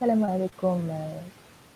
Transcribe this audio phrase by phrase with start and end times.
[0.00, 1.20] السلام عليكم آه،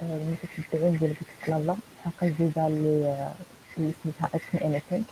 [0.02, 3.32] آه، المتتبعين ديال بيت لالا حلقة جديدة اللي آه،
[3.78, 5.04] اللي سميتها Ask Me Anything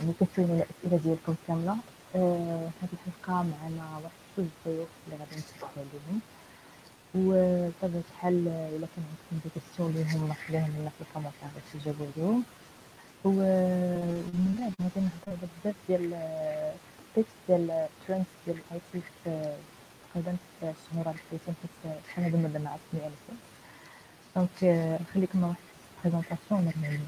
[0.00, 1.76] يعني كتسولونا الأسئلة ديالكم كاملة
[2.16, 6.20] آه، هاد الحلقة معنا واحد جوج ضيوف اللي غادي نتحدث عليهم.
[7.14, 12.06] وبطبيعة الحال إلا كان عندكم des questions ليهم نخليهم لنا في ال commentaires باش تجاوبوا
[12.16, 12.42] عليهم.
[13.24, 16.10] ومن بعد غادي نهضروا بزاف ديال
[17.14, 19.00] tips ديال trends ديال ال IT
[20.14, 21.70] تقريبا في الشهور الفايتين حيت
[22.08, 23.38] شحال هذا مده مع اسمي ألف.
[24.36, 24.64] دونك
[25.00, 25.58] نخليكم مع واحد
[26.04, 26.98] بريزونطاسيون ونرجعوا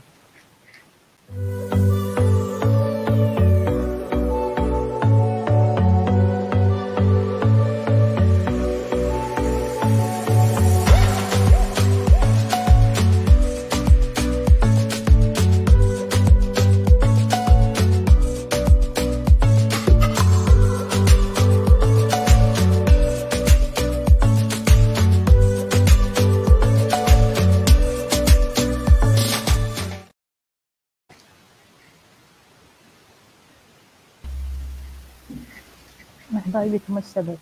[36.56, 37.38] مرحبا بكم الشباب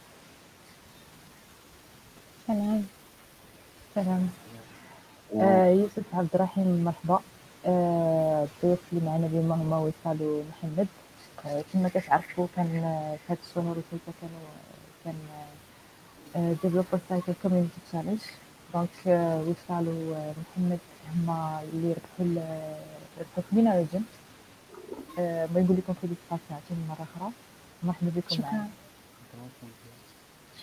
[2.47, 2.84] سلام
[3.95, 4.31] سلام
[5.41, 7.20] آه يوسف عبد الرحيم مرحبا.
[7.67, 10.87] آه الضيوف اللي معنا اليوم هما وصال ومحمد.
[11.47, 12.67] آه كما كتعرفوا كان
[13.27, 14.47] في هاد الشهور اللي كانوا
[15.05, 18.20] كان developer circle community challenge
[18.75, 18.89] donc
[19.48, 20.79] وصال ومحمد
[21.15, 22.45] هما اللي ربحوا
[23.20, 24.03] ربحوا في MENA region
[25.19, 27.31] آه ما يقول لكم félicitations عاوتاني مرة أخرى.
[27.83, 28.69] مرحبا بكم معنا.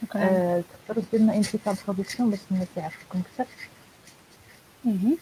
[0.02, 3.46] شكرا آه، تقدروا دير لنا انتقال برودكسيون باش الناس يعرفوكم أكثر
[4.86, 5.18] مهم.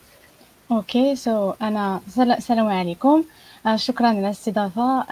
[0.71, 3.23] OK so أنا سل- السلام عليكم
[3.65, 5.11] آه، شكرا على الاستضافه أنا-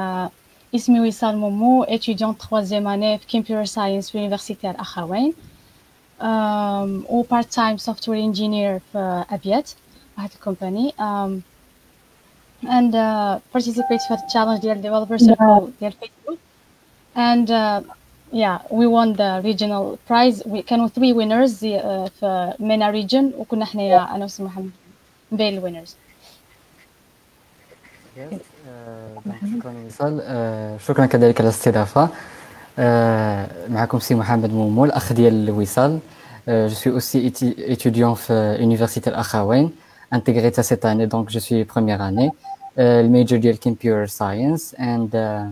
[0.00, 0.30] آه،
[0.74, 5.32] اسمي وصال مومو étudiant troisième année في computer science في université الأخوين
[6.20, 9.70] um, و part time software engineer في أبيات
[10.18, 11.40] واحد ال company um,
[12.64, 16.38] and uh, participate في هاد التشالنج ديال developer circle ديال فيسبوك
[17.16, 17.92] and uh,
[18.33, 23.65] yeah we won the regional prize we كانوا three winners uh, في MENA region وكنا
[23.65, 24.69] حنايا انا وسي محمد
[25.31, 25.95] بين الوينرز
[28.17, 28.33] Yes,
[28.69, 32.09] آه، دونك شكرا وصال آه، شكرا كذلك على الاستضافة
[32.79, 35.99] آه، معكم سي محمد مومو الأخ ديال وصال
[36.49, 39.71] Euh, je suis aussi éti- étudiant في Université الأخوين
[40.15, 42.31] intégré à cette année donc je suis première année
[42.79, 45.45] euh, le major ديال computer science and uh,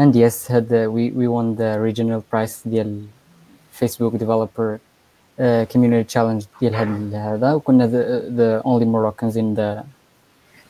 [0.00, 3.06] and yes had the, we we won the regional prize ديال
[3.80, 4.70] Facebook developer
[5.38, 9.84] uh, community challenge ديال هاد هذا وكنا the, the only Moroccans in the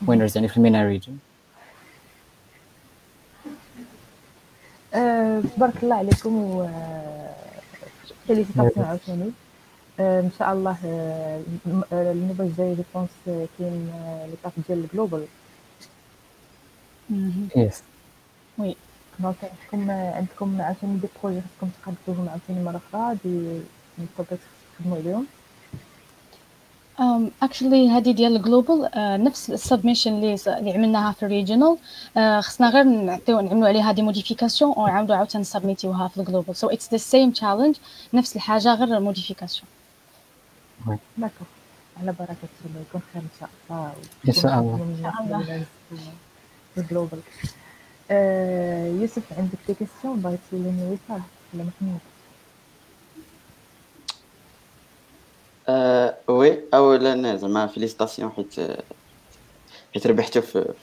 [0.06, 1.12] winners يعني في المينا region.
[4.94, 6.68] آه، تبارك الله عليكم و
[8.26, 9.30] félicitations عاوتاني
[10.00, 13.08] آه، ان شاء الله آه، الم- آه، الموضوع الجاي je pense
[13.58, 15.26] كاين آه، l'étape ديال ال global
[17.56, 17.74] yes.
[18.58, 18.76] oui
[19.22, 21.72] donc عندكم عندكم عاوتاني des projets خاصكم
[22.04, 23.60] تقادوهم عاوتاني مرة أخرى des
[23.98, 24.41] des topics
[24.78, 25.26] تخدموا عليهم.
[26.98, 31.28] um, actually هذه ديال ال global uh, نفس ال submission اللي اللي عملناها في ال
[31.28, 31.76] regional
[32.16, 36.56] uh, خصنا غير نعطيو نعملوا عليها des modifications ونعاودوا عاوتاني نسبميتيوها في ال global.
[36.56, 37.78] So it's the same challenge
[38.14, 39.68] نفس الحاجة غير modification
[41.18, 41.46] d'accord
[42.00, 42.34] على بركة
[42.66, 43.92] الله يكون خير إن شاء الله.
[44.28, 44.59] إن شاء
[45.25, 45.64] الله.
[46.78, 47.20] ال global.
[48.10, 51.22] آه، يوسف عندك des questions بغيتي لنا وصال
[51.54, 51.98] ولا محمد
[55.69, 58.54] آه oui اولا زعما félicitations حيت
[59.94, 60.75] حيت ربحتو في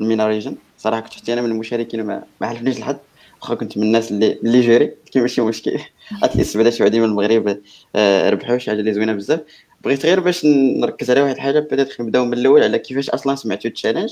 [0.00, 2.96] المينا ريجن صراحة كنت حتى أنا من المشاركين ما ما حلفنيش الحظ
[3.42, 5.78] واخا كنت من الناس اللي اللي جيري كي ماشي مشكل.
[6.22, 7.60] أتليست بعدا شي من المغرب
[7.96, 9.40] آه ربحوا شي حاجة اللي زوينة بزاف.
[9.84, 13.68] بغيت غير باش نركز على واحد الحاجة بدات نبدأو من الأول على كيفاش أصلا سمعتو
[13.68, 14.10] التشالنج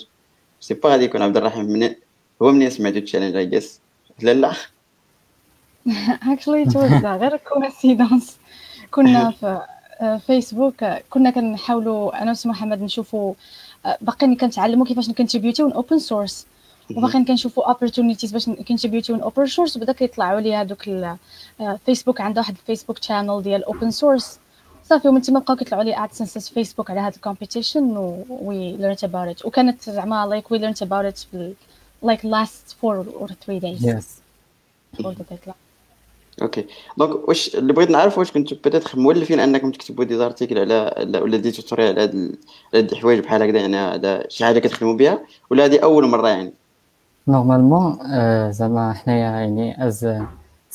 [0.60, 1.94] سي با غادي يكون عبد الرحيم من
[2.42, 3.80] هو منين سمعتو التشالنج اي جيس
[4.22, 4.52] لا لا.
[6.32, 8.30] Actually it was غير coincidence
[8.90, 9.60] كنا في
[10.00, 13.34] آه، فيسبوك آه، كنا كنحاولوا أنا وسي محمد نشوفوا
[13.86, 16.46] آه، باقيين كنتعلموا كيفاش نكونتريبيوتيو in open source
[16.96, 21.18] وباقيين كنشوفوا opportunities باش نكونتريبيوتيو in open source وبدأ كيطلعوا لي هذوك آه،
[21.86, 24.38] فيسبوك عندها واحد الفيسبوك channel ديال open source
[24.84, 27.96] صافي ومن تما بقاو كيطلعوا لي AdSenses في فيسبوك على هذا ال competition
[28.28, 31.54] we learned about it وكانت زعما like we learned about it
[32.08, 33.80] like last four or three days.
[33.90, 34.06] Yes.
[34.96, 35.54] Before the deadline.
[36.42, 36.64] OK
[36.98, 41.22] donc واش اللي بغيت نعرف واش كنتو peut-être مولفين انكم تكتبوا des articles على على-
[41.22, 42.14] ولا des tutorials على هاد
[42.74, 45.20] على هاد الحوايج بحال هكذا؟ يعني هذا شي حاجة كتخدموا بها
[45.50, 46.52] ولا هذه أول مرة يعني؟
[47.28, 47.98] normalement
[48.52, 50.22] زعما حنايا يعني as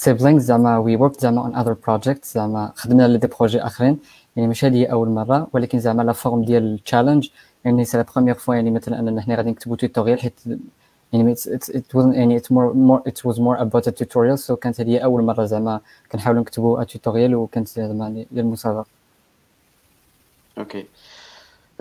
[0.06, 3.98] siblings زعما we worked زعما on other projects زعما خدمنا على des projets آخرين.
[4.36, 7.30] يعني مش هذه أول مرة ولكن زعما la forme ديال ال challenge
[7.66, 10.34] يعني c'est la première fois يعني مثلا أننا حنا غادي نكتبوا tutorial حيت
[11.16, 14.38] يعني it wasn't يعني it more more it was more about a tutorial.
[14.38, 15.80] So كانت هذه أول مرة زعما
[16.12, 18.86] كنحاولوا نكتبوا tutorial وكانت زعما ديال المسابقه
[20.58, 20.86] OK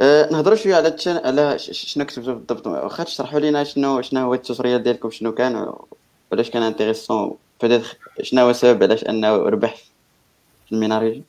[0.00, 1.16] أه نهضروا شوية على التشان...
[1.16, 2.66] على شنو كتبتوا بالضبط.
[2.66, 5.72] واخا تشرحوا لينا شنو شنو هو ال tutorial ديالكم شنو كان
[6.30, 7.36] وعلاش كان intéressant.
[7.62, 9.76] peut-être شنو هو السبب علاش أنه ربح
[10.66, 11.22] في ال MENA reg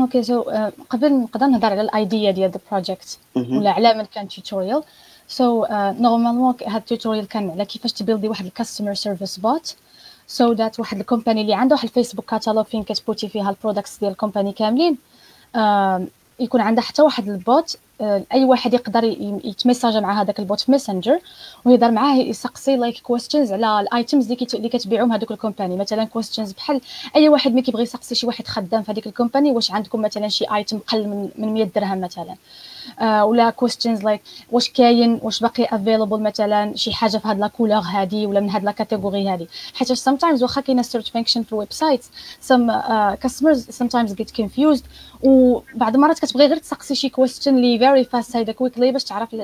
[0.00, 0.42] OK so
[0.90, 4.82] قبل نقدر نهضر على ال idea ديال the project ولا على من كان tutorial
[5.28, 9.76] so normalement هاد ال tutorial كان على كيفاش تبيلدي واحد ال customer service bot
[10.26, 13.98] so that واحد ال company اللي عنده واحد الفيسبوك كاتالوج فين كتبوتي فيها ال products
[13.98, 14.98] ديال ال company كاملين.
[16.40, 19.04] يكون عندها حتى واحد ال bot آه، أي واحد يقدر
[19.44, 21.20] يتميساج مع هذاك ال bot في ميسنجر
[21.64, 25.76] ويهضر معاه يسقسي like questions على ال items اللي اللي كتبيعوهم هذوك ال company.
[25.76, 26.80] مثلا كويستشنز بحال
[27.16, 30.28] أي واحد ملي كيبغي يسقسي شي واحد خدام في هذيك ال company واش عندكم مثلا
[30.28, 32.36] شي item قل من, من 100 درهم مثلا.
[33.02, 37.78] ولا questions like واش كاين واش باقي available مثلا شي حاجة في هاد la couleur
[37.78, 39.48] هادي ولا من هاد la catégorie هادي.
[39.74, 42.04] حيت sometimes واخا كاينة search function في ال website
[42.48, 44.82] some uh, customers sometimes get confused
[45.22, 49.34] وبعض المرات كتبغي غير تسقسي شي question اللي very fast هيدا quickly باش تعرف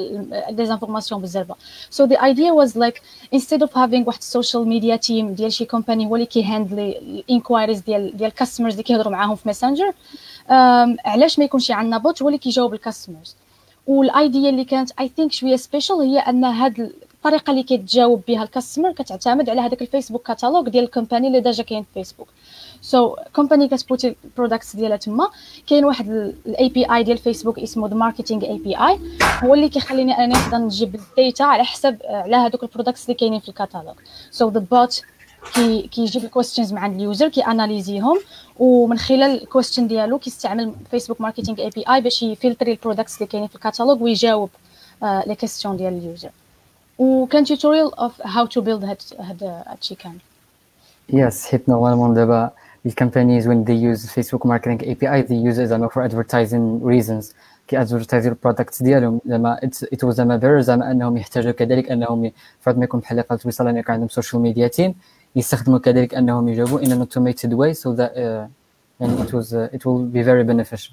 [0.51, 1.47] des informations بزاف.
[1.91, 3.03] So the idea was like
[3.37, 7.07] instead of having واحد ال social media team ديال شي company هو اللي كيهاندلي ال
[7.07, 9.93] inquiries ديال ديال ال customers اللي كيهضروا معاهم في ماسنجر
[10.51, 13.37] علاش ما يكونش عندنا bot؟ هو اللي كيجاوب ال customers.
[13.87, 18.43] وال idea اللي كانت I think شوية special هي أن هاد الطريقة اللي كيتجاوب بها
[18.43, 22.29] ال customer كتعتمد على هذاك الفيسبوك كاتالوج ديال ال company اللي déjà كاين في فيسبوك.
[22.81, 25.29] so company كتبوتي ال products ديالها تما
[25.67, 26.09] كاين واحد
[26.47, 28.99] ال API ديال فيسبوك اسمه the marketing API
[29.45, 33.15] هو اللي كيخليني أنا نقدر نجيب ال data على حسب على هذوك ال products اللي
[33.15, 33.95] كاينين في ال catalogue
[34.31, 35.03] so the bot
[35.55, 38.19] كي كيجيب الكويستشنز مع ال user كي analyse يهم
[38.59, 43.17] ومن خلال ال question ديالو كيستعمل Facebook marketing API باش ي filter ي ال products
[43.17, 44.51] اللي كاينين في الكاتالوج ويجاوب
[45.03, 46.31] les questions ديال ال user.
[46.99, 50.19] وكان tutorial of how to build هاد هاد هادشي كامل
[51.09, 52.51] yes حيت normalement دابا
[52.87, 57.35] ال companies when they use Facebook marketing API they use it زعما for advertising reasons.
[57.69, 59.21] كي advertise ي ال product ديالهم.
[59.27, 59.61] زعما
[59.95, 63.69] it was زعما very زعما أنهم يحتاجوا كذلك أنهم فرض ما يكون بحال قالت وصال
[63.69, 64.95] أن يكون عندهم social media team
[65.37, 68.49] يستخدموا كذلك أنهم يجاوبوا in an automated way so that uh,
[69.01, 70.93] يعني it was uh, it will be very beneficial.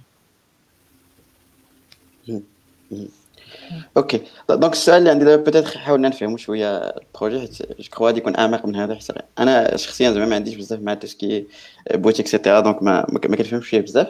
[3.97, 4.21] OK.
[4.49, 8.19] donc السؤال اللي عندي دابا peut-être حاولنا نفهموا شوية ال projet حيت je crois غادي
[8.19, 9.07] يكون أعمق من هذا حيت
[9.39, 11.47] أنا شخصيا زعما ما عنديش بزاف مع tout ce qui
[11.93, 14.07] bot et cetera donc ما ما كنفهمش فيه بزاف.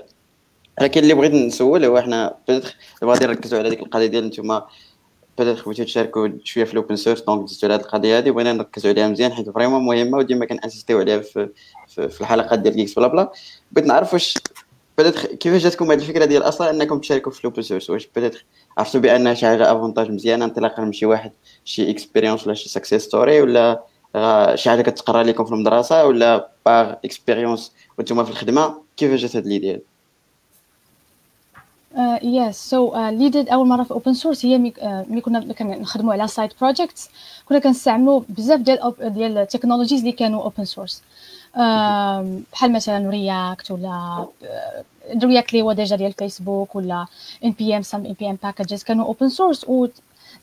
[0.81, 4.65] لكن اللي بغيت نسول هو حنا peut-être غادي نركزوا على ديك القضية ديال نتوما
[5.37, 8.53] peut-être بغيتو تشاركوا شوية في ال open source donc دزتوا على هذه القضية هذه بغينا
[8.53, 11.49] نركزوا عليها مزيان حيت vraiment مهمة وديما كن insist يو عليها في,
[11.87, 13.31] في, في الحلقات ديال Geeksblabla.
[13.71, 14.33] بغيت نعرف واش
[14.97, 18.45] peut-être كيفاش جاتكم هذه الفكرة ديال أصلا إنكم تشاركوا في ال open source؟ واش peut-être
[18.77, 21.31] عرفتوا بأنها شي حاجة avantage مزيانة انطلاقا من شي واحد
[21.65, 23.83] شي expérience ولا شي success story ولا
[24.55, 29.47] شي حاجة كتقرا لكم في المدرسة ولا par expérience وأنتم في الخدمة؟ كيفاش جات هذه
[29.47, 29.81] l'idée
[32.23, 36.51] yes so l'idée أول مرة في open source هي mais, uh, كنا كنخدموا على side
[36.61, 37.09] projects
[37.45, 41.03] كنا كنستعملوا بزاف ديال ديال ال technologies اللي كانوا open source
[42.51, 44.25] بحال مثلا React ولا
[45.23, 47.05] React اللي هو déjà ديال فيسبوك ولا
[47.45, 49.65] ان بي ام سم ان بي ام باكجز كانوا open source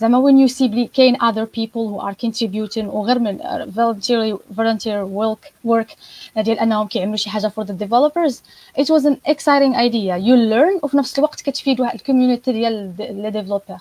[0.02, 5.06] زعما when you see بلي كاين other people who are contributing وغير من volunteer volunteer
[5.06, 5.96] work work
[6.36, 8.34] ديال انهم كيعملوا شي حاجة for the developers
[8.78, 10.18] it was an exciting idea.
[10.18, 13.76] You learn وفي نفس الوقت كتفيد واحد ال community ديال les développeurs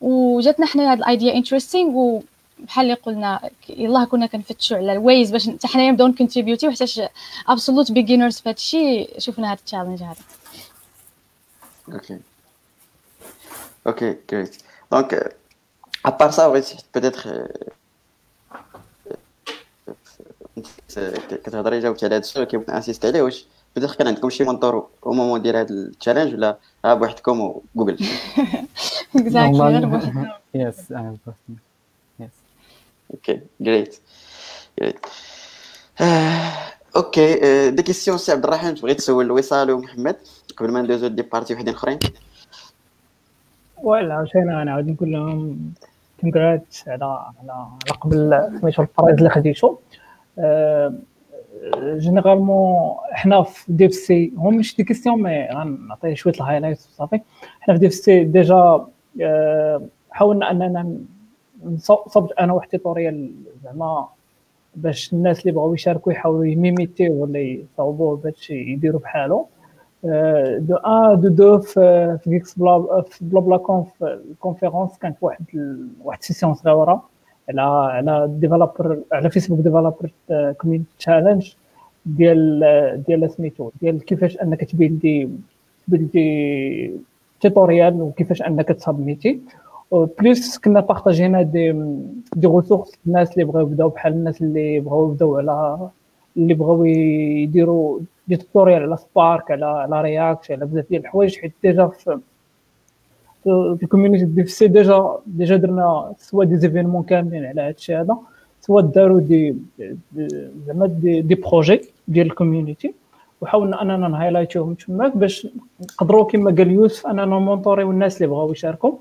[0.00, 2.20] وجاتنا حنا هاد ال idea interesting
[2.58, 6.65] بحال اللي قلنا يلاه كنا كنفتشوا على ال ways باش حتى حنايا نبداو ن contribute
[6.65, 7.00] ي حيتاش
[7.48, 10.16] absolute beginners في هادشي شفنا هاد ال challenge هذا.
[11.92, 12.18] OK
[13.86, 14.56] OK great
[14.92, 15.36] donc
[16.06, 17.48] à part ça بغيت peut-être
[21.44, 25.12] كتهضري جاوبتي على هذا السؤال كيبغي insist عليه واش peut-être كان عندكم شي mentor au
[25.12, 28.06] moment ديال هذا ال challenge ولا ها بوحدكم وجوجل
[29.16, 30.92] exactly yes
[33.14, 33.98] OK great
[34.80, 35.06] great
[36.96, 40.16] OK des questions سي عبد الرحيم تبغي تسول وصال ومحمد
[40.56, 41.98] قبل ما ندوزو des parties وحدين اخرين
[43.82, 45.72] ولا عاوتاني أنا عاود نقول لهم
[46.20, 49.76] congrats على على على قبل سميتو ال prize اللي خديتو.
[51.74, 57.20] généralement حنا في DevC هو مش des questions mais غنعطي شوية ال highlight صافي
[57.60, 58.86] حنا في DevC déjà
[60.10, 60.96] حاولنا أننا
[62.08, 63.30] صبت أنا واحد توتوريال
[63.64, 64.08] زعما
[64.74, 69.46] باش الناس اللي بغاو يشاركوا يحاولوا يميميتيو ولا يصاوبوه باش يديروا بحالو.
[70.04, 75.44] دو ان دو دو في فيكس بلا في بلا بلا كونف الكونفيرونس كانت واحد
[76.04, 77.02] واحد سيسيون صغيره
[77.48, 80.10] على على ديفلوبر على فيسبوك ديفلوبر
[80.58, 81.52] كوميونتي تشالنج
[82.06, 82.60] ديال
[83.08, 85.28] ديال سميتو ديال كيفاش انك تبيلدي
[85.88, 87.00] تبيلدي
[87.40, 89.40] tutorial وكيفاش انك ت submit
[89.92, 91.72] ي plus كنا partag ينا des
[92.36, 95.88] des ressources الناس اللي بغاو يبداو بحال الناس اللي بغاو يبداو على
[96.36, 97.98] اللي بغاو يديروا
[98.28, 102.20] des tutorials على Spark على على React على بزاف ديال الحوايج حيت déjà في
[103.82, 108.16] ال community DevC déjà déjà درنا soit des événements كاملين على هذا الشيء هذا
[108.60, 109.56] soit داروا des
[110.66, 112.94] زعما des, des projets ديال ال community
[113.40, 115.48] وحاولنا أننا ن highlight يوهم تماك باش
[115.80, 118.92] نقدروا كما قال يوسف أننا ن mentor يو الناس اللي بغاو يشاركوا.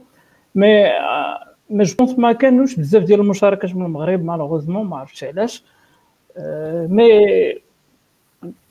[0.56, 0.84] mais
[1.70, 5.64] mais je pense ما كانوش بزاف ديال المشاركات من المغرب malheureusement ما عرفتش علاش.
[6.88, 7.10] mais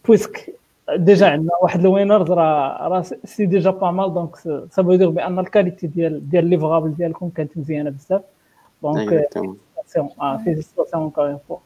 [0.07, 0.55] puisque.
[0.97, 5.11] déjà عندنا واحد ال winners راه راه c'est déjà pas mal donc ça veut dire
[5.11, 8.21] بأن ال qualité ديال ديال livrable ديالكم كانت مزيانة بزاف.
[8.83, 9.29] donc
[10.45, 11.57] félicitations encore une fois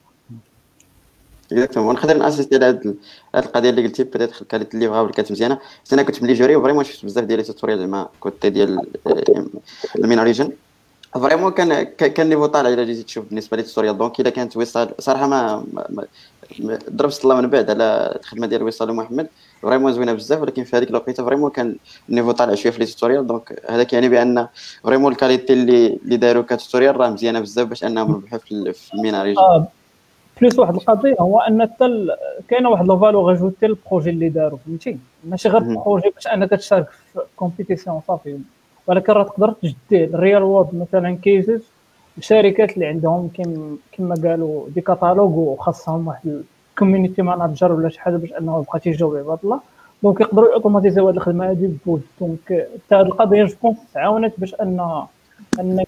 [1.53, 2.97] exactement نقدر ن insist ي على هاد
[3.35, 5.59] القضية اللي قلتي peut-être كانت ال livrable كانت مزيانة.
[5.93, 8.87] أنا كنت ملي jury و vraiment شفت بزاف ديال les tutorials زعما côté ديال
[9.99, 10.53] ال MENA region
[11.15, 14.89] vraiment كان كان niveau طالع إلا جيتي تشوف بالنسبة les tutorials donc إلا كانت وصال
[14.99, 15.65] صراحة ما
[16.91, 19.29] ضربت الله من بعد على الخدمة ديال وصال محمد.
[19.63, 21.77] vraiment زوينة بزاف ولكن في هذيك الوقيتة vraiment كان
[22.09, 24.47] ال niveau طالع شوية في les tutorials donc هذا كيعني بأن
[24.85, 28.95] vraiment ال qualité اللي اللي داروا ك tutorial راه مزيانة بزاف باش انهم ربحوا في
[28.95, 29.67] ال MENA region آه
[30.41, 32.07] plus واحد القضية هو أن حتى
[32.49, 36.51] كاينة واحد la valeur ajoutée ال projet اللي داروا فهمتي؟ ماشي غير projet باش أنك
[36.51, 38.39] تشارك في compétition صافي.
[38.87, 41.63] ولكن راه تقدر تجدي ال real world مثلا cases
[42.21, 43.31] شركات اللي عندهم
[43.93, 48.81] كما قالوا des catalogues وخاصهم واحد ال community manager ولا شي حاجة باش أنه بقى
[48.81, 49.61] تيجاوب عباد الله
[50.03, 54.35] donc يقدروا automatis يو هذه الخدمة هذه بوز donc حتى هذه القضية je pense عاونت
[54.39, 55.07] باش ان
[55.61, 55.85] أن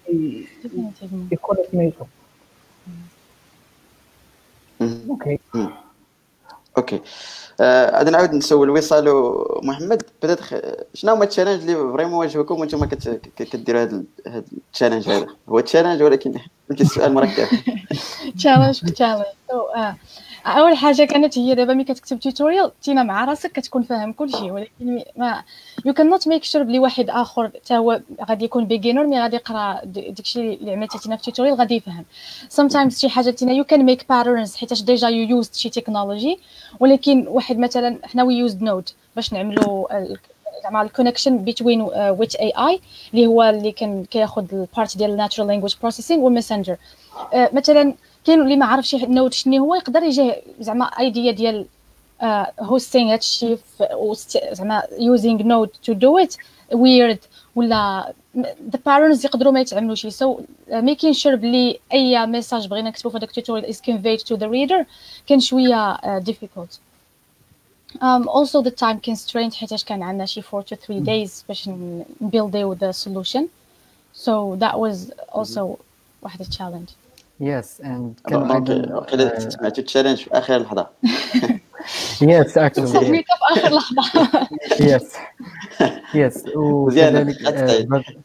[1.31, 2.05] يكون سميتو
[4.81, 5.39] okay
[6.77, 7.01] okay
[7.95, 10.03] غادي نعاود نسول وصال ومحمد.
[10.23, 10.39] بدات
[10.93, 12.85] شنو هما ال challenge اللي vraiment واجهوكم وأنتم
[13.35, 16.39] كديروا هذا ال challenge هذا؟ هو ال challenge ولكن
[16.69, 17.47] يمكن السؤال مركب.
[18.37, 19.25] challenge challenge.
[20.45, 24.51] أول حاجة كانت هي دابا ملي كتكتب tutorial تينا مع راسك كتكون فاهم كل شيء
[24.51, 25.43] ولكن ما
[25.85, 29.35] يو كان نوت ميك شور بلي واحد آخر حتى هو غادي يكون beginner mais غادي
[29.35, 32.05] يقرأ داكشي اللي عملتي تينا في tutorial غادي يفهم.
[32.49, 36.39] Sometimes شي حاجة تينا you can make patterns حيت déjà you used شي technology
[36.79, 39.87] ولكن واحد مثلا حنا we used Node باش نعملوا
[40.63, 42.79] زعما ال connection بين Wit.ai
[43.13, 46.77] اللي هو اللي كان كياخذ ال part ديال ال natural language processing و ال Messenger
[47.33, 47.93] مثلا
[48.25, 51.65] كاين اللي ما عارفش ال Node شنو هو يقدر يجيه زعما idea ديال
[52.59, 53.57] hosting هادشي
[54.51, 56.35] زعما using Node to do it
[56.73, 57.19] weird
[57.55, 58.13] ولا
[58.71, 60.39] the patterns يقدروا ما يتعملوش so
[60.71, 64.47] making sure بلي أي message بغينا نكتبو في هذاك ال tutorial is conveyed to the
[64.47, 64.85] reader
[65.27, 66.79] كان شوية uh, difficult.
[67.99, 71.69] Um, also the time constraint حيتاش كان عندنا شي 4 to 3 days باش
[72.21, 73.43] نبيلديو the solution.
[74.13, 75.77] So that was also
[76.21, 77.00] واحد challenge.
[77.41, 80.87] Yes, and كان أيضا سمعتوا ال challenge في آخر لحظة.
[82.21, 82.85] yes, actually.
[82.85, 84.47] سميته في آخر لحظة.
[84.89, 85.05] yes.
[86.13, 86.55] Yes.
[86.55, 87.35] وكذلك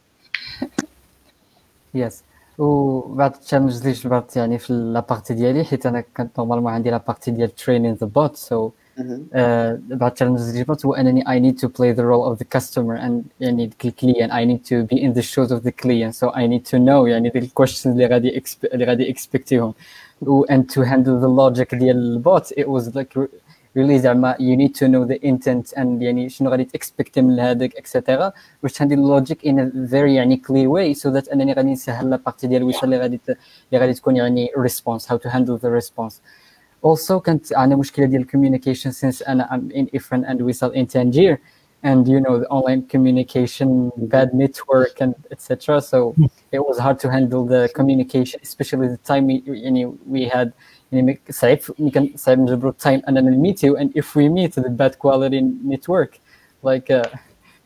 [1.97, 2.15] yes.
[2.59, 6.91] وبعد ال challenge اللي جبرت يعني في la partie ديالي حيت أنا كانت normalement عندي
[6.91, 11.39] la partie ديال training the bot so بعد ال challenge اللي جبرت هو انني I
[11.41, 14.87] need to play the role of the customer and يعني ال client I need to
[14.95, 17.42] be in the shoes of the client so I need to know يعني ديك ال
[17.42, 18.43] questions اللي غادي
[18.75, 19.75] اللي غادي اكسبكتيهم
[20.23, 23.29] و and to handle the logic ديال البوت it was like
[23.77, 27.77] really زعما you need to know the intent and يعني شنو غادي تكسبكتي من هذاك
[27.77, 32.11] اكسيتيرا باش تهندل اللوجيك in a very يعني clear way so that انني غادي نسهل
[32.11, 36.15] لابارتي ديال الوصال اللي غادي اللي غادي تكون يعني response how to handle the response.
[36.84, 41.38] also كانت عندنا مشكله ديال communication since انا I'm in Ifran and Wissal in Tangier
[41.84, 46.16] and you know the online communication bad network and etc so
[46.52, 50.52] it was hard to handle the communication especially the time we, يعني we had
[50.92, 51.60] يعني صعيب
[51.94, 56.20] كان صعيب نجبروا التايم اننا نميتيو and if we meet the bad quality network
[56.64, 57.04] like uh,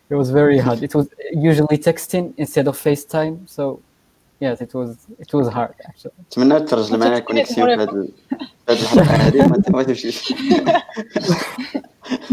[0.09, 3.79] it was very hard it was usually texting instead of FaceTime so
[4.40, 6.12] yes it was it was hard actually.
[6.20, 8.08] نتمنى ترجع معنا connexion في هذه
[8.70, 10.34] الحلقة هذه ما تمشيش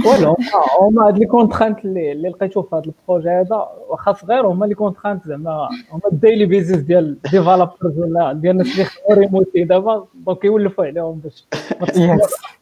[0.06, 0.36] ولا
[0.82, 4.66] هما هاد les contraintes اللي اللي لقيتو في هذا ال projet هذا واخا صغير هما
[4.66, 9.64] les contraintes زعما هما ال daily business ديال developers ولا ديال الناس اللي خدموا remotely
[9.64, 11.46] دابا donc يولفوا عليهم باش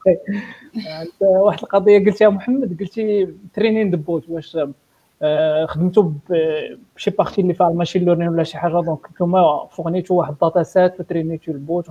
[1.21, 4.57] واحد القضية قلتيها محمد قلتي training the bot واش
[5.67, 6.11] خدمتوا
[6.95, 10.38] بشي partie اللي فيها ال machine learning ولا شي حاجة donc نتوما فورنيتو واحد ال
[10.38, 11.89] data set وترينيتو ال bot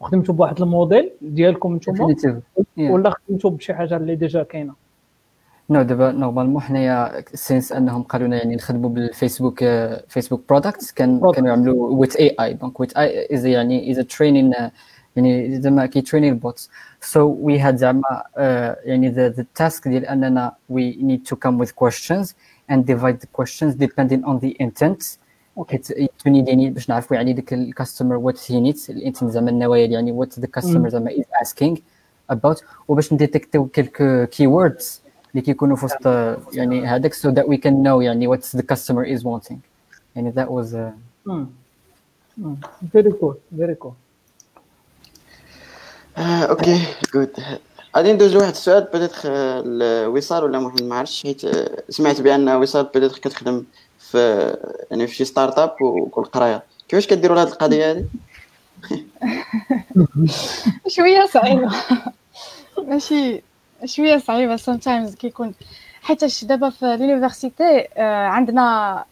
[0.00, 2.16] وخدمتوا بواحد الموديل ديالكم نتوما؟
[2.78, 4.74] ولا خدمتوا بشي حاجة اللي déjà كاينة؟
[5.70, 9.64] no دابا normalement حنايا since أنهم قالوا لنا يعني نخدموا بالفيسبوك
[10.08, 14.54] Facebook products كان كانوا يعملوا Wit.ai donc Wit.ai is يعني is training
[15.16, 18.22] يعني زعما كي training ال bots so we had زعما
[18.84, 22.34] يعني the task ديال أننا we need to come with questions.
[22.70, 25.18] And divide the questions depending on the intent.
[25.70, 25.92] حيت
[26.24, 29.86] توني يعني باش نعرفوا يعني ديك ال customer what he needs ال intent زعما النوايا
[29.86, 31.76] يعني what the customer زعما is asking
[32.30, 36.06] about وباش نديتكتيو quelques keywords اللي كيكونوا في وسط
[36.52, 39.60] يعني هذاك so that we can know يعني what the customer is wanting
[40.16, 40.90] يعني that was
[42.92, 43.92] very cool very cool
[46.18, 47.30] okay good
[47.96, 49.30] غادي ندوز لواحد السؤال peut-être
[50.08, 51.42] وصال ولا محمد ما عرفتش حيت
[51.88, 53.64] سمعت بأن وصال peut-être كتخدم
[53.98, 54.56] في
[54.90, 58.04] يعني في شي start-up وكل قرايه كيفاش كديروا هذه القضية هذه
[60.96, 61.70] شوية صعيبة.
[62.78, 63.42] ماشي
[63.84, 65.54] شوية صعيبة sometimes كيكون.
[66.02, 69.04] حيت دابا في l'université آه، عندنا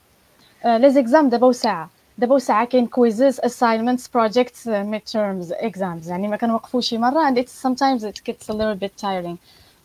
[0.64, 1.90] les examens دابا وساعة.
[2.18, 6.08] دابا وساعه كاين quizzes assignments projects midterms exams.
[6.08, 9.37] يعني ما كنوقفوش مرة and it's sometimes it gets a little bit tiring.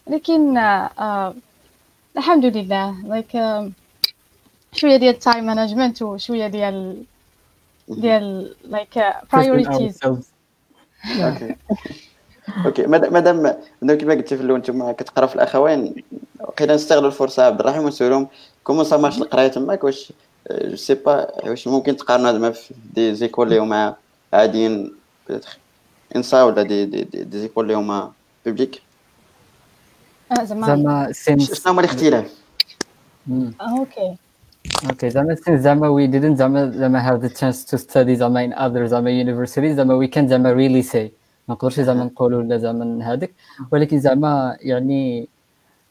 [0.07, 1.33] لكن uh,
[2.17, 3.71] الحمد لله like uh,
[4.73, 7.03] شوية ديال time management وشوية ديال
[7.87, 11.55] ديال like priorities okay
[12.65, 16.03] okay مادام مادام كما قلتي في الأول أنتم كتقراو في الاخوين
[16.39, 17.45] وقيلا نستغلوا الفرصة.
[17.45, 18.27] عبد الرحيم ونسولهم
[18.63, 20.13] comment ça marche القراية تماك؟ واش
[20.51, 23.95] je sais pas واش ممكن تقارنوا زعما في des écoles اللي هما
[24.33, 24.93] عاديين
[26.15, 28.11] ENSA ولا des des des, des écoles اللي هما
[28.45, 28.81] publiques
[30.43, 32.31] زعما شنو هما الاختلاف
[33.61, 34.15] okay
[34.83, 38.53] Okay, زعما since زعما we didn't زعما زعما have the chance to study زعما in
[38.53, 39.75] other زعما universities.
[39.75, 41.11] زعما we can زعما really say.
[41.47, 43.33] ما نقدرش زعما نقولوا لا زعما هذاك
[43.71, 45.29] ولكن زعما يعني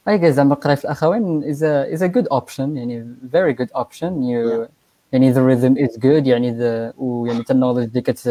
[0.08, 3.72] I guess زعما القرايه في الاخوين is a is a good option يعني very good
[3.76, 4.68] option you
[5.12, 8.26] يعني the rhythm is good يعني the ويعني النولج اللي كت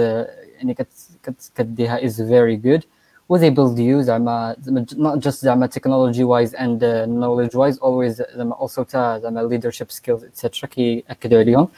[0.59, 2.83] يعني كت كديها is very good
[3.29, 4.57] و they build you زعما
[4.95, 9.91] not just زعما technology wise and uh, knowledge wise always زعما also تا زعما leadership
[9.91, 11.69] skills etc كيأكدوا عليهم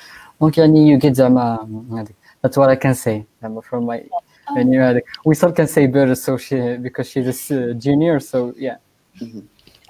[0.41, 4.01] دونك يعني you get زعما هذيك that's what I can say زعما from my
[4.57, 8.77] يعني هذيك still can say better so she because she's a junior so yeah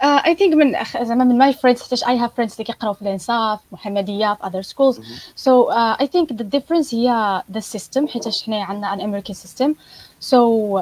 [0.04, 3.11] I think من زعما من my friends حيتاش I have friends اللي كيقراو في ال
[3.11, 5.02] ENSA ف محمدية في other schools
[5.36, 9.74] so I think the difference هي the system حيتاش حنايا عندنا an American system
[10.20, 10.80] so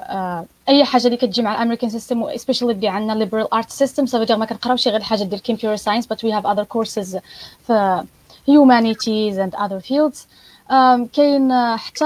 [0.69, 4.16] أي حاجة اللي كتجي مع ال American system specially اللي عندنا liberal arts system ça
[4.16, 7.19] veut ما كنقراوش غير الحاجة ديال computer science but we have other courses
[7.67, 8.03] في
[8.47, 10.17] humanities and other fields.
[10.25, 10.40] um,
[11.13, 12.05] كاين حتى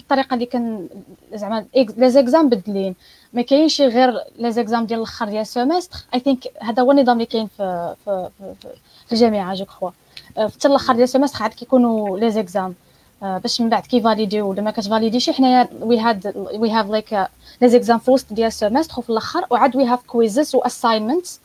[0.00, 0.88] الطريقة اللي كان
[1.34, 2.94] زعما les examens بدلين.
[3.32, 7.16] ما كاينش غير les examens ديال الأخر ديال ال semester I think هذا هو النظام
[7.16, 8.68] اللي كاين في في في,
[9.12, 9.90] الجامعة je crois.
[10.36, 12.74] حتى الأخر ديال ال semester عاد كيكونوا les examens.
[13.22, 17.12] باش من بعد كيفاليديو ولا ما كتفاليديش حنايا we had we have like
[17.62, 21.40] les examens في وسط ديال ال semester وفي الأخر وعاد we have quizzes و assignments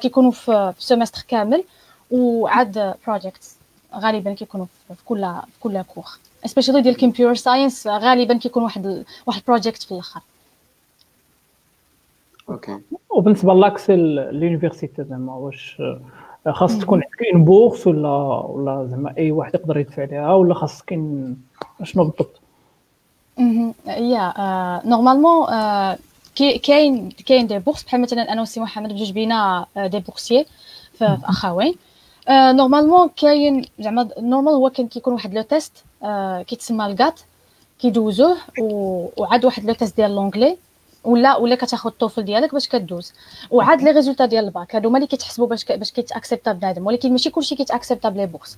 [0.00, 1.64] كيكونوا في ال semester كامل
[2.10, 3.53] وعاد projects
[3.98, 6.04] غالبا كيكونوا في كل في كل cours
[6.46, 10.20] especially ديال computer science غالبا كيكون واحد واحد project في الآخر.
[12.48, 12.78] okay
[13.10, 15.82] وبالنسبة l'accès l'université زعما واش
[16.50, 18.08] خاص تكون عندك une bourse ولا
[18.46, 21.36] ولا زعما أي واحد يقدر يدفع عليها ولا خاص كاين
[21.82, 22.40] شنو بالضبط؟
[23.86, 24.32] yeah
[24.84, 25.46] normalement
[26.36, 30.46] كاين كاين des bourses بحال مثلا أنا وسي محمد بجوج بينا des boursiers
[30.98, 31.74] في أخوين.
[32.30, 35.72] normalement كاين زعما normal هو كان كيكون واحد le test
[36.46, 37.20] كيتسمى ال GAT
[37.78, 38.36] كيدوزوه
[39.16, 40.56] وعاد واحد le test ديال l'anglais
[41.04, 43.12] ولا ولا كتاخذ ال TOEFL ديالك باش كدوز
[43.50, 47.12] وعاد les résultats ديال الباك هادو هما اللي كيتحسبوا باش باش كيت accepta بنادم ولكن
[47.12, 48.56] ماشي كلشي كيت accepta ب les bourses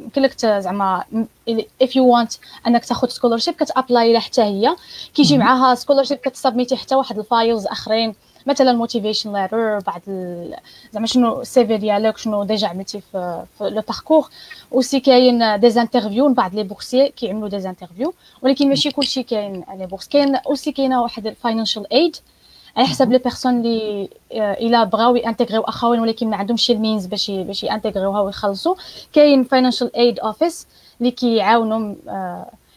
[0.00, 1.04] يمكن لك زعما
[1.82, 2.32] if you want
[2.66, 4.76] انك تاخذ scholarship كت apply حتى هي
[5.14, 8.14] كيجي معاها scholarship كت submitي حتى واحد ال files اخرين
[8.46, 10.02] مثلا motivation letter بعد
[10.92, 14.28] زعما شنو ال CV ديالك شنو déjà عملتي في, في le parcours
[14.72, 19.64] aussi كاين des interviews من بعد les boursiers كيعملوا des interviews ولكن ماشي كلشي كاين
[19.78, 22.16] les bourses كاين aussi كاينة واحد ال financial aid
[22.76, 27.06] على حسب les personnes اللي إلا بغاو ي intégrيو أخوين ولكن ما عندهمش ال means
[27.06, 28.74] باش باش ي intégrيوها ويخلصوا.
[29.12, 30.66] كاين financial aid office
[31.00, 31.94] اللي كيعاونوا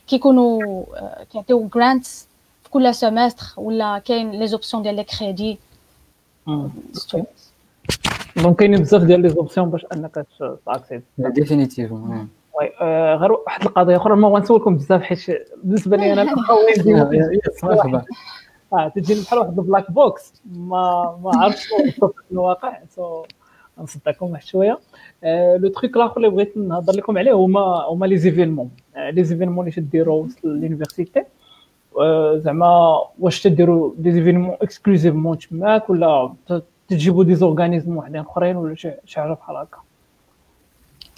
[0.08, 0.84] كيكونوا
[1.32, 2.29] كيعطيو grants
[2.70, 5.60] في كل semester ولا كاين les options ديال les crédits
[8.38, 10.26] donc كاينين بزاف ديال les options باش انك
[10.66, 12.30] ت accède définitivement
[12.60, 12.68] oui
[13.16, 15.20] غير واحد القضية أخرى ما غنسولكم بزاف حيت
[15.64, 18.04] بالنسبة لي أنا الاخوين ديما
[18.74, 20.34] آه تجيني بحال واحد ال black box.
[20.46, 23.24] ما ما عرفتش في الواقع so
[23.78, 24.80] نصدعكم واحد شوية.
[25.58, 29.76] le truc الآخر اللي بغيت نهضر لكم عليه هما هما les événements les événements اللي
[29.76, 31.24] تديروا وسط l'université
[32.36, 36.34] زعما واش تديروا des événements exclusivement تماك ولا
[36.88, 39.78] تجيبوا des organismes وحدين أخرين ولا شي حاجة بحال هكا؟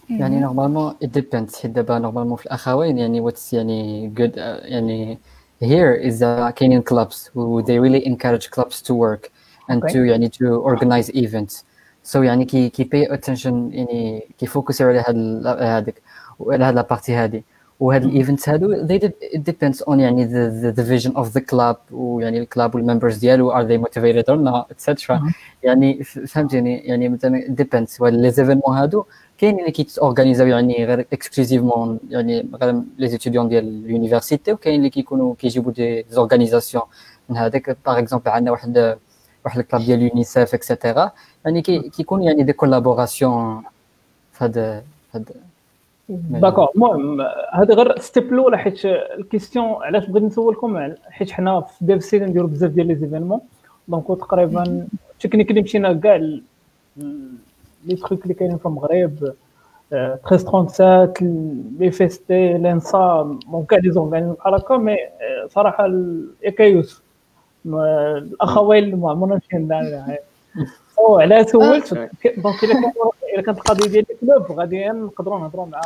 [0.10, 1.62] يعني normalement it depends.
[1.62, 5.18] حيت دابا normalement في الأخوين يعني what's يعني good يعني
[5.64, 9.32] here is uh, كاينين clubs who they really encourage clubs to work
[9.70, 9.94] and okay.
[9.94, 11.64] to يعني to organize events.
[12.04, 16.02] So يعني كي كي pay attention يعني كي focus على هاد هذيك
[16.40, 17.44] وعلى هاد la partie هادي.
[17.82, 21.34] وهاد ال events هادو they did, it depends on يعني the, the, the vision of
[21.34, 25.14] the club ويعني ال club و ال members ديالو are they motivated or not etc
[25.64, 28.02] يعني فهمتيني يعني مثلا depends.
[28.02, 29.04] وهاد les événements هادو
[29.38, 34.76] كاين اللي كيت organisاو يعني غير exclusivement يعني غير les étudiants ديال ال university وكاين
[34.76, 36.84] اللي كيكونوا كيجيبوا des organisations
[37.30, 38.98] من هذاك par exemple عندنا واحد
[39.46, 41.12] واحد ال club ديال UNICEF et cetera
[41.46, 43.64] يعني كيكون يعني des collaborations
[44.34, 44.84] في هذا
[45.16, 45.51] هذا
[46.10, 46.68] d'accord.
[46.76, 47.22] المهم
[47.54, 52.48] هذا غير step الأولى حيت ال question علاش بغيت نسولكم حيت حنا في DevC نديرو
[52.48, 53.40] بزاف ديال les événements
[53.88, 54.88] donc تقريبا
[55.20, 56.16] technically مشينا كاع
[57.86, 59.34] les trucs اللي كاينين في المغرب
[59.94, 64.98] 1337 les FST l'ENSA donc كاع les organismes بحال هكا mais
[65.48, 65.92] صراحة
[66.58, 67.02] كيوسف
[67.66, 69.76] الأخوين ما عمرنا مشينا
[71.08, 72.64] على سولت؟ donc
[73.34, 75.82] الا كانت القضية ديال ال club غادي نقدروا نهضروا مع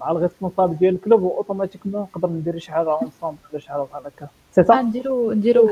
[0.00, 3.82] مع ال responsable ديال الكلوب و automatiquement نقدر ندير شي حاجة ensemble ولا شي حاجة
[3.82, 4.26] بحال هكا.
[4.54, 5.70] سي صا نديرو نديرو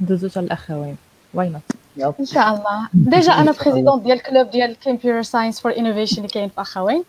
[0.00, 0.96] ندوزو حتى الاخوين
[1.34, 1.48] why
[1.98, 6.16] not ان شاء الله déjà أنا président ديال ال club ديال computer science for innovation
[6.16, 7.04] اللي كاين في أخوين.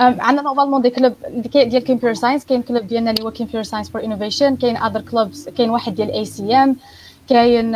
[0.00, 1.12] عندنا normalement des clubs
[1.54, 5.48] ديال computer science كاين club ديالنا اللي هو computer science for innovation كاين other clubs
[5.48, 6.76] كاين واحد ديال ACM
[7.28, 7.74] كاين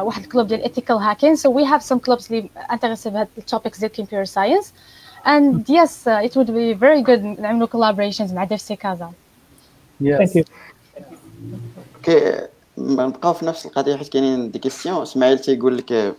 [0.00, 1.36] واحد ال club ديال ethical hacking.
[1.36, 4.66] So we have some clubs اللي intéressés بهاد ال topics ديال computer science.
[5.24, 9.10] And yes uh, it would be very good نعملوا collaborations مع DevC Casa
[10.02, 10.44] thank you.
[11.96, 16.14] okay نبقاو في نفس القضية حيت كاينين des questions إسماعيل تيقول لك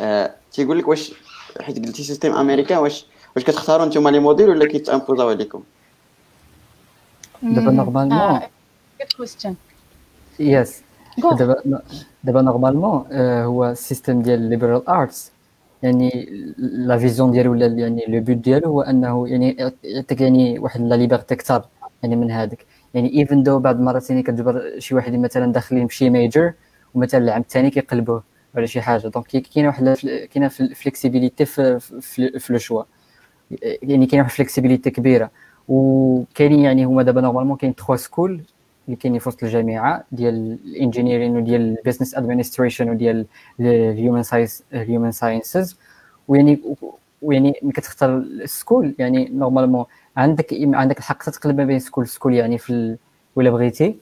[0.00, 1.12] آه تيقول لك واش
[1.60, 3.06] حيت قلتي système américain واش
[3.36, 5.62] واش كتختاروا نتوما les modules ولا كيت imposاو عليكم؟
[7.42, 8.40] دابا normalement
[9.02, 9.52] good question.
[10.38, 10.80] yes
[11.18, 11.80] دابا
[12.24, 15.32] دابا normalement هو ال system ديال liberal arts
[15.82, 20.80] يعني la vision ديالو ولا يعني le but ديالو هو أنه يعني يعطيك يعني واحد
[20.80, 21.64] la liberté كثر
[22.02, 22.66] يعني من هذاك.
[22.94, 26.52] يعني even though بعض المرات يعني كتجبر شي واحد مثلا داخلين بشي major
[26.94, 28.22] ومثلا العام الثاني كيقلبوه
[28.56, 29.08] ولا شي حاجة.
[29.08, 29.96] donc كاينة واحد
[30.32, 31.78] كاينة flexibilité في
[32.38, 32.82] في le choix
[33.82, 35.30] يعني كاينة واحد flexibilité كبيرة.
[35.68, 38.42] وكاينين يعني هما دابا normalement كاين 3 schools
[38.86, 43.26] اللي كاينين في وسط الجامعة ديال ال engineering وديال ال business administration وديال
[43.60, 45.76] ال human science ال human sciences
[46.28, 46.60] ويعني
[47.22, 49.84] ويعني ملي كتختار ال school يعني normalement
[50.16, 52.96] عندك عندك الحق تقلب ما بين school school يعني في.
[53.36, 53.96] ولا بغيتي.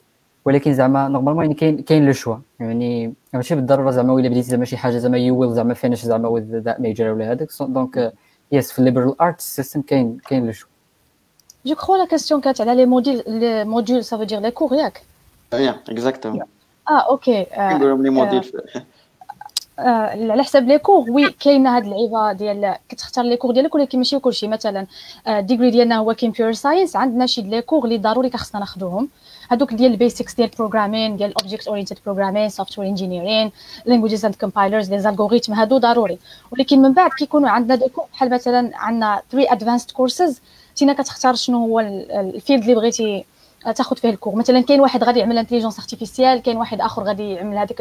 [0.44, 4.64] ولكن زعما normalement يعني كاين كاين le choix يعني ماشي بالضرورة زعما ولا بديتي زعما
[4.64, 8.12] شي حاجة زعما you will زعما finish زعما with that major ولا هذاك donc
[8.53, 10.68] yes في ال liberal arts system كاين كاين لو شوا
[11.66, 14.74] جو كخوا لا كاستيون كانت على les modules les modules ça veut dire les cours
[14.74, 15.03] ياك
[15.53, 16.42] yeah exactement
[16.88, 18.53] آه okay نقولوا les modules
[19.79, 24.18] على حساب les cours oui كاينة هاد اللعيبه ديال كتختار les cours ديالك ولكن ماشي
[24.18, 24.87] كلشي مثلا
[25.29, 29.09] ال degree ديالنا هو computer science عندنا شي les cours اللي ضروري خصنا ناخذوهم
[29.50, 33.53] هادوك ديال ال basics ديال ال programming ديال object oriented programming software engineering
[33.87, 36.18] languages and compilers les algorithmes هادو ضروري
[36.53, 40.40] ولكن من بعد كيكونوا عندنا des cours بحال مثلا عندنا 3 advanced courses
[40.76, 43.24] تينا كتختار شنو هو ال field اللي بغيتي
[43.76, 44.35] تاخذ فيه ال cours.
[44.34, 47.80] مثلا كاين واحد غادي يعمل intelligence artificielle كاين واحد آخر غادي يعمل هذيك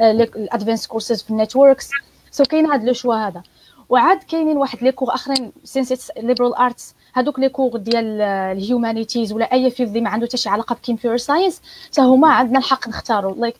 [0.00, 1.88] ال advanced courses في ال networks
[2.30, 3.42] So كاين هذا le choix هذا.
[3.88, 9.32] وعاد كاينين واحد les cours آخرين since liberal arts هذوك les cours ديال ال humanities
[9.32, 12.58] ولا أي field اللي ما عنده حتى شي علاقة ب computer science حتى هما عندنا
[12.58, 13.54] الحق نختاروا like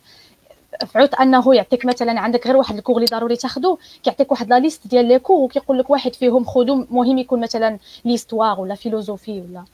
[0.87, 4.59] فعوض أنه يعطيك مثلا عندك غير واحد ال cours اللي ضروري تاخذو كيعطيك واحد la
[4.59, 9.41] liste ديال les cours وكيقول لك واحد فيهم خذو مهم يكون مثلا l'histoire ولا philosophie
[9.41, 9.65] ولا.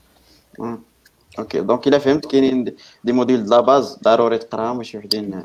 [1.38, 1.60] Okay.
[1.60, 2.64] Donc إلا فهمت كاينين
[3.04, 5.42] des modules la base ضروري تقراهم ماشي وحدين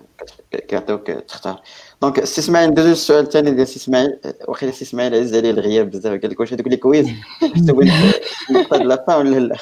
[0.52, 1.62] كيعطيوك تختار.
[2.02, 4.20] Donc سي إسماعيل ندوزو للسؤال الثاني ديال سي إسماعيل.
[4.48, 7.08] واخا سي إسماعيل عز عليه الغياب بزاف قال لك واش هذوك les quiz
[7.56, 7.84] حسبوا
[8.50, 9.58] النقطه ديال ولا لا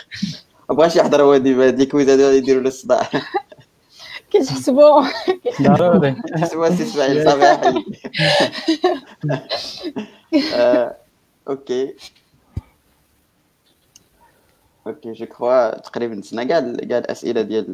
[0.70, 3.10] بغاش يحضر هو ديما هاد les quiz هادو يديروا له الصداع
[4.40, 5.02] كتحسبوا
[5.62, 7.86] ضروري حسبوا سي اسماعيل صافي حي
[10.54, 10.96] آه،
[11.48, 11.96] okay
[14.88, 17.72] okay je crois تقريبا نسنا كاع كاع الاسئله ديال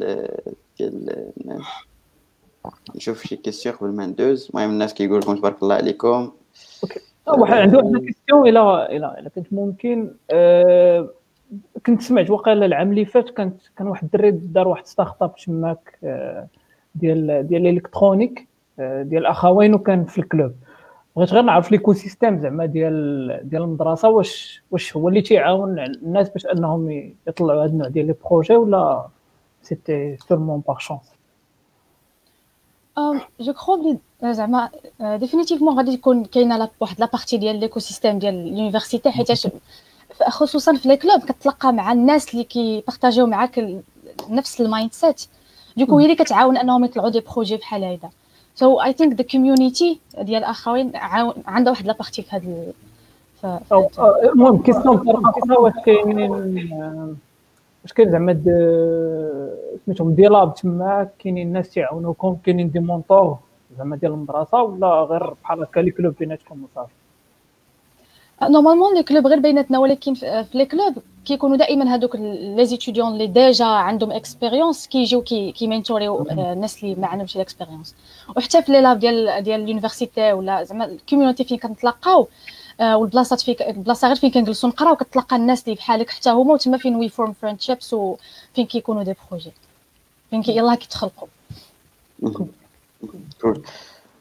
[0.78, 1.62] ديال الناس
[2.96, 6.32] نشوف شي questions قبل ما ندوز المهم الناس كيقول لكم تبارك الله عليكم
[7.28, 10.10] آه، واحد عنده واحد ال question إلى إلى إلى كنت ممكن
[11.86, 16.46] كنت سمعت وقيلا العام اللي فات كانت كان واحد الدري دار واحد start-up تماك آه
[16.94, 20.52] ديال ديال ال électronique آه ديال اخوين وكان في ال club.
[21.16, 26.46] بغيت غير نعرف l'écosystème زعما ديال ديال المدرسة واش واش هو اللي تيعاون الناس باش
[26.46, 29.06] أنهم يطلعوا هذا النوع ديال les projets ولا
[29.62, 31.12] c'était seulement par chance
[33.40, 33.98] je crois بلي
[34.34, 34.68] زعما
[35.00, 39.48] définitivement غادي تكون كاينة واحد la partie ديال l'écosystème ديال ال university حيتاش
[40.28, 43.82] خصوصا في les clubs كتلقى مع الناس اللي كيبارطاجيو معاك
[44.30, 45.26] نفس ال mindset du
[45.76, 48.10] coup هي اللي كتعاون أنهم يطلعوا des projets بحال هيدا.
[48.54, 50.92] So I think the community ديال الأخوين
[51.46, 52.72] عندها واحد la partie في هذا
[54.32, 55.08] المهم question
[55.58, 56.30] واش كاينين
[57.82, 58.42] واش كاين زعما
[59.86, 63.38] سميتهم des labs تما كاينين ناس تيعاونوكم كاينين des mentors
[63.78, 66.92] زعما ديال المدرسة ولا غير بحال هكا les clubs بيناتكم وصافي.
[68.42, 73.26] normalement les clubs غير بيناتنا ولكن في les clubs كيكونوا دائما هذوك les étudiants اللي
[73.26, 77.94] déjà عندهم expérience كيجيو كي كيمنتوريو الناس اللي ما عندهمش ال expérience
[78.36, 82.28] وحتى في les labs ديال ديال ال university ولا زعما ال community فين كنتلاقاو
[82.80, 86.96] والبلاصات فين البلاصة غير فين كنجلسوا نقراو كتلقى الناس اللي بحالك حتى هما وتما فين
[86.96, 89.52] we form friendships وفين كيكونوا des projets
[90.30, 91.28] فين كي يلاه كيتخلقوا.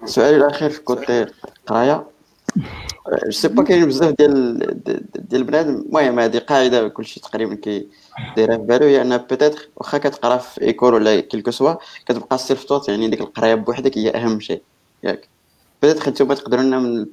[0.04, 1.26] السؤال الأخير في côté
[1.68, 2.06] قراية.
[3.26, 4.60] je sais pas كاين بزاف ديال
[5.16, 5.76] ديال بنادم.
[5.76, 8.86] المهم هذه قاعدة كلشي تقريبا كيديرها في بالو.
[8.86, 11.74] هي ان peut-être واخا كتقرا في école ولا quel que soit
[12.06, 14.62] كتبقى ال self-taught يعني ديك القراية بوحدك هي أهم شيء
[15.04, 15.30] ياك.
[15.82, 17.06] peut-être نتوما تقدروا لنا من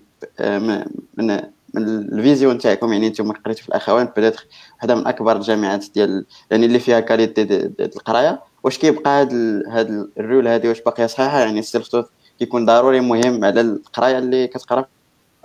[1.18, 1.40] من
[1.74, 4.46] من ال vision تاعكم يعني نتوما قريتوا في الأخوان peut-être
[4.77, 8.40] واحدة من أكبر الجامعات ديال يعني اللي فيها qualité ديال القراية.
[8.62, 9.33] واش كيبقى هاد
[9.68, 14.18] هاد ال rule هادي؟ واش باقية صحيحة؟ يعني ال self-taught كيكون ضروري مهم على القراية
[14.18, 14.87] اللي كتقرا.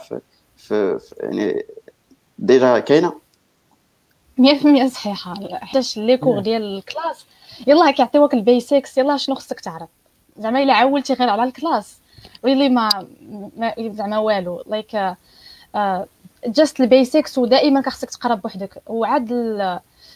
[0.04, 0.20] في,
[0.58, 1.66] في, في يعني
[2.40, 3.14] déjà كاينة؟
[4.42, 5.34] 100% صحيحة.
[5.54, 7.26] حيتاش les cours ديال ال class.
[7.68, 9.90] يلاه كيعطيوك ال basics يلاه شنو خصك تعرف؟
[10.38, 11.98] زعما إلا عولتي غير على ال class
[12.46, 12.90] really ما,
[13.58, 14.64] ما زعما والو.
[14.68, 15.16] like
[16.48, 18.82] just ال basics ودائما خصك تقرأ بوحدك.
[18.88, 19.30] وعاد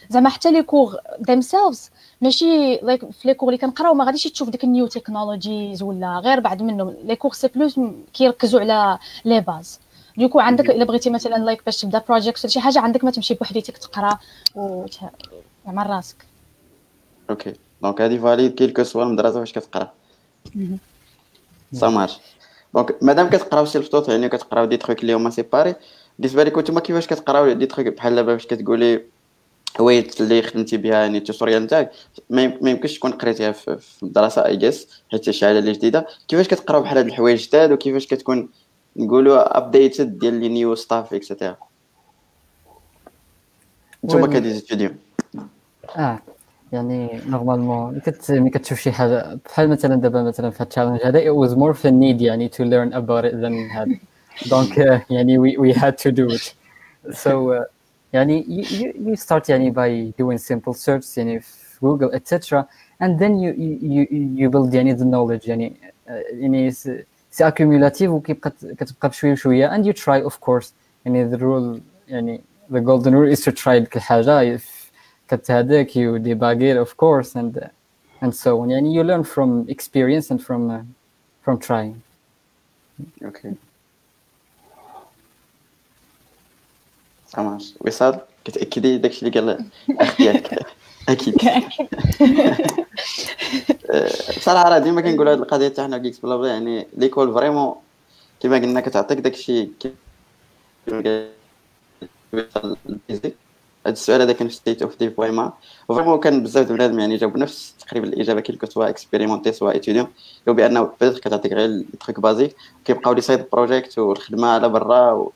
[0.09, 4.49] زعما حتى les cours themselves ماشي like في les cours اللي كنقراو ما غاديش تشوف
[4.49, 6.95] ديك ال new technologies ولا غير بعض منهم.
[7.03, 7.79] les cours c'est plus
[8.13, 9.79] كيركزوا على les bases
[10.17, 13.11] du coup عندك إلا بغيتي مثلا like باش تبدأ project ولا شي حاجة عندك ما
[13.11, 14.19] تمشي بوحديتك تقرا
[14.55, 14.85] و
[15.65, 16.15] مع راسك.
[17.29, 19.91] Okay donc هادي valide quel que soit المدرسة واش كتقرا؟
[21.73, 22.17] ça marche
[22.73, 25.75] donc مادام كتقراو self-taught يعني كتقراو des trucs اللي هما séparés
[26.19, 29.01] بالنسبة لكم نتوما كيفاش كتقراو des trucs بحال دابا باش كتقولي
[29.77, 31.91] حوايج اللي خدمتي بها يعني ال tutorial نتاعك
[32.29, 36.07] ما يمكنش تكون قريتيها في المدرسة I guess حيت شي اللي جديدة.
[36.27, 38.49] كيفاش كتقراو بحال هاد الحوايج جداد وكيفاش كتكون
[38.95, 41.57] نقولوا updated ديال les new stuff et cetera
[44.05, 44.95] نتوما كدي ستوديون
[45.97, 46.19] آه
[46.71, 51.47] يعني نورمالمون كت ملي كتشوف شي حاجة بحال مثلا دابا مثلا في التشالنج هذا it
[51.47, 53.97] was more for need يعني to learn about it than هذا
[54.45, 54.77] دونك
[55.15, 56.53] يعني we, we had to do it.
[57.13, 57.63] So uh,
[58.12, 62.64] يعني you, you, you start يعني by doing simple search يعني في جوجل etc
[63.02, 64.06] and then you you
[64.40, 65.76] you build يعني the knowledge يعني
[66.32, 67.04] يعني سي
[67.40, 70.72] accumulative وكيبقى كتبقى بشويه بشويه and you try of course
[71.04, 74.60] يعني the rule يعني the golden rule is to try ديك الحاجه
[75.28, 77.68] كتهداك you debug it of course and
[78.22, 80.82] and so on يعني you learn from experience and from uh,
[81.44, 81.94] from trying
[83.24, 83.52] اوكي
[87.27, 90.65] ça marche وصال كتأكدي داكشي اللي قال الاخ ديالك
[91.09, 91.35] أكيد.
[94.37, 97.75] بصراحة راه ديما كنقول هذه القضية تاعنا كيكس بلا بلا يعني l'école vraiment
[98.39, 99.69] كما قلنا كتعطيك داكشي
[100.89, 101.27] هذا
[103.87, 105.53] السؤال هذا كان في State of Dev وايما
[105.89, 109.51] و vraiment كان بزاف د بنادم يعني جاوبوا نفس تقريبا الإجابة quel que soit expérimenté
[109.51, 110.07] soit étudiant
[110.49, 115.29] هو بأنه كتعطيك غير ال trucs basiques كيبقاو les side projects والخدمة على برا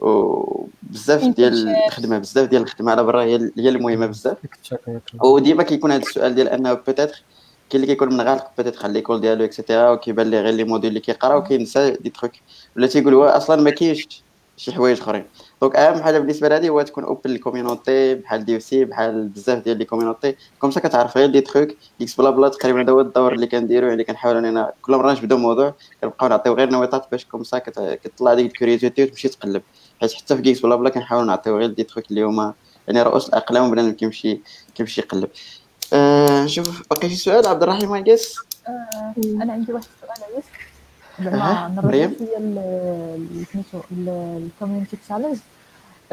[0.00, 2.90] وبزاف ديال الخدمة بزاف ديال الخدمة.
[2.90, 4.36] على برا هي هي المهمة بزاف.
[5.24, 7.22] وديما كيكون هذا السؤال ديال أنه peut-être
[7.70, 10.88] كاين اللي كيكون منغلق peut-être على l'école ديالو et cetera وكيبان ليه غير les modules
[10.88, 12.32] اللي كيقرا وكينسى des trucs
[12.76, 14.22] ولا تيقول هو أصلا ما كاينش
[14.56, 15.24] شي حوايج أخرين.
[15.62, 19.78] donc أهم حاجة بالنسبة لهادي هو تكون open لل community بحال DSC بحال بزاف ديال
[19.78, 21.68] les communities comme ça كتعرف غير des trucs
[21.98, 26.28] GeeksBlaBla تقريبا هذا هو الدور اللي كنديرو يعني كنحاول إننا كل مره نجبدو موضوع كنبقاو
[26.28, 29.62] نعطيو غير نويطات باش comme ça كتطلع ديك ال curiosité وتمشي تقلب.
[30.00, 32.54] حيت حتى في GeeksBlaBla كنحاول نعطيو غير des trucs اللي هما
[32.88, 34.40] يعني رؤوس الأقلام وبنادم كيمشي
[34.74, 35.28] كيمشي يقلب.
[35.92, 38.16] آه نشوف باقي شي سؤال عبد الرحيم اي
[38.68, 40.44] آه أنا عندي واحد السؤال عيس
[41.20, 45.38] زعما نرجع شوية سميتو ال community challenge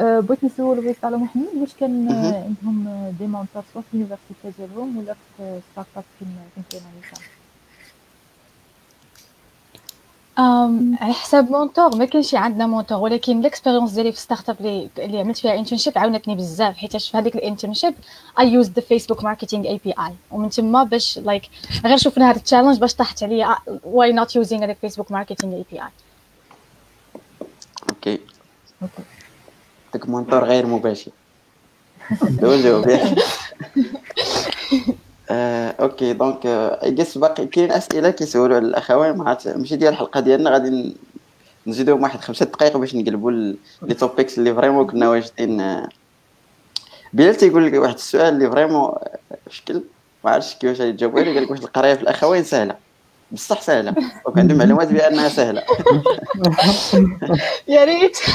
[0.00, 5.14] بغيت نسول وصال محمد واش كان عندهم des mentors soit في ال university ديالهم ولا
[5.36, 6.28] في startup فين
[6.70, 6.82] كاين
[10.38, 15.20] على حساب mentor ما كاينش عندنا mentor ولكن ال expérience ديالي في startup اللي, اللي
[15.20, 17.94] عملت فيها internship عاونتني بزاف حيت في هذيك ال internship
[18.38, 22.40] I used the Facebook marketing API ومن تما باش like like, غير شفنا هذا ال
[22.40, 25.88] challenge باش طاحت عليا why not using هذاك Facebook marketing API
[27.90, 28.20] okay
[29.92, 31.10] داك mentor غير مباشر.
[32.40, 33.16] دوزو آه،
[35.84, 40.50] okay donc I guess باقي كاين أسئلة كيسولوا على الاخوين مع ماشي ديال الحلقة ديالنا
[40.50, 40.96] غادي
[41.66, 43.30] نزيدوهم واحد خمسة دقائق باش نقلبوا
[43.82, 45.82] les topics اللي vraiment كنا واجدين
[47.12, 48.92] بلال تيقول لك واحد السؤال اللي vraiment
[49.50, 49.82] شكل؟
[50.24, 52.76] ما عرفتش كيفاش يجاوبوا عليه قال لك واحد القراية في الاخوين سهلة.
[53.32, 53.90] بصح سهلة.
[53.90, 55.62] donc عندهم معلومات بأنها سهلة.
[57.68, 58.18] يا ريت.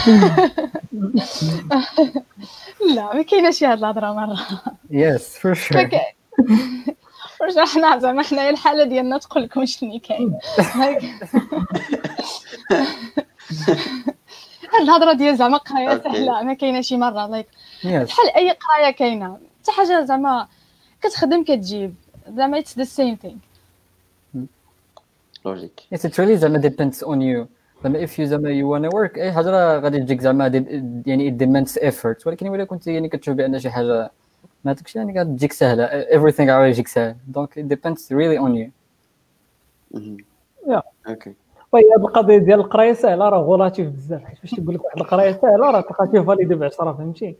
[2.95, 4.37] لا ما كايناش هاد الهضرة مرة.
[4.91, 5.89] yes for sure
[7.73, 10.37] حنا زعما حنايا الحالة ديالنا تقول لكم شنو كاين؟
[14.81, 16.43] الهضرة ديال زعما قراية سهلة.
[16.43, 17.47] ما كاينة شي مرة like
[17.83, 19.37] بحال أي قراية كاينة.
[19.61, 20.47] حتى حاجة زعما
[21.01, 21.95] كتخدم كتجيب.
[22.35, 23.35] زعما it's the same thing
[25.45, 27.47] logique yes it really زعما depends on you
[27.83, 30.47] زعما if you زعما you wanna work أي حاجة غادي تجيك زعما
[31.05, 34.11] يعني it demands effort ولكن إلا كنت يعني كتشوف بان شي حاجة
[34.63, 36.03] ما داكشي يعني غتجيك سهلة.
[36.03, 37.15] Everything غادي يجيك سهل.
[37.27, 38.69] donc it depends really on you.
[40.67, 41.33] yeah okay.
[41.71, 44.23] طيب هذه القضية ديال القراية سهلة راه relatif بزاف.
[44.23, 47.35] حيت فاش تقول لك واحد القراية سهلة راه تلقى validé ب 10 فهمتي؟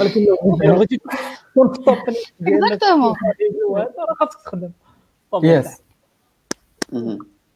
[0.00, 1.96] ولكن لو بغيتي تكون في ال top
[2.40, 4.70] ديالك راه خاصك تخدم.
[5.42, 5.82] yes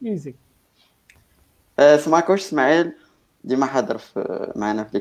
[0.06, 0.34] easy
[1.96, 2.92] سمعك واش إسماعيل؟
[3.44, 4.00] ديما حاضر
[4.56, 4.98] معنا في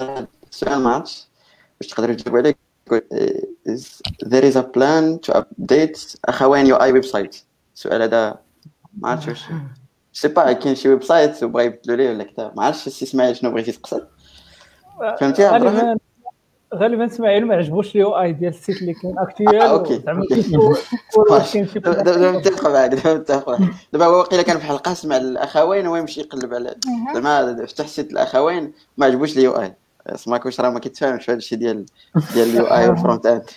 [0.00, 1.28] لي السؤال ما عرفتش
[1.80, 2.54] باش تقدروا تجاوبوا عليه
[4.24, 7.36] there is a plan to update الأخوين UI website
[7.74, 8.38] السؤال هذا
[8.98, 9.40] ما عرفتش واش
[10.12, 13.50] sais pas كاين شي website وبغا يبدلوا ليه ولا كذا ما عرفتش السي إسماعيل شنو
[13.50, 14.08] بغيتي تقصد
[15.20, 15.96] فهمتي yeah غالبا
[16.74, 19.98] غالبا إسماعيل ما عجبوش ال UI ديال ال site اللي كاين actuel okay
[22.04, 25.96] دابا متفق معك دابا متفق معك دابا هو واقيلا كان في حلقة سمع الأخوين هو
[25.96, 26.74] يمشي يقلب على
[27.14, 29.74] زعما فتح site الأخوين ما عجبوش ال UI
[30.14, 31.86] سمعك واش راه ما كيتفاهمش هذا الشيء ديال
[32.34, 33.50] ديال ال UI وال front end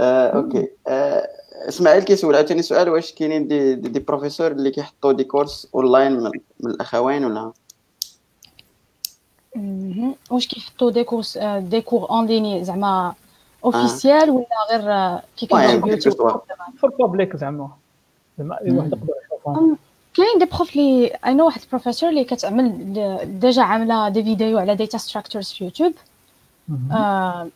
[0.00, 0.68] okay.
[0.88, 1.28] آه،
[1.68, 6.12] إسماعيل كيسول عاوتاني سؤال واش كاينين des, des, des professeurs اللي كيحطوا des cours online
[6.12, 7.52] من, من الأخوين ولا؟
[10.30, 13.14] واش كيحطوا des cours des cours en ligne زعما
[13.64, 15.48] officiels ولا غير كي
[15.90, 16.16] YouTube
[16.80, 17.70] for public زعما.
[18.38, 19.76] زعما اي واحد يقدر يشوفها.
[20.14, 22.92] كاين des profs اللي I know واحد البروفيسور اللي كتعمل
[23.40, 25.94] déjà عاملة des vidéos على data structures في يوتيوب.
[26.92, 27.48] آه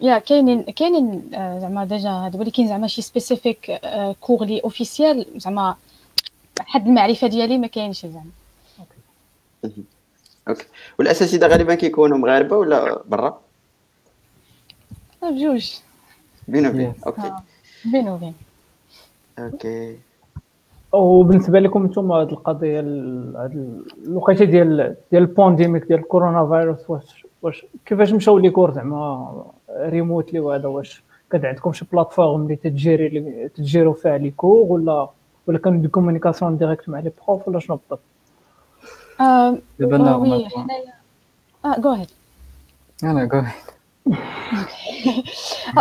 [0.00, 3.80] yeah كاينين كاينين زعما déjà هذا ولكن زعما شي specific
[4.20, 5.76] cours لي officiel زعما
[6.60, 8.30] حد المعرفة ديالي ما كاينش زعما.
[10.48, 10.66] okay.
[10.98, 13.40] والأساتذة غالبا كيكونوا مغاربة ولا برا؟
[15.22, 15.72] بجوج.
[16.48, 16.66] بين.
[16.66, 17.32] وبين okay.
[17.84, 18.08] بين.
[18.08, 18.34] وبين
[19.38, 19.98] okay.
[20.92, 27.26] وبالنسبه لكم أنتم هذه القضية هذه الوقيتة ديال ديال ال pandemic ديال الكورونا فيروس واش
[27.42, 29.44] واش كيفاش مشاو les cours زعما
[29.80, 35.08] remotely وهذا؟ واش كان عندكم شي plateforme اللي تجيري اللي تجيروا فيها les cours ولا
[35.46, 38.00] ولا كان des communications directes مع les profs ولا شنو بالضبط؟
[39.78, 40.92] دابا oui حنايا
[41.64, 42.10] آه go ahead
[43.04, 43.54] أنا go ahead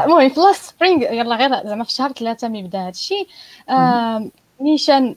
[0.05, 3.27] المهم في last spring يلا غير زعما في شهر ثلاثة ملي بدأ هادشي.
[4.61, 5.15] نيشان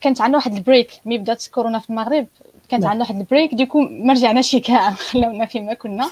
[0.00, 2.26] كانت عندنا واحد ال break ملي بدات كورونا في المغرب
[2.68, 6.10] كانت عندنا واحد ال break du coup ما رجعناش كاع خلاونا فيما كنا.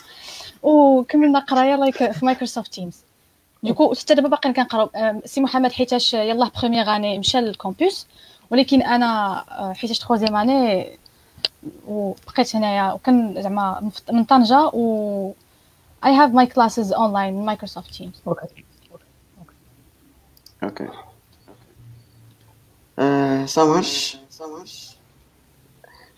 [0.62, 2.96] وكملنا قرايه like في Microsoft Teams
[3.62, 4.90] du coup حتى دابا باقيين كنقراو
[5.24, 8.06] سي محمد حيتاش يلاه première année مشى لل campus
[8.50, 9.44] ولكن أنا
[9.76, 10.86] حيت troisième année
[11.88, 15.32] وبقيت هنايا وكان زعما من طنجة و
[16.04, 18.16] I have my classes online in Microsoft Teams.
[18.26, 18.64] okay.
[20.62, 20.88] okay.
[23.46, 24.18] ça marche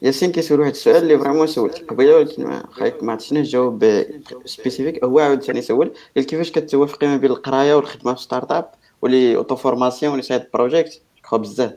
[0.02, 4.04] ياسين كيسول واحد السؤال اللي vraiment سولت قبيله ولكن ما خايك ما عرفتش جاوب
[4.44, 8.70] spécifique هو عاود ثاني سول قال كيفاش كتوافقي ما بين القرايه والخدمه في startup
[9.02, 11.72] و les auto-formations و les side projects كخوا بزاف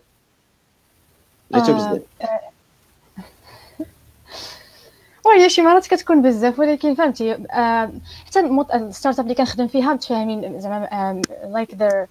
[1.52, 2.02] ليتو بزاف
[5.26, 7.34] وهي شي مرات كتكون بزاف ولكن فهمتي
[8.26, 8.40] حتى
[8.74, 12.08] ال startup اللي كنخدم فيها متفاهمين زعما like they're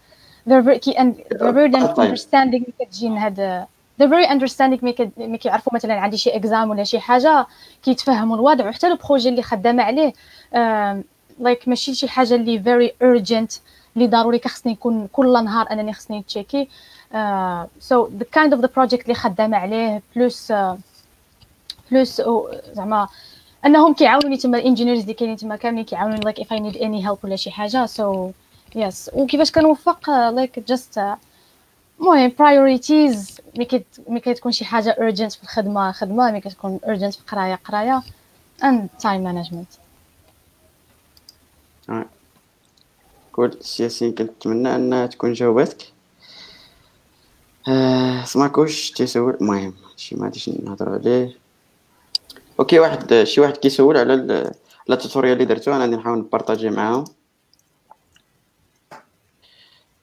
[0.48, 3.66] they're very key and they're very understanding ملي كتجي هاد
[4.00, 4.84] they're very understanding
[5.18, 7.46] ملي كيعرفوا مثلا عندي شي exam ولا شي حاجة
[7.82, 8.68] كيتفهموا الوضع.
[8.68, 10.12] وحتى ال projet اللي خدامة عليه
[11.38, 13.58] like ماشي شي حاجة اللي very urgent
[13.96, 16.68] اللي ضروري خصني يكون كل نهار أنني خصني نتشيكي.
[17.80, 20.52] So the kind of the project اللي خدامة عليه plus
[21.90, 22.22] plus
[22.72, 23.08] زعما
[23.66, 27.06] أنهم كيعاونوني تما ال engineers اللي كاينين تما كاملين كيعاونوني like if I need any
[27.08, 27.86] help ولا شي حاجة.
[27.86, 28.30] So
[28.74, 31.00] yes وكيفاش كنوفق؟ like just
[32.00, 33.40] المهم priorities
[34.08, 38.02] ملي كتكون شي حاجة urgent في الخدمة خدمة ملي كتكون urgent في القرايه قراية
[38.62, 39.78] and time management.
[43.32, 45.92] كل ياسين كنتمنى انها تكون جاوبتك.
[47.68, 51.36] آه سماكوش تيسول المهم شي ما غاديش نهضر عليه.
[52.60, 55.72] okay واحد شي واحد كيسول على على ال tutorial اللي درتو.
[55.72, 57.04] أنا غادي نحاول نبارطاجي معاهم.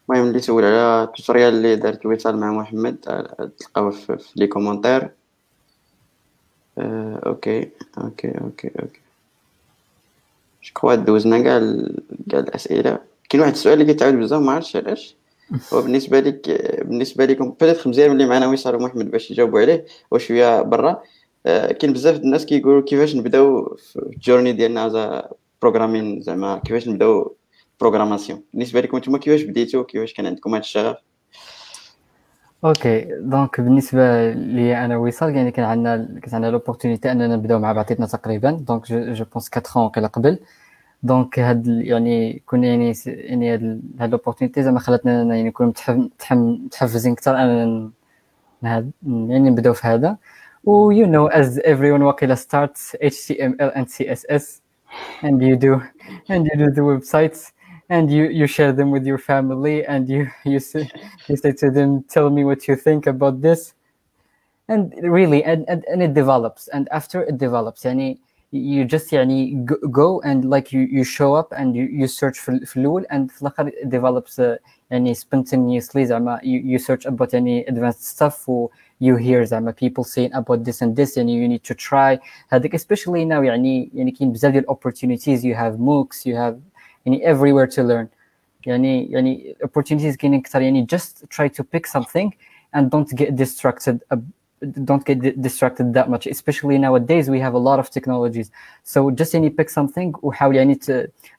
[0.09, 2.97] المهم اللي سول على ال tutorial اللي درت وصال مع محمد
[3.59, 5.11] تلقاوه في, les commentaires.
[6.77, 8.99] آه، okay okay okay okay.
[10.83, 11.59] so دوزنا كاع
[12.29, 12.99] كاع الاسئله
[13.29, 15.15] كاين واحد السؤال اللي كيتعاود بزاف ما عرفتش علاش.
[15.73, 16.49] هو بالنسبة لك
[16.85, 21.03] بالنسبة لكم peut-être مزيان اللي معنا وصال ومحمد باش يجاوبوا عليه وشويه برا.
[21.45, 25.23] آه، كاين بزاف الناس كيقولوا كيفاش نبداو في ال journey ديالنا as
[25.61, 27.35] programming زعما كيفاش نبداو
[27.79, 30.97] programmation بالنسبة لكم نتوما كيفاش بديتو كيفاش كان عندكم هذا الشغف
[32.65, 37.71] okay donc بالنسبة لي أنا وصال يعني كان عندنا كانت عندنا l'opportunité أننا نبداو مع
[37.71, 38.51] بعضياتنا تقريبا.
[38.51, 40.39] donc je pense 4 وقيلا قبل.
[41.03, 45.73] دونك هاد يعني كنا يعني يعني هاد لوبورتونيتي زعما خلاتنا يعني نكون
[46.31, 47.91] متحفزين أكثر أننا
[49.03, 50.17] يعني نبدأو في هذا.
[50.63, 54.61] و you know as everyone واقيلا starts HTML and CSS
[55.23, 55.81] and you do
[56.29, 57.51] and you do the websites.
[57.92, 60.88] and you you share them with your family and you you say
[61.28, 63.74] you say to them tell me what you think about this
[64.68, 68.18] and really and, and, and it develops and after it develops يعني
[68.50, 72.58] you just يعني go and like you you show up and you, you search for
[72.64, 74.58] في الاول and في الاخر it develops uh,
[74.90, 78.68] يعني spontaneously زعما you, you search about any advanced stuff و
[79.00, 82.18] you hear زعما people saying about this and this and you need to try
[82.52, 86.56] هذيك especially now يعني يعني كاين بزاف ديال opportunities you have MOOCs you have
[87.06, 88.06] يعني everywhere to learn
[88.66, 92.30] يعني يعني opportunities كاينين اكثر يعني just try to pick something
[92.76, 93.98] and don't get distracted
[94.62, 98.50] don't get distracted that much especially nowadays we have a lot of technologies
[98.84, 100.78] so just يعني pick something وحاول يعني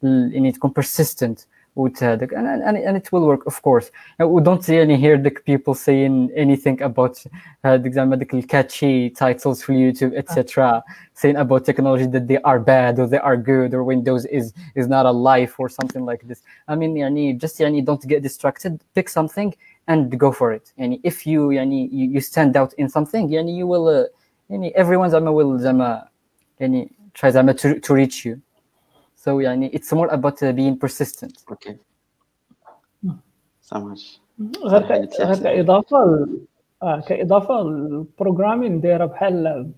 [0.04, 1.46] يعني تكون persistent
[1.80, 5.32] وتهدك and, and, and it will work of course we don't see any here the
[5.32, 7.18] people saying anything about
[7.66, 13.00] هذيك زعما ديك catchy titles for YouTube etc saying about technology that they are bad
[13.00, 16.76] or they are good or Windows is is not alive or something like this I
[16.76, 19.54] mean يعني just يعني don't get distracted pick something
[19.88, 23.58] and go for it يعني if you يعني you, you stand out in something يعني
[23.58, 24.08] you will uh,
[24.50, 26.08] يعني everyone زعما will زعما
[26.60, 28.40] يعني try زعما to, to reach you
[29.25, 31.45] So يعني it's more about uh, being persistent.
[31.51, 31.77] okay
[33.61, 34.21] سامعش
[34.65, 34.83] غير
[35.21, 36.29] غير كإضافة
[36.83, 39.71] آه كإضافة ال programming دايره بحال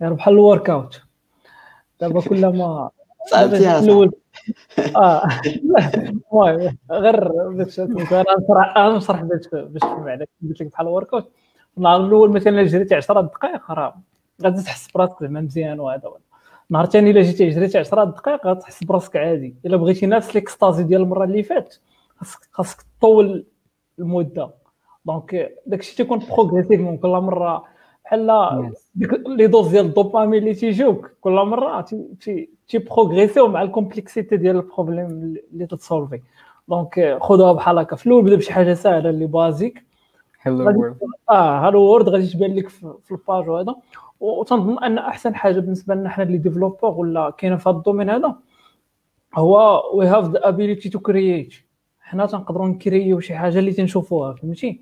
[0.00, 1.02] دايره بحال ال workout
[2.00, 2.90] دابا كلما
[3.30, 3.80] سألتيها
[4.96, 11.32] آه المهم غير باش أنا نشرح باش باش تفهم عليك قلت لك بحال ال workout
[11.78, 14.00] النهار الأول مثلا جريتي 10 دقائق راه
[14.42, 16.12] غادي تحس براسك زعما مزيان وهذا.
[16.70, 19.54] نهار ثاني إلا جيتي جريتي 10 دقائق غتحس براسك عادي.
[19.66, 21.80] إلا بغيتي نفس l'ecstasy ديال المرة اللي فاتت
[22.52, 23.44] خاصك تطول
[23.98, 24.50] المدة.
[25.06, 27.64] donc داكشي تيكون progressivement كل مرة.
[28.04, 33.69] بحال ديك les doses ديال الدوبامين اللي تيجيوك كل مرة تي تي بروغريسيو مع ال
[33.69, 35.06] complexité ديال ال problème
[35.52, 36.20] اللي تتسولفي
[36.68, 37.96] donc خذوها بحال هكا.
[37.96, 39.84] في الأول بدأ بشي حاجة سهلة اللي basique
[40.40, 40.96] Hello World
[41.30, 43.74] آه Hello World غادي تبان لك في ال page وهذا.
[44.24, 48.10] وتنظن أن أحسن حاجة بالنسبة لنا حنا اللي développeurs ولا كاينة في هذا ال domaine
[48.10, 48.34] هذا
[49.34, 51.54] هو we have the ability to create
[52.00, 54.80] حنا تنقدروا نكريو شي حاجة اللي تنشوفوها فهمتي؟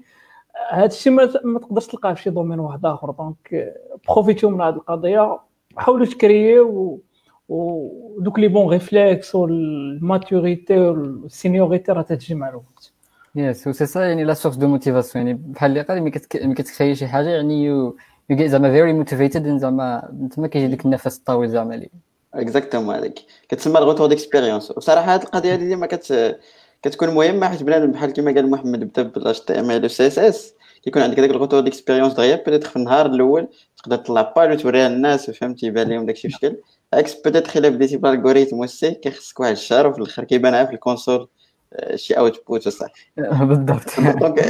[0.70, 3.74] هذا الشيء ما, تقدرش تلقاه في شي domaine واحد آخر donc
[4.08, 5.38] بروفيتيو من هذه القضية
[5.76, 7.00] حاولوا تكريو
[7.48, 12.92] ودوك les bons réflexes وال maturité وال seniority راه تتجي مع الوقت
[13.34, 16.10] يس سي سا يعني la source de motivation يعني بحال اللي قال ملي
[16.54, 17.92] كتكري شي حاجة يعني
[18.34, 21.90] جيت زعما very motivated زعما تما كيجي ديك النفس الطويل زعما لي
[22.34, 23.18] Exactement هذاك.
[23.48, 26.38] كتسمى ال retour d'expérience وصراحة هذه القضية هذه ديما كت
[26.82, 30.18] كتكون مهمة حيت بنادم بحال كما قال محمد بدا بالاش تي ام ال سي اس
[30.18, 34.52] اس كيكون عندك داك ال retour d'expérience دغيا peut-être في النهار الأول تقدر تطلع page
[34.52, 36.56] وتوريها للناس فهمتي يبان لهم داكشي بشكل
[36.94, 40.72] عكس peut-être إلا بديتي بال algorithme وال C كيخصك واحد الشهر وفي الآخر كيبان في
[40.72, 41.28] ال console
[41.72, 44.00] آه، شي output وصح بالضبط.
[44.20, 44.40] donc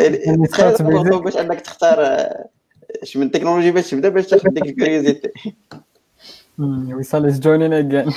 [1.24, 2.48] باش إنك تختار آه،
[3.02, 5.32] اش من تكنولوجي باش تبدا باش تاخذ ديك ال curiosité
[6.98, 8.12] وصال is joining again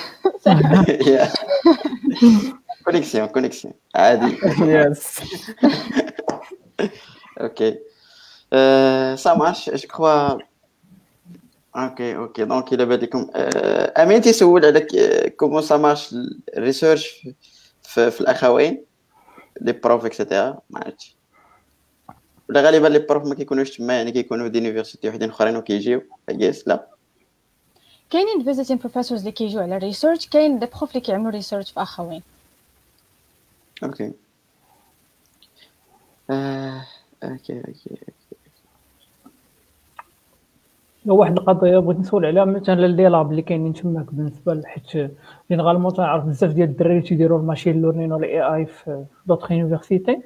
[2.85, 4.37] connexion connexion عادي.
[4.59, 5.19] Yes
[7.41, 7.79] okay
[9.15, 10.39] ça marche je crois
[11.75, 13.27] okay okay donc الا بان لكم
[13.97, 14.87] امين تيسول على
[15.37, 16.15] comment ça marche
[16.57, 17.27] ال research
[17.83, 18.85] في الاخوين
[19.61, 21.14] les profs et cetera ما عرفتش
[22.49, 26.01] ولا غالبا les profs ما كيكونوش تما يعني كيكونوا في des universités وحدين أخرين وكيجيو
[26.29, 26.87] اجيس لا.
[28.09, 32.21] كاينين visiting professors اللي كيجيو على research كاين des profs اللي كيعملوا research في اخوين
[33.83, 34.11] okay
[36.29, 36.85] آه،
[37.23, 37.97] okay okay
[41.05, 45.11] واحد القضية بغيت نسول عليها مثلا les labs اللي كاينين تماك بالنسبة حيت
[45.49, 50.21] لأن également تنعرف بزاف ديال الدراري تيديروا ال machine learning ولا AI في d'autres universités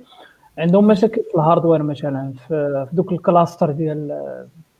[0.60, 4.26] عندهم مشاكل في ال hardware مثلا في دوك ال cluster ديال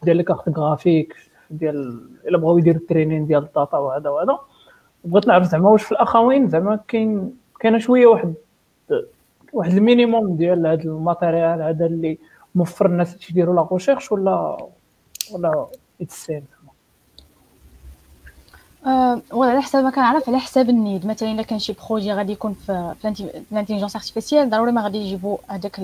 [0.04, 1.16] ديال les cartes graphiques
[1.52, 4.40] ديال إلا بغاو يديروا ال training ديال ال data وهذا وهذا.
[5.04, 8.34] بغيت نعرف زعما واش في الاخوين زعما كاين كاينة شوية واحد
[9.54, 12.18] واحد ال minimum ديال هذا ال matériel هذا اللي
[12.56, 14.58] موفر الناس تيديروا la recherche ولا
[15.34, 15.66] ولا
[16.02, 16.44] اتسيل
[18.86, 22.32] أه على حسب ما كنعرف على حساب ال need مثلا الا كان شي projet غادي
[22.32, 22.94] يكون في
[23.52, 25.82] ال intelligence artificielle ضروري ما غادي يجيبوا هذاك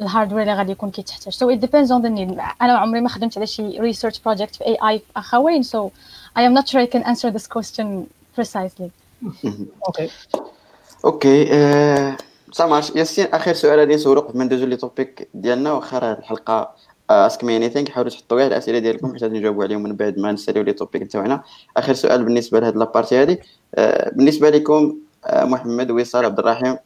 [0.00, 1.32] ال hardware اللي غادي يكون كيتحتاج.
[1.32, 4.66] So it depends on the need أنا عمري ما خدمت على شي research project في
[4.66, 5.90] AI في أخوين so
[6.38, 7.86] I am not sure I can answer this question
[8.40, 8.90] precisely.
[9.86, 10.10] okay
[11.04, 12.16] OK
[12.52, 16.70] سامعش ياسين اخر سؤال غادي نسولو قبل ما ندوزو les topics ديالنا واخا راه الحلقة
[17.10, 20.62] Ask me anything حاولوا تحطوا غير الأسئلة ديالكم حيت نجاوبوا عليهم من بعد ما نساليو
[20.62, 21.42] les topics تاعنا
[21.76, 23.40] آخر سؤال بالنسبة لهاد la partie هادي.
[23.74, 26.76] آه، بالنسبة لكم آه، محمد وصال عبد الرحيم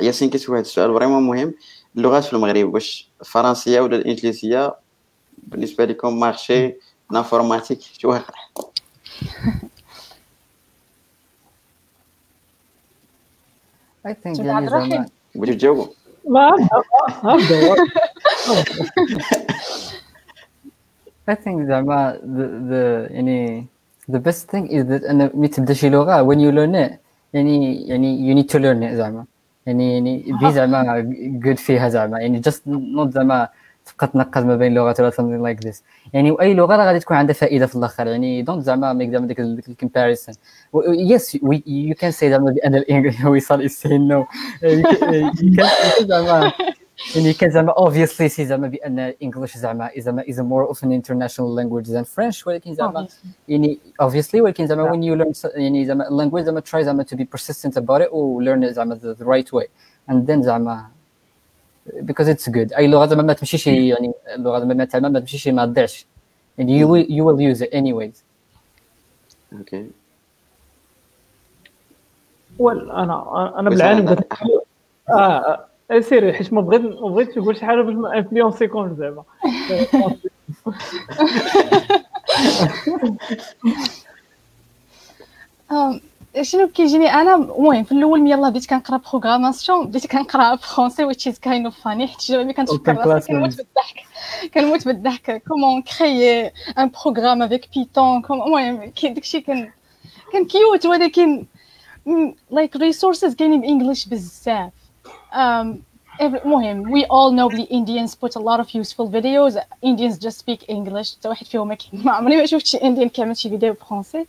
[0.00, 1.54] ياسين كيسول واحد السؤال vraiment مهم.
[1.96, 4.74] اللغات في المغرب واش الفرنسيه ولا الإنجليزية؟
[5.38, 6.74] بالنسبة لكم marché
[7.10, 8.34] l'informatique شو واقع
[14.06, 15.86] I think يعني زعما بغيتو تجاوبوا؟
[16.29, 16.51] ما
[17.23, 17.75] ابدا
[21.29, 23.65] I think زعما the, the يعني
[24.11, 26.91] the best thing is that أن ملي تبدا شي لغة when you learn it
[27.33, 29.25] يعني يعني you need to learn it زعما
[29.65, 31.13] يعني يعني بي زعما
[31.45, 32.61] good فيها زعما يعني just
[32.95, 33.49] not زعما
[33.86, 35.82] تبقى تنقز ما بين لغات ولا something like this.
[36.12, 38.06] يعني واي لغة راه غادي تكون عندها فائدة في الآخر.
[38.06, 40.34] يعني don't زعما make زعما ديك ال comparison
[40.86, 44.24] Yes you can see زعما بأن الانجليزي وصال is saying no.
[46.00, 46.52] زعما
[47.16, 50.82] يعني can زعما obviously see زعما بأن ال English زعما زعما is a more of
[50.82, 52.46] an international language than French.
[52.46, 53.06] ولكن زعما
[53.48, 57.24] يعني obviously ولكن زعما when you learn يعني زعما language زعما try زعما to be
[57.24, 59.66] persistent about it و learn it زعما the, the right way.
[60.10, 60.95] And then زعما
[62.02, 62.76] because it's good.
[62.76, 66.06] اي لغه زعما ما تمشيش يعني اللغة زعما ما تعلمها ما تمشيش ما تضيعش
[66.58, 68.22] يعني you will, you will use it anyways.
[69.52, 69.86] أوكي
[72.58, 74.32] وال أنا أنا بالعالم قلت
[75.08, 75.64] آه
[76.00, 79.24] سيري حيت ما بغيت ما بغيتش تقول شي حاجة باش ما انفلونسيكمش زعما.
[86.42, 91.38] شنو كيجيني أنا؟ المهم في الأول يلاه بديت كنقرأ بروغراماسيون بديت كنقرأ فرونسي وتش از
[91.38, 94.04] كاين اوف فاني حيت جوابي كنتفكر راسي كنموت بالضحك.
[94.54, 95.42] كنموت بالضحك.
[95.48, 99.70] كومون كريي ان بروغرام افيك بيتون المهم داكشي كان
[100.32, 101.46] كان كيوت ولكن
[102.50, 104.70] لايك ريسورسز كاينين بانجلش بزاف.
[106.20, 109.58] المهم we all know the Indians put a lot of useful videos.
[109.82, 111.16] Indians just speak English.
[111.16, 114.26] حتى واحد فيهم ما عمري ما شفت شي Indian كيعمل شي فيديو بفرونسي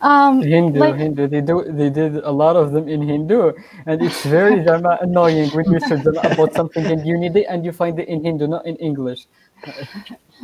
[0.00, 1.26] um, Hindu, like, Hindu.
[1.28, 1.64] They do.
[1.80, 3.52] They did a lot of them in Hindu,
[3.86, 4.64] and it's very
[5.06, 8.24] annoying when you search about something and you need it and you find it in
[8.24, 9.26] Hindu, not in English.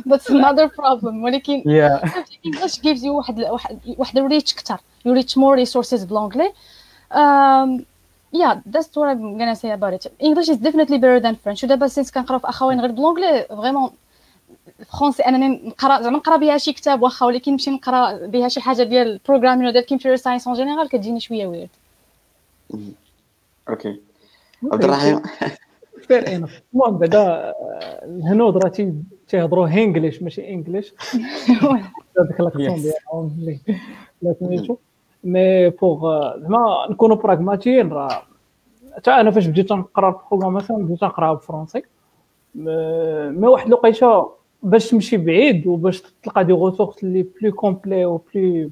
[0.05, 1.23] That's another problem.
[1.23, 2.23] ولكن yeah.
[2.43, 4.77] English gives you واحد واحد واحد reach كتر.
[5.05, 6.53] You reach more resources بالانجلي.
[7.11, 7.85] Um,
[8.33, 11.87] yeah that's what I'm gonna say about it English is definitely better than French ودابا
[11.87, 13.89] سينس كنقراو في اخوين غير بلونجلي فريمون
[14.98, 18.82] فرونسي انني نقرا زعما نقرأ بها شي كتاب واخا ولكن نمشي نقرأ بها شي حاجة
[18.82, 21.68] ديال البروغرامين ولا ديال كمبيوتر ساينس اون جينيرال كتجيني شوية ويرد
[23.68, 24.00] أوكي.
[24.72, 25.22] عبد الرحيم.
[26.08, 27.52] Fair enough المهم بعدا
[28.04, 28.92] الهنود راه
[29.28, 30.94] تيهضروا Hinglish ماشي English
[32.20, 33.58] هذاك l'accent ديالهم اللي
[34.22, 34.76] لا سميتو.
[35.24, 36.00] mais bon
[36.40, 38.22] زعما نكونوا براغماتيين راه
[38.96, 41.82] حتى أنا فاش بديت نقرأ la programmation بديت نقرا بالفرونسي
[42.54, 48.70] mais واحد الوقيته باش تمشي بعيد وباش تلقى des ressources اللي plus complets و plus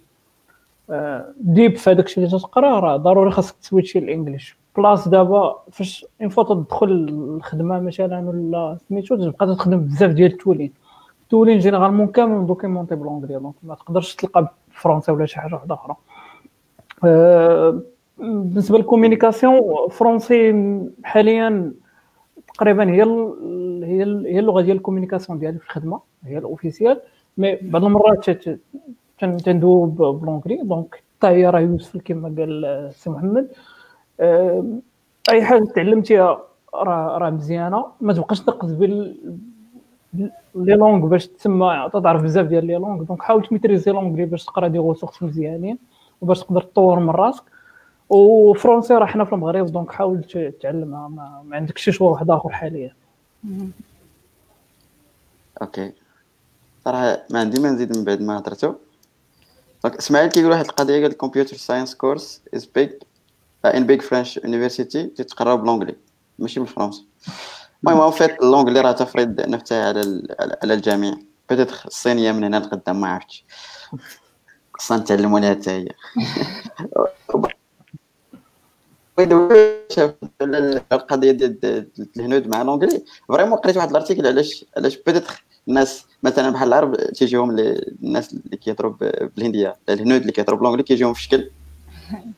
[1.40, 4.56] deep في هذاك الشيء اللي تقرا راه ضروري خاصك تswitchي ال English.
[4.76, 6.90] Plus دابا فاش une fois تدخل
[7.36, 10.72] الخدمة مثلا ولا سميتو تبقى تخدم بزاف ديال ال tooling.
[11.22, 15.54] ال tooling généralement كامل documenté b l'anglais donc ما تقدرش تلقى بالفرونسي ولا شي حاجة
[15.54, 15.96] واحدة أخرى.
[17.04, 17.80] أه
[18.18, 20.54] بالنسبة لل communication فرونسي
[21.04, 21.72] حاليا
[22.56, 23.02] تقريبا هي
[23.82, 24.02] هي
[24.34, 27.00] هي اللغة ديال la communication ديالي في الخدمة هي ال officielle
[27.38, 28.30] mais بعض المرات
[29.18, 33.48] تندوب b l'anglais donc حتى هي راه يوسف كما قال سي محمد.
[35.30, 36.38] أي حاجة تعلمتيها
[36.74, 37.86] راه راه مزيانة.
[38.00, 39.16] ما تبقاش تنقز بين
[40.54, 44.68] les langues باش تسمى تعرف بزاف ديال les langues donc حاول تmaîtriseي l'anglais باش تقرا
[44.68, 45.78] des ressources مزيانين
[46.20, 47.42] وباش تقدر تطور من راسك.
[48.08, 50.24] وفرونسي راه حنا في المغرب donc حاول
[50.62, 52.94] تعلمها ما, ما عندكش شي شغل واحد آخر حاليا.
[55.62, 55.92] OK.
[56.84, 58.74] صراحة ما عندي ما نزيد من بعد ما هضرتو.
[59.84, 62.90] Donc إسماعيل كيقول واحد القضية قال ال computer science course is بيج
[63.64, 65.96] ان بيج فرنش يونيفرسيتي تتقرا بلونجلي
[66.38, 67.06] ماشي بالفرنسي.
[67.84, 70.22] المهم اون فيت اللونجلي راه تفرض نفسها على
[70.62, 71.14] على الجميع.
[71.50, 73.44] بدات الصينية من هنا لقدام ما عرفتش.
[74.74, 75.88] خصنا نتعلموا لها حتى هي.
[80.92, 85.24] القضية ديال الهنود مع لونجلي فريمون قريت واحد الارتيكل علاش علاش بدات
[85.68, 88.94] الناس مثلا بحال العرب تيجيهم الناس اللي كيهضروا
[89.36, 91.50] بالهنديه الهنود اللي كيهضروا ب l'anglais كيجيهم في شكل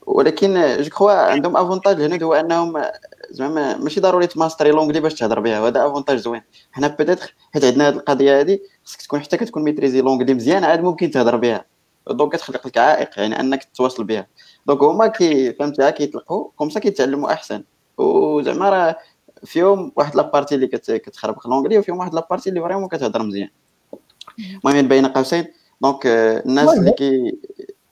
[0.06, 2.82] ولكن je crois عندهم avantage الهنود هو أنهم
[3.30, 6.42] زعما ماشي ضروري تmasterي l'anglais باش تهضر بها وهذا avantage زوين.
[6.72, 10.80] حنا peut-être حيت عندنا هذه القضية هذه خصك تكون حتى كتكون maîtriseي l'anglais مزيان عاد
[10.80, 11.64] ممكن تهضر بها.
[12.10, 14.26] Donc كتخلق لك عائق يعني أنك تتواصل بها.
[14.68, 17.64] Donc هما كي فهمتها كيطلقوا comme ça كيتعلموا أحسن.
[17.98, 18.96] وزعما راه
[19.44, 20.66] فيهم واحد la partie اللي
[20.98, 23.48] كتخربق l'anglais وفيهم واحد la partie اللي vraiment كتهضر مزيان.
[24.64, 25.46] المهم بين قوسين.
[25.82, 27.38] دونك الناس اللي كي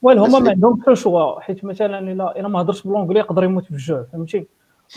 [0.02, 3.70] وين هما ما عندهمش شوا حيت مثلا إلا إلا ما هضرش بالونجلي يقدر يموت في
[3.70, 4.46] الجوع فهمتي؟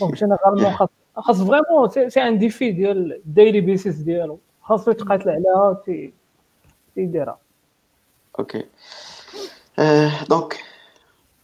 [0.00, 4.38] دونك جينيرالمون خاص خاص فريمون سي ان ديفي ديال الديلي بيسيس ديالو.
[4.62, 5.82] خاصو يتقاتل عليها
[6.94, 7.38] تيديرها.
[8.38, 8.64] أوكي.
[10.28, 10.64] دونك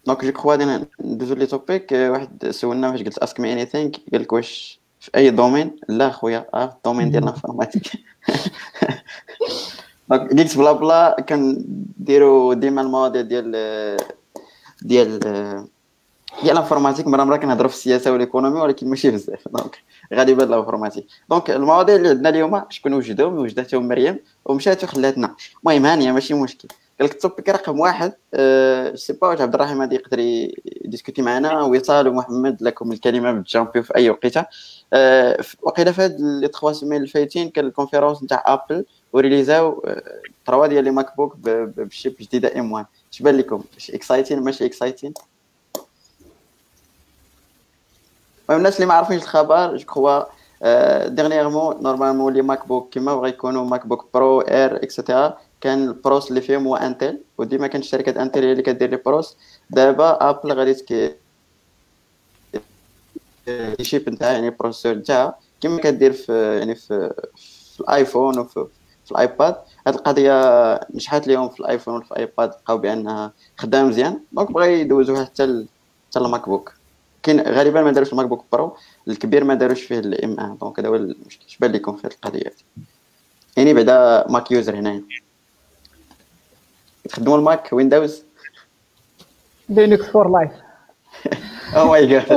[0.07, 3.97] دونك جو كخوا غادي ندوزو لي توبيك واحد سولنا واش قلت اسك مي اني ثينك
[4.13, 7.93] قال لك واش في أي دومين لا خويا آه الدومين ديال الانفورماتيك
[10.11, 13.51] دونك قلت بلا بلا كنديرو ديما المواضيع ديال
[14.83, 15.19] ديال
[16.43, 19.49] ديال الانفورماتيك مرة مرة كنهضرو في السياسة والايكونومي ولكن ماشي بزاف.
[19.49, 19.79] دونك
[20.15, 26.13] غالبا الانفورماتيك دونك المواضيع اللي عندنا اليوم شكون وجدهم؟ وجدتهم مريم ومشات وخلاتنا المهم هانية
[26.13, 26.69] ماشي مشكل.
[27.01, 30.19] قال لك التوبيك رقم واحد أه سي با واش عبد الرحيم غادي يقدر
[30.85, 31.63] يديسكوتي معنا.
[31.63, 34.47] وصال ومحمد لكم الكلمة بالجامبيو في أي وقيتة.
[34.93, 39.85] أه وقيله في هاد لي تخوا سيمين الفايتين كان الكونفيرونس نتاع أبل وريليزاو
[40.47, 44.67] trois ديال les MacBook بال chip جديدة M 1 اش بان لكم؟ اش excited؟ ماشي
[44.67, 45.15] excited؟
[48.51, 50.23] الناس اللي ما عارفينش الخبر je crois
[51.09, 56.29] dernièrement normalement les MacBook كيما بغا يكونوا MacBook Pro Air et cetera كان ال procs
[56.31, 59.37] اللي فيهم هو Intel وديما كانت شركة Intel هي اللي كدير les procs.
[59.71, 61.15] دابا Apple غادي تكي
[63.49, 67.15] ال chip نتاعها يعني ال processeur نتاعها كما كدير في يعني في,
[67.75, 68.67] في ال iPhone وفي
[69.05, 69.57] في ال iPad.
[69.87, 70.33] هاد القضية
[70.95, 74.21] نجحت لهم في ال iPhone وفي ال iPad لقاو بأنها خدامه مزيان.
[74.33, 75.67] Donc بغا يدوزوها حتى
[76.11, 76.73] حتى ال MacBook.
[77.23, 78.77] كاين غالبا ما داروش ال MacBook Pro
[79.09, 81.45] الكبير ما داروش فيه ال M 1 donc هذا هو المشكل.
[81.49, 82.53] اش بان لكم في هاد القضية
[83.57, 85.05] يعني بعدا Mac user هنايا.
[87.09, 88.25] تخدموا ال Mac Windows
[89.69, 90.53] Linux for life.
[91.77, 92.33] Oh my God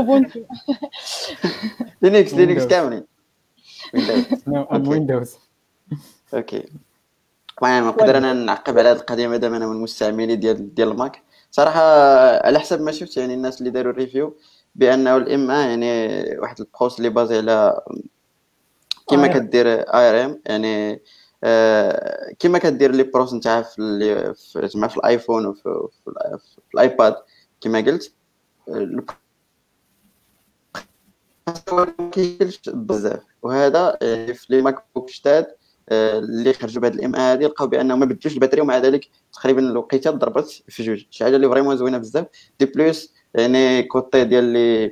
[2.01, 3.03] Linux Linux كاملين
[4.71, 5.37] Windows
[6.33, 6.65] OK
[7.61, 11.21] المهم نقدر أنا نعقب على هذه القضية مادام أنا من المستعملين ديال ديال ال Mac
[11.51, 11.81] صراحة
[12.45, 14.37] على حسب ما شفت يعني الناس اللي داروا ال review
[14.75, 17.81] بانه ال M يعني واحد ال proc اللي basé على
[19.07, 20.99] كما كدير ARM يعني آه
[22.39, 25.87] كما كدير les procs نتاعها في زعما في ال iPhone وفي
[26.39, 27.15] في ال iPad
[27.61, 28.13] كما قلت
[32.67, 33.23] بزاف.
[33.41, 33.97] وهذا
[34.33, 35.47] في les MacBook جداد
[35.91, 39.59] اللي خرجوا بهذه ال M هذه لقاو بانهم ما بدلوش ال batterie ومع ذلك تقريبا
[39.59, 41.05] الوقيتة ضربت في جوج.
[41.09, 42.25] شي حاجة اللي vraiment زوينة بزاف.
[42.59, 44.91] De plus يعني côté ديال les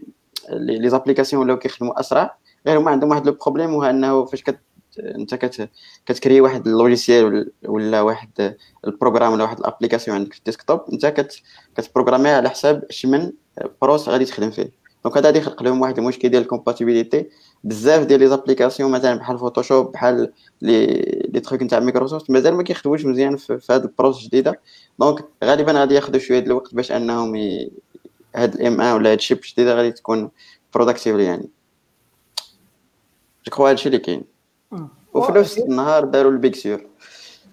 [0.50, 2.38] les applications ولاو كيخدموا أسرع
[2.68, 4.60] غير هما عندهم واحد le problème وهو أنه فاش كت
[5.00, 5.70] انت كت
[6.06, 8.56] كتكري واحد ال logiciel ولا واحد
[8.88, 11.42] ال programme ولا واحد ال application عندك في ال desktop انت كت
[11.78, 13.34] كتبروغراميها على حساب شمن
[13.82, 14.72] proc غادي تخدم فيه.
[15.04, 17.30] donc هذا غادي يخلق لهم واحد المشكل ديال ال compatibilité
[17.64, 20.86] بزاف ديال les applications مثلا بحال Photoshop بحال les
[21.34, 24.60] les trucs نتاع مايكروسوفت مازال ما كيخدموش مزيان في, في هاد ال procs الجديدة.
[25.00, 27.72] donc غالبا غادي ياخذوا شوية ديال الوقت باش أنهم ي...
[28.36, 30.30] هاد ال M1 ولا هاد ال chip الجديدة غادي تكون
[30.74, 31.50] productively يعني.
[33.46, 34.37] je crois هادشي اللي كاين.
[35.14, 36.82] وفي نفس النهار داروا ال Big Sur.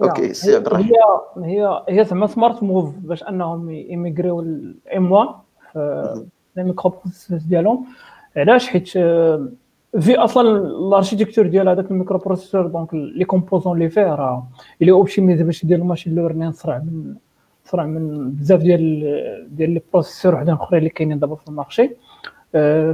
[0.02, 0.84] OK سي عبد الرحمن.
[0.84, 0.92] هي
[1.38, 5.28] هي هي زعما smart move باش أنهم يميغريو ال M 1
[5.72, 6.24] في
[6.56, 7.86] les microprocesseurs ديالهم.
[8.36, 8.88] علاش؟ حيت
[10.00, 14.46] في أصلا ال architecture ديال هذاك ال microprocesseur donc les composants اللي فيه راه
[14.80, 17.14] اللي optimisent باش يدير ال machine learning اسرع من
[17.66, 21.90] اسرع من بزاف ديال ديال les processeurs وحدين أخرين اللي كاينين دابا في ال marché.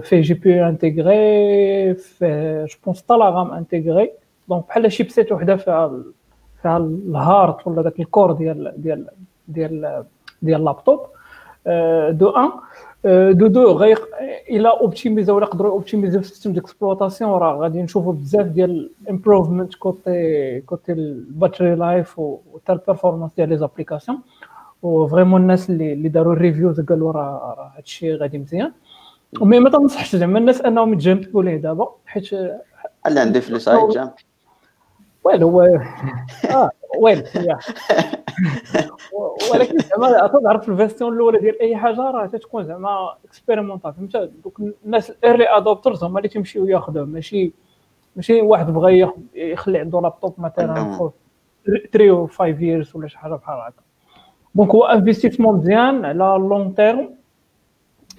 [0.03, 4.11] فيه جي بي انتيغري فيه جو بونس طالا غام انتيغري
[4.49, 6.03] دونك بحال شيبسيت وحده فيها
[6.63, 9.07] فيها الهارت ولا داك الكور ديال ديال
[9.49, 10.05] ديال
[10.43, 11.01] ديال اللابتوب.
[12.11, 12.51] دو ان
[13.37, 13.99] دو دو غير
[14.51, 20.61] الا اوبتيميزا ولا قدروا اوبتيميزا في السيستم ديكسبلوطاسيون راه غادي نشوفوا بزاف ديال امبروفمنت كوتي
[20.61, 24.19] كوتي الباتري لايف وتا البيرفورمانس ديال لي زابليكاسيون
[24.83, 28.73] وفريمون الناس اللي اللي داروا الريفيوز قالوا راه هادشي غادي مزيان.
[29.41, 32.33] و mais ما تنصحش زعما الناس انهم يتجامبوا ليه دابا؟ حيت
[33.07, 34.11] اللي عندي فلوس غيتجامب
[35.25, 35.63] Well هو
[36.51, 37.25] آه ويل
[39.55, 44.61] ولكن زعما تعرف ال version الأولى ديال أي حاجة راه تكون زعما expérimentale فهمت؟ دوك
[44.85, 47.53] الناس ال early adopters هما اللي تيمشيو ياخذوه ماشي
[48.17, 50.99] ماشي واحد بغى يخلي عنده لابتوب مثلا
[51.93, 53.83] 3 و 5 years ولا شي حاجة بحال هكا.
[54.55, 57.20] donc هو investissement مزيان على long terme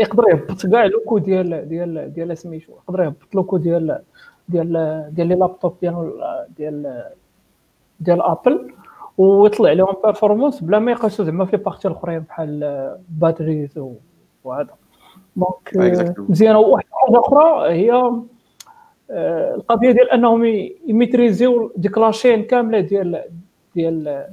[0.01, 4.01] يقدر يهبط كاع le coût ديال ديال ديال سميتو يقدر يهبط le coût ديال
[4.49, 6.11] ديال ديال les laptops ديال
[6.57, 7.03] ديال
[7.99, 8.73] ديال Apple
[9.17, 13.79] ويطلع لهم performance بلا ما يقيسوا زعما في parties الأخرين بحال batteries
[14.43, 14.75] وهذا.
[15.35, 17.91] donc مزيان وواحد حاجة أخرى هي
[19.11, 20.45] آه، القضية ديال أنهم
[20.87, 23.23] يميتريزيو ديك la chaîne كاملة ديال
[23.75, 24.27] ديال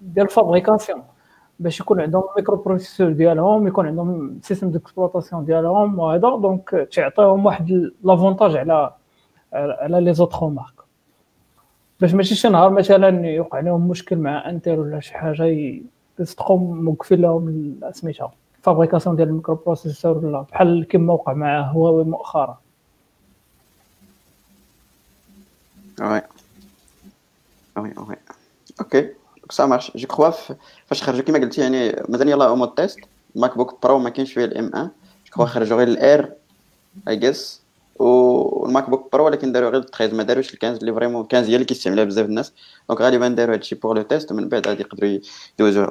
[0.00, 1.02] ديال ال fabrication
[1.60, 6.18] باش يكون عندهم microprocesseur ديالهم يكون عندهم système d'exploitation ديالهم وهذا.
[6.18, 8.92] donc تعطيهم واحد l'avantage على
[9.52, 10.74] على les autres marques
[12.00, 15.78] باش ماشي شي نهار مثلا يوقع لهم مشكل مع Intel ولا شي حاجة
[16.18, 22.58] يصدقوا موقفين لهم سميتها fabrication ديال ال microprocesseur ولا بحال كما وقع مع هواوي مؤخرا.
[26.00, 26.22] oui
[27.76, 28.16] oui oui
[28.80, 29.10] OK
[29.54, 30.30] ça marche je crois
[30.86, 33.00] فاش خرجوا كما قلتي يعني مازال يلاه mode test
[33.34, 36.32] MacBook Pro ما كاينش فيه ال M 1 je crois خرجوا غير ال Air
[37.08, 37.64] اي جيس
[37.96, 41.54] وال MacBook Pro ولكن داروا غير 13 ما داروش ال 15 اللي vraiment 15 هي
[41.54, 42.52] اللي كيستعملها بزاف الناس.
[42.88, 45.18] donc غالبا داروا هادشي pour le test ومن بعد غادي يقدروا
[45.58, 45.86] يدوزوا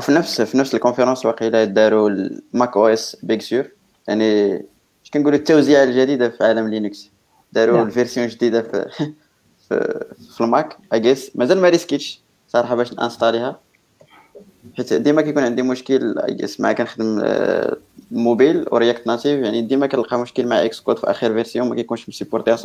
[0.00, 3.68] في نفس في نفس ال conférence واقيلا داروا ال macOS Big Sur
[4.08, 4.54] يعني
[5.04, 7.10] اش كنقولوا التوزيع الجديده في عالم لينكس
[7.52, 8.86] داروا الفيرسيون جديدة في
[9.68, 12.20] في, في الماك اي جيس مازال ما ريسكيتش
[12.52, 13.60] صراحة باش نانستاليها
[14.76, 17.22] حيت ديما كيكون عندي مشكل اي جيس مع كنخدم
[18.10, 22.08] موبيل ورياكت ناتيف يعني ديما كنلقى مشكل مع إكس كود في آخر فيرسيون ما كيكونش
[22.08, 22.60] مسيبورتي 100%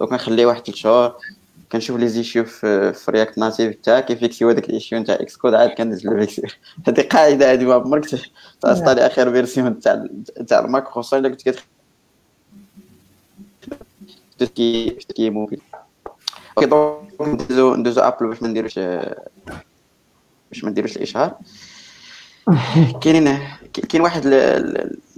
[0.00, 1.14] دونك كنخليه واحد 3 شهور
[1.72, 5.70] كنشوف لي زيشيو في, في رياكت ناتيف تاع كيفيكسيو هذاك الايشيو تاع إكس كود عاد
[5.70, 6.44] كندز له فيكسيو
[6.88, 8.04] هذه قاعدة هذه ما عمرك
[8.60, 10.06] ت installer آخر version تاع
[10.48, 11.62] تاع ال Mac خصوصا الا كنت كتخدم
[15.16, 15.60] في mobile.
[16.58, 18.78] okay donc ندوزو ندوزو Apple باش ما نديروش
[20.50, 21.38] باش ما نديروش الإشهار.
[23.02, 23.38] كاينين
[23.72, 24.22] كاين واحد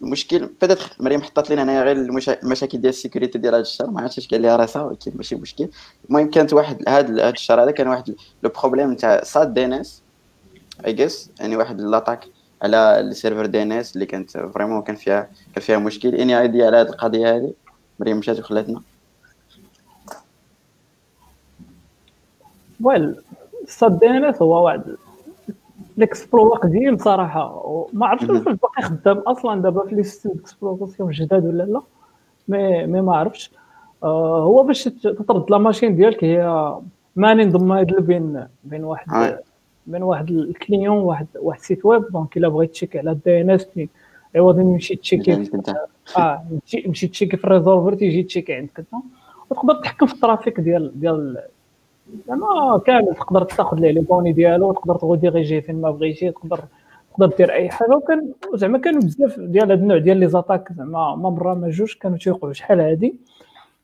[0.03, 1.97] المشكل بدات مريم حطات لنا هنايا غير
[2.43, 5.69] المشاكل ديال ال sécurité ديال هذا الشهر ما عرفتش قال لي راسها ولكن ماشي مشكل.
[6.09, 10.03] المهم كانت واحد هذا الشهر هذا كان واحد le problème تاع SAD DNS
[10.87, 12.25] I guess يعني واحد l'attaque
[12.63, 16.15] على ال serveur DNS اللي كانت vraiment كان فيها كان فيها مشكل.
[16.15, 17.53] any idea على هذه القضية هذه
[18.01, 18.83] مريم مشات وخلاتنا.
[22.83, 23.17] well
[23.67, 24.83] SAD DNS هو واحد
[25.99, 31.11] ال exploit قديم صراحة وما عرفتش واش باقي خدام أصلا دابا في les systèmes d'exploitation
[31.11, 31.83] جداد ولا لا
[32.49, 33.51] مي مي ما عرفتش.
[34.03, 36.73] آه هو باش تطرد la machine ديالك هي
[37.17, 39.37] man in the middle بين بين واحد
[39.87, 43.67] بين واحد ال client واحد واحد site web donc إلا بغيت check على ال DNS
[44.37, 45.33] عوض نمشي تشيكي
[46.19, 46.45] آه
[46.87, 48.79] نمشي تشيكي في الريزولفر تيجي تشيكي عندك.
[48.79, 48.89] انت
[49.51, 51.39] وتقدر تحكم في ال trafic ديال ديال
[52.29, 56.61] زعما كامل تقدر تاخذ ليه les données ديالو تقدر ت rediriger فين ما بغيتي تقدر
[57.13, 57.97] تقدر دير أي حاجة.
[57.97, 61.95] وكان زعما كانوا بزاف ديال هاد النوع ديال les attaques زعما ما مرة ما جوج
[62.01, 63.15] كانوا تيوقعوا شحال هادي.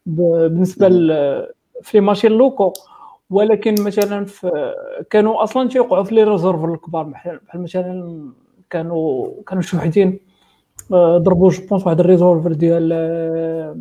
[0.06, 0.88] بالنسبة
[1.82, 2.72] في les machines locaux.
[3.30, 4.74] ولكن مثلا في
[5.10, 8.28] كانوا أصلا تيوقعوا في les resolvers الكبار بحال مثلا
[8.70, 10.18] كانوا كانوا شي وحدين
[10.92, 13.76] آه، ضربوا je pense واحد ال resolver ديال آه،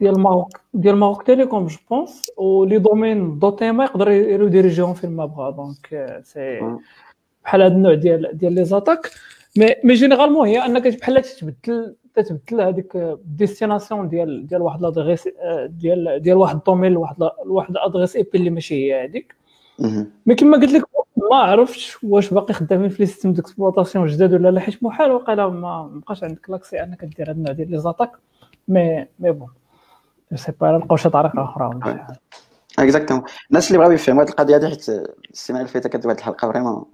[0.00, 0.60] ديال Maroc.
[0.74, 5.10] ديال Maroc Telecom je pense و les domaines دو تيما يقدر ي diriger هم فين
[5.10, 5.50] ما بغا.
[5.50, 6.60] donc c'est
[7.44, 9.10] بحال هذا النوع ديال ديال les attaques
[9.56, 15.28] mais mais généralement هي أنك بحال تتبدل تتبدل هذيك ال destination ديال ديال واحد l'adresse
[15.66, 17.16] ديال ديال واحد ال domaine لواحد
[17.46, 19.34] لواحد l'adresse IP اللي ماشي هي هذيك.
[20.26, 20.82] mais كما قلت لك
[21.30, 24.60] ما عرفتش واش باقي خدامين في les systèmes d'exploitation جداد ولا لا.
[24.60, 28.10] حيت محال وقيلا ما بقاش عندك l'accès أنك دير هذا النوع ديال les attaques
[28.68, 29.48] mais mais bon
[30.34, 32.06] sais pas نلقاو شي طريقة أخرى.
[32.78, 34.88] exactement الناس اللي بغاو يفهموا هذه القضية هذه حيت
[35.32, 36.84] السيمانه اللي فاتت كانت واحد الحلقة vraiment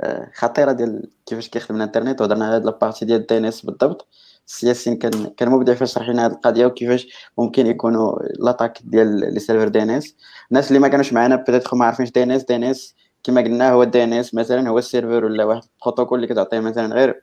[0.00, 4.08] آه، خطيرة ديال كيفاش كيخدم الإنترنت وهضرنا على la partie ديال ال DNS بالضبط
[4.46, 9.34] السي ياسين كان كان مبدع فاش شرح لنا هذه القضية وكيفاش ممكن يكونوا l'attaque ديال
[9.34, 10.16] les serveurs DNS
[10.50, 13.40] الناس اللي ما كانوش معنا peut-être ما عارفينش دي ان اس دي ان اس كما
[13.40, 17.22] قلنا هو ال DNS مثلا هو ال serveur ولا واحد البروتوكول اللي كتعطيه مثلا غير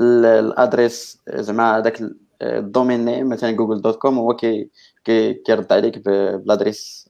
[0.00, 2.02] l'adresse زعما هذاك
[2.42, 4.70] ال domain name مثلا Google dot com هو كي
[5.46, 7.08] كيرد عليك ب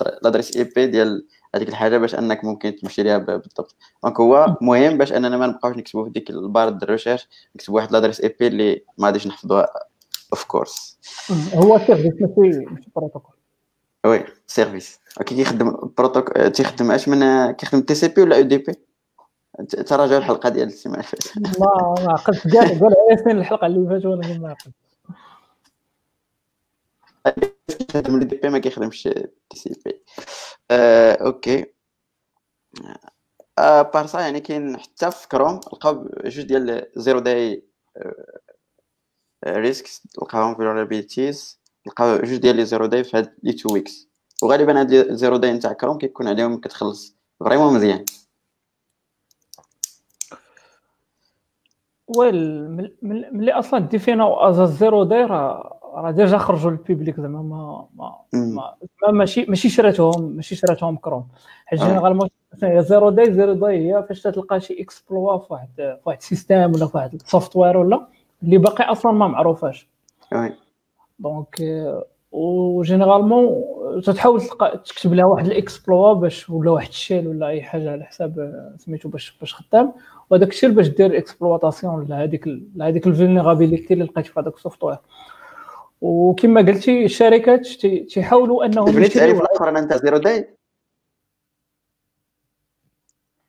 [0.00, 3.76] l'adresse l'adresse IP ديال هذيك الحاجة باش أنك ممكن تمشي ليها بالضبط.
[4.04, 7.28] donc هو مهم باش أننا ما نبقاوش نكتبوا في ديك ال barre ديال ال recherche
[7.56, 9.68] نكتبوا واحد l'adresse IP اللي ما غاديش نحفظوها
[10.32, 10.98] of course
[11.54, 13.34] هو service ماشي ماشي بروتوكول
[14.06, 18.74] oui service كيخدم بروتوكول تيخدم اش من كيخدم TCP ولا UDP
[19.86, 24.06] تراجعوا الحلقة ديال السيمانه اللي فاتت ما ما عقلت كاع قال ياسين الحلقة اللي فاتت
[24.06, 24.74] وأنا ما عقلت.
[27.92, 30.02] كيخدم UDP ما كيخدمش TCP.
[30.70, 31.66] آه، okay.
[33.58, 37.64] آه، à part ça يعني كاين حتى في كروم لقاو جوج ديال zero day
[39.46, 44.08] risks لقاوهم vulnerabilities لقاو جوج ديال les zero day في هاد les two weeks.
[44.42, 48.04] وغالبا هاد zero day نتاع كروم كيكون عليهم كتخلص vraiment مزيان.
[52.18, 52.68] well
[53.32, 57.86] ملي أصلا défini او as zero day راه déjà خرجوا لل public زعما ما
[58.32, 61.28] ما, ما ماشي ماشي شراتهم ماشي شراتهم كروم.
[61.66, 61.86] حيت آه.
[61.86, 62.28] généralement
[62.62, 66.72] zero day zero day هي فاش تلقى شي exploit في واحد في واحد ال système
[66.74, 68.06] ولا في واحد ال software ولا
[68.42, 69.88] اللي باقي أصلا ما معروفاش.
[71.18, 71.60] donc
[72.34, 73.64] و généralement
[74.04, 77.92] تتحاول تلقى تكتب لها واحد ال exploit باش ولا واحد ال shell ولا أي حاجة
[77.92, 79.92] على حساب سميتو باش باش خدام.
[80.30, 82.44] وهذاك الشيء باش دير exploitation لهذيك
[82.76, 84.98] لهذيك ال vulnerability اللي لقيت في هذاك ال software
[86.00, 87.66] وكما قلتي الشركات
[88.08, 90.56] تيحاولوا أنهم كيعجبني التعريف الآخر انت zero day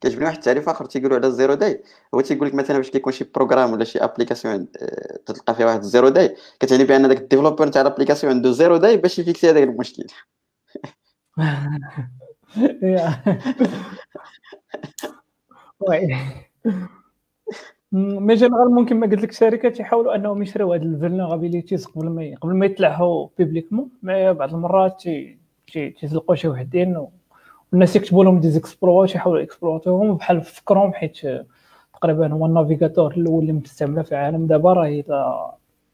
[0.05, 1.83] كيعجبني واحد التعريف آخر تيقولوا على ال zero day
[2.13, 5.79] هو تيقول لك مثلا باش كيكون شي programme ولا شي application آه، تلقى فيها واحد
[5.79, 9.19] ال zero day كتعني بأن داك ال developer تاع ال application عنده zero day باش
[9.19, 10.03] ي fix ي هذاك المشكل.
[17.91, 22.35] mais général ممكن ما قلت لك الشركات يحاولوا انهم يشريو هاد ال vulnerabilities قبل ما
[22.41, 25.03] قبل ما يطلعوا publiquement mais بعض المرات
[25.73, 27.07] تيتلقوا شي وحدين
[27.71, 31.17] والناس يكتبوا لهم des exploits يحاولوا exploit وهم بحال في كروم حيت
[31.93, 34.47] تقريبا هو ال navigateur الأول اللي مستعمله في العالم.
[34.47, 35.51] دابا راه الا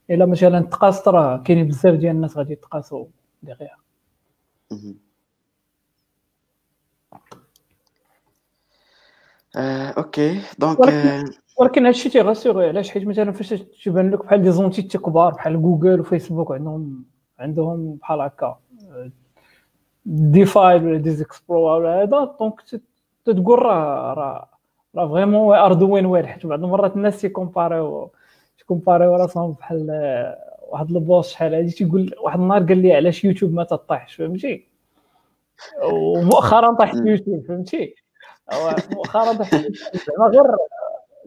[0.10, 3.06] إلا مثلا تقاست راه كاينين بزاف ديال الناس غادي يتقاسوا
[3.44, 3.76] دغيا
[9.56, 10.42] آه، okay.
[10.60, 10.80] donc
[11.58, 13.54] ولكن هادشي تيغاسيغي علاش؟ حيت مثلا فاش
[13.84, 17.06] تيبان لك بحال des entités كبار بحال Google و Facebook عندهم
[17.40, 18.60] عندهم بحال هكا
[20.06, 22.62] des failles ولا ديزيكسبلور ولا هذا donc
[23.26, 24.50] تتقول راه راه
[24.96, 28.12] راه vraiment are doing well حيت بعض المرات الناس تيكومباريو
[28.58, 29.88] تيكومباريو راسهم بحال
[30.72, 34.68] واحد ال post شحال هادي تيقول واحد النهار قال لي علاش يوتيوب ما تطيحش فهمتي؟
[35.84, 37.96] ومؤخرا طاحت يوتيوب فهمتي؟
[38.92, 40.44] مؤخرا طاحت زعما غير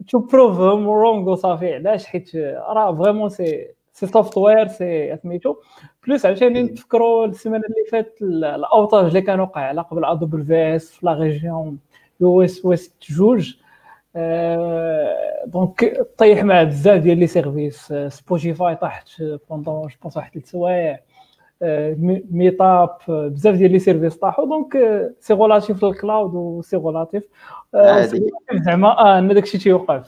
[0.09, 5.55] to prove him wrong وصافي علاش؟ حيت راه vraiment c'est c'est software c'est سميتو
[6.07, 11.05] plus عاوتاني نتفكروا السيمانة اللي فاتت ال outage اللي كان وقع على قبل AWS في
[11.05, 11.79] la région
[12.19, 13.53] US West جوج.
[15.45, 17.93] donc طيح مع بزاف ديال les services.
[18.07, 19.07] Spotify طاحت
[19.49, 20.99] pendant je pense واحد ثلاث سوايع.
[22.31, 24.45] ميتاب بزاف ديال les services طاحوا.
[24.45, 24.77] donc
[25.19, 27.23] c'est relatif لل cloud و c'est relatif
[28.65, 30.01] زعما أن داكشي تيوقع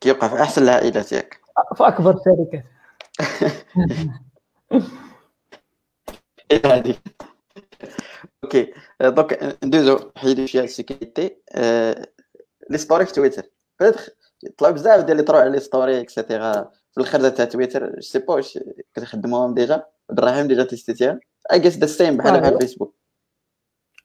[0.00, 1.40] كيوقع في أحسن العائلات ياك.
[1.74, 2.64] في أكبر الشركات
[6.64, 6.96] هذه
[8.44, 11.36] OK donc ندوزو حيدو شوية ال sécurité
[12.70, 13.42] les stories في تويتر
[13.80, 13.96] بدات
[14.58, 16.52] طلعوا بزاف ديال les trolls على les stories et cetera
[16.92, 18.58] في الآخر تاع تويتر c'est pas واش
[18.94, 21.20] كتخدموهم déjà إبراهيم déjà تيستيتيها
[21.52, 22.94] it's the same بحال بحال فيسبوك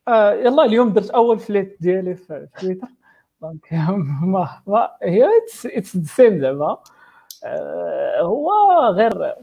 [0.08, 2.88] آه يلا اليوم درت أول fleet ديالي في تويتر
[3.42, 3.74] donc
[4.68, 5.28] ما هي
[5.66, 6.78] it's the same زعما.
[8.20, 8.52] هو
[8.90, 9.36] غير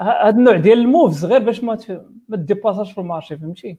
[0.00, 1.78] هذا النوع ديال ال moves غير باش ما
[2.28, 3.78] ما ديباساش في ال marché فهمتي؟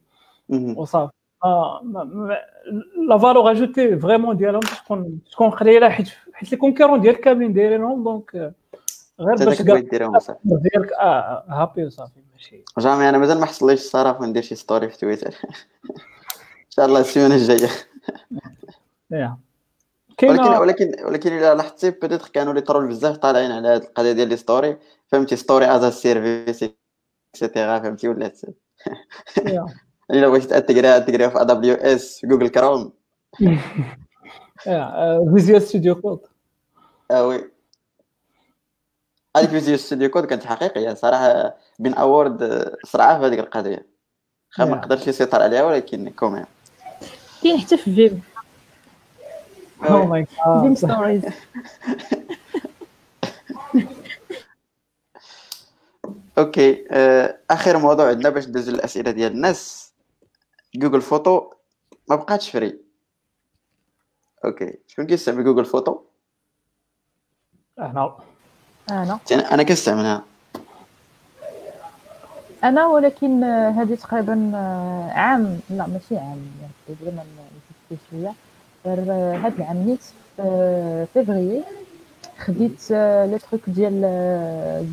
[0.49, 1.11] وصافي.
[1.43, 1.81] آه
[3.07, 8.03] la valeur ajoutée vraiment ديالهم تكون تكون قليلة حيت حيت les concurrents ديال كاملين دايرينهم
[8.03, 8.53] donc
[9.19, 10.93] غير باش ديالك.
[10.93, 12.63] آه happy وصافي ماشي.
[12.79, 15.27] jamais أنا مازال ما حصليش الصراحه ندير شي story في تويتر
[16.71, 17.69] إن شاء الله السيمانه الجاية.
[20.24, 24.30] ولكن ولكن ولكن إلا لاحظتي peut-être كانوا les trolls بزاف طالعين على هذه القضية ديال
[24.29, 24.77] les stories
[25.07, 26.65] فهمتي؟ story as service
[27.36, 28.41] et cetera فهمتي؟ ولات
[30.11, 32.93] إلا بغيتي تقرا تقرا في W S جوجل كروم
[35.34, 36.19] فيزيوال ستوديو كود
[37.11, 37.51] آه وي.
[39.38, 41.57] هذيك فيزيوال ستوديو كود كانت حقيقية صراحة.
[41.80, 43.91] بين اوورد صراحة في هذيك القضية.
[44.59, 46.45] ما نقدرش يسيطر عليها ولكن كومين
[47.43, 48.22] كاين حتى في فيم
[49.84, 51.25] أو ماي جاد فيم ستوريز
[56.38, 56.88] أوكي
[57.51, 59.93] آخر موضوع عندنا باش ندوزو الاسئله ديال الناس.
[60.75, 61.53] جوجل فوتو
[62.09, 62.79] ما بقاتش free
[64.45, 65.99] OK شكون كيستعمل جوجل فوتو
[67.79, 68.15] أنا.
[68.89, 69.19] أنا.
[69.32, 70.23] أنا كنستعملها
[72.63, 72.88] أنا.
[72.88, 74.51] ولكن هذه تقريبا
[75.13, 75.59] عام.
[75.69, 76.51] لا ماشي عام.
[76.88, 77.23] تقريبا ما
[77.91, 78.34] نسيت شوية.
[78.86, 78.99] غير
[79.45, 79.99] هاد العام نيت
[80.38, 81.63] في فيفري
[82.39, 82.91] خديت
[83.32, 84.01] le truc ديال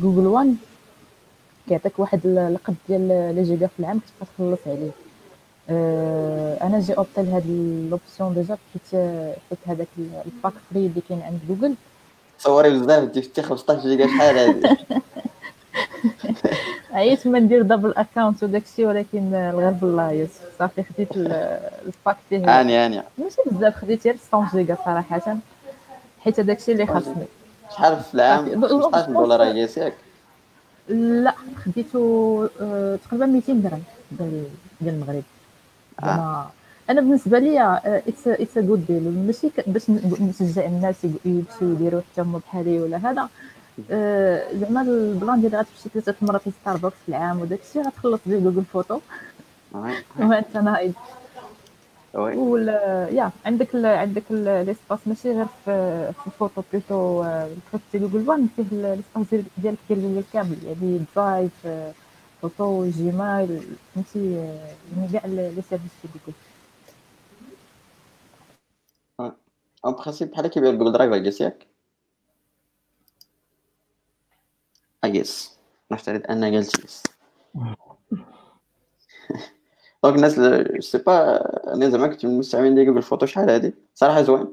[0.01, 0.55] جوجل وان.
[1.69, 4.91] كيعطيك واحد القد ديال les gigas في العام كتبقى تخلص عليه.
[6.61, 7.43] أنا j'ai opté لهاد
[7.91, 9.01] l'option déjà حيت
[9.49, 11.75] حيت هذاك ال pack free اللي كاين عند جوجل.
[12.39, 14.67] sorry بزاف جبتي 15 جيجا شحال هادي؟
[16.93, 20.27] عييت ما ندير double account وداكشي ولكن الغير بالله
[20.59, 23.03] صافي خديت ال pack فيه هاني هاني.
[23.17, 25.37] ماشي بزاف خديت غير 100 جيجا صراحة.
[26.19, 27.25] حيت هذاكشي اللي خاصني.
[27.71, 29.93] شحال في العام؟ 15 دولار ياك
[30.89, 31.33] لا
[31.65, 32.45] خديتو
[33.05, 34.45] تقريبا 200 درهم ديال
[34.81, 35.23] المغرب.
[36.03, 36.51] آه.
[36.89, 42.21] أنا بالنسبة لي it's it's a good deal ماشي باش نشجع الناس يمشيو يديروا حتى
[42.21, 43.29] هما بحالي ولا هذا.
[44.53, 48.65] زعما ال plan ديال غتمشي ثلاثة مرات لستاربكس في العام وداك الشيء غتخلص به جوجل
[48.65, 48.99] فوتو.
[50.19, 50.93] وانت نايض
[52.13, 57.23] ولا يا عندك ال عندك l'espace ماشي غير في في photo plutôt
[57.91, 61.67] في جوجل وان فيه l'espace ديالك ديال جوجل كامل يعني درايف
[62.41, 63.61] فوتو جيميل
[63.95, 64.35] فهمتي
[64.97, 66.37] يعني كاع les services في جوجل
[69.85, 71.68] en principe بحال كيبيع جوجل درايف ياك
[75.09, 75.57] I guess
[75.91, 76.53] نفترض قلت
[76.85, 77.03] yes
[80.03, 80.33] donc الناس
[80.85, 83.73] je sais pas أنا زعما كنت من المستعملين ديال جوجل فوتو شحال هادي.
[83.95, 84.47] صراحة زوين.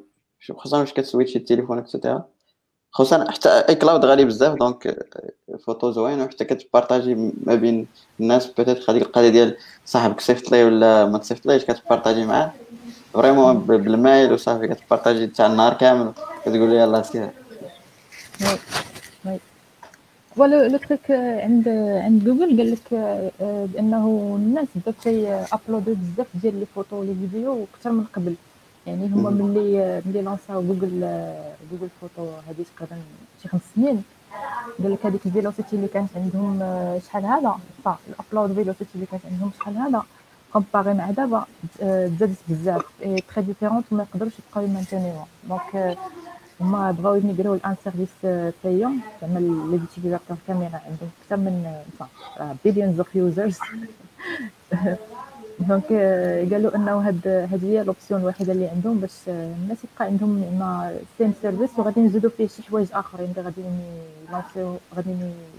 [0.56, 2.24] خصوصا واش كتسويتشي التليفون et cetera
[2.90, 5.06] خصوصا حتى iCloud غالي بزاف donc
[5.64, 6.20] فوتو زوين.
[6.20, 7.86] وحتى كتبارطاجي ما بين
[8.20, 12.52] الناس peut-être هذيك القضية ديال صاحبك صيفط ليه ولا ما تصيفط كتبارطاجي معاه.
[13.12, 16.12] vraiment بال mail وصافي كتبارطاجي تاع النهار كامل.
[16.42, 17.30] كتقول لي يلاه سير.
[20.36, 21.68] ولا le truc عند
[22.06, 22.88] عند جوجل قال لك
[23.72, 25.06] بانه الناس بدات
[25.52, 28.34] upload بزاف ديال les photos les vidéos أكثر من قبل.
[28.86, 31.00] يعني هما ملي ملي لونساو جوجل
[31.70, 32.96] جوجل فوتو هذه تقريبا
[33.42, 34.02] شي خمس سنين
[34.82, 36.58] قال لك هذيك ال velocity اللي كانت عندهم
[37.06, 37.58] شحال هذا؟
[38.08, 40.02] ال upload velocity اللي كانت عندهم شحال هذا؟
[40.52, 41.44] comparé مع دابا
[41.78, 42.82] تزادت بزاف.
[43.00, 45.26] très différente وما يقدروش يبقاو يمانتينيوها.
[45.48, 45.98] donc
[46.60, 48.08] هما بغاو يميغريو ل un service
[48.64, 51.82] payant زعما les utilisateurs كاملين عندهم أكثر من
[52.64, 53.58] billions of users
[55.60, 55.86] donc
[56.52, 61.34] قالوا إنه هاد هاد هي l'option الوحيدة اللي عندهم باش الناس يبقى عندهم زعما same
[61.42, 63.62] service وغادي نزيدو فيه شي حوايج آخرين اللي غادي
[64.28, 65.10] يلونسيو غادي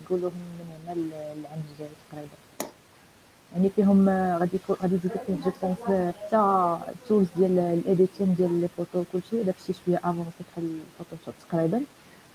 [0.04, 2.47] يقولوهم من هنا للعام الجاي تقريبا.
[3.58, 8.62] يعني فيهم غادي غادي يزيدو فيه je pense حتى ال tools ديال ال editing ديال
[8.62, 11.82] les photos كلشي داكشي شوية avancé بحال الفوتوشوب تقريبا.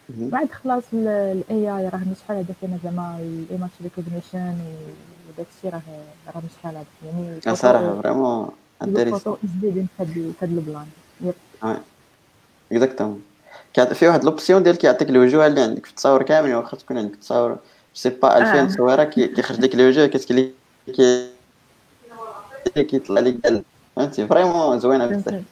[0.08, 4.54] بعد خلاص ال AI راه شحال هذا فينا زعما ال image recognition
[5.28, 5.82] وداك الشيء راه
[6.34, 8.48] راه شحال هذا يعني صراحة vraiment
[8.82, 10.86] intéressant ال photo جديدين في هذا ال plan
[12.72, 13.22] exactement
[13.74, 17.56] فيه واحد l'option ديال كيعطيك الوجوه اللي عندك في التصاور كامل واخا تكون عندك تصاور
[17.94, 20.52] je sais pas 2000 تصويره كيخرج لك الوجوه كتقول
[20.88, 21.30] لك
[22.86, 23.64] كيطلع لك
[23.96, 25.42] فهمتي؟ vraiment زوينة بزاف.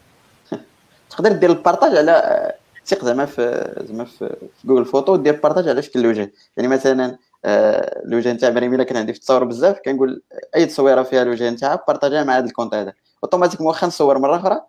[1.11, 2.53] تقدر دير ال partage على
[2.87, 8.03] ثق زعما في زعما في جوجل فوتو دير partage على شكل الوجه يعني مثلا آه،
[8.05, 10.23] الوجه نتاع مريم إلا كان عندي في التصاور بزاف كنقول
[10.57, 12.93] أي تصويرة فيها الوجه نتاعها بارطاجيها مع هذا الكونت هذا.
[13.25, 14.61] automatiquement واخا نصور مرة أخرى.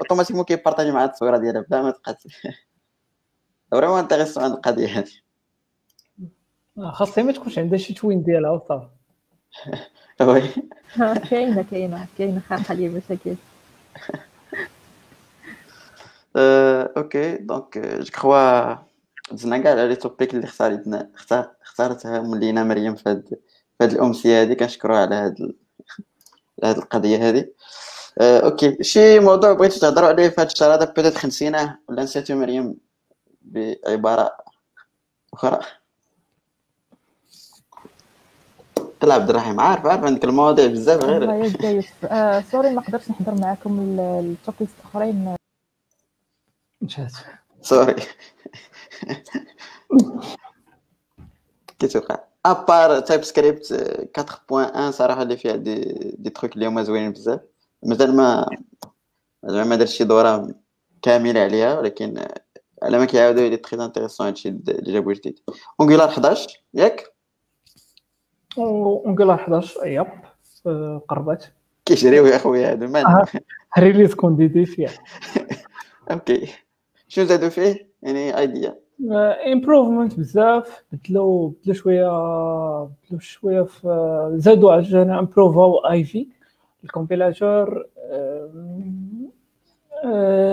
[0.00, 2.18] automatiquement كيبارطاجي مع التصويرة ديالها بلا ما تبقى
[3.70, 5.12] vraiment intéressant هاد القضية هذه.
[6.78, 8.88] آه، خاصها ما تكونش عندها شي twin ديالها وصافي
[10.20, 10.42] oui
[11.30, 13.36] كاينة كاينة كاينة خارقه لي المشاكل
[16.96, 17.36] Okay.
[17.36, 18.74] donc je crois
[19.32, 21.10] دزنا كاع على les topics اللي اختارتنا
[21.62, 23.28] اختارتها لينا مريم في هاد
[23.78, 25.40] في هاد الأمسية هذه كنشكروها على هاد
[26.62, 27.48] على هاد القضية هذه
[28.20, 28.82] okay.
[28.82, 32.76] شي موضوع بغيتو تهضروا عليه في هاد الشهر هذا peut-être نسيناه ولا نسيتو مريم
[33.42, 34.36] بعبارة
[35.34, 35.60] أخرى؟
[39.02, 42.80] لا عبد الرحيم عارف عارف عندك المواضيع بزاف غير والله يا جايز آه sorry ما
[42.82, 45.36] قدرتش نحضر معاكم ال topics الأخرين.
[46.80, 47.12] مشات
[47.62, 47.94] sorry.
[51.78, 53.72] كيتوقع à part TypeScript
[54.18, 55.74] 4.1 صراحة اللي فيها des
[56.18, 57.40] des trucs اللي هما زوينين بزاف.
[57.82, 58.46] مازال ما
[59.44, 60.54] زعما ما درتش شي دورة
[61.02, 62.28] كاملة عليها ولكن
[62.82, 65.38] على ما كيعاودوا لي très intéressant هادشي اللي جابوه جديد.
[65.80, 67.15] Angular 11 ياك؟
[68.58, 70.08] Angular 11 yep
[71.08, 71.52] قربت.
[71.84, 73.04] كيجريو يا خويا هادو مان
[73.78, 74.80] ريليز كونديتيف
[76.10, 76.48] أوكي.
[77.08, 78.78] شنو زادوا فيه؟ يعني ايديا
[79.52, 82.08] امبروفمنت بزاف بدلو بدلو شوية
[82.84, 86.26] بدلو شوية في زادوا عجبنا امبروفاو اي في
[86.84, 87.86] الكومبيلاتور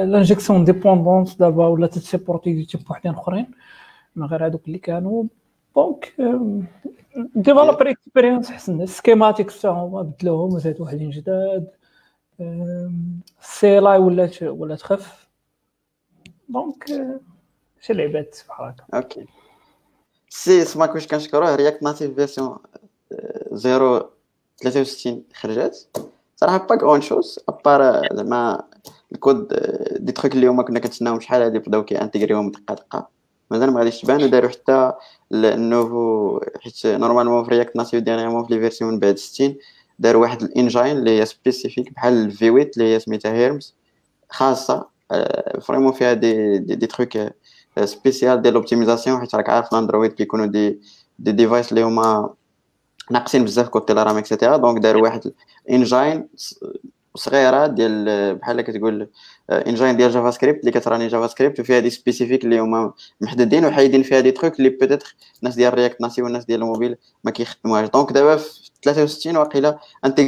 [0.05, 3.51] لانجيكسيون ديبوندونس دابا ولا تتسيبورتي دي تيب وحدين أخرين
[4.15, 5.23] من غير هذوك اللي كانوا.
[5.75, 6.13] دونك
[7.35, 11.67] ديفلوبر اكسبيرينس حسن السكيماتيك حتى هما بدلوهم وزادوا وحدين جداد
[13.41, 15.27] السيلاي ولات ولات خف
[16.49, 16.85] دونك
[17.81, 19.25] شي لعبات بحال هكا أوكي
[20.29, 22.57] سي سما كنت كنشكروه رياكت ناتيف فيرسيون
[23.53, 24.09] 0
[24.57, 25.89] 63 خرجت
[26.35, 28.63] صراحة با كون شوز ابار زعما
[29.11, 29.47] الكود
[29.99, 33.12] دي تروك اللي هما كنا كنتسناهم شحال هادي بداو كيانتيغريوهم دقه دقه
[33.53, 34.91] مازال ما غاديش تبان وداروا حتى
[35.33, 39.55] ال nouveau حيت normalement في React Native ديالنا في les versions من بعد 60
[39.99, 43.75] داروا واحد ال engine اللي هي spécifique بحال ال V8 اللي هي سميتها Hermes
[44.29, 44.87] خاصة
[45.61, 47.33] vraiment فيها des des, des trucs
[47.85, 50.79] spécial ديال l'optimisation حيت راك عارف ال Android كيكونوا des
[51.19, 52.33] des devices اللي هما
[53.11, 55.33] ناقصين بزاف côté la RAM et cetera donc داروا واحد
[55.69, 56.27] engine
[57.15, 59.09] صغيرة ديال بحال كتقول
[59.51, 64.31] engine ديال JavaScript اللي كتراني JavaScript وفيها des spécifiques اللي هما محددين وحايدين فيها des
[64.31, 67.89] trucs اللي peut-être الناس ديال React Native والناس ديال الموبيل ما كيخدموهاش.
[67.89, 70.19] donc دابا في 63 واقيلا انت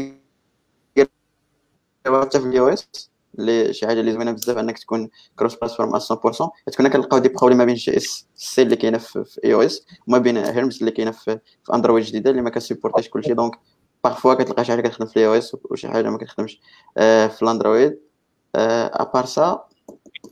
[2.08, 6.90] حتى في ال iOS اللي شي حاجة اللي زوينة بزاف أنك تكون cross-platform 100% كنا
[6.90, 11.12] كنلقاو des problèmes ما بين JSC اللي كاينة في iOS وما بين Hermes اللي كاينة
[11.12, 11.40] في,
[11.74, 13.34] Android جديدة اللي ما كسيبورتيش كلشي.
[13.34, 13.56] donc
[14.06, 16.62] parfois كتلقى شي حاجة كتخدم في ال iOS وشي حاجة ما كتخدمش
[16.96, 18.00] في ال Android.
[18.56, 19.64] à part ça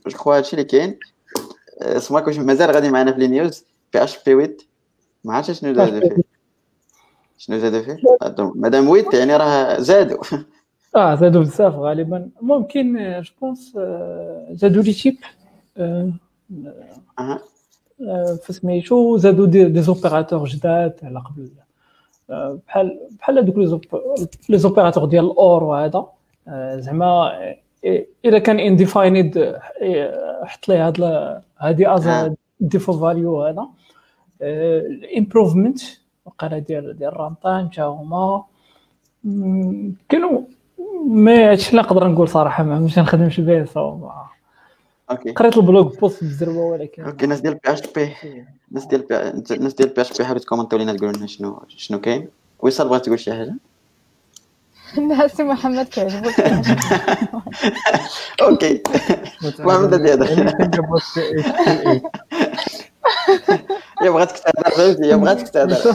[0.06, 0.98] je crois هادشي اللي كاين.
[1.98, 3.64] سما كوش مازال غادي معنا في les news.
[3.92, 4.56] PHP 8
[5.24, 6.22] ما عرفتش شنو زادوا فيه.
[7.38, 7.96] شنو زادوا فيه؟
[8.54, 10.24] مادام 8 يعني راه زادوا
[10.96, 12.30] آه زادوا بزاف غالبا.
[12.40, 13.72] ممكن je pense
[14.50, 15.16] زادوا les types
[17.18, 17.40] أها.
[18.42, 21.50] فسميتو زادوا des, des opérateurs جداد على قبل.
[22.28, 23.58] بحال بحال هذوك
[24.48, 26.06] لي زوبيراتور ديال الاور وهذا
[26.74, 27.32] زعما
[28.24, 29.58] إذا كان انديفايند
[30.44, 31.02] حط ليه هاد
[31.58, 32.30] هادي از
[32.60, 33.68] ديفو فاليو هذا
[34.42, 35.80] الامبروفمنت
[36.24, 38.44] وقال ديال ديال الرانتايم تا هما.
[40.08, 40.40] كانوا
[41.06, 43.64] ما هادشي اللي نقدر نقول صراحة ما مش نخدمش به
[45.10, 45.32] أوكي.
[45.32, 48.14] قريت البلوغ بوست بزربة ولكن أوكي الناس ديال بي اش بي
[48.70, 49.16] الناس ديال بي
[49.54, 52.28] الناس ديال بي اش بي حاولوا تكومنتوا لينا تقولوا لنا شنو شنو كاين.
[52.60, 53.54] ويصل بغات تقول شي حاجة؟
[54.98, 56.40] الناس محمد كيعجبك
[58.42, 58.82] أوكي.
[59.58, 60.24] ما من هذا
[64.02, 65.76] يا بغاتك تهضر فهمتي؟ يا بغاتك تهضر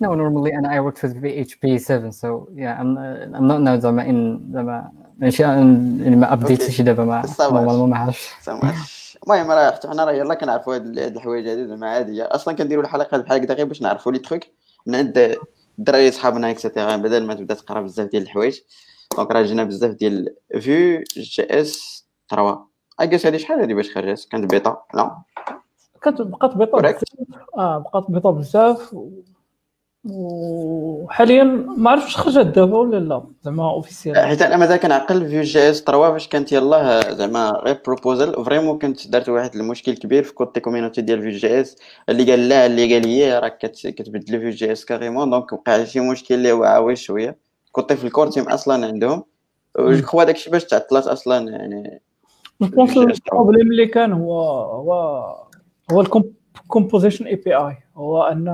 [0.00, 2.98] No, normally and I worked with PHP 7 so yeah I'm
[3.34, 9.18] I'm not now زعما in زعما ماشي ما ابديت شي دابا ما normalement ما عرفتش
[9.26, 13.18] المهم راه حتى حنا راه يلاه كنعرفوا هاد الحوايج هادي زعما عاديه أصلا كنديروا الحلقة
[13.18, 14.42] بحال هكذا غير باش نعرفوا les trucs
[14.86, 15.36] من عند
[15.78, 18.60] الدراري صحابنا et cetera بدل ما تبدا تقرا بزاف ديال الحوايج.
[19.16, 22.58] donc راه جينا بزاف ديال Vue JS 3
[23.00, 25.18] اكيس هادي شحال هادي باش خرجت؟ كانت بيتا لا.
[26.02, 27.02] كانت بقات بيتا بزاف.
[27.56, 28.96] آه بقات بيتا بزاف.
[30.04, 31.44] وحاليا
[31.76, 36.12] ما عرفتش خرجت دابا ولا لا زعما officiel حيت أنا مازال كنعقل Vue JS 3
[36.12, 41.00] فاش كانت يلاه زعما غير proposal vraiment كنت درت واحد المشكل كبير في côté community
[41.00, 41.76] ديال Vue JS
[42.08, 46.34] اللي قال لا اللي قال لي راك كتبدل Vue JS carrément donc وقع شي مشكل
[46.34, 47.36] اللي هو عاوي شوية.
[47.72, 49.24] côté في ال core team أصلا عندهم.
[49.78, 52.00] je crois داكشي باش تعطلات أصلا يعني
[52.62, 54.92] ال problème اللي كان هو هو
[55.92, 58.48] هو ال Composition API هو أن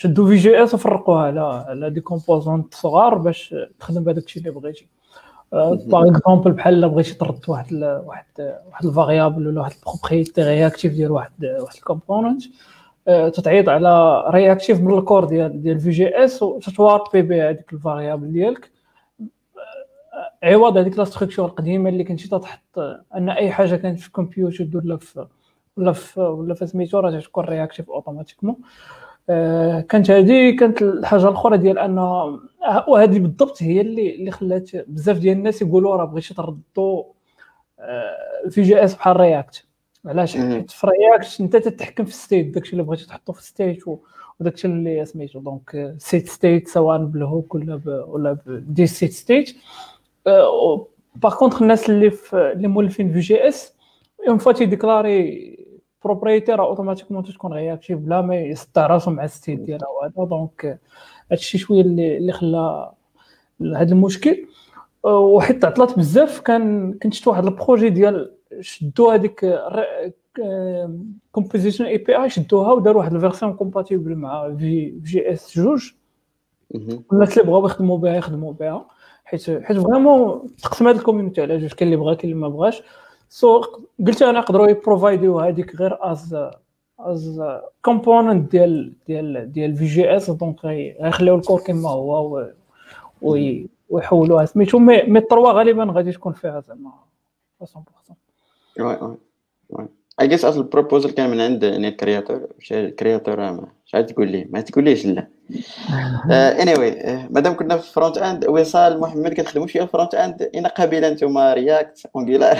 [0.00, 1.22] شدوا Vue JS وفرقوها.
[1.22, 4.88] على على des composants صغار باش تخدم بهذاك الشيء اللي بغيتي.
[5.52, 8.24] par exemple بحال الا بغيتي ترد واحد ال واحد
[8.70, 12.42] واحد ال variable ولا واحد ال propriété réactive ديال واحد واحد ال component
[13.06, 17.72] تتعيط على reactive من ال core ديال ديال Vue JS وتت wrap ي بها هذيك
[17.72, 18.70] ال variable ديالك.
[20.42, 22.78] عوض هذيك la structure القديمة اللي كنتي تحط
[23.14, 25.26] أن أي حاجة كانت في ال computed ولا في
[25.76, 29.09] ولا في ولا في سميتو راه تكون réactive automatiquement آه،
[29.88, 31.98] كانت هذه كانت الحاجة الأخرى ديال أن
[32.88, 37.04] وهذه بالضبط هي اللي اللي خلات بزاف ديال الناس يقولوا راه بغيتي تردوا
[38.50, 39.64] Vue JS بحال React
[40.06, 43.47] علاش؟ حيت في React أنت تتحكم في ال state داكشي اللي بغيتي تحطو في ال
[43.47, 43.84] state
[44.40, 49.56] وداكشي اللي سميتو donc setState سواء بال hook ولا ب ولا des setState
[51.16, 53.74] par contre الناس اللي في اللي مولفين Vue JS
[54.28, 55.56] une fois تي déclarer
[56.04, 60.80] propriété راه automatiquement تكون réactive بلا ما يصدع راسو مع ال state ديالها وهذا donc
[61.30, 62.92] هادشي شوية اللي اللي خلى
[63.76, 64.46] هذا المشكل.
[65.04, 69.60] وحيت تعطلات بزاف كان كنت شفت واحد ال projet ديال شدوا هذيك
[71.32, 75.90] composition API شدوها وداروا واحد ال version compatible مع Vue JS جوج.
[77.12, 78.86] الناس اللي بغاو يخدموا بها يخدموا بها.
[79.24, 82.82] حيت حيت فريمون تقسم هذه الكوميونيتي على جوج كاين اللي بغا كاين اللي ما بغاش.
[83.32, 83.60] سو
[84.06, 86.36] قلت أنا نقدروا يبروفايديو هذيك غير از
[86.98, 87.42] از
[87.82, 92.50] كومبوننت ديال ديال ديال في جي اس دونك غيخليو الكور كما هو
[93.90, 94.44] ويحولوها.
[94.44, 96.90] سميتو مي مي التروا غالبا غادي تكون فيها زعما
[97.64, 97.66] 100%
[98.80, 99.16] وي وي
[99.70, 99.88] وي
[100.20, 102.48] اي جيس اصل البروبوزل كان من عند نيت كرياتور
[102.98, 103.52] créateur
[103.86, 105.28] مش عارف تقول ليه ما تقوليش لا.
[106.30, 111.38] anyway مادام كنا في front end وسام محمد كتخدموا شوية front end اين قبيلة أنتم
[111.38, 112.58] React Angular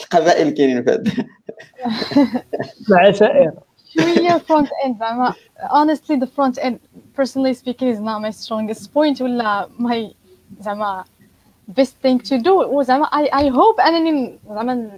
[0.00, 1.02] القبائل كاينين في هذا
[2.90, 3.52] العشائر
[3.94, 5.34] شوية front end زعما
[5.70, 6.78] honestly the front end
[7.14, 10.14] personally speaking is not my strongest point ولا my
[10.60, 11.04] زعما
[11.70, 12.48] best thing to do.
[12.48, 14.90] وزعما I, I hope أنني زعما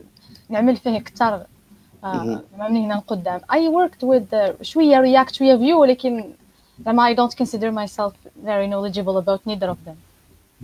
[0.48, 1.46] نعمل فيه أكثر
[2.58, 6.32] من هنا لقدام I worked with شوية React شوية Vue ولكن
[6.86, 8.12] زعما I don't consider myself
[8.44, 9.96] very knowledgeable about neither of them.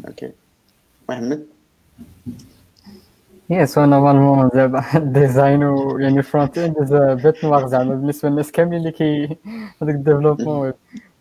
[0.09, 0.33] okay
[1.09, 1.47] محمد
[3.51, 6.93] yes هو normalement دابا ال design ويعني ال front end
[7.23, 9.25] bête noire زعما بالنسبة للناس كاملين اللي كي
[9.83, 10.75] هذاك ال développement web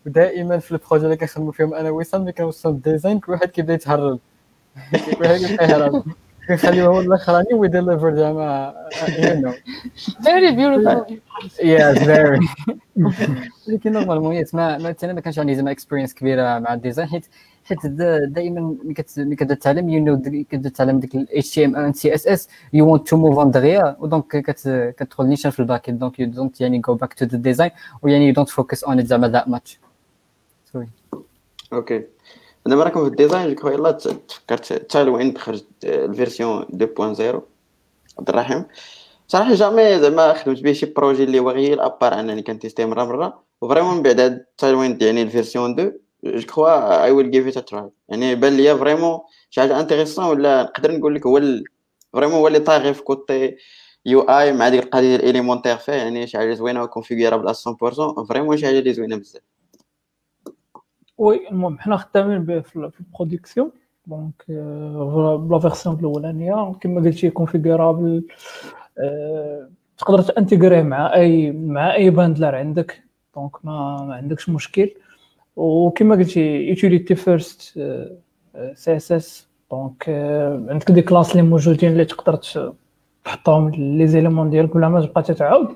[0.06, 3.50] ودائما في ال projet اللي كنخدموا فيهم أنا وسام ملي كنوصلوا ال design كل واحد
[3.50, 4.20] كيبدا يتهرب
[4.92, 6.27] كل واحد كيهرب كنخليوه
[6.88, 8.74] هو الاخراني وي deliver زعما
[9.20, 9.52] you know
[10.22, 11.14] very beautiful.
[11.64, 12.40] yes very
[13.68, 17.08] ولكن normalement yes ما ما أنا ما كانش عندي زعما experience كبيره مع ال design
[17.08, 17.26] حيت
[17.64, 18.94] حيت دائما ملي
[19.36, 22.42] كتبدا تعلم you know كتبدا تعلم ديك ال HTML and CSS
[22.76, 24.38] you want to move on دغيا و donc
[24.98, 27.72] كتدخل نيشان في ال back donc you don't يعني go back to the design
[28.02, 29.78] ويعني you don't focus on it زعما that much.
[30.74, 30.88] سوري
[31.74, 32.04] أوكي
[32.68, 37.22] دابا راكم في الديزاين جو يلاه تفكرت حتى وين خرجت الفيرسيون 2.0
[38.20, 38.66] عبد الرحيم.
[39.28, 43.44] صراحة جامي زعما خدمت به شي بروجي اللي هو غير ابار أنني كنتيستي مرة مرة
[43.62, 45.94] وفريمون من بعد هاد وين يعني الفيرسيون 2
[46.26, 49.20] جو كخوا اي ويل جيف ات تراي يعني بان ليا فريمون
[49.50, 51.42] شي حاجة انتريسون ولا نقدر نقول لك هو
[52.14, 53.58] فريمون هو اللي طاغي في كوتي
[54.06, 58.58] يو آي مع ديك القضية ديال الإليمونتير فيه يعني شي حاجة زوينة وكونفيغيرابل 100% فريمون
[58.58, 59.42] شي حاجة اللي زوينة بزاف.
[61.18, 63.72] oui المهم حنا خدامين به في ال production
[64.08, 64.44] donc
[65.50, 68.24] ب la version الاولانيه كما قلتي configurable
[69.98, 73.04] تقدر ت intégrer ه مع any مع any bundler عندك
[73.36, 74.90] donc ما, ما عندكش مشكل
[75.56, 77.62] وكما قلتي utility first
[78.74, 80.10] CSS donc
[80.70, 82.40] عندك des classes اللي موجودين اللي تقدر
[83.26, 85.68] تحطهم les éléments ديالك بلا ما تبقى تتعاود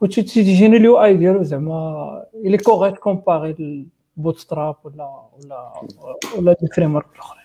[0.00, 3.86] وتيجيني ال UI ديالو زعما écart comparé
[4.18, 5.72] Bootstrap ولا ولا
[6.36, 7.44] ولا des frameworks الأخرين.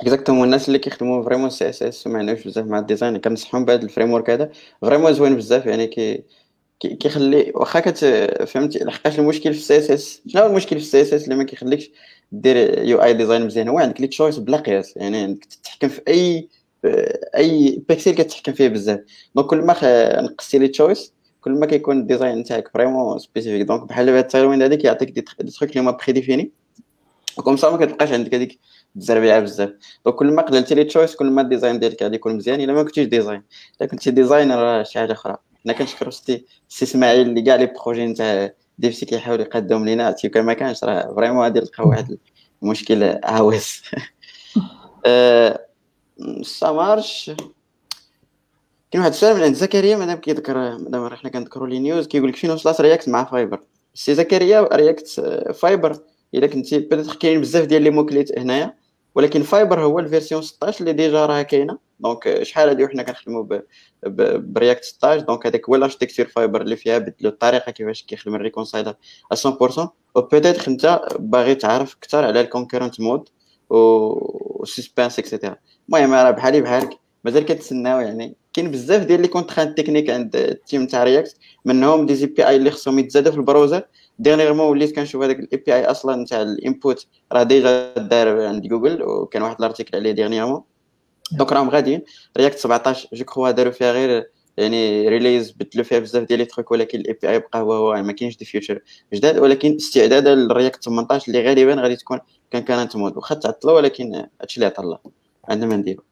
[0.00, 3.18] exactement الناس اللي كيخدموا vraiment CSS وما عندهمش بزاف مع ال design.
[3.18, 4.50] كنصحهم بهذا ال framework هذا.
[4.80, 6.24] vraiment زوين بزاف يعني كي
[6.80, 8.04] كيخلي واخا كت
[8.46, 11.90] فهمتي؟ لحقاش المشكل في ال CSS شنو هو المشكل في ال CSS اللي ما كيخليكش
[12.32, 14.96] دير UI design مزيان؟ هو عندك les choices بلا قياس.
[14.96, 16.48] يعني عندك تتحكم في اي
[17.36, 19.00] أي بيكسل كتحكم فيه بزاف.
[19.34, 19.76] donc كل ما
[20.20, 21.12] نقصتي les choices
[21.46, 23.66] كل ما كيكون ال design نتاعك vraiment spécifique.
[23.66, 26.52] donc بحال هاد ال Tailwind هذيك يعطيك دي تخيك اللي هما prédéfinis و
[27.38, 28.58] comme ça ما كتبقاش عندك هذيك
[28.96, 29.70] الزربيعه بزاف
[30.04, 32.72] donc كل ما قللتي les choices كل ما ال design ديالك غادي يكون مزيان إلا
[32.72, 33.42] ما كنتيش designer
[33.80, 35.36] إلا كنتي designer راه شي حاجة أخرى.
[35.64, 36.44] حنا كنشكرو سي
[36.82, 40.10] إسماعيل اللي كاع les projets نتاع DevC كيحاول يقدم لينا.
[40.10, 42.18] تي كان ما كانش راه vraiment غادي نلقاو واحد
[42.62, 43.82] المشكل عاوز.
[46.42, 47.30] ça marche
[48.90, 52.36] كاين واحد السؤال من عند زكريا مادام كيذكر مادام حنا كنذكروا les news كيقول لك
[52.36, 53.60] فين وصلت React مع Fiber
[53.94, 55.08] سي زكريا React
[55.54, 55.98] Fiber
[56.34, 58.74] الا كنتي بدات كاين بزاف ديال لي موكليت هنايا
[59.14, 61.78] ولكن Fiber هو ال version 16 اللي déjà راه كاينة.
[62.00, 63.46] donc شحال هادي وحنا كنخدموا
[64.38, 68.34] ب React 16 donc هذاك هو ال architecture Fiber اللي فيها بدلوا الطريقة كيفاش كيخدم
[68.34, 68.94] ال reconciler
[69.34, 73.28] 100% و peut-être انت باغي تعرف أكثر على ال concurrent mode
[73.70, 75.56] و suspense et cetera
[75.88, 80.46] المهم راه بحالي بحالك مازال كتسناو يعني كاين بزاف ديال les contraintes techniques عند ال
[80.46, 83.82] team تاع React منهم des API اللي خصهم يتزادوا في ال browser
[84.18, 89.02] dernièrement وليت كنشوف هذاك ال API أصلا تاع ال input راه déjà دار عند جوجل
[89.02, 90.62] وكان واحد ال article عليه dernièrement
[91.32, 92.02] donc راهم غاديين.
[92.38, 96.70] React 17 je crois داروا فيها غير يعني release بدلوا فيها بزاف ديال les trucs
[96.70, 98.80] ولكن ال API بقى هو هو ما كاينش des features
[99.14, 99.38] جداد.
[99.38, 102.18] ولكن استعدادا لل React 18 اللي غالبا غادي تكون
[102.50, 104.98] كان concurrent mode واخا تعطلوا ولكن هادشي اللي عطى الله
[105.48, 106.02] عندنا ما نديرو.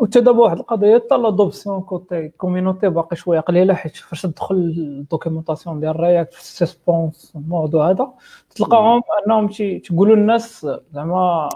[0.00, 4.63] وتا دابا واحد القضية حتى l'adoption côté community باقي شوية قليلة حيت فاش تدخل ال
[4.63, 8.12] documentation ديال React في ال Suspense الموضوع هذا
[8.54, 11.48] تلقاهم أنهم تيقولوا للناس زعما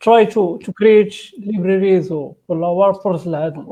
[0.00, 2.12] try to to create libraries
[2.48, 3.66] ولا wrappers لهاد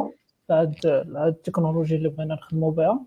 [0.51, 3.01] لهاد لهاد التكنولوجي اللي بغينا نخدموا بها.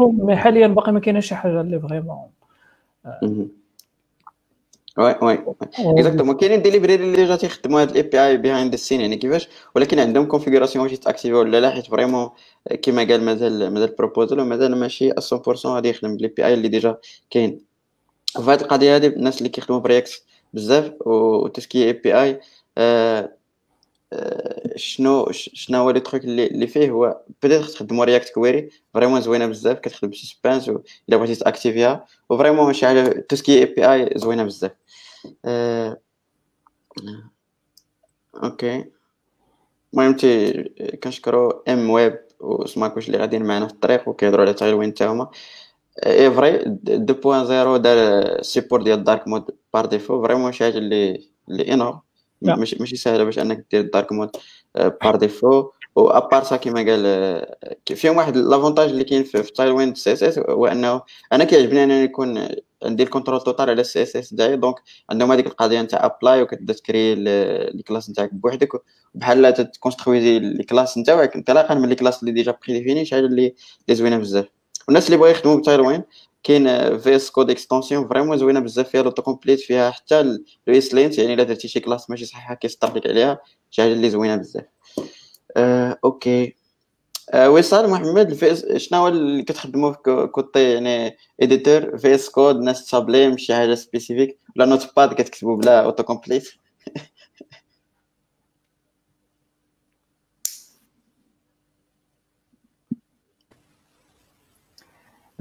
[0.00, 2.18] mais حاليا باقي ما كاينش شي حاجة اللي vraiment
[4.98, 5.44] oui oui
[5.78, 9.48] exactement كاينين des librairies اللي déjà تيخدموا هاد ال API behind ال scene يعني كيفاش
[9.76, 12.30] ولكن عندهم configuration واش ت activer ولا لا حيت vraiment
[12.82, 16.96] كيما قال مازال مازال proposal ومازال ماشي 100% غادي يخدم بال API اللي déjà
[17.30, 17.60] كاين.
[18.34, 20.22] فهاد القضية هادي الناس اللي كيخدموا ب React
[20.54, 22.40] بزاف و tout ce qui est API
[24.76, 29.78] شنو شنو هو les trucs اللي, فيه؟ هو peut-être تخدموا React Query vraiment زوينة بزاف
[29.78, 33.58] كتخدم ب Suspense إلا بغيتي ت activer ها و vraiment شي حاجة tout ce qui
[33.58, 34.72] est API زوينة بزاف.
[38.44, 38.84] OK
[39.94, 40.62] المهم تي
[41.02, 45.30] كنشكرو ام ويب وسماكوش اللي غاديين معنا في الطريق وكيهضروا على التغيير تاعهما.
[46.06, 49.44] et vrai 2.0 دار support ديال dark mode
[49.74, 52.00] par défaut vraiment شي حاجة اللي اللي énorme.
[52.44, 54.30] ماشي ماشي سهله باش انك دير dark mode.
[54.76, 57.56] par défaut و à part ça كيما قال آه،
[57.94, 61.02] فيهم واحد l'avantage اللي كاين في Tailwind CSS هو انه
[61.32, 62.48] أنا كيعجبني انني يكون
[62.84, 64.56] عندي ال contrôle total على ال CSS ديالي.
[64.56, 64.74] donc
[65.10, 68.68] عندهم هذيك القضية نتاع apply وكتبدا ت créer ال classe نتاعك بوحدك.
[69.14, 73.26] بحال ت construire ال classe نتاعك انطلاقا من ال classe اللي déjà prédéfinie شي حاجة
[73.26, 73.54] اللي
[73.90, 74.46] زوينه بزاف.
[74.88, 76.02] والناس اللي بغاو يخدموا ب Tailwind
[76.42, 80.38] كاين VS Code extension vraiment زوينة بزاف فيها l'auto complete فيها حتى le
[80.68, 83.40] ESLint يعني إلا درتي شي classe ماشي صحيحه كيسطر لك عليها
[83.70, 84.64] شي حاجة اللي زوينة بزاف.
[85.56, 86.54] آه، OK.
[87.30, 88.34] آه، وصال محمد
[88.76, 94.38] شنو هو اللي كتخدموا في côté يعني editor؟ VS Code ولا Sublime شي حاجة spécifique
[94.56, 96.48] ولا Notepad كتكتبوا بلا auto complete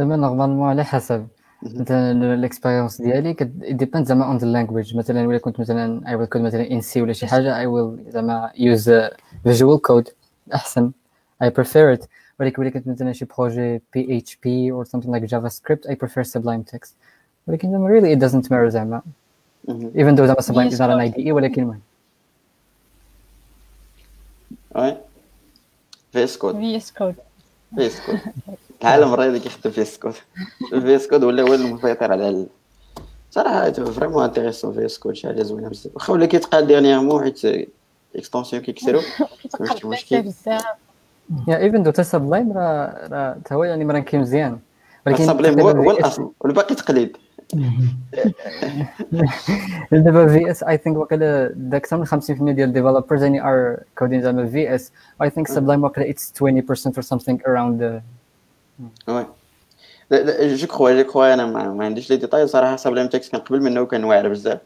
[0.02, 1.28] زعما normalement على حسب.
[1.64, 3.34] مثلا ال expérience ديالي
[3.70, 7.02] depend زعما on the language مثلا ولا كنت مثلا I will code مثلا in C
[7.02, 8.92] ولا شي حاجة I will زعما use
[9.44, 10.10] Visual Code
[10.54, 10.92] أحسن.
[11.42, 12.06] I prefer it
[12.40, 16.92] ولكن ولا كنت مثلا شي projet PHP or something like JavaScript I prefer Sublime Text.
[17.48, 19.02] ولكن زعما really it doesn't matter زعما.
[19.96, 21.82] even though زعما Sublime is not an IDE ولكن المهم
[24.76, 24.98] oui
[26.12, 27.16] VS Code VS Code
[27.76, 28.20] VS Code
[28.84, 30.14] العالم الرياضي كيخدم VS Code
[30.70, 32.48] VS Code ولا هو المسيطر على ال...
[33.32, 35.96] صراحة vraiment intéressant VS Code شي حاجة زوينة بزاف.
[35.96, 37.70] واخا ولا كيتقال dernièrement حيت
[38.16, 39.02] extensions كيكسروا
[39.60, 40.22] ماشي مشكل.
[40.22, 40.66] بزاف.
[41.48, 44.60] yeah even though Sublime راه راه تا هو يعني مران كيمزيان
[45.08, 46.32] ولكن Sublime هو الأصل.
[46.40, 47.18] والباقي تقليد.
[49.92, 54.48] دابا VS I think واقيلا أكثر من 50% ديال ال developers يعني are coding زعما
[54.48, 54.92] VS
[55.22, 58.02] I think Sublime واقيلا it's 20% or something around
[59.08, 59.26] oui
[60.56, 63.62] je crois je crois أنا ما, ما عنديش les détails صراحة Sublime Text كان قبل
[63.62, 64.60] منه وكان واعر بزاف.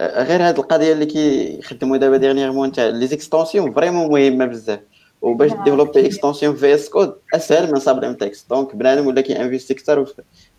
[0.00, 4.80] غير هاد القضية اللي كيخدموا دابا dernièrement تاع les extensions vraiment مهمة بزاف.
[5.22, 8.50] وباش développer extension VS Code أسهل من Sublime Text.
[8.50, 10.04] donc بنادم ولا كي investir أكثر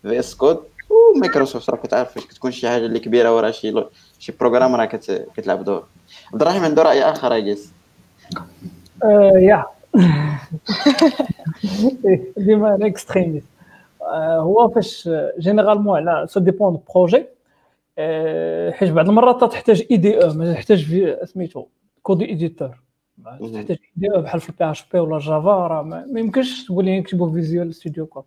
[0.02, 0.58] VS Code و
[0.90, 3.84] Microsoft راك تعرف فاش كتكون شي حاجة اللي كبيرة ورا شي
[4.18, 5.86] شي programme راه كتلعب دور.
[6.32, 7.70] عبد الرحيم عنده رأي آخر I guess
[9.38, 9.64] yeah.
[12.36, 13.48] ديما ال extrémiste
[14.38, 15.08] هو فاش
[15.38, 17.26] généralement على ça dépend projet
[18.78, 21.66] حيت بعض المرات تحتاج IDE ما تحتاج سميتو
[22.02, 22.80] code editor
[23.24, 27.74] تحتاج IDE بحال في ال PHP ولا Java راه ما يمكنش تقول لي نكتبو Visual
[27.74, 28.24] Studio Code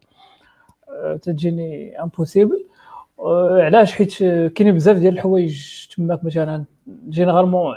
[1.22, 2.66] تجيني impossible
[3.60, 6.65] علاش؟ حيت كاينين بزاف ديال الحوايج تماك مثلا
[7.10, 7.76] généralement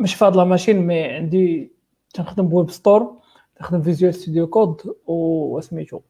[0.00, 1.72] مش في هاد la machine mais عندي
[2.14, 3.14] تنخدم ب WebStorm
[3.56, 6.00] تخدم Visual Studio Code وسميتو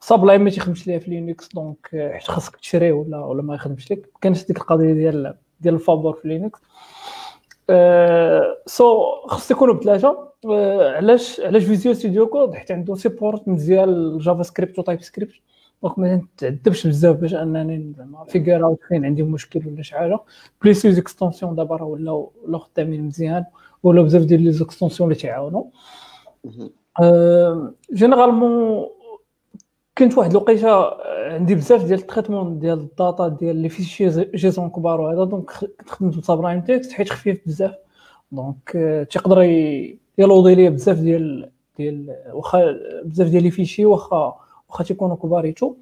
[0.00, 4.10] Sublime ما تيخدمش ليها في Linux donc حيت خاصك تشريه ولا ولا ما يخدمش لك
[4.20, 6.60] كانت ديك القضية ديال ديال الفابور في Linux.
[8.66, 10.30] so خص يكونوا بثلاثة.
[10.96, 15.34] علاش علاش Visual Studio Code؟ حيت عنده support مزيان ال JavaScript و TypeScript
[15.82, 20.18] donc ما تعذبش بزاف باش انني زعما figure out فين عندي مشكل ولا شي حاجة.
[20.62, 23.44] plus les extensions دابا راه ولاو ولاو خدامين مزيان
[23.82, 25.64] ولا بزاف ديال les extensions اللي تيعاونوا
[27.92, 28.86] généralement
[29.98, 30.90] كنت واحد الوقيتة
[31.32, 35.24] عندي بزاف ديال ال traitement ديال ال data ديال les fichiers JSON كبار وهذا.
[35.24, 37.74] donc كنت خدمت ب Sublime Text حيت خفيف بزاف.
[38.32, 38.70] donc
[39.10, 39.42] تيقدر
[40.18, 44.40] يلوضي ليا بزاف ديال ديال واخا بزاف ديال les fichiers واخا
[44.70, 45.74] واخا تيكونوا كبار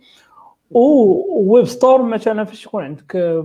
[0.70, 3.42] et WebStorm مثلا فاش يكون عندك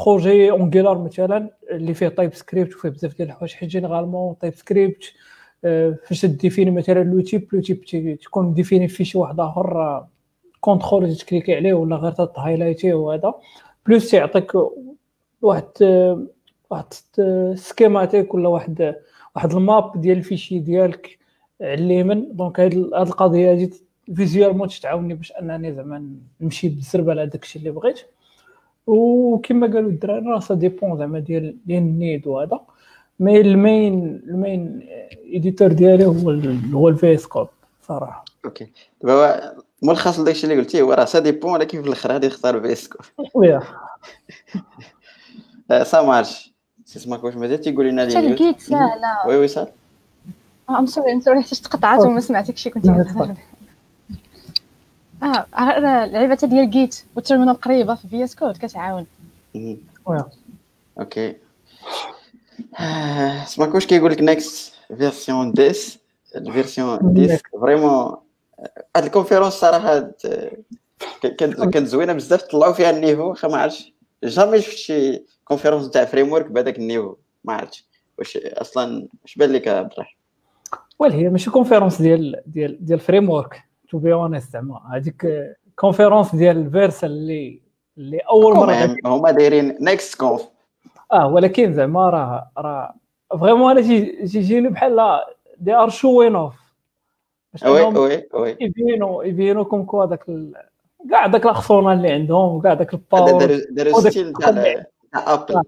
[0.00, 5.04] projet Angular مثلا اللي فيه TypeScript وفيه بزاف ديال الحوايج حيت généralement TypeScript
[6.06, 7.84] فاش ت définir مثلا le type le type
[8.22, 10.04] تكون défini في شي واحد آخر
[10.60, 13.34] contrôle ت cliquer عليه ولا غير ت highlight يه وهذا
[13.86, 14.52] plus تيعطيك
[15.42, 15.64] واحد
[16.70, 16.86] واحد
[17.54, 18.94] schématique ولا واحد
[19.36, 21.18] واحد ال map ديال ال fichiers ديالك
[21.60, 22.36] على اليمين.
[22.36, 23.72] Donc هاد القضية هادي
[24.16, 26.08] visuellement تتعاوني باش انني زعما
[26.40, 28.00] نمشي بالزربه على داكشي اللي بغيت.
[28.86, 32.60] وكما قالوا الدراري راه ça dépend زعما ديال ديال ال need وهذا.
[33.20, 34.86] mais ال main ال main
[35.24, 36.30] editor ديالي هو
[36.72, 37.46] هو ال VS Code
[37.88, 38.24] صراحة.
[38.44, 38.72] OK
[39.02, 39.52] دابا
[39.82, 43.06] ملخص لداكشي اللي قلتي هو راه ça dépend ولكن في الأخر غادي يختار VS Code
[43.34, 43.62] ouais
[45.82, 46.52] ça marche
[46.96, 49.72] اسمك واش مازال تيقول لنا لقيت ساهله oui oui صافي
[50.70, 52.86] I'm sorry I'm sorry حيت تقطعت وما سمعتك شي كنت
[55.22, 55.46] آه
[56.04, 59.06] اللعيبه ديال Git وال terminal قريبة في VS Code كتعاون.
[61.00, 61.36] OK.
[63.46, 65.74] سمعك واش كيقول لك Next version 10
[66.36, 68.16] ال version 10 vraiment
[68.96, 70.10] هاد ال conférence صراحة
[71.22, 73.92] كانت زوينة بزاف طلعوا فيها ال niveau واخا ما عرفتش.
[74.24, 77.84] jamais شفت شي conférence تاع framework بهذاك ال niveau ما عرفتش.
[78.18, 80.16] واش أصلا اش بان لك عبد الرحيم؟
[81.02, 85.26] هي ماشي conférence ديال ديال ديال framework to be honest زعما هذيك
[85.78, 87.60] conférence ديال Vercel اللي
[87.98, 90.48] اللي أول مرة هما دايرين Next Conf
[91.12, 92.94] آه ولكن زعما راه راه
[93.40, 93.80] vraiment أنا
[94.26, 95.20] تيجيني بحال
[95.58, 96.54] they're showing off
[97.66, 98.56] oui oui oui.
[98.60, 100.24] يبينوا يبينوا comme quoi داك
[101.10, 104.48] كاع داك الخصونه اللي عندهم كاع داك ال power داروا style تاع
[105.14, 105.62] Apple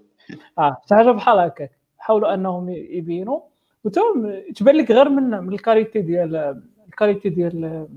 [0.59, 0.77] آه.
[0.89, 1.71] شي حاجة بحال هكاك.
[1.97, 3.39] حاولوا أنهم يبينوا.
[3.83, 7.87] وتم تبان لك غير من من ال qualité ديال ال qualité ديال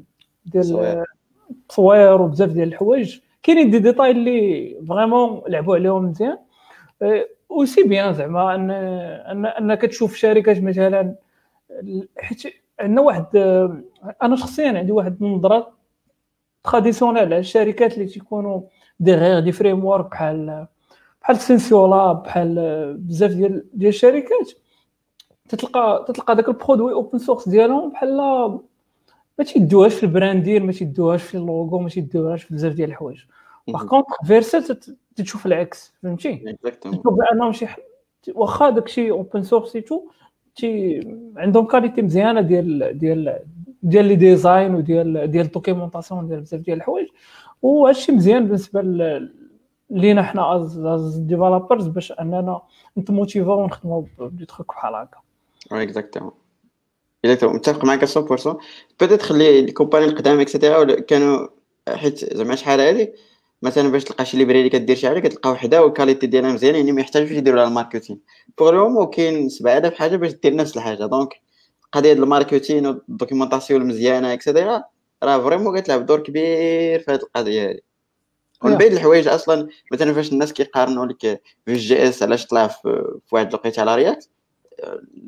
[0.50, 1.04] ديال
[1.50, 3.18] التصوير وبزاف ديال الحوايج.
[3.42, 6.38] كاينين دي ديتاي اللي vraiment لعبوا عليهم مزيان.
[7.48, 11.14] و c'est bien زعما ان ان انك تشوف شركات مثلا
[12.18, 12.42] حيت
[12.80, 13.36] عندنا واحد
[14.22, 15.72] أنا شخصيا عندي واحد النظرة
[16.64, 18.60] traditionnelle على الشركات اللي تيكونوا
[19.00, 20.66] des غير des frameworks بحال
[21.22, 22.54] بحال SensioLabs بحال
[22.98, 24.50] بزاف ديال ديال الشركات.
[25.48, 28.60] تتلقى تتلقى داك ال produit open source ديالهم بحال
[29.38, 33.20] ما تيدوهاش في ال branding ما تيدوهاش في اللوغو ما تيدوهاش في بزاف ديال الحوايج.
[33.68, 34.78] par contre Vercel
[35.16, 37.66] تشوف العكس فهمتي؟ تشوف بأنهم شي
[38.34, 40.08] واخا داكشي open source تو
[40.56, 41.00] تي
[41.36, 43.38] عندهم qualité مزيانة ديال ديال
[43.82, 47.08] ديال les designs وديال ديال ال documentation ديال بزاف ديال الحوايج.
[47.62, 48.82] وهادشي مزيان بالنسبة
[49.90, 52.62] لينا حنا as developers باش أننا
[52.98, 55.18] نتموتيفاو ونخدموا بدي تخوك بحال هكا.
[55.72, 56.32] exactement
[57.24, 58.56] exactement متفق معك 100%
[59.00, 61.48] peut-être خلي ال compagnies القدام et cetera كانوا
[61.88, 63.12] حيت زعما شحال هادي.
[63.62, 66.92] مثلا باش تلقى شي library كدير شي حاجة كتلقى وحدة وال qualité ديالها مزيان يعني
[66.92, 68.20] ما يحتاجوش يديروا لها ال marketing
[68.58, 71.06] pour le كاين 7000 حاجة باش دير نفس الحاجة.
[71.06, 71.40] donc
[71.92, 74.84] قضيه ال marketing وال documentation المزيانه et cetera
[75.22, 77.78] راه vraiment كتلعب دور كبير في هذه القضية هذه
[78.64, 83.48] ومن بين الحوايج أصلا مثلا فاش الناس كيقارنوا لك Vue JS علاش طلع في واحد
[83.48, 84.28] الوقيتة على React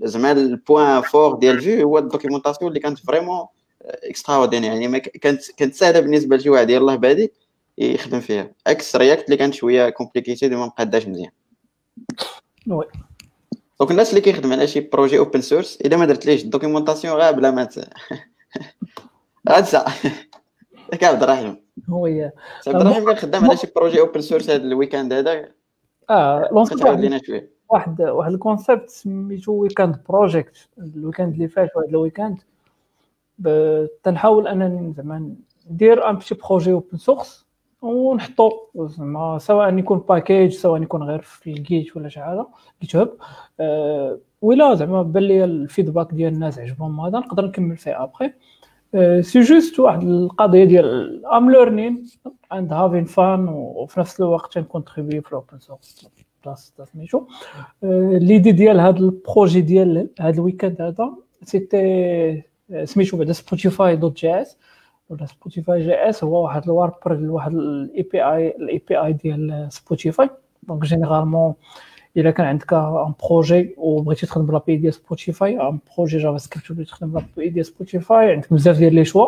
[0.02, 3.46] زعما ال point fort ديال Vue هو ال documentation اللي كانت vraiment
[3.82, 7.32] extra يعني ما كانت كانت سهلة بالنسبة لشي واحد يلاه بادي
[7.78, 8.50] يخدم فيها.
[8.66, 11.30] عكس React اللي كانت شوية compliquée وما مقاداش مزيان.
[12.68, 12.84] oui
[13.80, 17.30] donc الناس اللي كيخدم على شي projet open source إذا ما درتليش ال documentation غا
[17.30, 17.68] بلا ما
[19.48, 19.86] غاتسع
[20.92, 21.64] ياك عبد الرحيم.
[21.90, 25.48] هو عبد الرحيم كان خدام على شي projet open source هذا ال week-end هذا؟
[26.10, 27.20] آه لونسيت واحد
[27.70, 32.38] واحد واحد ال concept سميتو weekend project ال week-end اللي فات واحد ال week-end
[34.02, 35.34] تنحاول أنني زعما
[35.70, 37.46] ندير un petit projet open source
[37.82, 42.46] ونحطو زعما سواء يكون package سواء يكون غير في ال Git ولا شي حاجة
[42.82, 43.10] GitHub
[44.42, 48.32] ولا زعما بان لي ال feedback ديال الناس عجبهم هذا نقدر نكمل فيه après
[49.22, 52.06] c'est juste واحد القضية ديال ام learning
[52.52, 56.08] and having fun وفي نفس الوقت تن contribuer في ال open source
[56.44, 57.26] بلاص سميتو
[58.12, 61.10] l'idée ديال هذا ال projet ديال هذا ال week-end هذا
[61.42, 62.42] c'était
[62.84, 64.56] سميتو بعدا Spotify dot JS.
[65.08, 70.30] ولا Spotify JS هو واحد ال wrapper لواحد ال API ال API ديال Spotify
[70.62, 71.54] donc généralement
[72.16, 76.90] إلا كان عندك un projet وبغيتي تخدم ب l'API ديال Spotify un projet JavaScript وبغيتي
[76.90, 79.26] تخدم ب l'API ديال Spotify عندك بزاف ديال les choix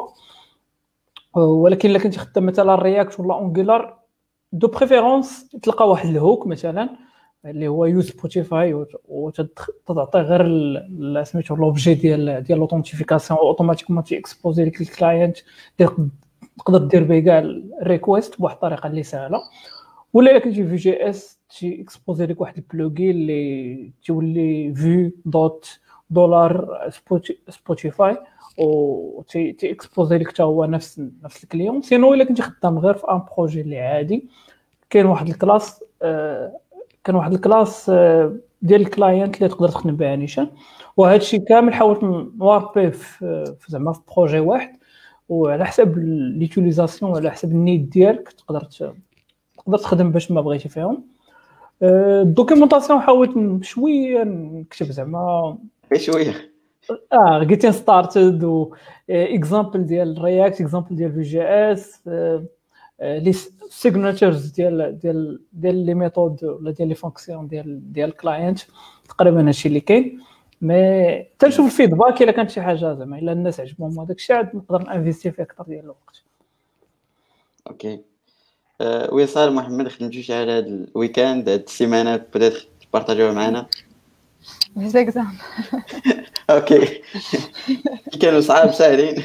[1.35, 4.02] ولكن إلا كنتي خدام مثلا React ولا Angular
[4.53, 6.89] de préférence تلقى واحد ال hook مثلا
[7.45, 14.89] اللي هو useSpotify وتعطي غير سميتو l'objet ديال ديال l'authentification automatiquement تي exposer لك ال
[14.89, 15.37] client
[16.59, 19.39] تقدر دير به كاع ال requests بواحد الطريقة اللي سهلة.
[20.13, 25.79] ولا إلا كنتي Vue JS تي exposer لك واحد ال plugin اللي تولي Vue dot
[26.11, 28.17] dollar Spoti- Spotify
[28.59, 31.83] و تي تي exposer لك حتى هو نفس نفس ال client.
[31.83, 34.29] sinon الا كنتي خدام غير في un projet اللي عادي
[34.91, 36.53] كاين واحد ال class آه،
[37.05, 40.51] كان واحد ال class آه، ديال ال client اللي تقدر تخدم بها نيشان.
[40.97, 44.77] وهذا الشيء كامل حاولت ن wrapper في في زعما في projet واحد.
[45.29, 45.99] وعلى حسب
[46.39, 48.61] l'utilisation وعلى حسب ال need ديالك تقدر
[49.59, 51.05] تقدر تخدم باش ما بغيتي فيهم.
[51.83, 55.59] آه، ال documentation حاولت شوية نكتب زعما.
[55.97, 56.52] شوية.
[57.13, 58.75] آه getting started و
[59.11, 62.01] example ديال رياكت example ديال Vue JS
[63.03, 63.33] les
[63.71, 68.61] signatures ديال ديال ديال les méthodes ولا ديال les fonctions ديال ديال ال client
[69.09, 70.21] تقريبا هادشي اللي كاين.
[70.61, 74.57] mais تنشوف ال feedback إلا كانت شي حاجة زعما إلا الناس عجبهم هذاك الشيء عاد
[74.57, 76.23] نقدر ن investi فيه أكثر ديال الوقت.
[77.71, 78.01] OK
[78.81, 82.55] أه وصال محمد خدمتو شي على هاد ال weekend هاد السيمانة بدات
[82.91, 83.67] تبارطاجيوها معنا؟
[84.77, 85.39] exemple
[86.51, 87.03] OK.
[88.11, 89.23] كي كانوا صعاب ساهلين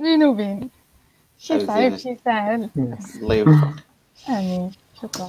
[0.00, 0.70] بين وبين
[1.38, 1.66] شي.
[1.66, 2.68] صعيب شي ساهل
[3.22, 3.68] الله يوفق
[4.28, 4.70] آمين.
[5.02, 5.28] شكرا.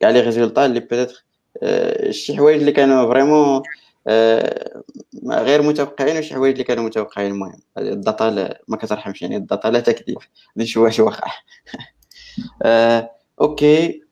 [0.00, 1.24] كاع les résultats اللي peut-être
[1.62, 3.62] آه، شي حوايج اللي كانوا vraiment
[5.22, 7.30] ما- غير متوقعين وشي حوايج اللي كانوا متوقعين.
[7.32, 10.18] المهم ال data ما كترحمش يعني ال data لا تكذب.
[10.58, 11.30] هذه شي واش واقع.
[12.62, 14.02] آه، OK.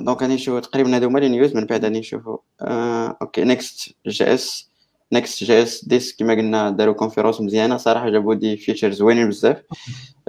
[0.00, 2.38] donc غادي نشوفو تقريبا هادو هما les news من بعد غادي نشوفو.
[2.60, 4.70] آه، أوكي نيكست جي إس.
[5.12, 7.76] نيكست جي إس ديس كما قلنا داروا conférence مزيانة.
[7.76, 9.62] صراحة جابوا des features زوينين بزاف.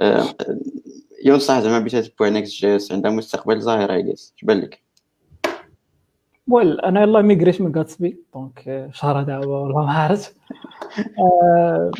[0.00, 0.34] آه،
[1.24, 4.86] ينصح زعما بتتبع Next.js عندها مستقبل ظاهر اي جيس تبان لك؟
[6.48, 10.36] well أنا يلاه ميغريت من Gatsby donc شهر هذا والله ما عرفت
[11.18, 11.90] آه،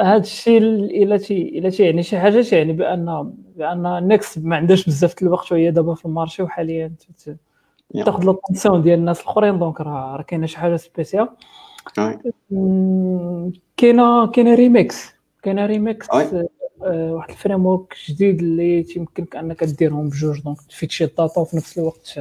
[0.00, 0.58] هذا الشيء
[1.02, 5.52] إلا تي إلا تي يعني شي حاجة تيعني بأن بان نيكس ما عندهاش بزاف الوقت
[5.52, 6.92] وهي دابا في المارشي وحاليا
[8.04, 11.28] تاخذ لاتونسيون ديال الناس الأخرين دونك راه كاينة شي حاجة سبيسيال
[13.76, 16.08] كاينة كاينة ريميكس كاينة ريميكس
[16.82, 21.78] آه، واحد الفريم ورك جديد اللي تيمكنك أنك ديرهم بجوج دونك تفيتشي الداتا وفي نفس
[21.78, 22.20] الوقت.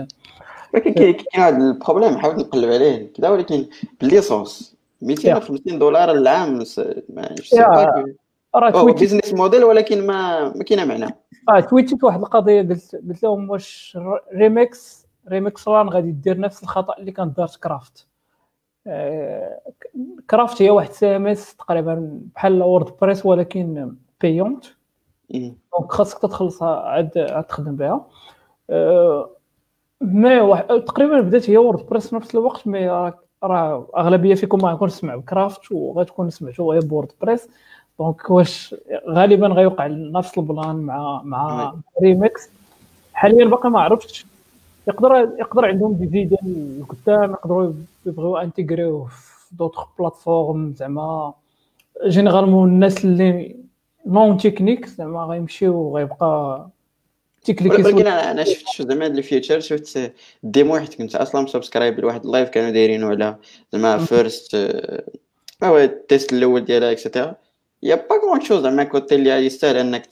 [0.74, 3.14] ولكن كاين هذا البروبليم حاولت نقلب عليه.
[3.14, 3.66] كذا ولكن
[4.02, 6.64] بال licence 250 دولار العام
[8.56, 11.16] راه business model ولكن ما ما كاينة معنى.
[11.50, 13.98] آه تويتيت واحد القضية قلت قلت لهم واش
[14.34, 18.08] Remix Remix ران غادي دير نفس الخطأ اللي كانت دارت Craft.
[18.88, 19.60] آه
[20.30, 24.66] Craft هي واحد CMS تقريبا بحال WordPress ولكن payant
[25.30, 28.06] donc خاصك تخلصها عاد عاد تخدم بها.
[28.70, 29.30] آه
[30.02, 34.90] mais واحد تقريبا بدات هي WordPress في نفس الوقت mais راه أغلبية فيكم ما غيكون
[34.90, 37.50] سمع ب Craft وغتكون سمعتوا غير ب WordPress
[38.00, 38.76] donc واش
[39.10, 42.50] غالبا غيوقع نفس البلان مع مع ريميكس
[43.14, 44.26] حاليا باقي ما عرفتش.
[44.88, 47.74] يقدر يقدر عندهم des idées القدام يقدروا
[48.06, 50.74] يبغيو انتيغريو في d'autres plateformes.
[50.78, 51.34] زعما
[52.08, 53.56] généralement الناس اللي
[54.06, 56.68] non technique زعما غيمشيو وغيبقى
[57.44, 60.14] تكنيك ولكن أنا شفت شفت زعما هاد ال feature شفت
[60.44, 63.36] démo حيت كنت أصلا subscribe لواحد ال live كانوا دايرينه على
[63.74, 64.56] زعما first
[65.64, 67.36] هو ال test الأول ديالها et cetera
[67.84, 70.06] y a pas quelque chose زعما côté اللي يستاهل انك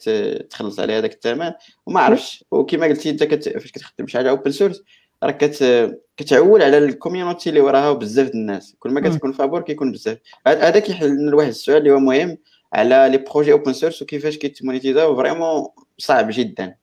[0.50, 1.52] تخلص عليه هذاك الثمن.
[1.86, 3.48] وما عرفتش وكما قلتي انت كت...
[3.48, 4.82] فاش كتخدم شي حاجة open source
[5.22, 5.90] راك كت...
[6.16, 8.76] كتعول على ال community اللي وراها بزاف الناس.
[8.78, 10.18] كل ما كتكون فابور كيكون بزاف.
[10.46, 12.38] هذا كيحل لنا واحد السؤال اللي هو مهم
[12.72, 15.16] على les projets open source وكيفاش كيتمونيتيزاو.
[15.16, 15.66] vraiment
[15.98, 16.74] صعب جدا.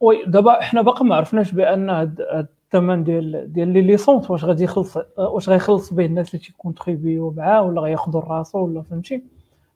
[0.00, 1.90] oui دابا حنا باقي ما عرفناش بأن
[2.20, 7.62] الثمن ديال ديال les licences واش غادي يخلص واش غيخلص به الناس اللي تيكونتريبيو معاه
[7.62, 9.22] ولا غياخذوا راسو ولا فهمتي؟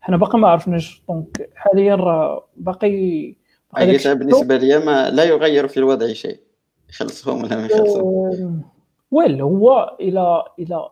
[0.02, 1.02] حنا باقي ما عرفناش.
[1.08, 3.34] donc حاليا راه باقي
[3.72, 6.40] باقي بالنسبة لي ما لا يغير في الوضع شيء.
[6.88, 8.62] يخلصهم ولا ما يخلصهم؟
[9.10, 10.88] well هو إلى إلى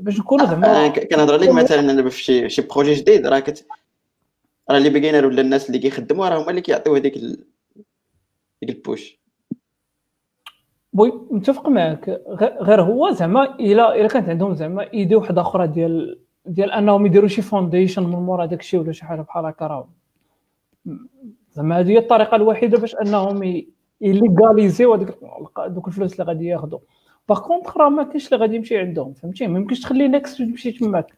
[0.00, 3.66] باش نكونوا زعما كنهضر لك مثلا أنا في شي شي projet جديد راه كت
[4.70, 7.44] راه les beginners ولا الناس اللي كيخدموا راه هما اللي كيعطيو هذيك ال...
[8.62, 9.20] ديك ال push
[10.92, 12.22] بوي متفق معك
[12.60, 17.28] غير هو زعما الا الا كانت عندهم زعما idée واحدة أخرى ديال ديال انهم يديروا
[17.28, 19.88] شي foundation من مورا داك الشيء ولا شي حاجة بحال هكا راه
[21.52, 23.64] زعما هذه هي الطريقة الوحيدة باش انهم
[24.00, 25.18] يليغاليزيو هذوك
[25.66, 26.78] دوك الفلوس اللي غادي ياخذوا
[27.28, 30.72] par contre راه ما كاينش اللي غادي يمشي عندهم فهمتي؟ ما يمكنش تخلي نكس تمشي
[30.72, 31.14] تماك.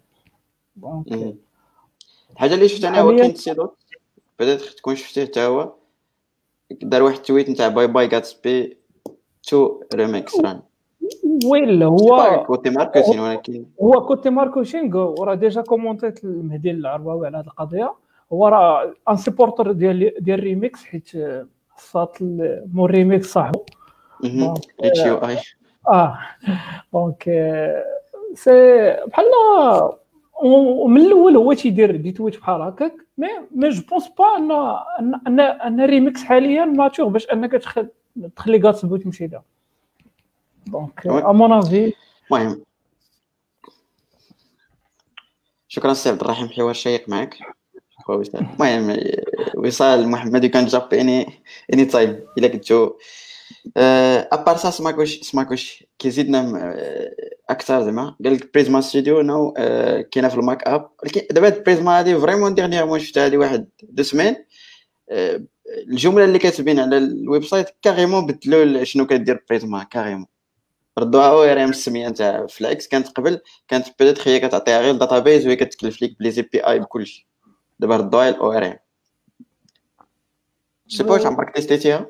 [2.33, 3.77] الحاجة اللي شفت أنا هو كاين سيدوت
[4.39, 5.75] بدأت تكون شفتيه حتى هو
[6.71, 8.77] دار واحد ال tweet نتاع bye bye Gatsby
[9.43, 10.63] to Remix run
[11.45, 12.71] well هو côté
[13.21, 17.95] ولكن هو côté marketing وراه déjà كومونتيت المهدي العرباوي على هذه القضية.
[18.33, 21.11] هو راه un supporter ديال ديال ريميكس حيت
[21.77, 22.17] صات
[22.73, 23.65] مور ريميكس صاحبو.
[24.85, 25.37] اتش يو اي
[25.89, 26.19] آه
[26.93, 27.23] دونك
[28.35, 28.53] سي
[29.07, 29.25] بحال
[30.43, 34.25] ومن الأول هو تيدير دي تويت بحال هكاك مي مي جو بونس با
[34.99, 37.53] ان ان ان ريميكس حاليا ماتور باش أنك
[38.37, 39.43] تخلي غاتسبو تمشي لها.
[40.67, 41.93] دونك ا مون افي
[42.33, 42.63] المهم
[45.69, 47.39] شكرا سي عبد الرحيم حوار شيق معك.
[48.35, 48.97] المهم
[49.57, 51.43] وصال محمد كان جاب any
[51.73, 52.91] any time إلا كنتو
[53.77, 56.77] à part سا Smakosh Smakosh كيزيدنا
[57.51, 59.53] أكثر زعما قال لك Prisma Studio now
[60.11, 60.91] كاينة في ال Mac app.
[61.03, 64.37] ولكن دابا Prisma هادي vraiment dernièrement شفتها هادي واحد deux semaines.
[65.89, 70.27] الجملة اللي كاتبين على ال website carrément بدلوا شنو كدير Prisma carrément.
[70.99, 75.57] ردوها ORM السميه نتاع فلاكس كانت قبل كانت بيتيت هي كتعطيها غير ال database وهي
[75.57, 77.29] كتكلف ليك ب les API بكلشي
[77.79, 78.79] دابا ردوها ال ORM
[80.89, 82.07] sais pas عمرك تيستيتيها؟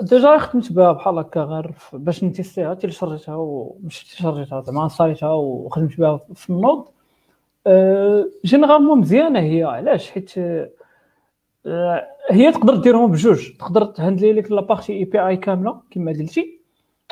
[0.00, 6.20] déjà خدمت بها بحال هكا غير باش نتيستيها تيلشارجيتها ومشيت تيلشارجيتها زعما انستاليتها وخدمت بها
[6.34, 6.84] في ال Node
[8.44, 10.38] généralement مزيانة هي علاش؟ حيت
[12.30, 13.56] هي تقدر ديرهم بجوج.
[13.56, 16.60] تقدر تهندلي لك la partie API كاملة كما قلتي.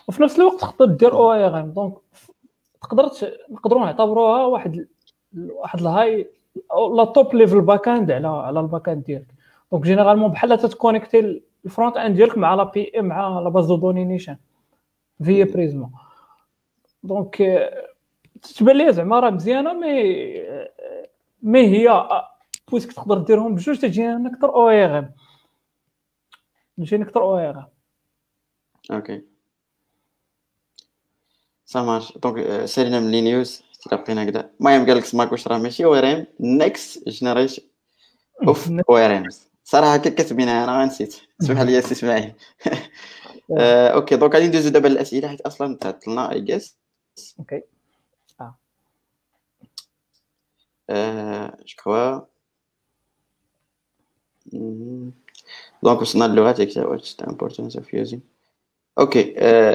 [0.09, 1.95] وفي نفس الوقت تقدر دير ORM donc
[2.83, 3.11] تقدر
[3.51, 4.87] نقدروا نعتبروها واحد
[5.37, 6.29] واحد ال
[6.95, 9.27] high la top level back-end على على ال back-end ديالك.
[9.73, 14.05] donc généralement بحال تتكونيكتي ال front-end ديالك مع la ba- مع la base de données
[14.05, 14.37] نيشان.
[15.23, 15.91] via Prisma
[17.03, 17.37] donc
[18.43, 19.93] تتبان لي زعما راه مزيانة مي
[21.43, 22.09] مي هي
[22.71, 25.13] puisque تقدر ديرهم بجوج تجينا أكثر ORM
[26.79, 27.67] تجينا أكثر أو اي ام
[28.91, 29.32] OK
[31.73, 35.59] ça marche donc سالينا من les news تلقينا هكذا المهم قال لك Smakosh واش راه
[35.59, 37.63] ماشي a next generation
[38.49, 39.29] ORM
[39.65, 42.35] صراحة كي كتبينها أنا نسيت اسمح لي سي اسماعيل
[43.51, 46.77] OK donc غادي ندوزو دابا الاسئله حيت أصلا تعطلنا I guess
[47.39, 47.63] OK
[50.91, 52.21] je crois
[55.83, 58.32] donc وصلنا للغات what's the importance of using
[58.99, 59.35] OK.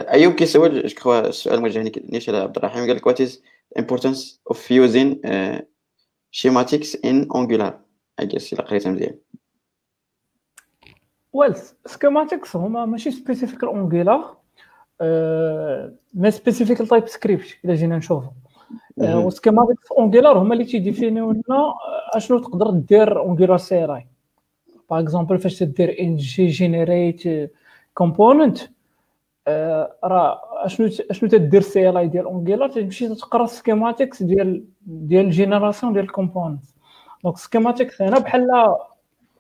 [0.10, 4.39] أيوب كيسول je crois السؤال موجه ليك عبد الرحيم؟ قال لك what is the importance
[4.53, 5.61] of using uh,
[6.31, 7.73] schematics in angular?
[8.22, 9.15] I guess الا قريتها مزيان
[11.34, 11.55] well
[11.85, 14.38] schematics هما ماشي spécifique Angular
[16.14, 18.30] mais spécifique TypeScript الا جينا نشوفو
[18.97, 21.73] و schematics Angular هما اللي تيديفينيو لنا
[22.14, 27.51] أشنو تقدر دير Angular CLI par exemple فاش تدير ng generate
[27.93, 28.57] component
[30.03, 36.06] راه أشنو أشنو تدير CLI ديال Angular تمشي تقرا schematics ديال ديال ال génération ديال
[36.05, 36.64] ال component
[37.23, 38.48] donc schematics هنا بحال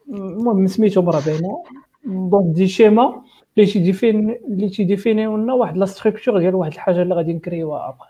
[0.09, 1.63] المهم سميتو برا باينة.
[2.05, 3.21] donc des schémas
[3.57, 8.09] اللي تيديفين اللي تيديفينيو لنا واحد la structure ديال واحد الحاجة اللي غادي نكريوها ابخي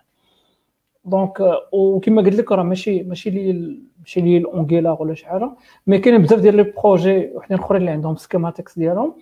[1.05, 1.39] donc
[1.72, 5.52] وكما قلت لك راه ماشي ماشي لي ماشي لي ال Angular ولا شي حاجة.
[5.88, 9.15] mais كاين بزاف ديال les projets وحدين أخرين اللي عندهم schematics ديالهم.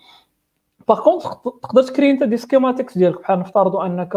[0.87, 1.23] par contre
[1.63, 4.13] تقدر تكري انت des schematics ديالك بحال نفترضوا انك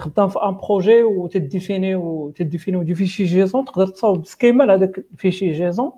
[0.00, 5.52] خدام في un projet وتديفيني تديفيني des fichiers JSON تقدر تصاوب schéma لهذاك ال fichier
[5.52, 5.92] JSON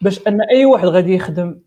[0.00, 1.60] باش ان اي واحد غادي يخدم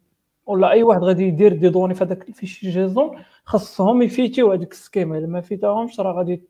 [0.45, 3.11] ولا اي واحد غادي يدير des données في هذاك ال fichier JSON
[3.45, 6.41] خاصهم يفيتيو هذيك ال schéma الا ما فيتاهمش راه غادي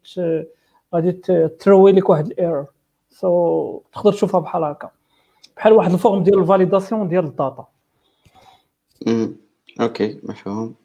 [0.96, 1.12] غادي
[1.60, 2.66] تروي لك واحد ال error
[3.10, 4.90] so so, تقدر تشوفها بحال هكا
[5.58, 7.68] بحال واحد ال forme ديال ال validation ديال ال data
[9.82, 10.76] OK مفهوم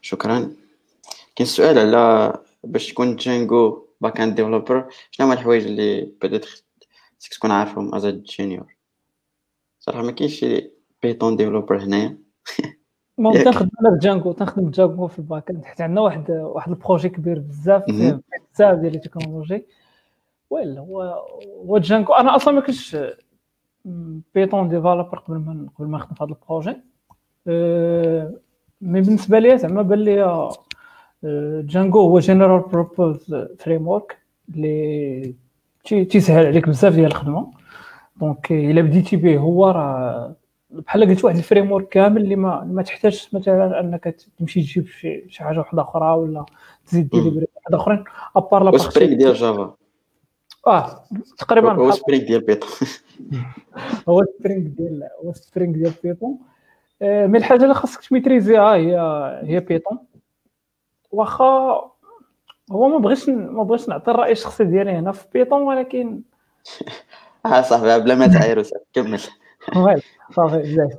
[0.00, 0.52] شكرا.
[1.36, 2.32] كاين سؤال على
[2.64, 6.46] باش تكون Django back-end developer شنو هما الحوايج اللي بدأت
[7.30, 8.76] تكون عارفهم as junior
[9.80, 10.70] صراحة ما كاينش شي
[11.02, 12.18] Python developer هنايا.
[13.18, 17.08] ما تنخدم أنا Django تنخدم Django في ال back-end حيت عندنا واحد واحد ال projet
[17.08, 17.84] كبير بزاف
[18.54, 19.66] بزاف ديال ال technologies
[20.50, 21.02] well هو
[21.66, 22.96] هو Django أنا أصلا ما كنتش
[24.34, 26.76] Python developer قبل ما قبل ما نخدم في هذا ال projet.
[27.46, 30.50] mais بالنسبة لي زعما بان لي
[31.62, 34.18] Django هو general purpose framework
[34.48, 35.34] اللي
[35.84, 37.52] تيسهل عليك بزاف ديال الخدمة.
[38.16, 40.36] donc إلا بديتي به هو راه
[40.70, 45.24] بحال قلت واحد ال framework كامل اللي ما ما تحتاجش مثلا أنك تمشي تجيب شي
[45.28, 46.44] شي حاجة واحدة أخرى ولا
[46.86, 48.04] تزيد دير واحد أخرين
[48.36, 49.74] à part la Spring ديال Java
[50.66, 51.04] آه
[51.38, 52.68] تقريبا هو Spring ديال Python
[54.08, 56.38] هو Spring ديال هو Spring ديال Python
[57.02, 58.96] mais الحاجة اللي خاصك تميتريزيها هي
[59.44, 59.98] هي Python
[61.12, 61.44] واخا
[62.72, 66.20] هو ما بغيتش ما بغيتش نعطي الرأي الشخصي ديالي هنا في Python ولكن
[67.46, 69.20] آه صاحبي بلا ما تعايروا كمل.
[70.36, 70.92] صافي بزاف.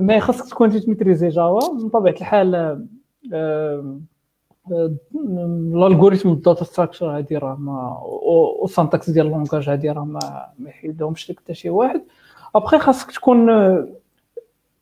[0.00, 1.72] ما خاصك تكون تميتريزي Java.
[1.72, 2.84] من طبيعة الحال
[4.70, 7.98] ال algorithm ال data structure هادي راه ما
[8.60, 12.02] وال syntaxe ديال ال langage هادي راه ما ما يحيدهمش لك حتى شي واحد.
[12.54, 13.48] ابخي خاصك تكون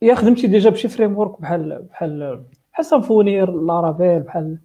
[0.01, 2.43] يا خدمتي déjà بشي framework بحال بحال
[2.73, 4.57] بحال Symfony Laravel بحال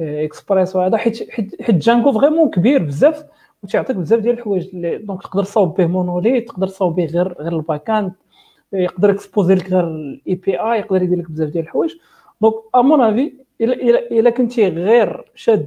[0.00, 0.96] اكسبريس وهذا.
[0.96, 1.30] حيت
[1.62, 3.24] حيت Django vraiment كبير بزاف
[3.62, 7.90] وتيعطيك بزاف ديال الحوايج donc تقدر تصاوب به monolithe تقدر تصاوب به غير غير ال
[7.90, 8.12] backend
[8.72, 11.92] يقدر اكسبوزي لك غير ال API يقدر يدير لك بزاف ديال الحوايج.
[12.40, 15.66] donc à mon avis إلا إلا إلا كنتي غير شاد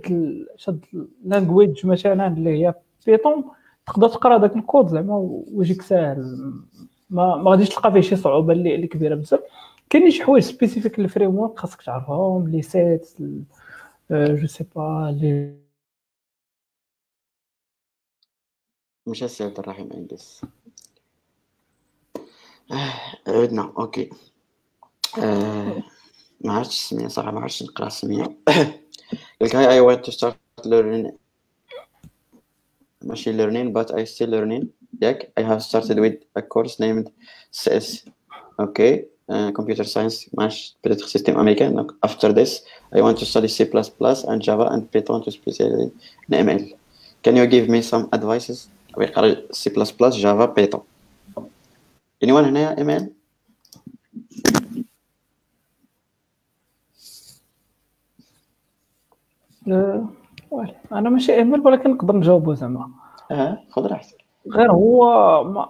[0.56, 0.86] شاد
[1.26, 2.74] language مثلا اللي هي
[3.06, 3.44] Python
[3.90, 6.20] تقدر تقرا داك الكود زعما ويجيك ساهل.
[7.10, 9.40] ما ما غاديش تلقى فيه شي صعوبة اللي, اللي كبيرة بزاف.
[9.90, 13.10] كاينين شي حوايج spécifiques لل framework خاصك تعرفهم les sets
[14.12, 15.56] je sais pas les
[19.08, 20.42] مش هسه عبد الرحيم انجز
[23.28, 24.10] عدنا okay.
[25.24, 25.84] آه
[26.46, 28.38] ما عرفتش السمية صراحة ما عرفتش نقرأ السمية
[29.42, 30.36] قالك hi I want to start
[30.66, 31.12] learning
[33.04, 34.70] machine learning, but I still learning.
[35.00, 37.12] Yeah, I have started with a course named
[37.52, 38.06] CS,
[38.60, 41.90] okay, uh, computer science, math, electric system American.
[42.04, 42.62] After this,
[42.94, 43.70] I want to study C++
[44.28, 45.92] and Java and Python to specialize
[46.30, 46.74] in ML.
[47.24, 48.70] Can you give me some advices?
[49.52, 49.70] C++,
[50.20, 50.84] Java, Python.
[52.22, 53.10] Anyone هنا ML?
[59.66, 60.19] لا
[60.92, 62.90] أنا ماشي ML ولكن نقدر نجاوبو زعما.
[63.32, 64.18] آه خذ راحتك.
[64.52, 65.04] غير هو
[65.44, 65.70] ما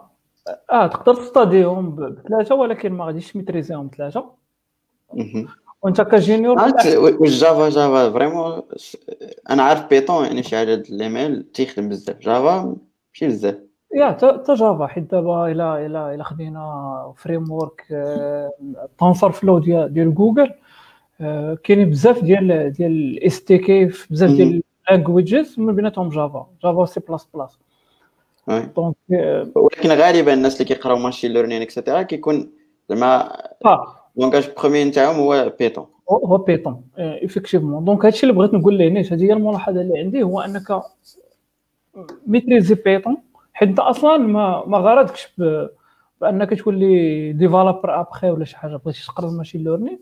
[0.71, 4.25] آه تقدر تستاديهم بثلاثة ولكن ما غاديش تميتريزيهم بثلاثه
[5.81, 8.61] وأنت ك junior واش Java Java vraiment
[9.49, 12.19] أنا عارف Python يعني شي حاجة ال ML تيخدم بزاف.
[12.19, 12.75] Java
[13.13, 13.55] ماشي بزاف.
[13.95, 17.85] يا تا Java حيت دابا إلا إلا إلا خدينا framework
[18.99, 20.51] TensorFlow ديال ديال جوجل
[21.21, 27.59] آه، كاينين بزاف ديال ديال ال SDK بزاف ديال languages من بيناتهم Java Java C++
[28.75, 28.95] donc
[29.55, 32.51] ولكن غالبا الناس اللي كيقراو machine learning et cetera كيكون
[32.89, 33.31] زعما
[34.15, 39.13] langage premier نتاعهم هو Python هو Python effectivement donc هادشي اللي بغيت نقول ليه نيت
[39.13, 40.81] هذه هي الملاحظة اللي عندي هو أنك
[42.27, 43.17] ميتريزي Python
[43.53, 45.27] حيت أنت أصلا ما ما غرضكش
[46.21, 49.99] بأنك تولي developer après ولا شي حاجة بغيتي تقرا ال machine learning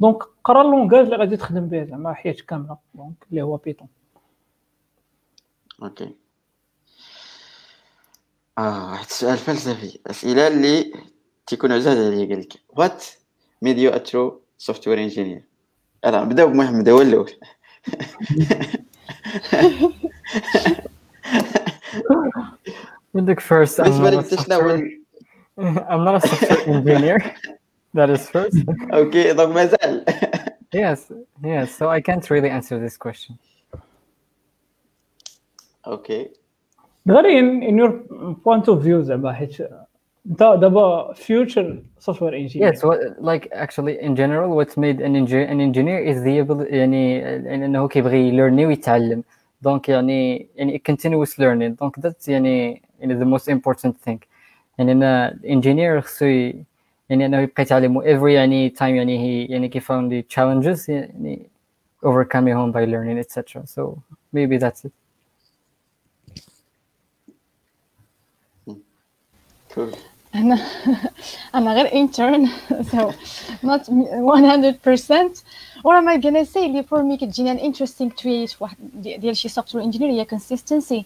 [0.00, 3.88] donc قرا ال langage اللي غادي تخدم به زعما حياتك كاملة donc اللي هو Python
[5.82, 6.14] okay.
[8.58, 9.98] آه واحد السؤال فلسفي.
[10.06, 10.92] أسئلة اللي
[11.46, 12.52] تيكون عزاز عليا قال لك.
[12.68, 13.04] what
[13.62, 15.42] made you a true software engineer
[16.04, 17.32] أنا نبداو بمحمد هو الأول.
[23.14, 23.66] عندك I'm
[24.02, 24.90] not, a software,
[25.58, 27.34] I'm not a software engineer.
[27.94, 28.56] That is first.
[28.92, 30.04] okay donc مازال
[30.74, 31.12] yes
[31.42, 31.70] yes.
[31.78, 33.38] So I can't really answer this question.
[35.87, 36.27] okay
[37.07, 37.91] غير in, in your
[38.43, 39.61] point of view زعما حيت
[40.25, 45.47] انت دابا future software engineer yes what, like actually in general what made an engineer
[45.53, 47.25] an engineer is the ability يعني
[47.65, 49.23] انه كيبغي يليرني ويتعلم
[49.61, 54.17] دونك يعني يعني continuous learning دونك that's يعني يعني the most important thing
[54.77, 59.79] يعني انا الانجينير خصو يعني انه يبقى يتعلم every يعني time يعني he يعني كي
[59.79, 61.49] found the challenges يعني
[62.05, 63.97] overcoming by learning etc so
[64.33, 64.91] maybe that's it
[69.75, 69.95] Cool.
[70.35, 70.59] أنا
[71.55, 72.47] أنا غير intern
[72.91, 73.13] so
[73.63, 75.43] not 100%
[75.83, 79.49] what am I gonna say اللي for me كتجيني an interesting trait واحد ديال شي
[79.49, 81.03] software engineer هي consistency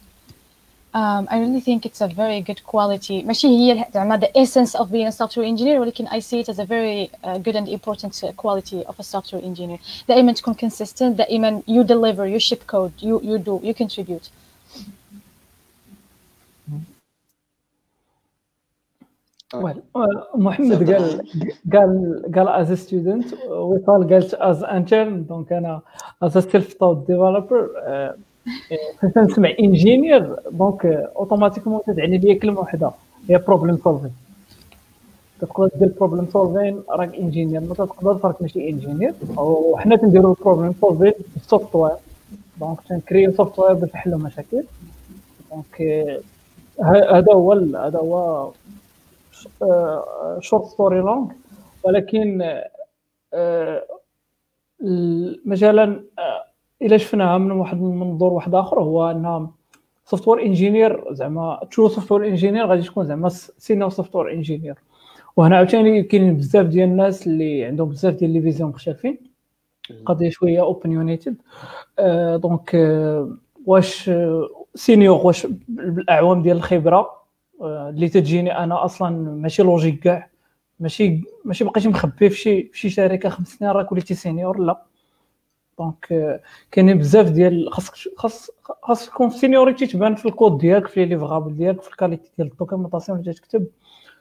[0.94, 4.86] um, I really think it's a very good quality ماشي هي زعما the essence of
[4.92, 8.24] being a software engineer ولكن I see it as a very uh, good and important
[8.38, 13.22] quality of a software engineer دائما تكون consistent دائما you deliver you ship code you
[13.22, 14.30] you do you contribute
[19.55, 21.23] محمد قال
[21.73, 25.83] قال قال از ستودنت وصال قالت از انترن دونك أنا
[26.23, 27.69] as self-taught developer
[29.01, 30.87] فاش نسمع engineer donc
[31.17, 32.91] automatiquement تعني لي كلمة واحدة
[33.29, 34.11] هي problem solving
[35.41, 40.75] تقدر دير problem solving راك engineer ما تقدر راك ماشي انجينير وحنا تنديرو ال problem
[40.81, 41.12] solving
[41.49, 41.59] في
[42.61, 44.63] donc تنكريو software باش نحلو مشاكل.
[45.51, 46.07] donc
[46.85, 48.51] هذا هو هذا هو
[50.41, 51.29] short story long
[51.85, 52.43] ولكن
[53.35, 53.87] آه،
[55.47, 56.45] مثلا آه،
[56.83, 59.49] الا شفناها من واحد المنظور واحد آخر هو ان
[60.05, 64.79] software engineer زعما true software engineer غادي تكون زعما senior software engineer
[65.37, 69.19] وهنا عاوتاني كاينين بزاف ديال الناس اللي عندهم بزاف ديال les visions مختلفين.
[70.07, 71.37] قضية شوية opinionated
[72.35, 72.75] donc
[73.67, 74.11] واش
[74.75, 77.20] senior واش بالأعوام ديال الخبرة؟
[77.62, 80.31] اللي تجيني أنا أصلا ماشي logique كاع
[80.81, 84.82] ماشي ماشي بقيتي مخبي في شي في شي شركة خمس سنين راك وليتي senior لا.
[85.79, 86.07] donc
[86.70, 88.51] كاينين بزاف ديال خاصك خاص
[88.82, 92.57] خاص تكون seniority تبان في الكود ديالك في livrables ديالك في ال qualité ديال ال
[92.57, 93.66] documentation اللي تكتب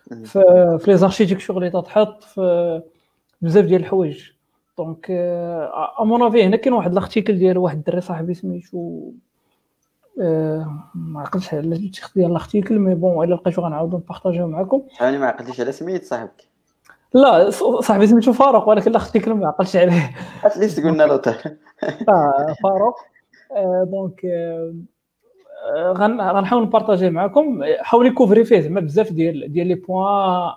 [0.09, 2.81] في في les architectures اللي تحط في
[3.41, 4.23] بزاف ديال الحوايج.
[4.77, 5.07] donc
[6.01, 9.11] à mon avis هنا كاين واحد ال article ديال واحد الدري صاحبي سميتو
[10.95, 15.17] ما عقلتش على الشيخ ديال ال article mais bon إلا لقيتو غنعاودو نبارطاجيو معكم ثاني
[15.17, 16.47] ما عقلتيش على سميت صاحبك.
[17.13, 17.49] لا
[17.81, 20.15] صاحبي سميتو فاروق ولكن ال article ما عقلتش عليه.
[20.43, 21.15] at least قلنا له
[22.09, 22.95] آه فاروق.
[23.83, 24.25] donc
[25.97, 30.53] غنحاول نبارطاجي معكم حاولي كوفري فيه زعما بزاف ديال ديال les points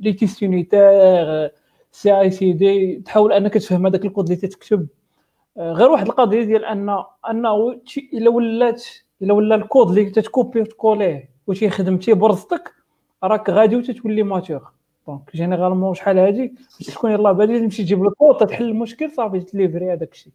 [0.00, 4.86] les tests unitaires CI/CD تحاول أنك تفهم هذاك الكود اللي تكتب
[5.58, 7.80] غير واحد القضية ديال ان أنه
[8.14, 8.84] إلا ولات
[9.22, 12.74] إلا ولا الكود اللي تتكوبي وتكوليه وتيخدم برزتك
[13.24, 14.68] راك غادي وتتولي mature
[15.06, 16.54] donc généralement شحال هادي؟
[16.86, 20.32] تكون يلاه بادي تمشي تجيب الكود تحل المشكل صافي تليفري هذاك الشيء.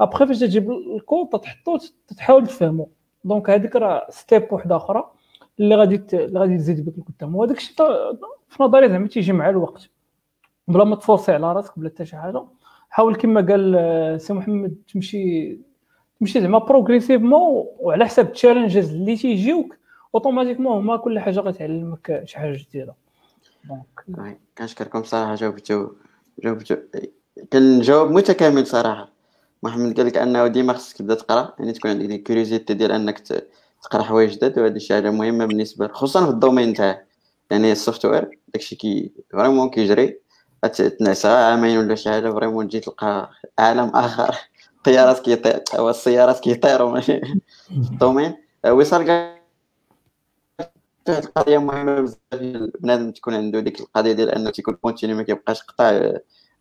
[0.00, 1.78] ابخي فاش تجيب الكود تحطو
[2.16, 2.88] تحاول تفهمو.
[3.24, 5.10] donc هذيك راه step وحده أخرى
[5.60, 7.76] اللي غادي اللي غادي تزيد بك لقدام وهذاك الشيء
[8.48, 9.90] في نظري زعما تيجي مع الوقت.
[10.68, 12.44] بلا ما تفورسي على راسك بلا حتى شي حاجة.
[12.96, 15.58] حاول كما قال آه، سي محمد تمشي
[16.20, 19.76] تمشي زعما progressivement وعلى حساب ال challenges اللي تيجيوك
[20.14, 22.94] automatiquement هما كل حاجة غتعلمك شي حاجة جديدة.
[24.08, 25.88] donc كنشكركم صراحة جاوبتو
[26.44, 26.76] جاوبتو
[27.52, 29.12] جواب متكامل صراحة.
[29.62, 33.18] محمد قال لك أنه ديما خصك تبدأ تقرأ يعني تكون عندك ديك ديال أنك
[33.82, 37.06] تقرأ حوايج جداد وهذه شي حاجة مهمة بالنسبة خصوصا في ال domaine تاعك.
[37.50, 40.25] يعني ال software داكشي كي vraiment كيجري.
[40.64, 44.36] تنعس عامين ولا شي حاجة vraiment تجي تلقى عالم آخر.
[44.86, 47.20] طيارات كيطير السيارات كيطيروا ماشي
[47.70, 49.04] ال domaine وصل
[51.08, 52.40] القضية مهمة بزاف
[52.80, 55.90] بنادم تكون عنده ديك القضية ديال أنه تيكون continu ما كيبقاش قطع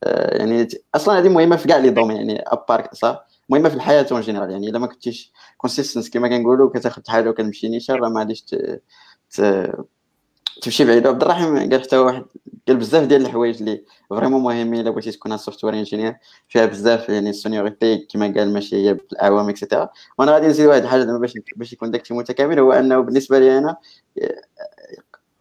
[0.03, 4.05] آه، يعني أصلا هذه مهمة في كاع les domaines يعني ابارك صح؟ مهمة في الحياة
[4.11, 8.19] en général يعني إلا ما كنتيش consistent كما كنقولوا كتاخذ حاجة وكتمشي نيشان راه ما
[8.19, 8.45] غاديش
[10.61, 11.07] تمشي بعيد.
[11.07, 12.25] عبد الرحيم قال حتى واحد
[12.67, 16.15] قال بزاف ديال الحوايج اللي vraiment مهمين إلا بغيتي تكون software engineer
[16.47, 20.67] فيها بزاف يعني ال seniority كما قال ماشي هي بالاعوام et cetera وأنا غادي نزيد
[20.67, 23.75] واحد الحاجة باش باش يكون داكشي متكامل هو أنه بالنسبة لي أنا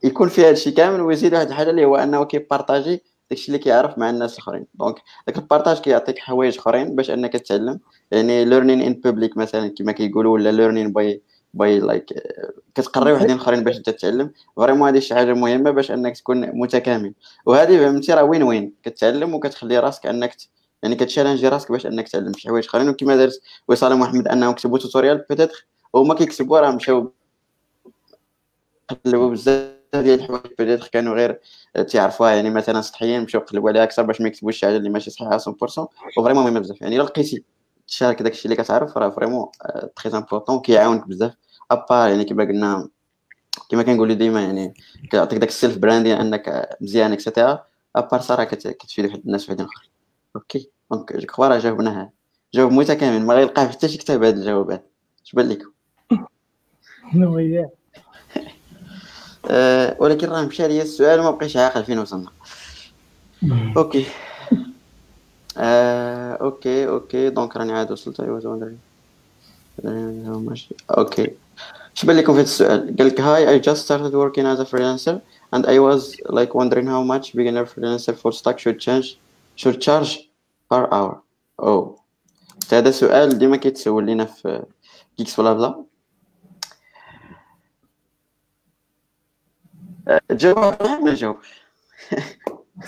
[0.04, 4.10] يكون فيها هادشي كامل ويزيد واحد الحاجة اللي هو أنه كيبارطاجي داكشي اللي كيعرف مع
[4.10, 4.66] الناس الأخرين.
[4.74, 4.96] donc
[5.26, 7.80] داك ال partage كيعطيك حوايج أخرين باش أنك تتعلم.
[8.10, 11.22] يعني learning in public مثلا كما كيقولوا ولا learning by
[11.54, 12.12] by like
[12.74, 14.30] كتقري وحدين آخرين باش انت تتعلم.
[14.56, 17.14] vraiment هذه شي حاجة مهمة باش إنك تكون متكامل.
[17.46, 18.72] وهذه فهمتي راه وين وين.
[18.82, 20.36] كتعلم وكتخلي راسك إنك
[20.82, 22.88] يعني كتشالنجي راسك باش إنك تعلم شي حوايج آخرين.
[22.88, 27.12] وكما دارت وصال محمد أنهم كتبوا tutorial peut-être هما كيكتبوا راه مشاو
[29.06, 31.40] قلبوا بزاف ديال الحوايج peut-être كانوا غير
[31.88, 35.10] تيعرفوها يعني مثلا سطحيين مشاو قلبوا عليها أكثر باش ما يكتبوش شي حاجة اللي ماشي
[35.10, 36.82] صحيحة 100% و vraiment مهمة بزاف.
[36.82, 37.44] يعني إلا لقيتي
[37.88, 39.48] تشارك داكشي اللي كتعرف راه vraiment
[39.96, 41.32] très important كيعاونك بزاف.
[41.70, 42.88] à part يعني كما قلنا
[43.70, 44.74] كما كنقولوا ديما يعني
[45.10, 47.64] كيعطيك داك ال self brand انك مزيان et cetera
[47.96, 49.90] à part صراحة كتفيد واحد الناس وحدين اخرين
[50.36, 52.10] okay donc je crois راه جاوبناها
[52.54, 53.26] جواب متكامل.
[53.26, 54.90] ما غيلقاه حتى شي كتاب هاد الجوابات
[55.24, 55.70] اش بان لكم
[59.50, 62.30] أه ولكن راه مشى ليا السؤال وما بقيتش عاقل فين وصلنا.
[63.76, 64.06] okay
[65.57, 68.39] أه اوكي اوكي دونك راني عاد وصلت ايوا
[70.97, 71.31] اوكي
[71.95, 74.65] اش بان لكم في هذا السؤال قال لك هاي I just started working as a
[74.65, 79.17] freelancer and I was like wondering how much beginner freelancer full stack should change
[79.55, 80.29] should charge
[80.69, 81.21] per hour
[81.61, 81.99] oh
[82.73, 84.63] هذا سؤال ديما كيتسول لينا في
[85.17, 85.83] كيكس بلا بلا
[90.31, 91.37] جاوب ولا نجاوب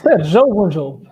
[0.05, 1.07] جاوب ونجاوب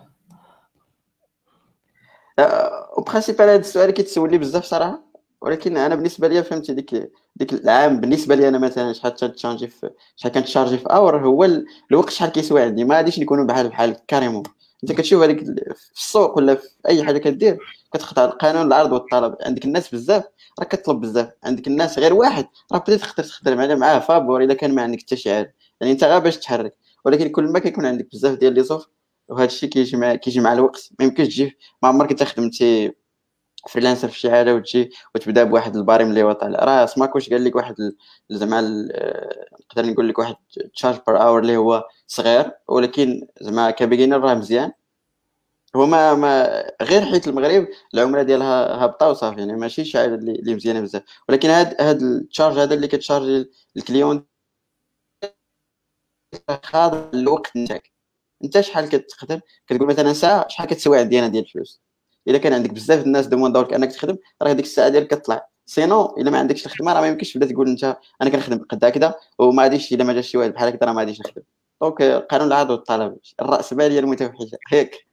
[2.96, 5.04] و principal هذا السؤال كيتسول لي بزاف صراحة
[5.40, 9.90] ولكن أنا بالنسبة لي فهمتي ديك ديك العام بالنسبة لي أنا مثلا شحال تشارجي في
[10.16, 11.44] شحال كنتشارجي في hour هو
[11.90, 14.42] الوقت شحال كيسوى عندي ما غاديش نكونوا بحال بحال carrément.
[14.84, 15.44] أنت كتشوف هذيك
[15.74, 17.58] في السوق ولا في أي حاجة كدير
[17.94, 19.36] كتخضع لقانون العرض والطلب.
[19.42, 20.24] عندك الناس بزاف
[20.60, 21.28] راه كتطلب بزاف.
[21.44, 25.16] عندك الناس غير واحد راه بديت تقدر تخدم معاه فابور الا كان ما عندك حتى
[25.16, 25.52] شي يعني
[25.82, 26.76] أنت غير باش تحرك.
[27.04, 28.88] ولكن كل ما كيكون عندك بزاف ديال les offres
[29.28, 30.90] وهذا الشيء كيجي كيجي مع الوقت.
[31.00, 32.92] ما يمكنش تجي ما عمرك أنت خدمتي
[33.70, 36.64] freelancer في شي حاجة وتجي وتبدأ بواحد ال barème اللي هو طالع.
[36.64, 37.74] راه سماك واش قال لك واحد
[38.30, 38.60] زعما
[39.70, 40.36] نقدر نقول لك واحد
[40.76, 44.72] charge per hour اللي هو صغير ولكن زعما ك beginner راه مزيان.
[45.76, 50.54] هو ما, ما غير حيت المغرب العملة ديالها هابطة وصافي يعني ماشي شي حاجة اللي
[50.54, 51.02] مزيانة بزاف.
[51.28, 53.46] ولكن هاد هاد ال charge هذا اللي كتشارج
[53.76, 54.26] ال client
[56.64, 57.93] خاضع الوقت نتاعك.
[58.44, 61.82] انت شحال كتخدم؟ كتقول مثلا ساعة شحال كتسوي عندي أنا ديال الفلوس؟
[62.28, 66.30] الا كان عندك بزاف الناس دومونداوك أنك تخدم راه ديك الساعة ديالك كطلع sinon إلا
[66.30, 69.92] ما عندكش الخدمة راه ما يمكنش تبدأ تقول أنت أنا كنخدم قد هكذا وما غاديش
[69.92, 71.42] إلا ما جاش شي واحد بحال هكذا راه ما غاديش نخدم
[71.82, 73.16] donc قانون العرض والطلب.
[73.40, 74.58] الراسماليه المتوحشة.
[74.68, 75.06] هيك.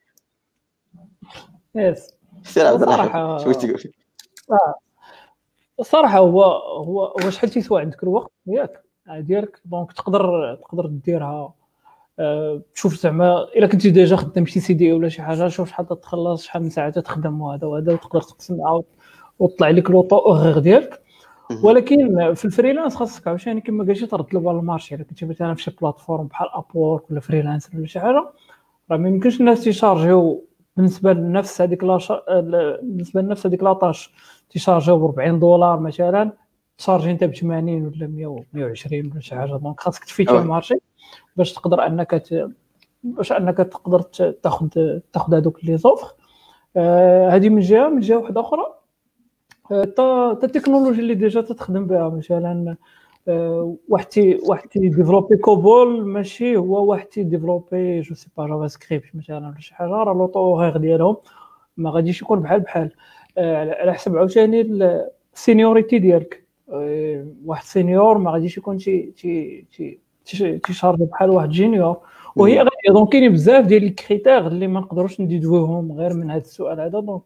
[1.76, 2.08] yes.
[2.44, 3.94] سير عبد الرحمن شو تقول؟
[4.52, 4.76] آه.
[5.80, 9.62] الصراحه هو هو هو شحال تيسوى عندك؟ الوقت ياك ديالك.
[9.66, 11.54] donc تقدر تقدر ديرها آه،
[12.76, 16.64] تشوف زعما إلا كنتي déjà خدام شي CDI ولا شي حاجة شوف شحال تخلص شحال
[16.64, 18.84] من ساعة تخدم وهذا وهذا وتقدر تقسم معاه
[19.40, 21.02] وطلع لك le taux horaire ديالك.
[21.64, 24.96] ولكن في ال freelance خاصك عاوتاني كما قلتي ترد البال ال marché.
[24.96, 28.34] إلا كنتي مثلا في شي plateforme بحال Upwork ولا freelance ولا شي حاجة راه
[28.90, 30.46] ما يمكنش الناس تيشارجيو
[30.78, 34.14] بالنسبة لنفس هذيك بالنسبة لنفس هذيك la tâche
[34.50, 36.32] تيشارجيو ب 40 دولار مثلا
[36.82, 39.56] تشارجي انت ب 80 ولا 100 120 ولا شي حاجة.
[39.56, 40.76] donc خاصك تفيتي ال marché
[41.36, 42.50] باش تقدر أنك ت...
[43.04, 44.02] باش أنك تقدر
[44.44, 44.68] تاخذ
[45.14, 46.14] تاخذ هذوك les offres.
[47.30, 48.66] هذه من جهة من جهة واحدة أخرى.
[49.70, 52.10] تا التكنولوجي اللي déjà تخدم بها.
[52.10, 52.76] مثلا
[53.90, 59.16] واحد تي واحد تي ديفلوبي COBOL ماشي هو واحد تي ديفلوبي je sais pas JavaScript
[59.16, 59.90] مثلا ولا شي حاجة.
[59.90, 61.18] راه le taux horaire ديالهم
[61.78, 62.92] ما غاديش يكون بحال بحال.
[63.38, 64.62] على حسب عاوتاني
[65.34, 66.41] ال seniority ديالك.
[67.46, 69.66] واحد senior ما غاديش يكون شي شي
[70.24, 71.98] شي تيشارجي بحال واحد junior
[72.36, 72.94] وهي غادية.
[72.94, 77.00] donc كاينين بزاف ديال ال critères اللي ما نقدروش نديدوهم غير من هذا السؤال هذا.
[77.00, 77.22] دونك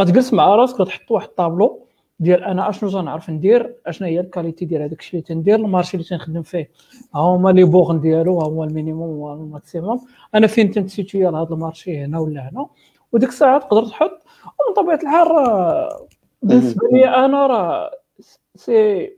[0.00, 1.86] غتجلس مع راسك غتحط واحد الطابلو
[2.20, 5.60] ديال أنا أشنو تنعرف ندير اشنا هي ال qualité ديال هذاك الشيء اللي تندير ال
[5.60, 6.70] marché اللي تنخدم فيه.
[7.14, 10.00] ها هما les bornes ديالو ها هو ال minimum و ال maximum
[10.34, 12.66] أنا لهذا لهذا ال marché؟ هنا ولا هنا.
[13.12, 14.22] وديك الساعة تقدر تحط.
[14.44, 15.28] ومن طبيعة الحال
[16.42, 17.90] بالنسبة لي أنا راه
[18.64, 19.10] si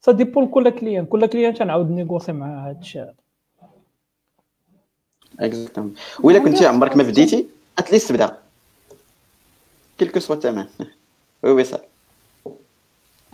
[0.00, 3.14] ça dépend كل client كل client تنعاود négocier مع هذا الشيء هذا
[5.40, 7.46] exactement وإلا كنتي عمرك ما بديتي
[7.78, 8.36] at least تبدا
[9.98, 10.66] quelque soit الثمن
[11.42, 11.84] oui oui صافي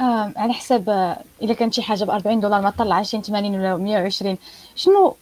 [0.00, 4.38] آه على حساب اذا كانت شي حاجة ب 40 دولار ما طلعش 80 ولا 120
[4.74, 5.16] شنو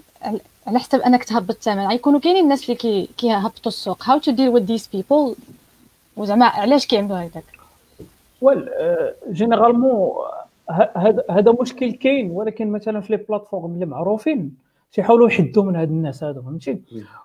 [0.67, 4.49] على حساب انك تهبط الثمن غيكونوا كاينين الناس اللي كي كيهبطوا السوق how to deal
[4.49, 5.35] with this people
[6.17, 7.54] وزعما علاش كيعملوا هكاك
[8.41, 8.69] well
[9.31, 10.11] généralement
[10.71, 12.31] هذا هذا مشكل كاين.
[12.31, 14.55] ولكن مثلا في les plateformes اللي معروفين
[14.93, 16.83] تيحاولوا يحدوا من هاد الناس هادو فهمتي؟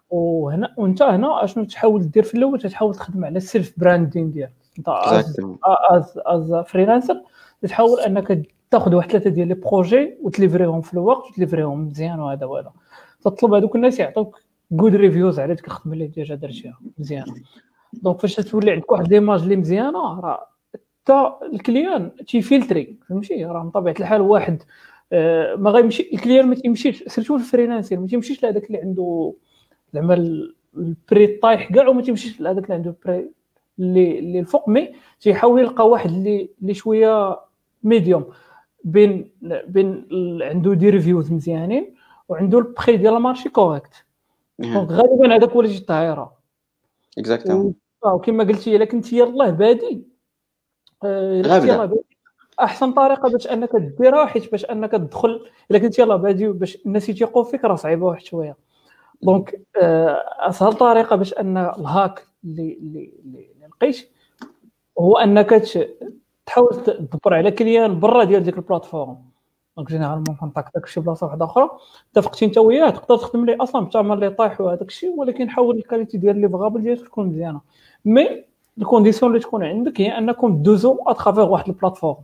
[0.10, 4.54] وهنا وانت هنا اشنو تحاول دير في الأول؟ تحاول تخدم على ال self branding ديالك.
[4.78, 4.90] انت
[5.90, 7.22] as as freelancer
[7.62, 8.42] تحاول انك
[8.72, 12.20] تاخذ واحد ثلاثة ديال les projets وت livrer هم في الوقت وت livrer هم مزيان
[12.20, 12.72] وهذا وهذا.
[13.22, 14.40] تطلب هذوك الناس يعطوك
[14.72, 16.80] good reviews على ديك الخدمة اللي déjà درتيها.
[16.98, 17.34] مزيانه
[17.94, 20.48] donc فاش تولي عندك واحد l'image اللي مزيانة راه
[21.10, 24.64] حتى ال client تي filtrer فهمتي؟ راه من طبيعة الحال واحد
[25.14, 29.34] آه، ما غيمشي ال client ما تيمشيش surtout ال freelancer ما تيمشيش لهذاك اللي عنده
[29.94, 30.14] زعما
[30.78, 33.32] ال prix طايح كاع وما تيمشيش لهذاك اللي عنده prix
[33.80, 37.40] اللي اللي الفوق mais تيحاول يلقى واحد اللي اللي شوية
[37.84, 38.26] medium
[38.84, 39.32] بين
[39.68, 40.08] بين
[40.42, 41.96] عنده des reviews مزيانين
[42.30, 44.06] وعنده البخي ديال ال marché correct
[44.60, 46.34] donc غالبا هذاك هو اللي جي الطايره
[47.18, 47.74] exactement
[48.06, 50.04] وكما قلتي إلا كنتي يلاه بادي
[51.04, 51.90] آه
[52.60, 55.46] أحسن طريقة باش أنك ديرها حيت باش أنك تدخل.
[55.72, 58.58] إلا كنت يلاه بادي باش الناس يتيقوا فيك راه صعيبة واحد شوية.
[59.22, 63.48] دونك آه، أسهل طريقة باش أن الهاك اللي اللي اللي
[63.82, 64.10] لقيت
[65.00, 65.50] هو أنك
[66.46, 69.18] تحاول تدبر على كليان برا ديال ديك البلاتفورم.
[69.78, 71.70] دونك جينيرالمون كونتاكتك شي بلاصة واحدة أخرى.
[72.12, 76.18] اتفقتي أنت وياه تقدر تخدم ليه أصلا بثمن اللي طايح وهذاك الشيء ولكن حاول الكاليتي
[76.18, 77.62] ديال لي فغابل ديالك تكون مزيانة.
[78.06, 78.49] مي
[78.80, 82.18] الكونديسيون اللي تكون عندك هي أنكم دوزو اترافيغ واحد البلاتفورم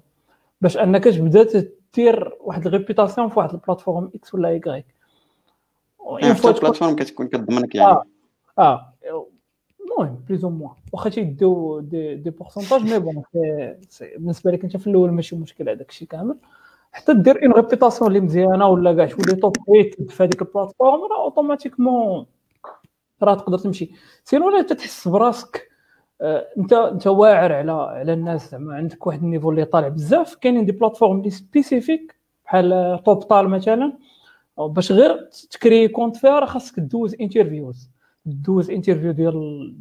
[0.61, 4.85] باش أنك تبدأ دير واحد الريبيتاسيون في واحد البلاتفورم إكس ولا ايكغيك
[5.99, 7.91] اون فوا البلاتفورم كتكون كتضمنك يعني.
[7.91, 8.03] آه,
[8.59, 8.93] آه.
[9.85, 13.23] المهم بليز أو موان واخا تيديو دي, دي بورسونتاج مي بون
[14.17, 16.37] بالنسبة لك أنت في الأول ماشي مشكل هذاك الشيء كامل.
[16.91, 21.23] حتى دير اون ريبيتاسيون اللي مزيانة ولا كاع تولي توب ريت في هذيك البلاتفورم راه
[21.23, 22.25] اوتوماتيكمون
[23.23, 23.91] راه تقدر تمشي.
[24.23, 25.64] سينو لا تحس براسك
[26.21, 28.51] انت انت واعر على على الناس.
[28.51, 32.15] زعما عندك واحد النيفو اللي طالع بزاف كاينين دي بلاتفورم اللي سبيسيفيك
[32.45, 33.93] بحال Toptal مثلا.
[34.59, 37.89] باش غير تكري compte فيها راه خاصك دوز interviews.
[38.25, 39.75] دوز interview ديال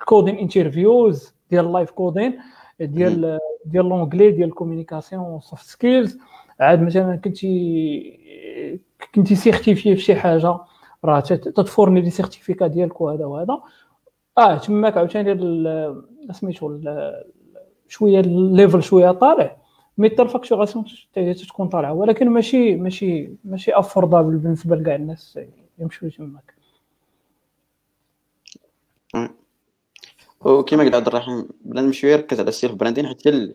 [0.00, 2.38] ال coding interviews ديال ال live coding
[2.80, 6.18] ديال ديال l'anglais ديال ال communication soft skills
[6.60, 8.20] عاد مثلا كنتي
[9.14, 10.58] كنتي certifié في شي حاجة
[11.04, 13.60] راه تت fournir les certificats ديالك وهذا وهذا.
[14.38, 15.32] آه تماك عاوتاني
[16.32, 16.78] سميتو
[17.88, 19.56] شوية ال level شوية طالع
[19.98, 20.84] mais حتى ال facturation
[21.48, 21.92] تكون طالعة.
[21.92, 25.38] ولكن ماشي ماشي ماشي affordable بالنسبة لكاع الناس
[25.78, 26.54] يمشيو تماك.
[30.40, 33.54] وكما قال عبد الرحيم بنادم شوية يركز على ال self branding حتى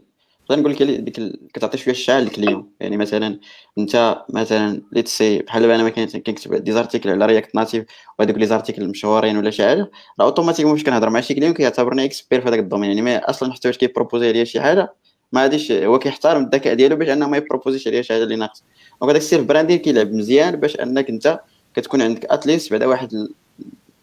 [0.51, 3.39] نقدر نقول لك ديك كتعطي شوية الشعار لل client يعني مثلا
[3.77, 7.85] أنت مثلا let's say بحال أنا ما كنكتب des articles على React Native
[8.19, 12.05] وهذوك les articles مشهورين ولا شي حاجة راه automatiquement فاش كنهضر مع شي client كيعتبرني
[12.05, 14.93] expert في هذاك ال domaine يعني ما أصلا حتى واش كي proposer ليا شي حاجة
[15.31, 18.23] ما غاديش هو كيحترم الذكاء ديالو باش أنه ما ي proposer ش عليا شي حاجة
[18.23, 18.63] اللي ناقصه
[19.01, 21.39] donc هذاك ال self branding كيلعب مزيان باش أنك أنت
[21.75, 23.33] كتكون عندك at least بعدا واحد ال...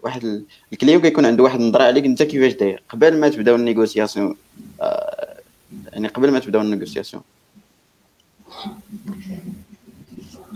[0.03, 2.83] واحد ال client كيكون عنده واحد النظرة عليك أنت كيفاش داير.
[2.89, 4.37] قبل ما تبداو ال négociation
[4.81, 5.26] آه
[5.93, 7.23] يعني قبل ما تبداو ال négociation.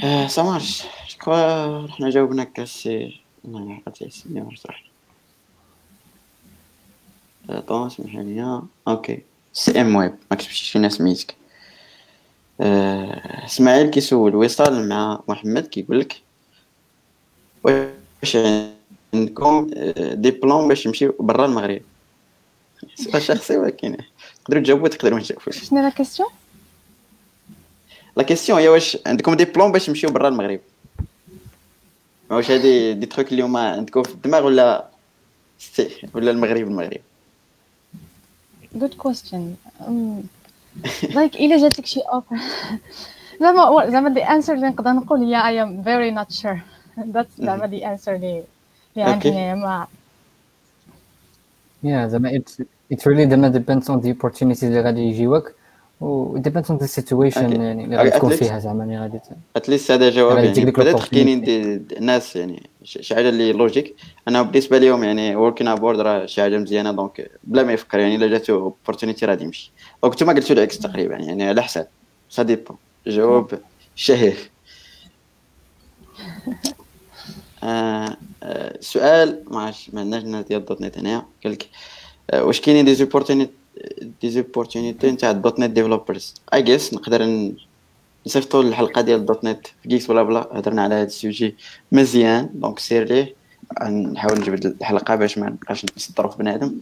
[0.05, 0.83] آه ça marche
[1.27, 3.21] جو حنا جاوبنا كاسي.
[3.45, 4.91] ما عرفتش واش صراحة
[7.61, 9.23] طون اسمح لي أوكي.
[9.53, 11.35] سي إم ويب ما كتبتش فينا سميتك
[12.61, 16.23] آه، إسماعيل كيسول وصال مع محمد كيقول لك
[17.65, 18.37] واش
[19.15, 21.83] عندكم آه، دي بلان باش نمشيو برا المغرب.
[22.95, 23.97] سؤال شخصي ولكن
[24.45, 25.65] تقدروا تجاوبوا تقدروا ما تجاوبوش.
[25.65, 26.29] شنو لا كيسيون
[28.17, 30.61] la question هي واش عندكم des plans باش نمشيو برا المغرب.
[32.31, 34.89] واش هادي des trucs اللي هما عندكم في الدماغ ولا
[36.15, 37.01] ولا المغرب المغرب؟
[38.79, 39.57] Good question.
[39.81, 40.29] Um,
[41.03, 42.37] like إلا جاتك شي offer
[43.41, 46.59] زعما زعما the answer اللي نقدر نقول هي I am very not sure.
[47.15, 48.45] That's زعما the answer اللي
[48.97, 49.31] اللي عندي.
[49.55, 49.87] ما
[51.85, 52.43] yeah زعما
[52.91, 55.55] it really depends on the opportunities اللي غادي يجيوك
[56.01, 59.21] و it depends on the situation يعني اللي غادي تكون فيها زعما اللي غادي
[59.57, 63.97] اتليست هذا جواب يعني بدات كاينين ناس يعني شي حاجة اللي لوجيك
[64.29, 68.17] أنا بالنسبة لهم يعني وركين ابورد راه شي حاجة مزيانه دونك بلا ما يفكر يعني
[68.17, 69.73] الا جاتو اوبورتونيتي راه يمشي
[70.03, 71.89] دونك نتوما قلتوا العكس تقريبا يعني على حساب
[72.31, 72.77] سا ديبون
[73.07, 73.61] جواب
[73.97, 74.51] شهير
[77.65, 81.69] آه آه سؤال ما عرفتش ما عندناش الناس ديال دوت نت هنايا قال لك
[82.35, 83.53] واش كاينين des opportunités
[84.23, 87.51] des opportunités نتاع .NET developers I guess نقدر
[88.27, 90.49] نصيفطوا الحلقة ديال .NET في GeeksBlaBla.
[90.53, 91.57] هضرنا على هذا ال sujet
[91.93, 92.51] مزيان.
[92.55, 93.35] donc سير ليه.
[93.83, 96.81] نحاول نجبد الحلقة باش ما نبقاش نصدعوا في بنادم.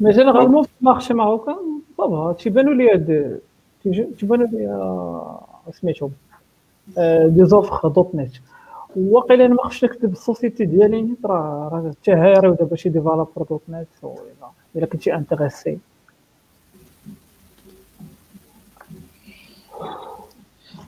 [0.00, 3.38] mais généralement في ال marché marocain ça va تيبانوا les
[4.18, 5.38] تيبانوا les
[5.80, 6.10] سميتهم
[7.26, 8.32] des offres .NET.
[8.96, 12.88] واقيلا أنا ما خفتش نكتب ال société ديالي نيت راه راه حتى هي دابا شي
[12.88, 13.86] développeur .NET
[14.76, 15.78] إلا كنتي intéressé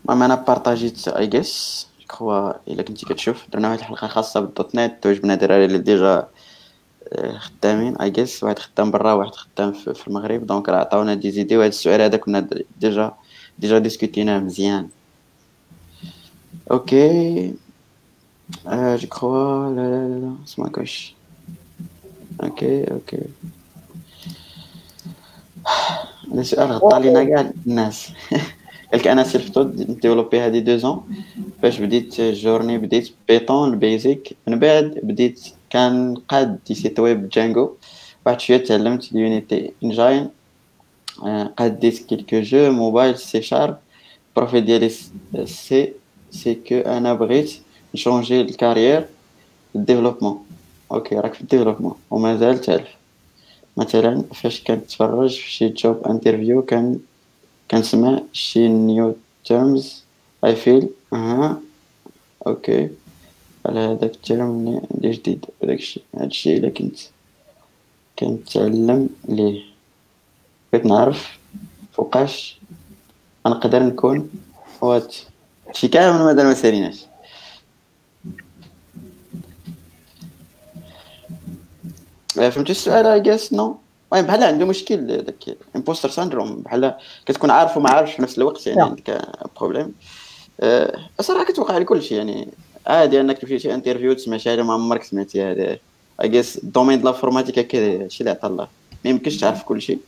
[0.05, 5.03] المهم أنا بارطاجيت I guess quoi إلا كنتي كتشوف درنا واحد الحلقة خاصة بال .NET
[5.03, 6.29] تعجبنا الدراري اللي déjà
[7.37, 11.57] خدامين I guess واحد خدام برا واحد خدام في المغرب donc راه عطاونا des idées
[11.57, 12.49] وهذا السؤال هذا كنا
[12.81, 13.15] déjà
[13.59, 14.89] ديجا ديسكوتيناه مزيان.
[16.71, 17.55] أوكي
[18.67, 21.15] آه جو كخوا لا لا لا اسمع كوش
[22.43, 23.23] أوكي أوكي
[26.33, 28.13] هذا سؤال غطى لينا كاع الناس
[28.93, 31.01] قالك أنا سيلف ديفلوبي هادي دو زون
[31.63, 37.71] فاش بديت جورني بديت بيطون البيزيك من بعد بديت كان قاد دي سيت ويب جانجو
[38.27, 40.29] بعد شوية تعلمت اليونيتي انجين
[41.59, 43.79] قاد ديت كيلكو جو موبايل سي شارب
[44.37, 44.91] بروفي ديالي
[45.45, 45.93] c'est
[46.31, 47.53] ce que أنا بغيت
[47.95, 49.07] نشونجي ال carrière
[49.77, 50.47] ال développement
[50.93, 51.95] okay راك في ال développement.
[52.11, 52.89] ومازال تعرف
[53.77, 56.99] مثلا فاش كنتفرج في شي job interview كان
[57.71, 60.05] كنسمع شي new terms
[60.45, 61.61] I feel أها.
[62.47, 62.91] okay
[63.67, 65.47] على هذاك ال term اللي جديد.
[65.63, 66.99] وداكشي هادشي إلا كنت
[68.19, 69.63] كنتعلم ليه.
[70.73, 71.39] بغيت نعرف
[71.93, 72.59] فوقاش
[73.47, 74.31] نقدر نكون
[74.81, 75.17] وات
[75.73, 77.08] شي كامل مازال ما ساليناش.
[82.39, 83.77] فهمتي؟ السؤال I guess no
[84.13, 86.95] المهم بحال عنده مشكل داك impostor syndrome بحال
[87.27, 89.21] كتكون عارف وما عارفش في نفس الوقت يعني عندك
[89.61, 89.95] problème
[90.61, 92.49] أه صراحة كتوقع لكل شيء يعني.
[92.87, 95.79] عادي أنك تمشي شي interview تسمع شي حاجة ما عمرك سمعتي هذا.
[96.23, 98.69] I guess ال domaine ديال ال informatique هكا هادشي اللي عطا الله
[99.05, 99.99] ما يمكنش تعرف كل شيء.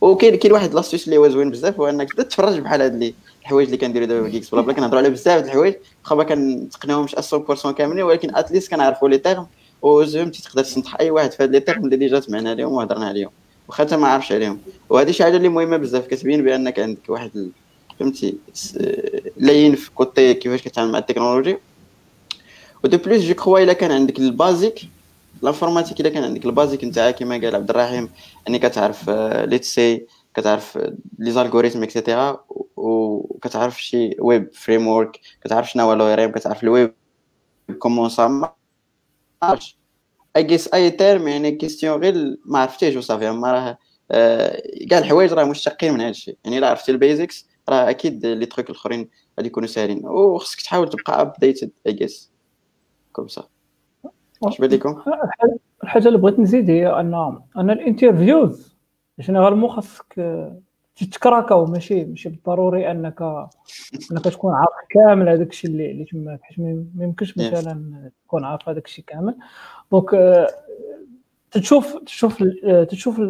[0.00, 3.14] وكاين كاين واحد l'astuce اللي هو زوين بزاف هو أنك تبدا تفرج بحال هاد اللي
[3.42, 5.74] الحوايج اللي كنديرو دابا في GeeksBlaBla كنهضروا على بزاف د الحوايج.
[6.04, 9.46] واخا ما كنتقناوهمش 100% كاملين ولكن at least كنعرفوا les termes
[9.82, 13.30] وزعمتي تقدر تنصح أي واحد في هاد les termes اللي déjà سمعنا عليهم وهضرنا عليهم.
[13.68, 14.60] واخا انت ما عارفش عليهم.
[14.90, 17.50] وهذه شي حاجة اللي مهمة بزاف كتبين بأنك عندك واحد
[17.98, 18.36] فهمتي
[19.36, 21.58] لي في côté كيفاش كتعامل مع التكنولوجي.
[22.84, 24.80] و de plus je crois إلا كان عندك ال basique
[25.42, 28.08] ال informatique إلا كان عندك ال basique نتاع كيما قال عبد الرحيم
[28.48, 29.10] أني كتعرف
[29.44, 30.78] let's say كتعرف
[31.18, 32.44] les algorithmes et cetera
[32.76, 36.94] وكتعرف شي web framework كتعرف شنو هو le كتعرف ال web
[37.78, 38.52] comment ça
[39.42, 39.78] عرفتش
[40.36, 43.78] I guess أي terme يعني question غير ما عرفتيش وصافي ما راه
[44.90, 48.46] كاع الحوايج راه مشتقين من هذا الشيء يعني إلا عرفتي ال basics راه أكيد les
[48.46, 49.08] trucs الأخرين
[49.38, 50.06] غادي يكونوا ساهلين.
[50.06, 52.32] وخصك تحاول تبقى updated I guess
[53.12, 53.48] comme ça
[54.44, 55.02] اش بان لكم؟
[55.84, 58.74] الحاجة اللي بغيت نزيد هي ان أن ال interviews
[59.20, 60.14] généralement خاصك
[60.96, 63.22] تتكراكاو ماشي ماشي بالضروري أنك
[64.12, 68.68] أنك تكون عارف كامل هذاك الشيء اللي اللي تما حيت ما يمكنش مثلا تكون عارف
[68.68, 69.36] هذاك الشيء كامل.
[69.92, 70.10] donc
[71.50, 72.44] تشوف تشوف
[72.88, 73.20] تشوف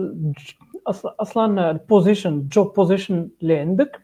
[1.20, 4.00] أصلا ال position ال job position اللي عندك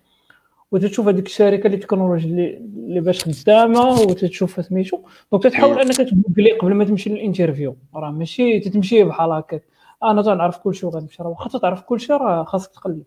[0.73, 5.03] وتشوف هذيك الشركة les technologies اللي, اللي باش خدامة وتشوف سميتو.
[5.33, 9.63] donc تحاول أنك تجوجلي قبل ما تمشي لل interview راه ماشي تتمشي بحال هكاك.
[10.03, 13.03] أنا تنعرف كل شيء وغنمشي راه واخا تعرف كل شيء راه خاصك تقلب.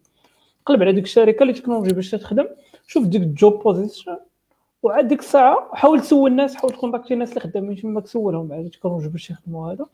[0.66, 2.48] قلب على ديك الشركة les technologies باش تخدم
[2.88, 4.18] شوف ديك ال job position
[4.84, 8.65] وعاد ديك الساعة حاول تسول الناس حاول تكونتاكتي الناس اللي خدامين تما تسولهم على ال
[8.65, 9.86] technologies باش يخدموا هذا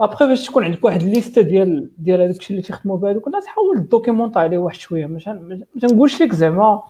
[0.00, 3.46] ابخي باش تكون عندك واحد الليسته ديال ديال هذاك الشيء اللي تيخدموا به هذوك الناس
[3.46, 6.82] حاول دوكيمونطي عليه واحد شوية ما تنقولش لك زعما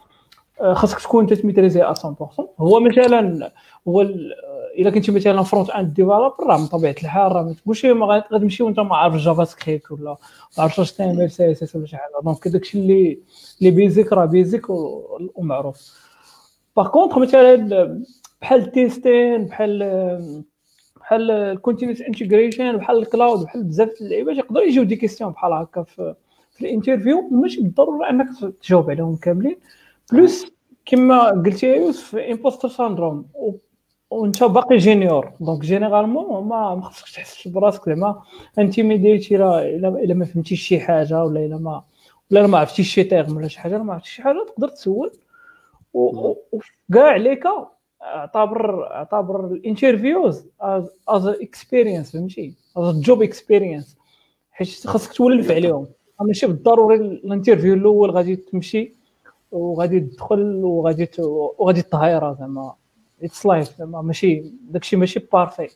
[0.72, 1.86] خاصك تكون تتميتريزي 100%
[2.60, 3.52] هو مثلا
[3.88, 4.00] هو
[4.78, 7.86] إلا كنتي مثلا front-end developer راه من طبيعة الحال راه ما تقولش
[8.32, 10.10] غتمشي وانت ما عارف JavaScript ولا
[10.58, 12.12] ما عارفش اش تعمل CSS ولا شي حاجة.
[12.24, 13.18] donc داكشي اللي
[13.58, 14.66] اللي basic راه basic
[15.34, 15.92] ومعروف
[16.76, 18.02] par contre مثلا
[18.40, 19.78] بحال ال testing بحال
[21.00, 25.52] بحال ال continuous integration بحال ال cloud بحال بزاف اللعيبات يقدروا يجيو des questions بحال
[25.52, 26.14] هكا في,
[26.52, 27.28] في ال interview.
[27.30, 28.28] ماشي بالضرورة أنك
[28.62, 29.56] تجاوب عليهم كاملين.
[30.12, 30.46] plus
[30.86, 33.26] كما قلتي يا يوسف impostor syndrome
[34.10, 38.22] وانت باقي junior donc généralement ما ما خصكش تحس براسك زعما
[38.58, 41.82] انتيميديتي الا ما فهمتيش شي حاجة ولا إلا ما
[42.30, 45.10] ولا ما عرفتيش شي terme ولا شي حاجة ما عرفتيش شي حاجة تقدر تسول.
[45.94, 46.62] وكاع
[46.96, 47.44] عليك
[48.02, 50.46] اعتبر اعتبر ال interviews
[51.08, 53.96] as experience فهمتي؟ as job experience
[54.50, 55.86] حيت خاصك تولف عليهم
[56.20, 59.01] ماشي بالضروري ال interview الأول غادي تمشي
[59.52, 61.08] وغادي تدخل وغادي
[61.58, 62.74] وغادي تهايرا زعما.
[63.22, 64.02] it's life زعما.
[64.02, 65.68] ماشي داكشي ماشي parfait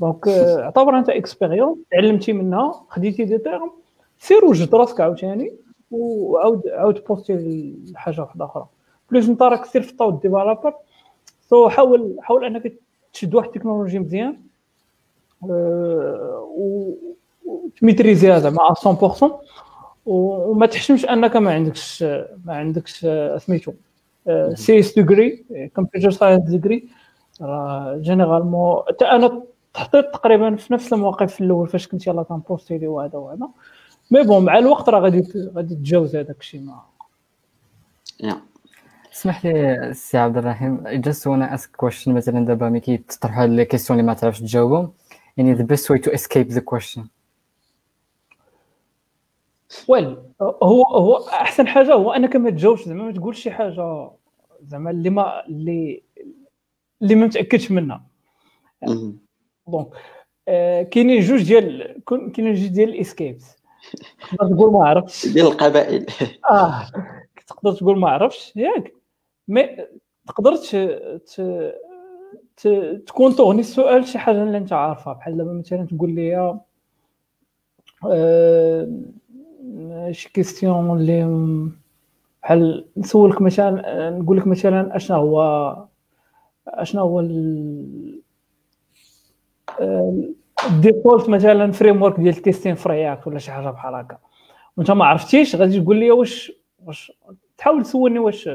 [0.00, 3.70] donc اعتبر انت expérience تعلمتي منها خديتي des termes
[4.18, 5.52] سير وجد راسك عاوتاني
[5.90, 8.66] وعاود عاود poster لحاجه واحدة أخرى.
[9.10, 10.74] plus انت راك self-taught developer
[11.48, 12.72] so حاول حاول أنك
[13.12, 14.36] تشد واحد التكنولوجي مزيان
[15.42, 16.92] و
[17.46, 19.32] وت maîtriser ها زعما 100%
[20.10, 22.02] وما تحشمش أنك ما عندكش
[22.44, 23.06] ما عندكش
[23.36, 23.72] سميتو.
[24.54, 25.44] CS degree
[25.76, 26.88] computer science degree.
[27.40, 29.42] راه généralement حتى أنا
[29.74, 33.48] تحطيت تقريبا في نفس المواقف في الأول فاش كنت يلاه كن poster لي وهذا وهذا.
[34.10, 36.80] mais bon مع الوقت راه غادي غادي تتجاوز هذاك الشيء ما
[39.12, 43.98] اسمح لي سي عبد الرحيم just wanna ask question مثلا دابا ملي كيطرحوا لي questions
[43.98, 44.92] اللي ما تعرفش تجاوبهم.
[45.36, 47.00] يعني the best way to escape the question?
[49.88, 54.10] well هو هو أحسن حاجة هو انك ما تجاوبش زعما ما تقولش شي حاجة
[54.62, 56.02] زعما اللي ما اللي
[57.02, 58.06] اللي ما متأكدش منها.
[59.68, 59.88] donc
[60.48, 63.56] آه، كاينين جوج ديال كاينين جوج ديال ال escapes.
[64.32, 65.26] تقدر تقول ما عرفتش.
[65.26, 66.06] ديال القبائل.
[66.50, 66.86] آه
[67.46, 68.94] تقدر تقول ما عرفتش ياك.
[69.48, 69.76] mais
[70.26, 70.56] تقدر
[73.06, 76.36] تكون تغني السؤال شي حاجة اللي انت عارفها بحال دابا مثلا تقول لي
[78.04, 78.88] آه
[80.10, 81.68] شي question اللي
[82.42, 85.76] بحال نسولك مثلا نقول لك مثلا اشنا هو
[86.68, 87.20] اشنا هو
[90.66, 94.18] ال default مثلا framework ديال ال testing ف React ولا شي حاجة بحال هكا.
[94.76, 96.52] وانت ما عرفتيش غادي تقول لي واش
[96.84, 97.12] واش
[97.58, 98.50] تحاول تسولني واش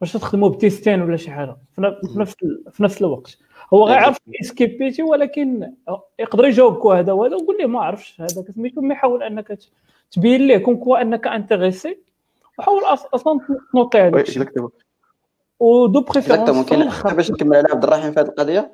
[0.00, 1.56] واش تخدموا ب testing ولا شي حاجة.
[1.74, 2.34] في نفس
[2.70, 3.38] في نفس الوقت.
[3.74, 5.72] هو غيعرف escape يتي ولكن
[6.18, 9.58] يقدر يجاوبك هذا وهذا وقول لي ما عرفش هذا سميتو ما يحاول أنك
[10.10, 11.98] تبين ليه comme quoi أنك intéressé؟
[12.58, 13.40] وحاول أصلا
[13.72, 14.24] ت noter هذا
[15.60, 18.72] و de préférence باش نكمل على عبد الرحيم في هذه القضية؟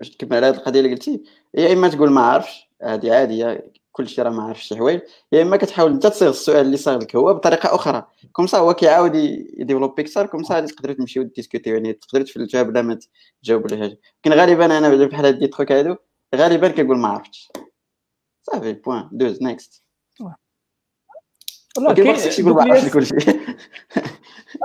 [0.00, 1.22] باش نكمل على هذه القضية اللي قلتي؟
[1.54, 5.00] يا إما تقول ما عارفش هذه عاديه كل شيء راه ما عارفش شي حوايج.
[5.32, 8.06] يا إما كتحاول أنت تصيغ السؤال اللي صاغ لك هو بطريقة أخرى.
[8.32, 12.24] comme ça هو كيعاود ي développer أكثر comme ça تقدروا تمشيو discuter و يعني تقدروا
[12.24, 12.98] تفلتوها بلا ما
[13.42, 13.98] تجاوبوا حاجة.
[14.24, 15.96] لكن غالبا أنا بحال هاد des trucs هادو
[16.34, 17.52] غالبا كنقول ما عرفتش
[18.42, 19.82] صافي point دوز next
[21.80, 23.18] لا ما خصكش يقول ما عرفتش كل شيء.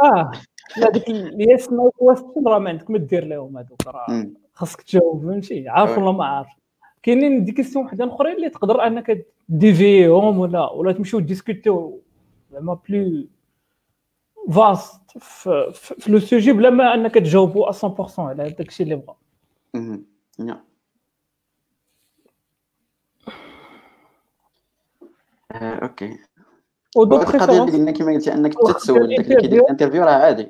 [0.04, 0.32] آه
[0.78, 4.82] لا ديك ال yes no question راه ما عندك ما دير لهم هذوك؟ راه خاصك
[4.82, 6.48] تجاوب فهمتي عارف ولا ما عارف؟
[7.04, 12.02] كاينين des questions وحدين آخرين اللي تقدر أنك dévier هم ولا ولا تمشيو discuter و
[12.52, 13.28] زعما plus
[14.52, 19.16] vaste في, في le sujet بلا ما أنك تجاوبوا 100% على داك الشيء اللي بغا.
[20.40, 20.66] نعم
[25.62, 26.18] okay.
[26.96, 30.48] ودوك القضية اللي قلنا كما قلتي إنك تتسول داك اللي كيدير ال interview راه عادي.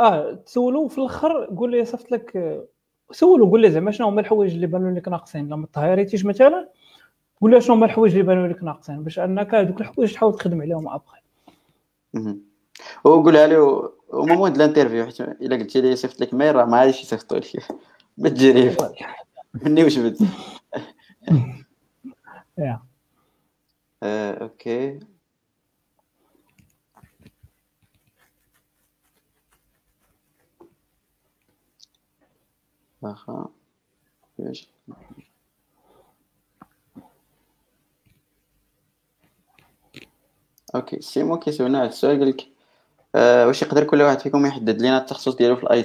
[0.00, 2.60] آه تسولو في الأخر قول لي صيفط لك
[3.12, 6.24] سولو قول لي زعما شنو هما الحوايج اللي بانوا لك ناقصين؟ لما ت hire يتيش
[6.24, 6.68] مثلا؟
[7.40, 10.62] قول لي شنو هما الحوايج اللي بانوا لك ناقصين؟ باش أنك هذوك الحوايج تحاول تخدم
[10.62, 11.20] عليهم أبخي.
[13.04, 13.56] وقولها له
[14.12, 17.38] au moment ال interview حيت إلا قلتي لي صيفط لك mail راه ما غاديش يصيفطوا
[17.38, 17.66] لك.
[18.18, 18.72] بالتجريب
[19.64, 20.18] مني وجبد
[24.02, 25.00] yeah okay.
[33.02, 33.48] واخا
[40.74, 42.48] okay سيمو كيسولنا على السؤال قال لك
[43.14, 45.82] آه واش يقدر كل واحد فيكم يحدد لنا التخصص ديالو في ال IT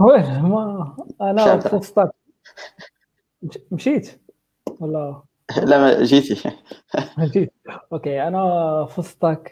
[0.00, 1.60] وين ما أنا.
[1.60, 2.10] full stack.
[3.70, 4.20] مشيت؟
[4.80, 5.22] ولا؟
[5.62, 6.50] لا ما جيتي.
[7.18, 7.52] مشيت
[7.92, 9.50] okay أنا full stack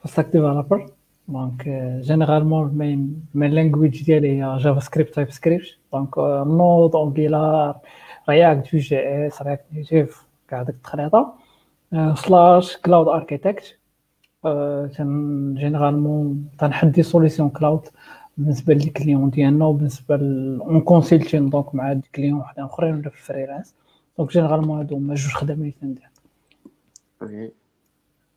[0.00, 0.86] full stack developer
[1.28, 1.68] donc
[2.00, 7.78] généralement ال main ال main language ديالي هي JavaScript TypeScript donc Node Angular
[8.28, 11.34] React VueJS React Native كاع ديك التخليطه
[12.14, 13.79] slash cloud architect
[14.46, 17.88] généralement تنحدي solution cloud
[18.36, 23.16] بالنسبة لل client ديالنا وبالنسبة en consulting donc مع des clients وحدين أخرين ولا في
[23.16, 23.74] ال freelance
[24.18, 26.10] donc généralement هادو هما جوج خدمات اللي تندير
[27.22, 27.50] okay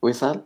[0.01, 0.41] وصال؟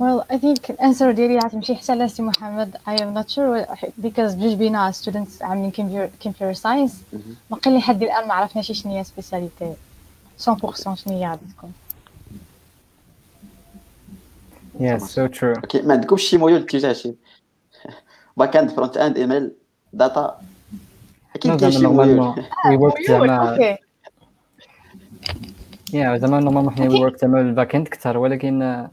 [0.00, 2.76] Well, I think ال answer ديالي غتمشي حتى على سي محمد.
[2.76, 3.66] I am not sure
[4.02, 6.92] because بجوج بينا students عاملين computer, computer science.
[7.50, 9.74] باقي لحد الآن ما عرفناش شنو هي spécialité
[10.40, 11.72] 100% شنو هي غادي تكون.
[14.80, 15.56] Yes, so true.
[15.56, 17.14] okay ما عندكمش شي ميول اتجاه شي
[18.36, 19.52] backend frontend ML
[19.92, 20.40] data
[21.36, 22.38] أكيد كاين زعما شي normalement.
[22.72, 23.56] We work زعما
[25.92, 28.86] yeah زعما normalement حنا we work زعما ال backend كثر ولكن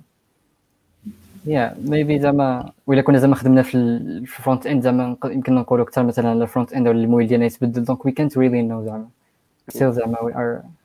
[1.48, 5.86] yeah maybe زعما ولا كنا زعما خدمنا في ال- في ال frontend زعما يمكن نقولوا
[5.86, 9.08] أكثر مثلا ال frontend ولا الميول ديالنا يتبدل donc we can't really know زعما.
[9.72, 10.79] Still زعما we are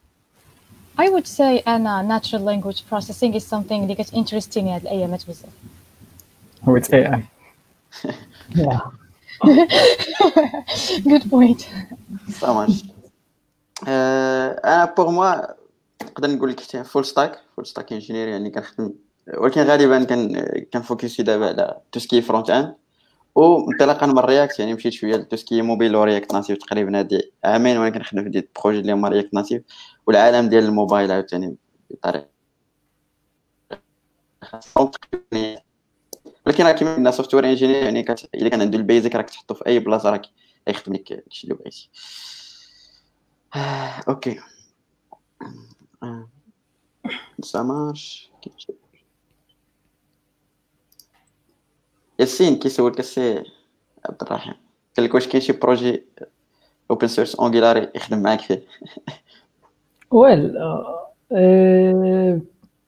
[0.98, 5.24] I would say أنا natural language processing is something اللي كت interest يني هاد الأيامات
[5.28, 5.50] بزاف
[6.66, 7.20] with AI
[11.10, 11.62] good point.
[12.30, 12.84] ça marche
[13.88, 15.54] أنا pour moi
[16.02, 18.92] نقدر نقول لك حتى full stack full stack engineer يعني كنخدم
[19.38, 22.74] ولكن غالبا كان كن focus ي دابا على tout ce qui frontend
[23.34, 26.58] وانطلاقا من ال React يعني مشيت شوية ل tout ce qui mobile و React Native
[26.58, 29.62] تقريبا هادي عامين وأنا كنخدم في des projets اللي هما React Native
[30.06, 31.56] والعالم ديال الموبايل عاوتاني
[31.90, 32.28] بطريقة.
[36.46, 38.28] ولكن راه كيما قلنا software engineer يعني كت...
[38.34, 40.26] إلا كان عنده ال base راك تحطو في أي بلاصة راك
[40.68, 41.90] يخدم لك داكشي اللي بغيتي.
[43.56, 44.40] آه، OK.
[46.02, 46.28] آه.
[47.42, 48.30] ça marche
[52.18, 53.42] ياسين كيسولك السي
[54.08, 54.54] عبد الرحيم
[54.96, 56.04] قال لك واش كاين شي projet
[56.90, 58.62] open source Angular يخدم معاك فيه
[60.10, 60.56] well
[61.32, 62.40] آه،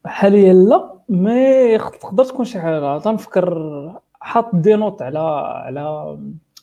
[0.06, 2.98] حاليا لا mais تقدر تكون شي حاجة.
[2.98, 6.18] تنفكر حاط des notes على على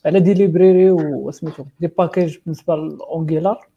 [0.06, 3.68] على des libraries وسميتو des packages بالنسبة للانجيلار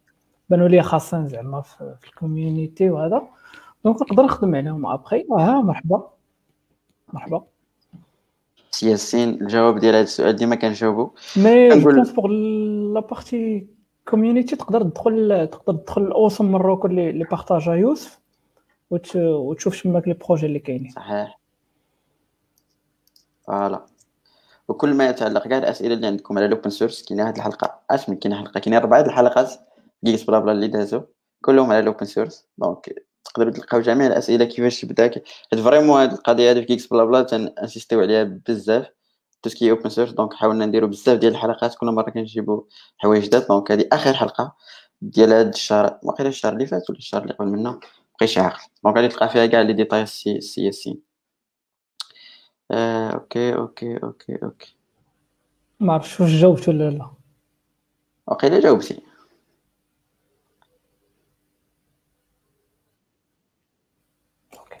[0.49, 3.27] بانوا لي خاصين زعما في, في ال community وهذا.
[3.85, 6.09] donc نقدر نخدم عليهم ابخي آه مرحبا.
[7.13, 7.43] مرحبا.
[8.77, 12.27] سي ياسين الجواب ديال هذا السؤال ديما كنجاوبو مي كنقول- بوغ
[12.93, 13.67] لا بارتي
[14.07, 18.19] كوميونيتي تقدر تدخل تقدر تدخل الاوسم من الروكو اللي اللي بارطاجا يوسف
[18.89, 21.39] وت- وتشوف تماك لي بروجي اللي كاينين صحيح
[23.47, 23.85] فوالا
[24.67, 27.79] وكل ما يتعلق كاع الاسئله اللي عندكم على الاوبن سورس كاينة هذه الحلقة.
[27.91, 29.53] اش من كاينة حلقه كاينة أربعة الحلقات.
[30.03, 31.01] جيكس بلا بلا اللي دازو.
[31.41, 35.11] كلهم على الاوبن سورس دونك تقدروا تلقاو جميع الأسئلة كيفاش تبدا
[35.51, 38.87] حيت vraiment هذه القضية هذه في Geeksblabla تن insistيو عليها بزاف.
[39.43, 42.67] tout ce qui est open source donc حاولنا نديرو بزاف ديال الحلقات كل مرة كنجيبو
[42.97, 44.55] حوايج جداد donc هذه آخر حلقة
[45.01, 45.99] ديال هذا الشهر.
[46.03, 47.79] واقيلا الشهر اللي فات ولا الشهر اللي قبل منه
[48.17, 48.59] بقيتش عاقل.
[48.83, 51.01] donc غادي تلقى فيها كاع les détails السي السي ياسين
[52.71, 54.75] آه، OK OK OK OK.
[55.79, 57.11] ما عرفتش واش جاوبت ولا لا.
[58.27, 58.99] وقيلا جاوبتي
[64.59, 64.77] OK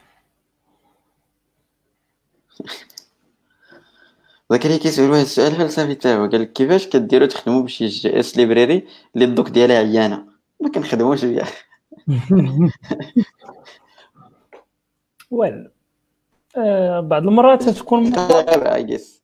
[4.51, 8.87] زكريا كيسول واحد السؤال فلسفي تا هو؟ قال لك كيفاش كديروا تخدموا بشي JS library
[9.15, 10.25] اللي ال doc ديالها عيانة؟
[10.59, 11.45] ما كنخدموش بها
[15.31, 15.69] well
[16.57, 18.13] آه، بعض المرات تكون
[18.85, 19.23] JS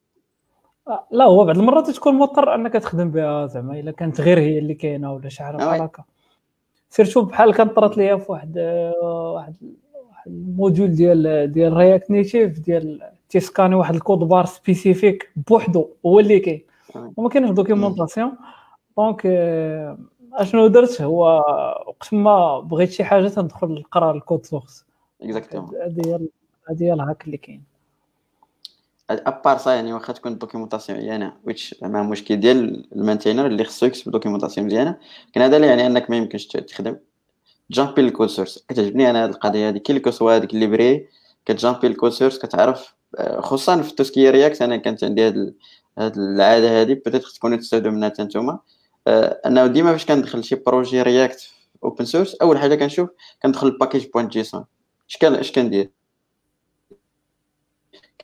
[0.88, 4.60] آه، لا هو بعض المرات تكون مضطر أنك تخدم بها زعما إلا كانت غير هي
[4.60, 5.82] اللي كاينة ولا شي حاجة آه بحال.
[5.82, 6.04] هكا.
[6.90, 9.56] surtout بحال كانت طرات ليا في واحد آه، واحد
[10.10, 15.90] واحد ال module ديال ديال React Native ديال تي scanni واحد ال code-barres spécifique بوحدو
[16.06, 16.62] هو اللي كاين.
[17.18, 18.32] وما كاينش documentation.
[18.98, 19.98] donc آه،
[20.34, 21.44] أشنو درت؟ هو
[21.88, 24.86] وقت ما بغيت شي حاجة تندخل نقرأ ال code source.
[25.22, 25.76] exactement
[26.70, 27.64] هذه هي ال hack اللي كاين.
[29.10, 33.46] à part ça يعني واخا تكون ال documentation عيانه ويتش زعما مشكل ديال ال maintainer
[33.46, 34.98] اللي خصو يكتب documentation مزيانه
[35.34, 36.98] كان هذا اللي يعني أنك ما يمكنش تخدم.
[37.72, 41.08] جامبي الكود سورس كتعجبني أنا هذه القضية هذه كي سوا هذيك الليبري
[41.46, 42.96] كتجامبي الكود سورس كتعرف
[43.40, 45.28] خصوصا في توسكي رياكت أنا كانت عندي
[45.98, 48.60] هاد العادة هذه بيتيت تكونوا تستافدوا منها حتى نتوما.
[49.08, 51.50] آه، أنه ديما فاش كندخل شي بروجي رياكت
[51.84, 53.10] اوبن سورس أول حاجة كنشوف
[53.44, 54.66] كندخل الباكيج بوينت جيسون.
[55.10, 55.90] اش كان اش كندير؟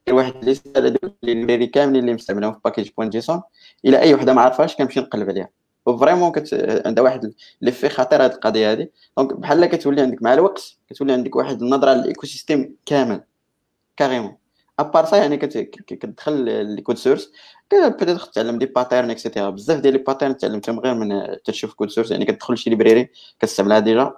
[0.10, 3.42] واحد ليست على دوك كاملين اللي مستعملهم في باكيج بوين جيسون.
[3.86, 5.50] إلى أي وحدة ما عرفهاش كنمشي نقلب عليها.
[5.86, 6.54] وفريمون كت...
[6.86, 8.88] عندها واحد لي في خطير هذه القضية هذه
[9.18, 13.24] دونك بحال كتولي عندك مع الوقت كتولي عندك واحد النظرة على الايكو سيستيم كامل.
[13.98, 14.39] كاريمون.
[14.80, 16.34] ابار سا يعني كتدخل
[16.76, 17.32] لي كود سورس
[17.72, 22.12] بيتيتر تتعلم دي باترن اكسيتيرا بزاف ديال لي باترن تعلمتهم غير من تشوف كود سورس
[22.12, 24.14] يعني كتدخل شي ليبراري كتستعملها ديجا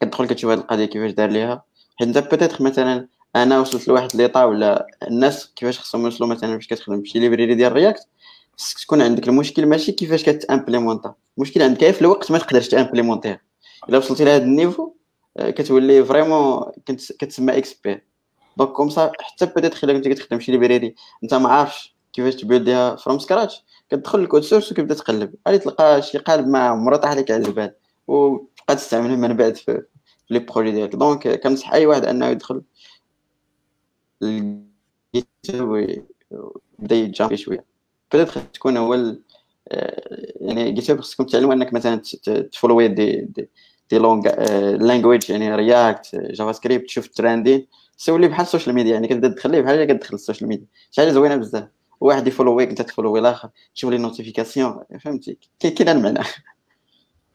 [0.00, 1.64] كتدخل كتشوف هاد القضية كيفاش دار ليها
[1.96, 6.66] حيت انت بيتيتر مثلا أنا وصلت لواحد ليطا ولا الناس كيفاش خصهم يوصلوا مثلا فاش
[6.66, 8.08] كتخدم بشي ليبراري ديال رياكت
[8.58, 12.74] خصك تكون عندك المشكل ماشي كيفاش كت implémenta المشكل عندك في الوقت ما تقدرش ت
[12.74, 13.40] implémentيها
[13.88, 14.92] الا وصلتي لهذا ال niveau
[15.40, 16.72] كتولي vraiment
[17.18, 18.04] كتسمى expert
[18.56, 22.44] donc comme ça حتى peut-être إلا كنتي كتخدم شي library أنت ما عارفش كيفاش ت
[22.44, 25.34] buildيها from scratch كتدخل ال code source وكتبدا تقلب.
[25.48, 27.74] غادي تلقى شي قالب ما عمره طاح لك على البال
[28.06, 29.82] وتبقى تستعمله من بعد في
[30.30, 30.96] les projets ديالك.
[30.96, 32.62] donc كنصح أي واحد أنه يدخل
[35.60, 37.64] ويبدا يتجامب شوية.
[38.12, 38.94] بيتيت تكون هو
[40.40, 42.02] يعني جيت خصكم تعلموا أنك مثلا
[42.52, 43.48] تفولوي دي دي,
[43.90, 44.28] دي لونغ
[44.76, 47.66] لانجويج يعني رياكت جافا سكريبت تشوف الترندين
[47.96, 51.36] سولي بحال السوشيال ميديا يعني كتبدا تدخل ليه بحال كتدخل السوشيال ميديا شي حاجة زوينة
[51.36, 51.68] بزاف.
[52.00, 56.20] واحد يفولويك انت تفولوي الآخر تشوف لي نوتيفيكاسيون فهمتي؟ كاين المعنى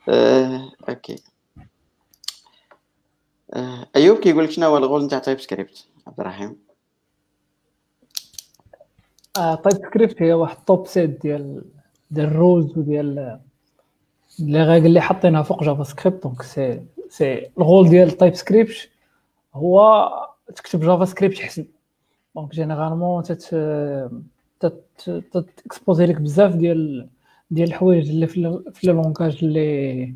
[0.09, 1.15] آه، أوكي.
[3.53, 6.57] آه، أيوب كيقول لك شنو هو الغول نتاع TypeScript عبد الرحيم.
[9.38, 11.61] آه TypeScript هي واحد top set ديال
[12.11, 13.39] ديال ال rules وديال
[14.39, 18.89] لي غايق اللي حاطينها فوق JavaScript donc c'est c'est ال goal ديال TypeScript
[19.53, 20.09] هو
[20.56, 21.65] تكتب JavaScript حسن
[22.35, 23.56] donc généralement تت
[25.57, 27.10] ت exposeي لك بزاف ديال
[27.52, 30.14] ديال الحوايج اللي في le langage اللي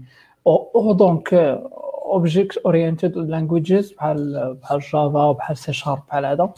[0.48, 6.54] أو donc object oriented languages بحال بحال Java بحال C sharp بحال هذا.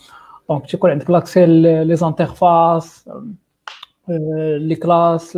[0.50, 3.10] donc تيكون عندك l'accès les interfaces
[4.58, 5.36] les classes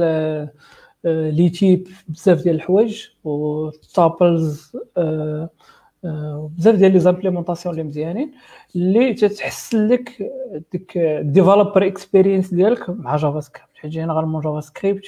[1.05, 3.07] les types بزاف ديال الحوايج.
[3.23, 4.77] و tables
[6.03, 8.31] بزاف ديال les implémentations اللي مزيانين
[8.75, 10.31] اللي تتحسن لك
[10.71, 15.03] ديك developer experience ديالك مع JavaScript حيت généralement JavaScript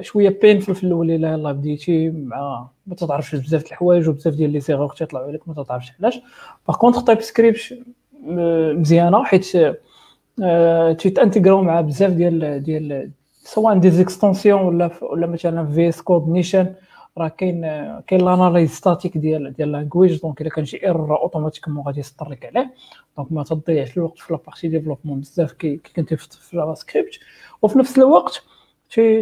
[0.00, 4.50] شوية pénible في الأول إلا يلاه بديتي مع ما تتعرفش بزاف د الحوايج وبزاف ديال
[4.50, 6.20] les erreurs تيطلعوا لك ما تتعرفش علاش.
[6.68, 7.78] par contre TypeScript
[8.22, 9.44] مزيانة حيت
[11.00, 16.74] تيتانتيغراو مع بزاف ديال ديال سواء des extensions ولا ولا مثلا VS Code نيشان
[17.18, 17.60] راه كاين
[18.06, 22.44] كاين l'analyse statique ديال ديال language donc إلا كان شي erreur automatiquement غادي يسطر لك
[22.46, 22.74] عليه.
[23.16, 27.18] donc ما تضيعش الوقت في la partie développement بزاف كي كنتي في JavaScript
[27.62, 28.42] وفي نفس الوقت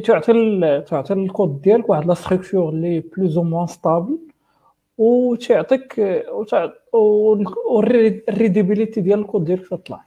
[0.05, 4.19] تعطي تعطي الكود ديالك واحد la structure اللي plus ou moins stable
[4.99, 6.01] وتعطيك
[7.69, 10.05] وال readability ديال الكود ديالك تطلع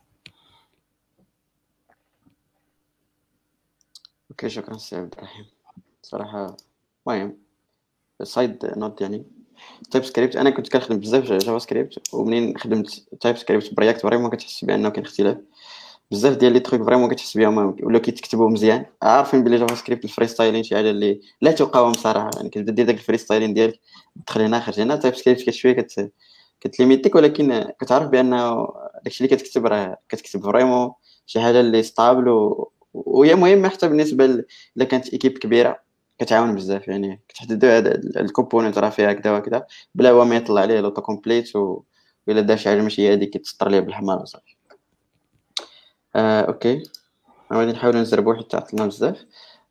[4.32, 5.46] okay شكرا سي عبد الرحيم.
[6.02, 6.58] صراحة
[7.08, 7.38] المهم
[8.24, 9.26] side note يعني.
[9.92, 15.06] TypeScript أنا كنت كنخدم بزاف JavaScript ومنين خدمت TypeScript ب React vraiment كتحس بأنه كاين
[15.06, 15.38] اختلاف.
[16.12, 18.86] بزاف ديال les trucs vraiment كتحس بهم ولا كيتكتبوا مزيان.
[19.02, 22.30] عارفين بلي JavaScript ال freestyling شي حاجة اللي لا تقاوم صراحة.
[22.36, 23.80] يعني كتبدا دير داك ال freestyling ديالك
[24.26, 26.12] تدخل هنا خرج هنا TypeScript كتشويه كت
[26.62, 28.68] كتليميتيك ولكن كتعرف بأنه
[29.04, 30.92] داكشي اللي كتكتب راه كتكتب vraiment
[31.26, 32.72] شي حاجة اللي stable و...
[32.94, 34.26] وهي مهمة حتى بالنسبة.
[34.78, 35.89] إلا كانت équipe كبيرة.
[36.20, 37.22] كتعاون بزاف يعني
[37.64, 39.66] هذا ال component راه فيها كذا وكذا
[39.96, 41.84] بلا هو ما يطلع عليه l'autocomplete و
[42.30, 44.56] الا دار شي حاجة ماشي هي هذيك كتسطر ليه بالحمر وصافي.
[46.16, 46.84] آه، okay.
[47.54, 49.26] غادي نحاولوا نزربوا حتى عطلنا بزاف.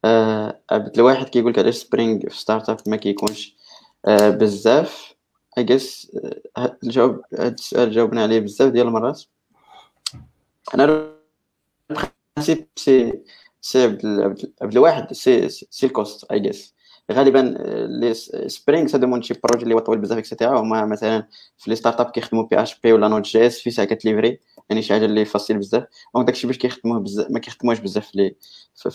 [0.05, 3.57] آه، عبد الواحد كيقول لك علاش Spring في startup ما كيكونش
[4.07, 5.15] آه، بزاف؟
[5.59, 6.17] I guess
[6.85, 9.23] الجواب هذا السؤال جاوبنا عليه بزاف ديال المرات.
[10.75, 11.15] أنا
[12.41, 12.67] سي
[13.61, 13.85] سي
[14.63, 16.75] عبد الواحد سي سي ال cost I guess
[17.13, 17.39] غالبا
[18.01, 18.15] les
[18.49, 21.27] Spring ça demande شي projet اللي هو طويل بزاف et cetera هما مثلا
[21.59, 24.41] في les startups كيخدموا PHP ولا Node.js في ساعه كتليفري
[24.71, 25.85] يعني شي حاجة اللي facile بزاف.
[26.15, 28.35] donc داكشي باش كيخدموه بزاف ما كيخدموش بزاف في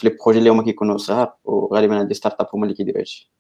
[0.04, 3.32] les projets اللي هما كيكونوا صغار وغالبا هاد les startups هما اللي كيديروا هادشي.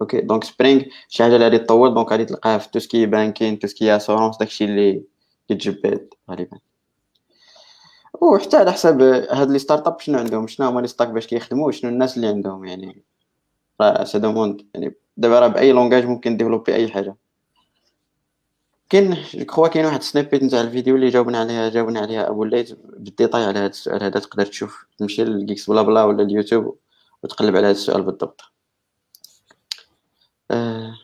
[0.00, 3.96] okay donc Spring شي حاجة اللي غادي تطول donc غادي تلقاها في توسكي بانكين توسكي
[3.96, 5.04] اسورونس داكشي اللي
[5.48, 6.58] كيتجبد غالبا.
[8.20, 11.90] وحتى على حساب هاد les startups شنو عندهم؟ شنو هما les stacks باش كيخدموا؟ وشنو
[11.90, 13.02] الناس اللي عندهم يعني؟
[13.80, 17.16] راه ça dépend يعني دابا راه بأي langage ممكن développer أي حاجة.
[18.90, 19.14] كاين
[19.44, 23.58] كخوا كاين واحد snippet نتاع الفيديو اللي جاوبنا عليها جاوبنا عليها أبو الليث بالديتاي على
[23.58, 26.78] هذا السؤال هذا تقدر تشوف تمشي لل Geeksblabla ولا اليوتيوب
[27.22, 28.40] وتقلب على هذا السؤال بالضبط.
[30.50, 30.94] آه.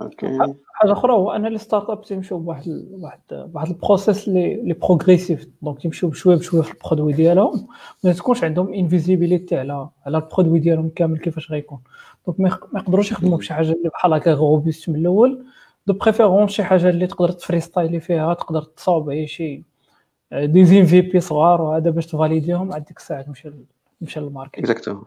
[0.00, 0.38] okay.
[0.72, 3.20] حاجة أخرى هو أن les startups تيمشيو بواحد واحد
[3.54, 7.66] واحد ال process اللي progressif donc تيمشيو بشوية بشوية في ال produit ديالهم
[8.04, 11.78] ما تكونش عندهم une visibilité على على ال produit ديالهم كامل كيفاش غيكون.
[12.26, 15.44] donc ما يق- ما يقدروش يخدموا بشي حاجة اللي بحال هكا robuste من الأول.
[15.86, 19.62] donc préfèrent شي حاجة اللي تقدر تفري ستايلي فيها تقدر تصاوب على شي
[20.32, 23.50] des MVP صغار وهذا باش تفاليديهم عاد ديك الساعة تمشي
[24.00, 24.58] تمشي لل market.
[24.58, 25.04] exactement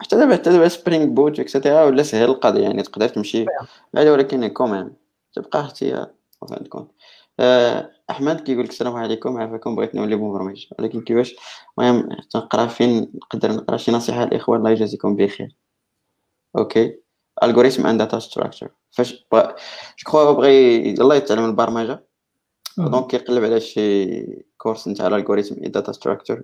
[0.00, 3.46] حتى دابا حتى دابا Spring Boot et cetera ولا سهل القضية يعني تقدر تمشي
[3.94, 4.96] عادي ولكن quand même
[5.32, 6.10] تبقى اختيار
[6.50, 6.90] fin de compte
[7.40, 11.36] آه، احمد كيقول لك السلام عليكم عافاكم بغيت نولي مبرمج ولكن كيفاش
[11.78, 15.56] المهم تنقرا فين نقدر نقرا شي نصيحه للاخوان الله يجازيكم بخير
[16.58, 16.98] okay
[17.42, 19.56] algorithm and data structure فاش بغا
[19.98, 20.54] je crois بغى
[20.90, 22.04] يلا يتعلم البرمجه.
[22.78, 26.42] donc كيقلب على شي course نتاع ال algorithm and data structure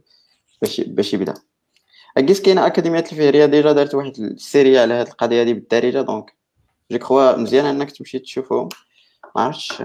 [0.62, 1.34] باش باش يبدا
[2.16, 6.00] I guess كاينة اكاديميات الفهريه déjà دارت واحد ال série على هاد القضية هادي بالدارجه
[6.00, 6.36] donc
[6.90, 8.68] je crois مزيان انك تمشي تشوفهم
[9.36, 9.82] ما عرفتش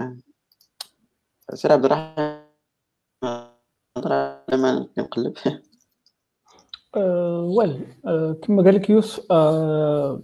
[1.54, 2.42] سير عبد على
[4.52, 5.34] ما كنقلب
[7.56, 7.80] well
[8.42, 10.20] كما قال لك يوسف آه،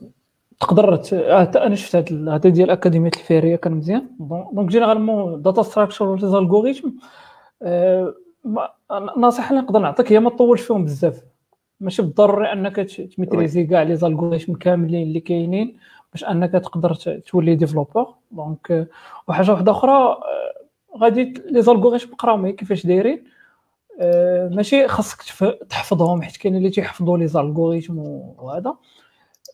[0.61, 4.11] تقدر ت- آه، حتى أنا شفت هذا ديال الاكاديميات الفهريه كان مزيان.
[4.21, 6.89] don- donc généralement data structure و les algorithmes
[8.91, 11.23] النصيحه اللي نقدر نعطيك هي ما تطولش فيهم بزاف.
[11.83, 15.77] ماشي بالضروري أنك تميتريزي كاع les algorithmes كاملين اللي كاينين
[16.13, 18.07] باش أنك تقدر تولي developer.
[18.31, 18.89] donc
[19.29, 20.19] وحاجة واحدة أخرى آه،
[20.99, 23.25] غادي les algorithmes قراهم كيفاش دايرين.
[24.01, 25.23] آه، ماشي خاصك
[25.69, 28.75] تحفظهم حيت كاين اللي تيحفظوا les algorithmes وهذا.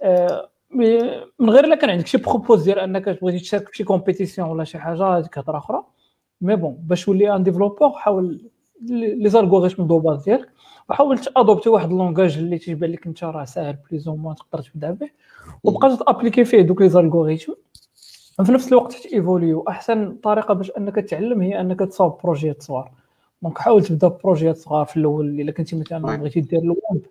[0.02, 4.48] آه، mais- من غير الا كان عندك شي purpose ديال أنك تبغي تشارك فشي compétition
[4.50, 5.84] ولا شي حاجة هذيك هضره أخرى.
[6.40, 8.50] mais bon باش تولي un développeur حاول
[8.90, 10.48] les algorithmes de base ديالك.
[10.90, 14.62] وحاول تادوبتي واحد ال langage اللي تيبان لك انت راه ساهل plus ou moins تقدر
[14.62, 15.10] تبدأ به.
[15.64, 17.52] وبقى تأبليكي فيه دوك les algorithmes.
[18.44, 22.92] في نفس الوقت تيفوليو أحسن طريقة باش أنك تتعلم هي أنك تصاوب بروجيات صغار.
[23.42, 25.40] donc حاول تبدأ ببروجيات صغار في الأول.
[25.40, 26.16] إلا كنتي مثلا.
[26.16, 27.06] بغيتي دير الويب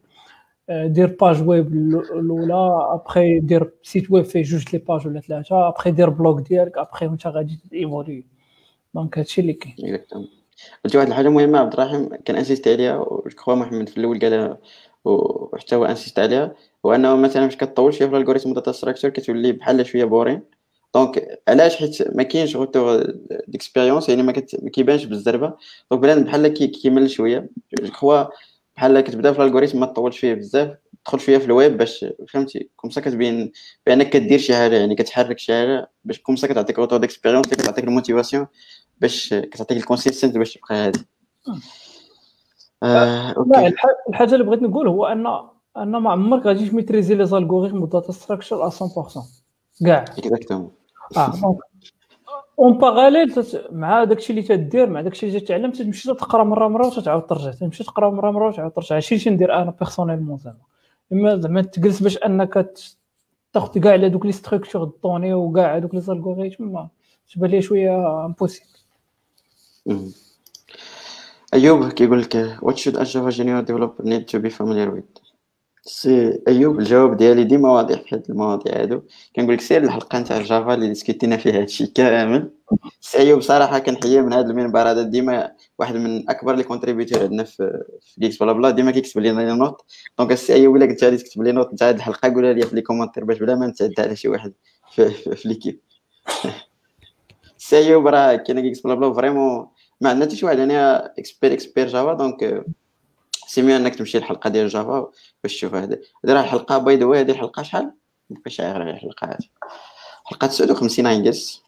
[0.70, 2.88] آه، دير page web الأولى.
[2.94, 5.68] أبخي دير site web فيه جوج les pages ولا ثلاثة.
[5.68, 6.78] أبخي دير blog ديالك.
[6.78, 8.24] أبخي وانت غادي évoluer
[8.94, 10.00] donc هادشي اللي كاين.
[10.86, 14.20] قلتي واحد الحاجة مهمة عبد الرحيم كان insisté عليها و je crois محمد في الأول
[14.20, 14.58] قالها
[15.06, 16.56] وحتى هو insisté عليها
[16.86, 20.42] هو أنه مثلا فاش كطول شوية في ال algorithm data structure كتولي بحال شوية boring
[20.96, 23.04] donc علاش؟ حيت ما كاينش retour
[23.48, 24.64] d'expérience يعني ما, كت...
[24.64, 25.54] ما كيبانش بالزربه
[25.92, 26.68] donc بنادم بحال كي...
[26.68, 27.50] كيمل شوية.
[27.80, 28.24] je crois
[28.76, 32.70] بحال كتبدا في ال algorithm ما تطولش فيه بزاف تدخل شوية في الويب باش فهمتي؟
[32.76, 33.52] comme ça كتبين
[33.86, 37.84] بأنك كدير شي حاجة يعني كتحرك شي حاجة باش comme ça كتعطيك retour d'expérience كتعطيك
[37.84, 38.48] ال motivation.
[39.02, 41.00] باش كتعطيك ال consistency باش تبقى هادي.
[42.84, 43.68] آه، لا okay.
[43.68, 45.28] الح- الحاجة اللي بغيت نقول هو ان
[45.78, 49.22] أن ما عمرك غادي تميتريزي les algorithmes وال data structure 100%
[49.86, 50.04] كاع.
[50.18, 50.72] exactement
[51.18, 51.58] آه donc
[52.60, 53.34] en parallèle
[53.72, 57.52] مع داكشي اللي تدير مع داكشي اللي تتعلم تمشي تقرا مرة مرة وتتعاود ترجع.
[57.52, 58.96] تمشي تقرا مرة مرة وتعاود ترجع.
[58.96, 60.58] هادشي اللي تندير أنا personnellement زعما.
[61.14, 62.74] إما زعما تجلس باش أنك
[63.54, 66.78] تاخذ كاع على دوك les structures de données وكاع هذوك les algorithmes
[67.34, 68.68] تبان لي شوية impossible
[69.88, 70.12] مم.
[71.54, 75.28] أيوب كيقول لك what should a Java junior developer need to be familiar with?
[75.88, 79.02] سي أيوب الجواب ديالي ديما واضح في هاد المواضيع هادو.
[79.36, 82.52] كنقول لك سير الحلقة نتاع جافا اللي ديسكوتينا فيها هادشي كامل.
[83.02, 87.44] سي أيوب صراحة كنحييه من هذا المنبر هذا ديما واحد من أكبر les contributeurs عندنا
[87.44, 87.84] في
[88.20, 89.82] Geeks Blabla ديما كيكتب لنا les notes
[90.20, 92.76] donc السي أيوب إلا كنت غادي تكتب les notes نتاع هاد الحلقة قولها لي في
[92.76, 94.54] les commentaires باش بلا ما نتعدى على شي واحد
[94.92, 95.80] في, في, في l'équipe
[97.58, 99.68] السي أيوب راه كاينة Geeks Blabla vraiment
[100.02, 100.78] ما عندنا حتى شي واحد يعني
[101.20, 102.66] expert expert جافا donc
[103.48, 105.12] c'est mieux أنك تمشي للحلقة ديال جافا
[105.44, 105.96] باش تشوف هذا.
[106.26, 107.92] هذه راه الحلقة by the way هذه الحلقة شحال؟
[108.30, 109.48] مابقاش عارف على الحلقة هذه.
[110.26, 111.64] حلقة 59 انجلس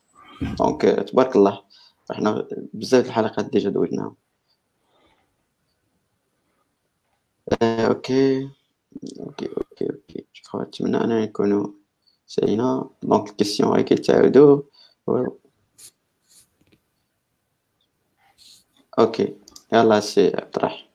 [0.59, 1.61] donc تبارك الله.
[2.11, 4.15] رحنا بزاف الحلقات déjà دوزناهم
[7.61, 8.49] آه، okay.
[9.19, 10.25] أوكي أوكي أوكي.
[10.55, 11.67] نتمنى ان نكونوا
[12.27, 14.61] سالينا دونك الكيسيون غير كيتعاودوا
[15.07, 15.27] و-
[18.99, 19.35] أوكي
[19.73, 20.85] يلا سي الرحيم.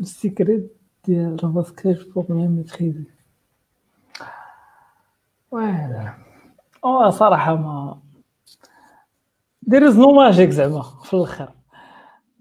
[0.00, 3.04] السيكريت ديال جافا سكريبت بوغ ميان ميتريزي
[5.50, 6.14] فوالا
[6.84, 8.00] آه صراحة ما
[9.62, 11.52] دير از نو ماجيك زعما في الآخر.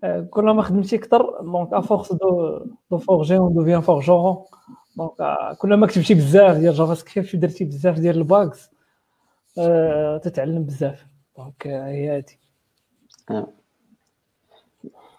[0.04, 2.60] آه، كل ما خدمتي كثر donc à force de
[2.92, 4.46] de forger on devient forgeron
[4.98, 5.12] donc
[5.58, 8.70] كل ما كتبتي بزاف ديال JavaScript ودرتي بزاف ديال ال bugs
[9.58, 11.06] آه، تتعلم بزاف.
[11.38, 12.40] donc آه، هي هادي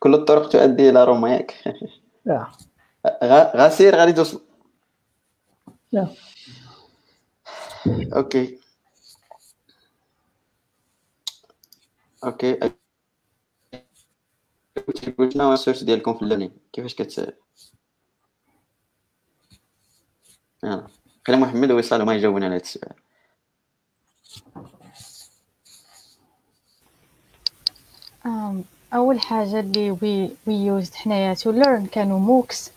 [0.00, 1.66] كل الطرق تؤدي إلى روما ياك
[2.26, 2.47] يا
[3.06, 4.44] غا- غاسير غادي توصل
[5.92, 6.14] يا
[8.16, 8.58] okay.
[12.24, 12.58] okay.
[15.18, 17.36] قلت هو ال source ديالكم في ال learning كيفاش كت
[20.64, 20.88] يلا.
[21.26, 22.94] خلي محمد ويصال ما يجاوبنا على هذا السؤال.
[28.28, 32.70] Um, أول حاجة اللي we we used حنايا to learn كانوا MOOCs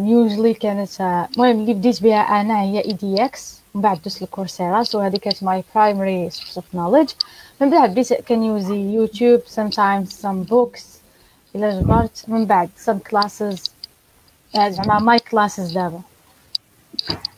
[0.00, 5.00] usually كانت المهم اللي بديت بها أنا هي edX من بعد دوزت ال Coursera so
[5.00, 7.10] هذه كانت my primary source of knowledge
[7.60, 10.82] من بعد بديت كنيوزي يوتيوب sometimes some books
[11.54, 13.70] الا جبرت من بعد some classes.
[14.56, 16.00] زعما my classes دابا.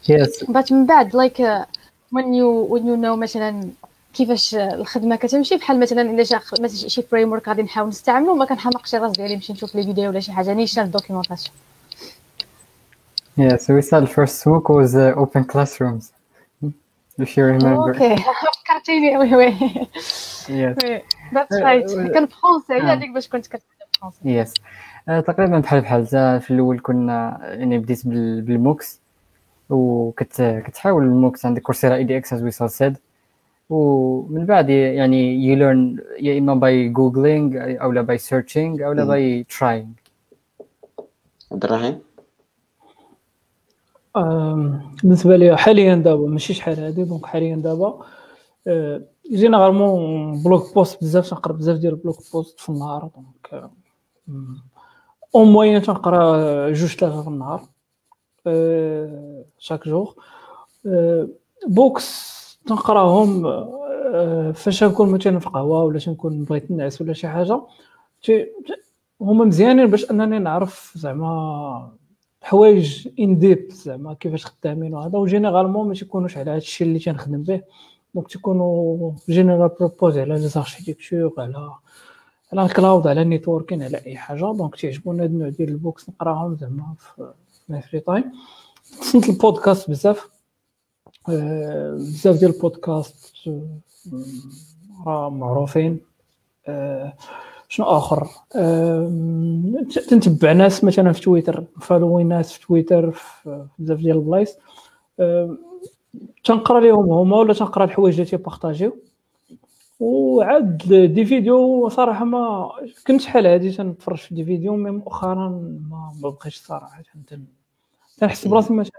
[0.09, 1.62] yes but من بعد like
[2.15, 3.70] when you when you know مثلا
[4.15, 5.57] كيفاش الخدمة كتمشي.
[5.57, 9.52] بحال مثلا إلا جا مثلا شي framework غادي نحاول نستعملو ما كنحمقش راس ديالي نمشي
[9.52, 10.55] نشوف les vidéos ولا شي حاجة.
[10.55, 11.55] نيشان ال documentation
[13.39, 16.05] Yeah, so we saw the first MOOC was uh, Open Classrooms,
[17.24, 17.89] if you remember.
[17.89, 19.55] okay فكرتيني oui oui
[20.49, 20.84] Yes.
[20.85, 21.02] oui
[21.35, 23.60] that's right كان فرونسي هذيك باش كنت كتكلم
[24.00, 24.55] فرونسي yes
[25.08, 26.07] آه، تقريبا بحال بحال
[26.41, 29.01] في الأول كنا يعني بديت بال- بال MOOCs
[29.70, 32.97] وكت كتحاول ال MOOCs عندك Coursera edX as ويصال said
[33.73, 39.05] ومن بعد يعني you learn يا إما by googling أو لا by searching أو لا.
[39.05, 39.89] by trying
[41.52, 42.01] عبد الرحيم؟
[45.02, 48.05] بالنسبة لي حاليا دابا ماشي شحال هادي donc حاليا دابا.
[49.31, 53.70] généralement blog posts بزاف تنقرا بزاف ديال ال blog posts في النهار donc
[55.35, 57.62] en moyenne تنقرا جوج ثلاثة في النهار
[59.59, 60.12] chaque jour
[60.86, 61.28] أه،
[61.67, 62.32] books
[62.66, 67.60] تنقراهم أه، فاش نكون مثلا في قهوه ولا تنكون بغيت نعس ولا شي حاجة.
[69.20, 71.92] هما مزيانين باش أنني نعرف زعما
[72.42, 75.18] حوايج in deep زعما كيفاش خدامين وهذا.
[75.19, 77.62] و généralement ما تيكونوش على هذا الشيء اللي تنخدم به.
[78.15, 81.70] donc تيكونوا general purpose على les architectures على
[82.52, 84.41] على ال cloud على ال networking على أي حاجة.
[84.41, 88.25] donc تيعجبوني هاد النوع ديال ال books نقراهم زعما في free time
[88.82, 90.18] سنت البودكاست بزاف.
[90.24, 90.32] آه،
[91.28, 93.67] بزاف ديال البودكاست آه،
[95.07, 96.01] راه معروفين.
[96.68, 97.12] آه،
[97.68, 98.28] شنو آخر؟
[99.94, 104.55] ت- تنتبع ناس مثلا في تويتر following ناس في تويتر في بزاف ديال البلايص.
[106.44, 108.97] تنقرا لهم هما ولا تنقرا الحوايج اللي تيبارطاجيو؟
[110.01, 110.76] وعاد
[111.15, 112.70] des vidéos صراحة ما
[113.07, 115.49] كنت شحال هادي تنتفرج في des vidéos mais مؤخرا
[115.91, 117.02] ما ما بقيتش صراحة.
[117.26, 117.44] تن-
[118.18, 118.92] تنحس براسي مثلا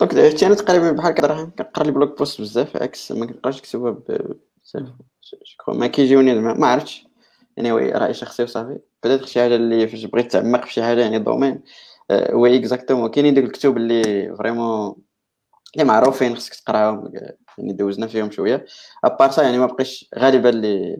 [0.00, 3.90] donc حتى أنا تقريبا بحال الرحيم كنقرا les blog posts بزاف عكس ما كنبقاش نكتبها
[3.90, 4.88] بزاف.
[5.68, 7.06] ما كيجيوني ما عرفتش.
[7.56, 8.78] يعني وي رأي شخصي وصافي.
[9.04, 11.62] بدات شي حاجة اللي فاش بغيت تعمق في شي حاجة يعني دومين
[12.10, 14.96] آه، وي اكزاكتومون كاينين دوك الكتب اللي فريمون
[15.74, 17.12] اللي معروفين خصك تقراهم
[17.58, 18.66] يعني دوزنا فيهم شوية.
[19.04, 20.98] ابار سا يعني ما بقيش غالبا اللي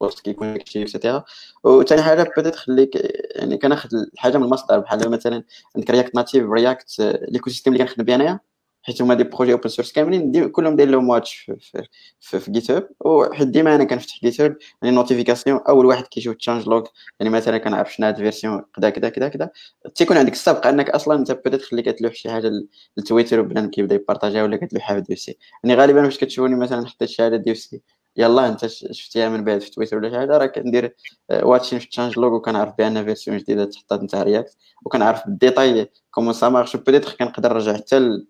[0.00, 1.24] بوست كيكون داكشي اكسيتيرا
[1.64, 2.90] وثاني حاجة بدات خليك
[3.36, 5.44] يعني كناخذ الحاجة من المصدر بحال مثلا
[5.76, 8.40] عندك رياكت ناتيف رياكت l'écosystème اللي كنخدم به أنايا
[8.82, 11.86] حيت هما des projets open source كاملين كلهم داير لهم watch في,
[12.20, 16.86] في, في, GitHub وحيت ديما أنا كنفتح GitHub يعني notification أول واحد كيشوف changelog
[17.20, 19.50] يعني مثلا كنعرف شنو هاد ال version كذا كذا كذا كذا
[19.94, 22.50] تيكون عندك السابق أنك أصلا أنت بدات خلي كتلوح شي حاجة
[22.96, 27.22] للتويتر وبنادم كيبدا يبارطاجيها ولا كتلوحها في ديوسي يعني غالبا فاش كتشوفوني مثلا حطيت شي
[27.22, 27.82] حاجة ديوسي
[28.16, 30.96] يلا انت شفتيها من بعد في تويتر ولا شي حاجة؟ راه كندير
[31.42, 34.56] watching في changelog وكنعرف بأن version جديدة تحطات نتاع React
[34.86, 38.20] وكنعرف بال détail comment ça marche peut-être كنقدر نرجع حتى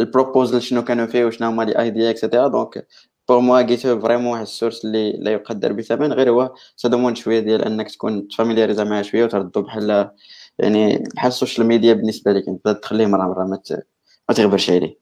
[0.00, 2.86] ال proposal شنو كانوا فيه وشنو هما les idées et cetera donc
[3.28, 6.12] pour moi c'est vraiment واحد ال source اللي لا يقدر بثمن.
[6.12, 10.10] غير هو سا شوية ديال أنك تكون تفاميلياريزا معاه شوية وتردو بحال
[10.58, 12.48] يعني بحال ال social media بالنسبة لك.
[12.48, 13.44] انت تخليه مرة مرة
[14.28, 14.98] ما تغبرش عليه.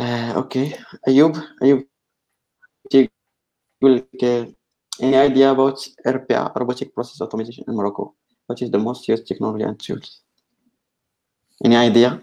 [0.00, 0.72] آه، okay.
[1.08, 1.89] أيوب أيوب.
[2.90, 4.54] تيقول لك
[5.00, 8.14] any idea about RPA robotic process automation in Morocco?
[8.46, 10.22] What is the most used technology and tools?
[11.64, 12.20] Any idea?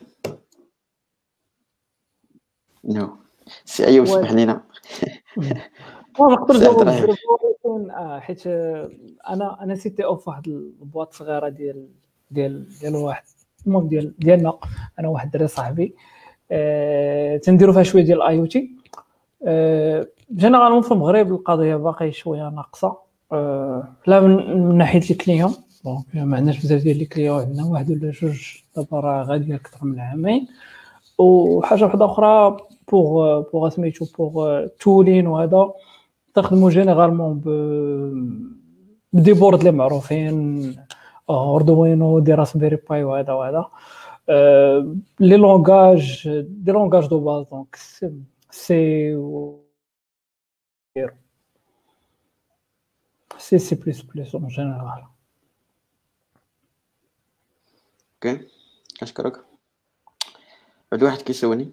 [2.83, 3.17] No.
[3.65, 4.63] سي أيوب سمح لينا.
[6.19, 8.91] ما نقدر نجاوب ولكن آه، حيت آه،
[9.27, 11.89] أنا أنا CTO ف واحد ال boîte صغيره ديال
[12.31, 13.23] ديال ديال واحد
[13.67, 14.59] المهم ديال ديالنا.
[14.99, 15.95] أنا واحد الدري صاحبي
[16.51, 18.77] آه، تنديروا فيها شوية ديال ال IoT
[20.31, 22.97] généralement في المغرب القضية باقي شوية ناقصة.
[23.31, 25.53] آه، لا من ناحية ال client.
[25.85, 27.65] donc ما عندناش بزاف ديال les clients عندنا.
[27.65, 30.47] واحد ولا جوج دابا راه غادي أكثر من عامين.
[31.17, 32.57] وحاجة واحدة أخرى
[32.91, 35.71] pour pour سميتو pour tooling وهذا
[36.33, 37.41] تخدموا généralement
[39.13, 40.75] ب des boards اللي معروفين
[41.29, 43.65] Arduino des Raspberry Pi وهذا وهذا.
[45.19, 48.11] les langages des langages de base donc C
[48.51, 49.15] سي
[53.37, 55.03] سي بلس بلس اون جينيرال
[58.15, 58.47] okay
[59.01, 59.45] اشكرك
[60.91, 61.71] بعد واحد كيسولني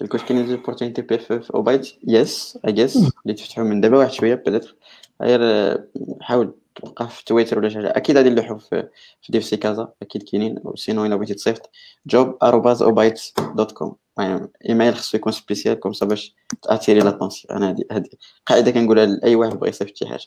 [0.00, 4.10] قلت واش كاينين opportunités PFE في Obytes yes I guess اللي تفتحوا من دابا واحد
[4.12, 4.66] شوية بدات
[5.22, 5.40] غير
[6.20, 8.88] حاول تبقى في تويتر ولا شي حاجة أكيد غادي نلوحوا في
[9.22, 11.70] في DevC Casa أكيد كاينين sinon الا بغيتي تصيفط
[12.06, 13.20] job arobase Obytes
[13.54, 13.96] dot com
[14.68, 19.34] email خصو يكون spécial comme ça باش تأتيري l'attention أنا هادي هادي قاعدة كنقولها لأي
[19.34, 20.26] واحد بغى يصيفط شي حاجة.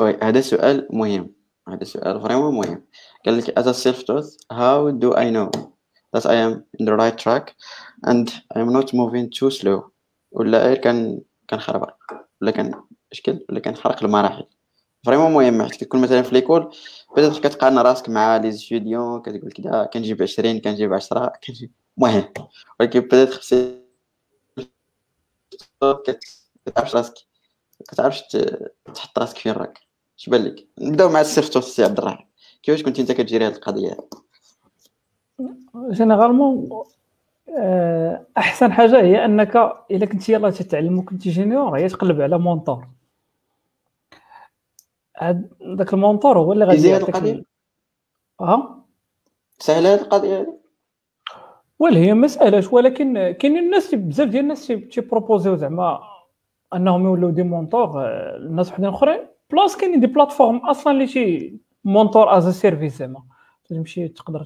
[0.00, 1.34] oui هذا سؤال مهم.
[1.68, 2.84] هذا سؤال vraiment مهم.
[3.26, 5.50] قال لك as a self taught how do I know
[6.16, 7.54] that I am in the right track
[8.06, 9.92] and I am not moving too slow?
[10.32, 11.20] ولا غير كان
[11.50, 11.94] كنخربق
[12.42, 14.44] ولا كان اشكل ولا كنحرق المراحل.
[15.06, 16.70] vraiment مهم حيت كتكون مثلا في l'école
[17.16, 22.24] بدات كتقارن راسك مع les étudiants كتقول كذا كنجيب 20 كنجيب 10 كنجيب المهم
[22.80, 23.82] ولكن بدات خصك
[26.66, 27.14] كتعرفش راسك
[27.88, 28.22] كتعرفش
[28.94, 29.78] تحط راسك فين راك.
[30.18, 32.26] اش بان لك نبداو مع السيرتو سي عبد الرحيم
[32.62, 33.96] كيفاش كنت انت كتجري هذه القضية؟
[35.90, 36.68] généralement
[37.58, 39.56] آه، أحسن حاجة هي أنك
[39.90, 42.86] إلا كنتي يلاه تتعلم وكنتي junior هي تقلب على mentor
[45.78, 47.44] ذاك ال mentor هو اللي غادي يعطيك القضية؟
[48.40, 48.84] آه
[49.58, 50.58] سهلة هذه القضية هذه
[51.78, 56.00] ولا هي مسألة ولكن كاينين الناس بزاف ديال الناس تيبروبوزيو زعما
[56.74, 59.26] أنهم يولوا des mentors الناس وحدين أخرين.
[59.50, 63.22] plus كاينين des plateformes أصلا اللي تي mentor as service زعما.
[63.64, 64.44] تمشي تقدر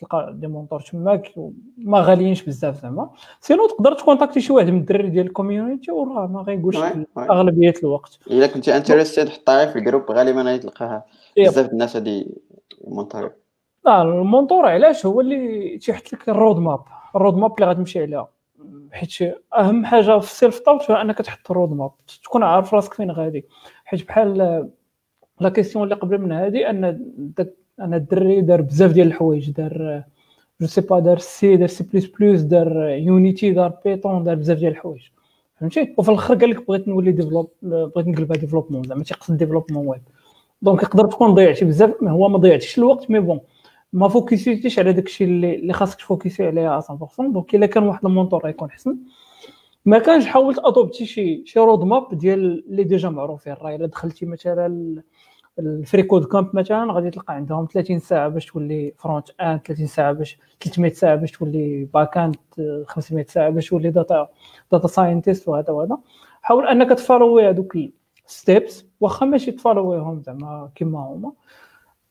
[0.00, 1.32] تلقى des mentors تماك
[1.78, 3.10] ما غاليينش بزاف زعما.
[3.40, 6.78] sinon تقدر تكونتاكتي شي واحد من الدراري ديال ال community وراه ما غايقولش
[7.18, 8.18] أغلبية الوقت.
[8.30, 11.04] إلا كنتي interested حطها في ال group غالبا غادي تلقاها
[11.38, 12.34] بزاف الناس هادي
[12.84, 13.32] mentor
[13.84, 16.80] لا ال mentor علاش هو اللي تيحط لك ال roadmap
[17.16, 18.28] ال roadmap اللي غتمشي عليها.
[18.92, 21.90] حيت أهم حاجة في ال self-taught هو أنك تحط ال roadmap
[22.24, 23.44] تكون عارف راسك فين غادي.
[23.84, 24.68] حيت بحال
[25.40, 27.00] la question اللي قبل من هذه أن
[27.80, 30.04] أنا الدري دار بزاف ديال الحوايج دار
[30.60, 35.02] je sais pas دار C دار C++ دار Unity دار Python دار بزاف ديال الحوايج.
[35.60, 40.02] فهمتي؟ وفي الآخر قال لك بغيت نولي développeur بغيت نقلبها développement زعما تيقصد développement web
[40.62, 43.40] donc يقدر تكون ضيعتي بزاف هو ما ضيعتيش الوقت mais bon
[43.92, 46.84] ما فوكسيتيش على داكشي اللي اللي خاصك تفوكسي عليه 100%
[47.18, 48.96] donc إلا كان واحد mentor غيكون حسن.
[49.84, 53.52] ما كانش حاولت ادوبتي شي شي roadmap ديال اللي déjà معروفين.
[53.52, 55.02] راه إلا دخلتي مثلا
[55.58, 60.38] ال freeCodeCamp مثلا غادي تلقى عندهم 30 ساعة باش تولي front end 30 ساعة باش
[60.60, 62.36] 300 ساعة باش تولي back end
[62.86, 64.28] 500 ساعة باش تولي data
[64.72, 65.98] data scientist وهذا وهذا.
[66.42, 67.76] حاول أنك تفالوي هذوك
[68.26, 71.32] ال steps واخا ماشي تفالويهم زعما كيما هما.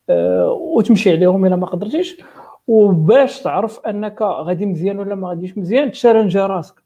[0.09, 2.21] أه وتمشي عليهم إلا ما قدرتيش.
[2.67, 6.83] وباش تعرف أنك غادي مزيان ولا ما غاديش مزيان تشالنجي راسك.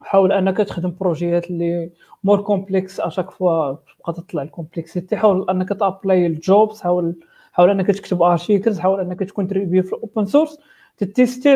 [0.00, 1.90] حاول أنك تخدم بروجيات اللي
[2.24, 6.80] more complex à chaque fois تبقى تطلع ال complexité حاول أنك ت apply ال jobs
[6.80, 7.14] حاول
[7.52, 10.58] حاول أنك تكتب articles حاول أنك تكون تريبي في ال open source
[10.96, 11.54] تتيستي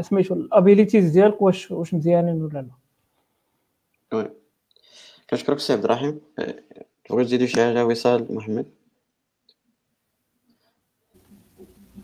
[0.00, 2.66] سميتو ال abilities ديالك واش واش مزيانين ولا لا.
[4.18, 4.30] oui.
[5.30, 6.20] كنشكرك سي عبد الرحيم.
[7.04, 8.66] تبغي تزيدو شي حاجة وصال محمد؟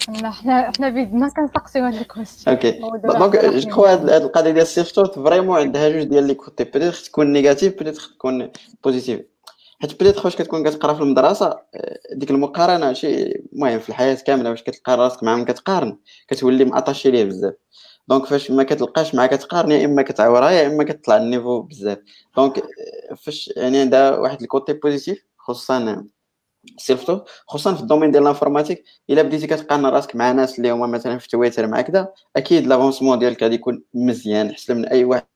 [0.08, 2.70] لا حنا حنا بيدنا كنسقسيو هاد ال question okay.
[3.18, 6.64] donc je crois هاد القضية ديال ال self-taught vraiment عندها جوج ديال les côtés.
[6.64, 8.50] peut-être تكون négative peut-être تكون
[8.84, 9.20] positive
[9.82, 11.58] حيت peut-être فاش كتكون كتقرا في المدرسة
[12.12, 14.50] ديك المقارنة شي المهم في الحياة كاملة.
[14.50, 17.54] واش كتلقى راسك مع من كتقارن كتولي معطاشي ليه بزاف.
[18.08, 21.98] donc فاش ما كتلقاش مع كتقارن يا إما كتعورها يا إما كتطلع ال niveau بزاف.
[22.36, 22.62] donc
[23.16, 26.04] فاش يعني عندها واحد ال côté positif خصوصا
[26.76, 30.70] surtout خصوصا في ال domaine ديال ال informatique إلا بديتي كتقارن راسك مع ناس اللي
[30.70, 35.04] هما مثلا في تويتر مع كذا أكيد l'avancement ديالك غادي يكون مزيان احسن من أي
[35.04, 35.26] واحد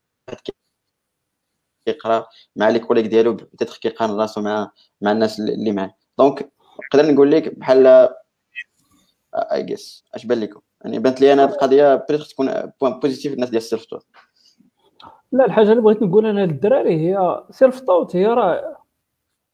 [1.86, 2.26] كيقرأ
[2.56, 5.94] مع les collègues ديالو peut-être كيقارن راسو مع مع الناس اللي معاه.
[6.18, 6.52] donc
[6.94, 8.08] نقدر نقول لك بحال
[9.34, 13.32] اي guys اش بان لكم؟ يعني بانت لي أنا هذه القضية peut-être تكون point positif
[13.32, 13.86] الناس ديال ال self
[15.32, 18.78] لا الحاجة اللي بغيت نقول أنا للدراري هي self-taught هي راه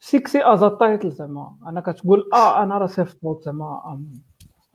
[0.05, 2.89] sexy as title زعما أنا كتقول آه أنا راه
[3.23, 4.01] توت زعما.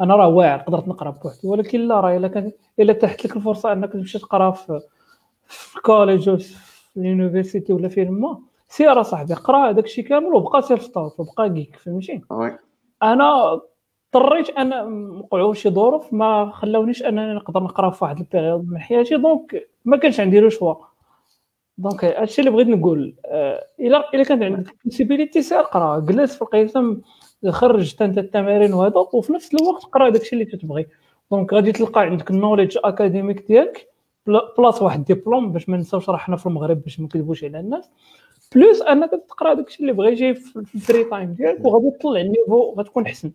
[0.02, 1.48] أنا راه واعر قدرت نقرأ بوحدي.
[1.48, 4.82] ولكن لا راه إلا كان إلا تحت لك الفرصة أنك تمشي تقرأ في
[5.78, 8.40] ال college ولا في ال university ولا فين ما.
[8.68, 12.22] سير صاحبي قرا هذاك الشيء كامل وبقى self-taught وبقى geek فهمتي؟
[13.04, 18.70] أنا اضطريت أنا وقعوا شي ظروف ما خلاونيش أنني نقدر نقرأ في واحد ال période
[18.70, 19.18] من حياتي.
[19.18, 20.76] donc ما كانش عندي le choix
[21.80, 26.42] donc هادشي اللي بغيت نقول آه، الا إلا كانت عندك possibilité سير قرا جلس في
[26.42, 27.02] القسم
[27.50, 30.88] خرج أنت التمارين وهذا وفي نفس الوقت قرأ داكشي اللي تتبغي
[31.32, 33.90] donc غادي تلقى عندك ال knowledge academic ديالك
[34.58, 37.90] plus واحد الدبلوم باش ما نساوش راه حنا في المغرب باش ما نكذبوش على الناس.
[38.56, 42.76] plus انك تقرأ داكشي اللي بغيتي في ال free time ديالك وغادي تطلع ال niveau
[42.78, 43.32] غتكون أحسن.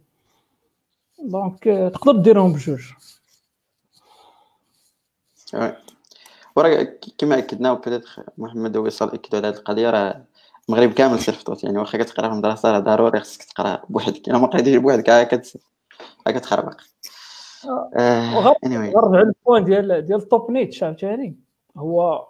[1.19, 2.83] donc تقدر ديرهم بجوج.
[6.57, 6.87] وراه
[7.19, 10.25] كما أكدنا و peut-être محمد وصل اكدوا على هذه القضية راه
[10.69, 14.47] المغرب كامل self-taught يعني واخا كتقرا في المدرسة راه ضروري خصك تقرا بوحدك الا ما
[14.47, 15.25] قريتيش بوحدك ها
[16.27, 16.81] كتخربق.
[17.97, 18.35] آه
[18.65, 21.37] نرجع لل point ديال ديال ال top-notch عاوتاني
[21.77, 22.27] هو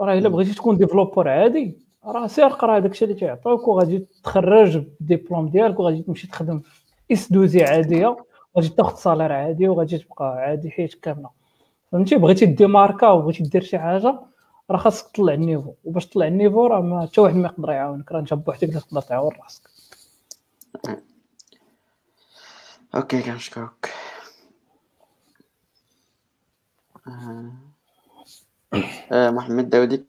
[0.00, 5.48] راه إلا بغيتي تكون developer عادي راه سير قرا داكشي اللي تيعطوك وغادي تخرج بالديبلوم
[5.48, 8.16] ديالك وغادي تمشي تخدم في SS2I عادية
[8.54, 11.37] وغادي تاخذ salaire عادي وغادي تبقى عادي حياتك كاملة.
[11.92, 14.20] فهمتي؟ بغيتي ديماركا وبغيتي دير شي حاجة
[14.70, 15.74] راه خاصك تطلع ال niveau.
[15.84, 18.12] وباش تطلع ال niveau راه ما حتى واحد ما يقدر يعاونك.
[18.12, 19.62] راه أنت بوحدك اللي تقدر تعاون راسك.
[22.94, 23.94] okay كنشكرك.
[27.06, 27.52] آه.
[29.12, 30.04] آه محمد داودي.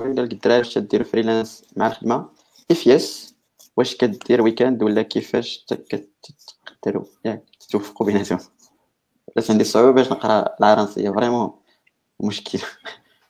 [0.00, 2.28] لك الدراري تديروا freelance مع الخدمة؟
[2.70, 3.34] if yes؟
[3.76, 7.49] واش كدير weekend ولا كيفاش كتقدروا ياك.
[7.70, 8.38] توفقوا بيناتهم
[9.36, 11.52] ولات عندي صعوبة باش نقرأ الفرنسية vraiment
[12.20, 12.58] مشكل.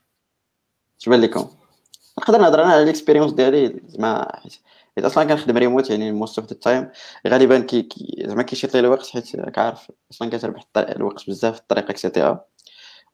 [0.99, 1.49] تبان لكم؟
[2.19, 4.39] نقدر نهضر أنا على ال expérience ديالي زعما
[4.95, 6.89] حيت أصلا كنخدم ريموت يعني most of the time
[7.27, 7.87] غالبا كي
[8.25, 12.45] زعما كيشيط لي الوقت حيت كعارف أصلا كتربح الوقت بزاف في الطريق et cetera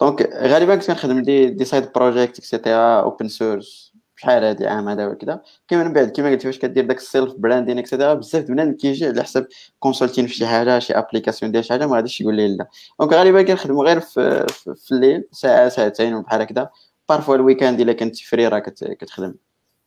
[0.01, 3.86] donc غالبا كنت كنخدم des des side project et cetera open source
[4.17, 7.77] بحال هادي عام هذا وكذا كيما من بعد كيما قلت فاش كدير داك ال self-branding
[7.77, 9.47] et cetera بزاف د بنادم كيجي على حساب
[9.79, 12.67] consulting في شي حاجة شي application ديال شي حاجة ما غاديش يقول لي لا.
[12.99, 16.69] donc غالبا كنخدمو غير في, في الليل ساعة ساعتين بحال هكذا
[17.09, 19.35] parfois ال weekend إلا كنت free راه كتخدم.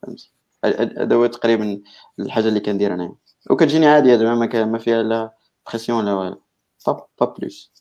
[0.02, 0.32] فهمتي؟
[0.64, 1.82] هذا هو تقريبا
[2.18, 3.14] الحاجة اللي كندير أنا
[3.50, 5.34] وكتجيني عاديه زعما ما فيها لا
[5.68, 6.42] pression لا والو.
[6.86, 7.06] pas
[7.38, 7.72] plus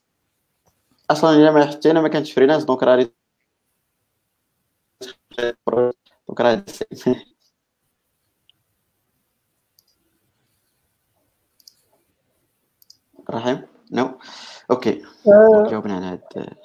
[1.11, 3.10] أصلا إلا ما حتى أنا ما كنتش freelance donc راه
[6.30, 6.66] donc راه
[13.30, 14.19] رحيم؟ no
[14.72, 15.06] okay
[15.69, 16.56] جاوبنا على هاد.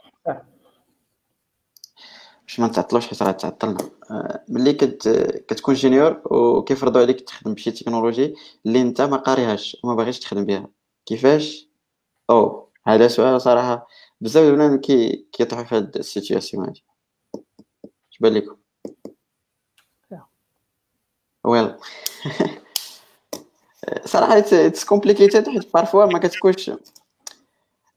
[2.42, 3.90] باش ما نتعطلوش حيت راه تعطلنا.
[4.10, 5.08] آه، ملي كت
[5.48, 8.34] كتكون junior وكيفرضوا عليك تخدم بشي تكنولوجي
[8.66, 10.68] اللي انت ما قاريهاش وما باغيش تخدم بها
[11.06, 11.68] كيفاش؟
[12.30, 13.86] أو هذا سؤال صراحة
[14.20, 16.84] بزاف ديال الناس كي كيطيحوا في هاد ال situation هادي.
[18.12, 18.63] اش بان لكم
[21.44, 21.74] well
[24.04, 26.70] صراحة it's complicated حيت parfois ما كتكونش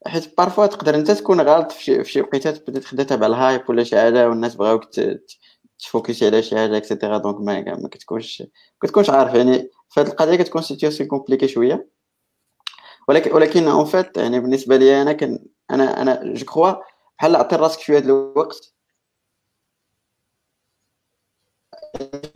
[0.06, 3.84] حيت parfois تقدر أنت تكون غلط في شي وقيتات بدات خدات تبع ال hype ولا
[3.84, 4.84] شي حاجة والناس بغاوك
[5.78, 8.42] تفوكسي على شي حاجة et cetera donc ما ما كتكونش
[9.10, 9.34] عارف.
[9.34, 11.88] يعني في هذه القضية كتكون situation compliquée شوية.
[13.08, 16.72] ولكن ولكن en fait يعني بالنسبة لي أنا كان أنا أنا je crois
[17.18, 18.74] بحال عطي راسك شوية الوقت.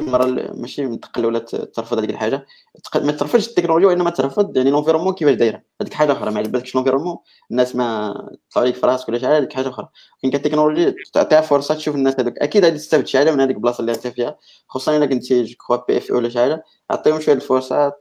[0.00, 2.46] المره ماشي منتقل ولا ترفض هذيك الحاجة.
[2.94, 5.62] ما ترفضش التكنولوجيا وإنما ترفض يعني l'environnement كيفاش دايرة.
[5.80, 7.16] هذيك حاجة أخرى ما عجبتكش l'environnement
[7.50, 8.14] الناس ما
[8.54, 9.88] طلعوا لك في راسك ولا شي حاجة هذيك حاجة أخرى.
[10.22, 12.38] كاين التكنولوجيا تعطيها فرصة تشوف الناس هذوك.
[12.38, 15.56] أكيد غادي تستافد شي حاجة من هذيك البلاصة اللي أنت فيها خصوصا إلا كنتي je
[15.56, 16.64] crois PFE ولا شي حاجة.
[16.90, 17.92] عطيهم شوية الفرصة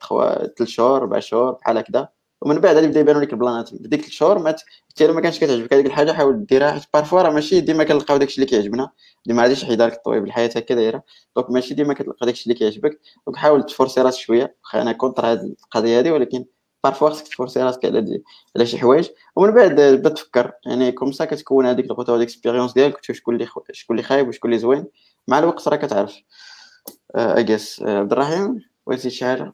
[0.58, 2.20] ثلاث شهور أربع شهور بحال هكذا.
[2.42, 3.70] ومن بعد غادي يبدا يبانوا لك البلانات.
[3.70, 7.30] في ديك الشهور ما انت ما كانش كتعجبك هذيك الحاجة حاول ديرها حيت parfois راه
[7.30, 8.90] ماشي ديما كنلقاو داكشي اللي كيعجبنا.
[9.26, 11.03] ديما غاديش يحيد لك الطويب الحياة هكا دايرة.
[11.36, 13.00] donc ماشي ديما كتلقى داكشي اللي كيعجبك.
[13.28, 14.56] donc حاول تفورسي راسك شوية.
[14.64, 16.45] واخا أنا contre هذه القضية هذه ولكن
[16.84, 18.22] parfois خصك تفورسي راسك على
[18.56, 19.10] على شي حوايج.
[19.36, 23.36] ومن بعد بدا تفكر يعني comme ça كتكون هذيك ال retour d'expérience ديالك وتشوف شكون
[23.36, 24.86] اللي شكون اللي خايب وشكون اللي زوين.
[25.28, 26.16] مع الوقت راه كتعرف
[27.16, 29.53] guys عبد الرحيم بغيتي شي حاجة؟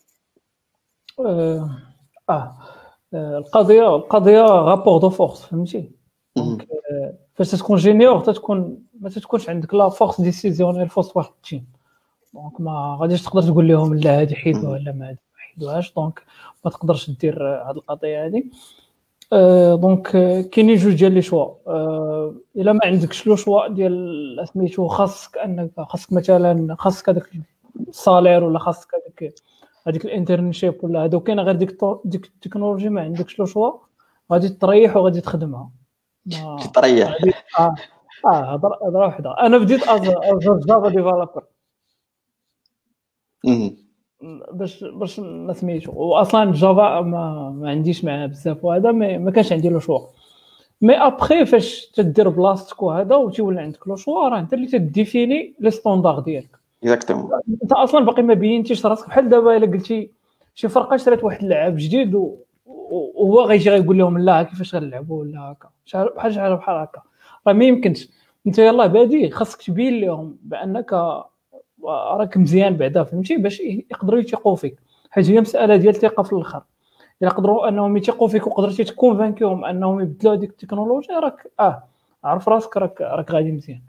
[2.29, 2.76] آه.
[3.13, 5.91] القضية القضية rapport de force فهمتي؟
[6.37, 6.67] donc
[7.33, 11.65] فاش تكون junior تتكون ما تتكونش عندك la force décisionnelle وسط واحد ال team
[12.33, 15.93] donc ما غاديش تقدر تقول لهم لا هادي حيدوها لا ما حيدوهاش.
[15.93, 16.23] donc
[16.65, 18.51] ما تقدرش دير هاد القضية هادي.
[19.81, 20.11] donc
[20.49, 21.53] كاينين جوج ديال les choix
[22.55, 27.29] إلا ما عندكش le choix ديال سميتو خاصك انك خاصك مثلا خاصك هذاك
[27.87, 29.33] ال salaire ولا خاصك هذاك
[29.87, 33.71] هذيك ال internship ولا هادو كاين غير ديك ديك التكنولوجي ما عندكش le choix
[34.31, 35.71] غادي تريح وغادي تخدمها.
[36.73, 37.17] تريح
[37.59, 37.75] آه
[38.25, 39.39] آه هضره وحدة.
[39.39, 40.01] أنا بديت as
[40.67, 41.43] Java developer
[44.53, 45.91] باش باش ما سميتو.
[45.91, 49.99] واصلا جافا ما, ما عنديش معاه بزاف وهذا ما, ما كانش عندي له شوا.
[50.81, 55.55] mais après فاش تدير بلاصتك وهذا وتولي عندك le choix راه أنت اللي ت définir
[55.59, 56.57] les standards ديالك.
[56.83, 57.29] exactement
[57.63, 60.11] انت أصلا باقي ما بينتيش راسك بحال دابا الا قلتي
[60.55, 62.15] شي فرقة شرات واحد اللعاب جديد
[62.65, 65.69] وهو غيجي غيقول لهم لا كيفاش غنلعبوا ولا هكا.
[65.85, 67.01] شحال- بحال شي حاجة بحال هكا.
[67.47, 68.09] راه ما يمكنش.
[68.47, 70.93] انت يلاه بادي خاصك تبين لهم بأنك
[71.85, 74.79] راك مزيان بعدا فهمتي؟ باش يقدروا يثيقوا فيك.
[75.11, 76.63] حيت هي مسألة ديال الثقة في الآخر.
[77.21, 81.83] إلا قدروا أنهم يثيقوا فيك وقدرتي تكونفانكيهم أنهم يبدلوا هذيك التكنولوجيا راك آه
[82.23, 83.81] عرف راسك راك راك غادي مزيان.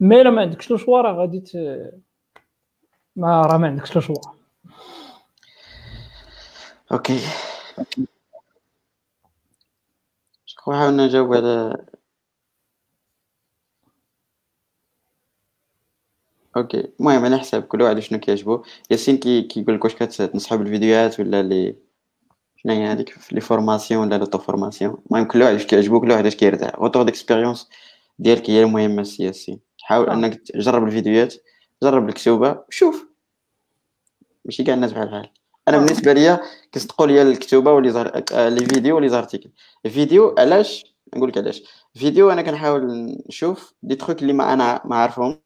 [0.00, 1.42] mais إلا ما عندكش le choix راه غادي.
[3.16, 4.14] ما راه ما عندكش le choix.
[6.92, 7.20] okay.
[10.46, 11.84] شكون حاولنا نجاوب على
[16.56, 16.92] okay.
[17.00, 18.64] المهم على حساب كل واحد شنو كيعجبو.
[18.90, 21.76] ياسين كي كيقول لك واش كتنصحوا بالفيديوهات ولا لي
[22.56, 26.36] شنو هي هذيك؟ les formations ولا l'auto-formation المهم كل واحد اش كيعجبو كل واحد اش
[26.36, 26.74] كيرتاح.
[26.74, 27.70] retour d'expérience
[28.18, 29.60] ديالك هي المهمة السي ياسين.
[29.82, 30.14] حاول آه.
[30.14, 31.34] أنك تجرب الفيديوهات.
[31.82, 33.06] جرب الكتوبة وشوف
[34.44, 35.30] ماشي كاع الناس بحال بحال.
[35.68, 35.78] أنا.
[35.78, 36.40] بالنسبة ليا
[36.72, 38.22] كيصدقوا ليا الكتوبة و les ar...
[38.32, 39.50] آه، les vidéos و les articles
[39.86, 41.62] الفيديو علاش؟ نقول لك علاش.
[41.96, 42.86] الفيديو أنا كنحاول
[43.28, 45.40] نشوف des trucs اللي ما أنا ما عارفهم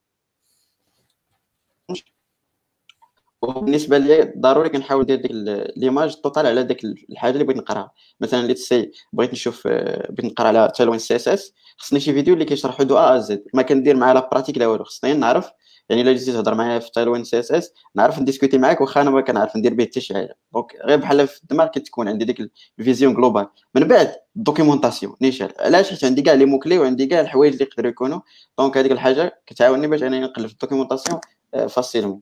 [3.43, 5.33] وبالنسبة لي ضروري كنحاول ندير ديك
[5.77, 7.93] l'image totale على ديك الحاجة اللي بغيت نقراها.
[8.21, 12.45] مثلا اللي تسي بغيت نشوف آه، بغيت نقرا على Tailwind CSS خصني شي فيديو اللي
[12.45, 14.85] كيشرحو de A à Z ما كندير معاه la pratique لا والو.
[14.85, 15.51] خصني نعرف
[15.89, 17.73] يعني الا جيتي تهضر معايا في Tailwind CSS.
[17.95, 20.37] نعرف ن discuter معاك واخا أنا ما كنعرف ندير به حتى شي حاجة.
[20.55, 25.15] donc غير بحال في الدماغ كتكون عندي ديك ال vision globale من بعد ال documentation
[25.23, 25.49] نيشان.
[25.59, 28.21] علاش؟ حيت عندي كاع les mots-clés وعندي كاع الحوايج اللي يقدروا يكونوا.
[28.59, 31.21] donc هذيك الحاجة كتعاوني باش انني نقلب في ال documentation
[31.69, 32.21] facilement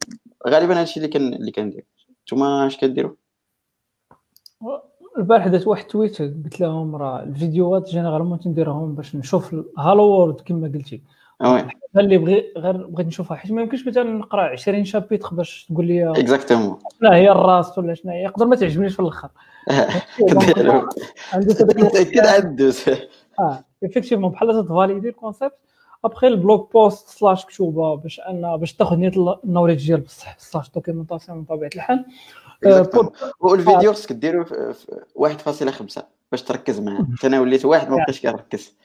[0.48, 1.84] غالبا هادشي اللي كن اللي كندير.
[2.22, 3.12] نتوما اش كديروا؟
[5.18, 10.40] البارح درت واحد tweet قلت لهم راه الفيديوهات généralement تنديرهم باش نشوف ال hello world
[10.40, 11.02] كما قلتي.
[11.96, 16.10] اللي بغي غير بغيت نشوفها حيت ما يمكنش مثلا نقرأ 20 chapitres باش تقول لي
[16.10, 19.28] exactement شنو هي ال Rust ولا شنو هي؟ يقدر ما تعجبنيش في الآخر.
[20.58, 20.98] الوقت
[21.60, 22.84] متاكد عدوز
[23.40, 25.54] آه effectivement بحال ت valider ال concept
[26.04, 30.38] après ال blog post slash كتوبة باش ان باش تاخذ نيت ال knowledge ديال بصح
[30.38, 32.04] slash documentation بطبيعه الحال.
[32.66, 35.02] آه، والفيديو خصك ديرو في في
[35.94, 37.06] 1.5 باش تركز معاه.
[37.24, 38.76] أنا وليت واحد ما بقيتش كنركز.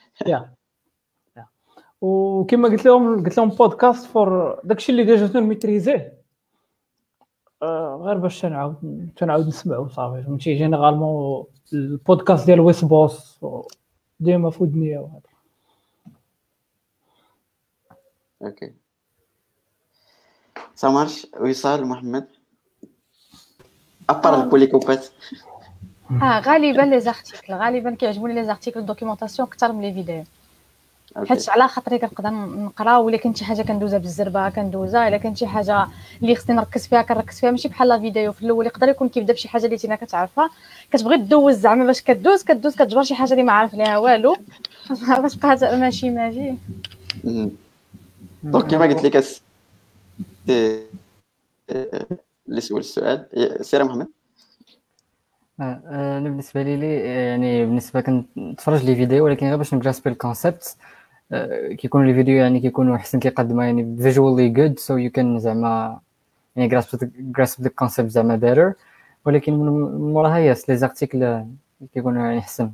[2.02, 6.22] وكما قلت لهم قلت لهم بودكاست for داكشي اللي déjà تن maîtriser ه
[7.62, 13.40] آه، غير باش تنعاود تنعاود نسمعو صافي فهمتي؟ généralement البودكاست ديال Wes Bos
[14.20, 15.22] ديما في ودنيا وهذا
[18.42, 18.74] okay
[20.76, 22.28] ça marche وسي محمد
[24.10, 25.08] à part البوليكوبات
[26.12, 30.24] آه غالبا les articles غالبا كيعجبوني les articles documentation أكثر من les vidéos
[31.15, 35.48] حيت على خاطري كنقدر نقرا ولا كنت شي حاجة كندوزها بالزربه كندوزها الا كانت شي
[35.48, 35.88] حاجة
[36.22, 39.33] اللي خصني نركز فيها كنركز فيها ماشي بحال la vidéo في الأول يقدر يكون كيبدا
[39.33, 40.49] بشي حاجة اللي تينا كتعرفها
[40.91, 44.35] كتبغي دوز زعما باش كدوز كدوز كتجبر شي حاجة اللي ما عارف ليها والو
[45.22, 46.53] باش بقى ماشي ماشي.
[48.43, 49.25] donc كما قلت لك
[50.49, 50.83] إيه،
[51.69, 52.07] إيه،
[52.49, 54.07] اللي سول السؤال إيه، سير محمد
[55.59, 59.80] آه، آه، أنا بالنسبة لي آه، يعني بالنسبة كنتفرج les vidéos ولكن غير باش ن
[59.80, 60.76] grasp ي ال concept
[61.77, 66.00] كيكونوا les vidéos يعني كيكونوا احسن كيقدموا يعني visually good so you can زعما
[66.56, 68.74] يعني grasp grasp ال concept زعما better
[69.26, 69.68] ولكن من
[70.14, 71.45] موراها yes les articles
[71.93, 72.72] كيكونوا يعني احسن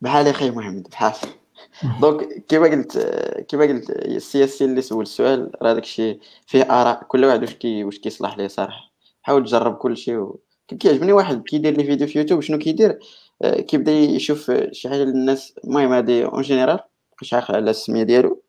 [0.00, 1.12] بحال أخي محمد بحال.
[2.00, 2.98] donc كما قلت
[3.48, 7.54] كما قلت السي ياسين اللي سول السؤال راه داك الشيء فيه آراء كل واحد واش
[7.54, 8.90] كي واش كيصلح ليه صراحة.
[9.22, 10.38] حاول تجرب كل شيء و...
[10.68, 12.98] كي- كيعجبني واحد كيدير les vidéos في يوتيوب شنو كيدير؟
[13.42, 16.78] آه، كيبدا يشوف شي حاجة للناس المهم هادي en général
[17.22, 18.42] مش عارف على السمية ديالو.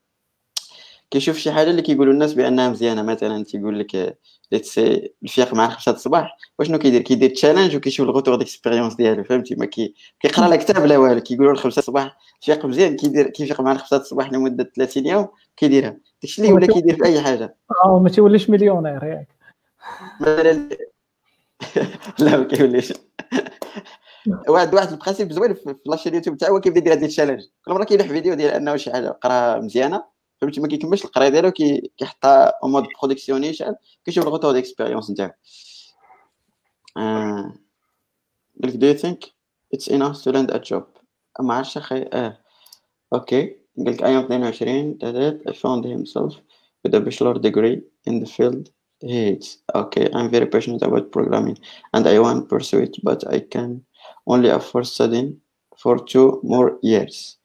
[1.12, 3.04] كيشوف شي حاجة اللي كيقولوا الناس بأنها مزيانة.
[3.04, 4.18] مثلا تيقول لك
[4.62, 9.24] سي الفياق مع خمسة الصباح وشنو كيدير؟ كيدير challenge وكيشوف ال retour d'expérience ديالو.
[9.24, 11.22] فهمتي؟ ما كي كيقرأ لا كتاب لا والو.
[11.22, 15.28] كيقولوا له خمسة الصباح فيق مزيان كيدير كيفيق مع خمسة الصباح لمدة 30 يوم
[15.58, 15.98] كيديرها.
[16.22, 17.56] داكشي اللي ولا كيدير في أي حاجة.
[17.86, 19.28] آه ما تيوليش مليونير ياك.
[20.22, 20.70] مثلا
[22.20, 22.94] لا ما كيوليش.
[24.50, 27.42] واحد واحد ال principe زوين في la chaîne YouTube تاعو كيبدا يدير هاد ال challenge
[27.66, 30.04] كل مرة كيلوح فيديو ديال أنه شي حاجة قرا مزيانة
[30.42, 33.76] فهمتي؟ ما كيكملش القراية ديالو كي- كيحطها en mode production نيشان
[34.06, 35.32] كيشوف ال retour d'expérience نتاعو.
[36.98, 37.54] آه.
[38.64, 39.30] قال لك do you think
[39.76, 40.84] it's enough to land a job?
[41.40, 42.38] ما عرفتش أخي آه.
[43.14, 43.56] أوكي.
[43.78, 46.34] قال لك I am 22 تدات I found himself
[46.88, 48.70] with a bachelor degree in the field
[49.04, 49.58] he hates.
[49.76, 51.58] okay I'm very passionate about programming
[51.96, 53.70] and I want to pursue it but I can
[54.30, 55.38] only afford studying
[55.78, 57.40] for two more years.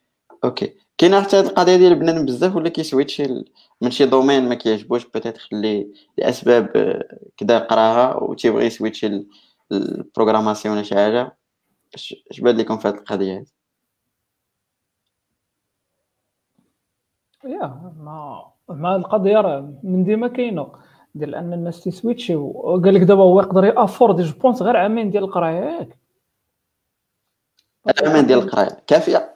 [0.45, 3.45] أوكي كاينة حتى هاد القضية ديال بنادم بزاف ولا كيسويتشي
[3.81, 9.27] من شي دومين ما كيعجبوش بيتيتر اللي لأسباب آه، كدا قراها وتيبغي ي switch
[9.73, 11.37] ي ال programmation ولا شي حاجة.
[11.95, 13.53] اش بان لكم في هاد القضية هادي؟
[17.45, 20.73] يا ما ما القضية راه من ديما كاينة.
[21.15, 22.53] ديال أن الناس تي switch يو.
[22.55, 25.99] وقال لك دابا هو يقدر ي afford je pense غير عامين ديال القراية ياك
[28.07, 29.35] عامين ديال القرايه كافية.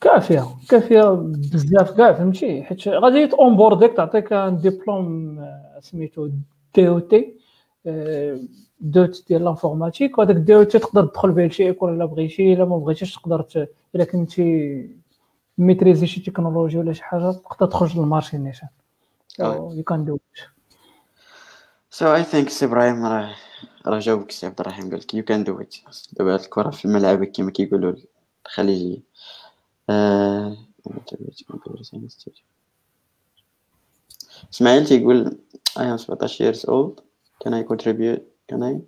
[0.00, 0.46] كافية.
[0.68, 1.10] كافية
[1.52, 1.90] بزاف.
[1.90, 6.30] كاع فهمتي؟ حيت غادي تونبورديك تعطيك un diplôme آه، سميتو
[6.74, 12.76] DUT DUT ديال l'informatique وهذاك DUT تقدر تدخل به لشي école الا بغيتي الا ما
[12.76, 14.90] بغيتيش تقدر إلا كنتي
[15.58, 18.68] maîtriser شي تكنولوجي ولا شي حاجة تقدر تخرج لل marché نيشان.
[19.38, 20.18] you can do
[21.90, 23.34] so I think سي إبراهيم راه
[23.88, 25.76] راه جاوبك سي عبد الرحيم قال لك you can do it
[26.12, 27.94] دابا الكرة في الملعب كما كيقولوا
[28.46, 29.02] الخليجيين
[29.90, 30.56] آه،
[34.52, 35.38] إسماعيل تيقول
[35.78, 37.02] I am 17 years old.
[37.40, 38.22] Can I contribute?
[38.48, 38.80] Can I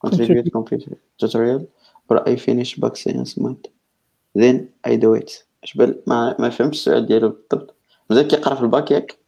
[0.00, 1.68] contribute computer tutorial?
[2.08, 3.66] Or I finish back science math
[4.34, 5.44] then I do it.
[5.62, 7.74] اشبال ما ما فهمتش السؤال ديالو بالضبط.
[8.10, 9.18] مازال كيقرا في الباك ياك؟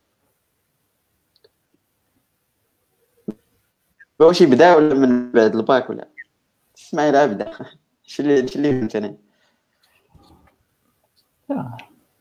[4.21, 6.09] واش يبدا ولا من بعد الباك ولا؟
[6.79, 7.51] اسماعيل ابدا.
[8.03, 9.17] شي اللي شي اللي فهمت أنا؟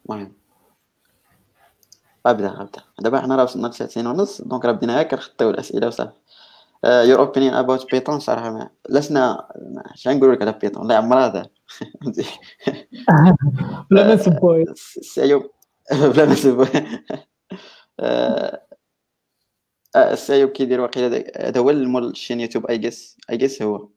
[0.10, 0.34] المهم.
[2.26, 2.82] ابدا ابدا.
[3.00, 6.12] دابا حنا راه وصلنا لساعتين ونص donc راه بدينا غير كنخطيو الأسئلة وصافي.
[6.86, 9.48] your opinion about Python صراحة ما لسنا
[9.94, 11.48] اش غنقول لك على Python الله عمرها دار
[13.92, 14.66] بلا ما نسبوه.
[14.76, 15.52] سي ايوب
[15.92, 16.68] بلا ما نسبوه.
[19.96, 23.90] السي ايوب كيدير واقيلا هذا هو مول la chaîne YouTube اي جيس اي جيس هو.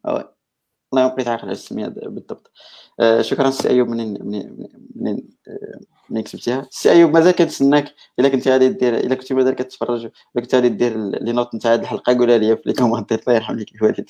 [0.92, 2.52] والله ما بقيت عاقل على السميه بالضبط.
[3.00, 8.28] آه، شكرا سي أيوب منين منين منين آه، منين كتبتيها؟ سي أيوب مازال كنتسناك إلا
[8.28, 11.80] كنت غادي دير إلا كنتي مازال كتفرج إلا كنت غادي دير les notes نتاع هذه
[11.80, 14.06] الحلقة قولها لي في les commentaires الله يرحم لك الوالدين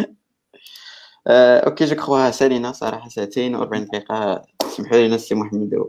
[0.00, 0.06] آه،
[1.28, 4.42] OK je crois سالينا صراحة ساعتين و40 دقيقة.
[4.76, 5.84] سمحوا لي السي محمد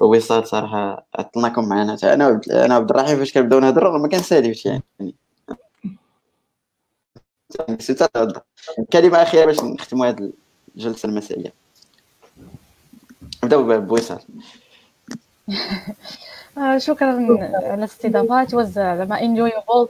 [0.00, 4.82] ووصال صراحة عطلناكم معنا أنا أنا عبد الرحيم فاش كنبداو نهضروا ما كنساليوش يعني.
[8.92, 10.32] كلمة أخيرة باش نختموا هذه
[10.76, 11.52] الجلسة المسائية.
[13.44, 14.18] نبداو بوصال.
[16.76, 18.44] شكرا على الاستضافة.
[18.44, 19.88] It was زعما enjoyable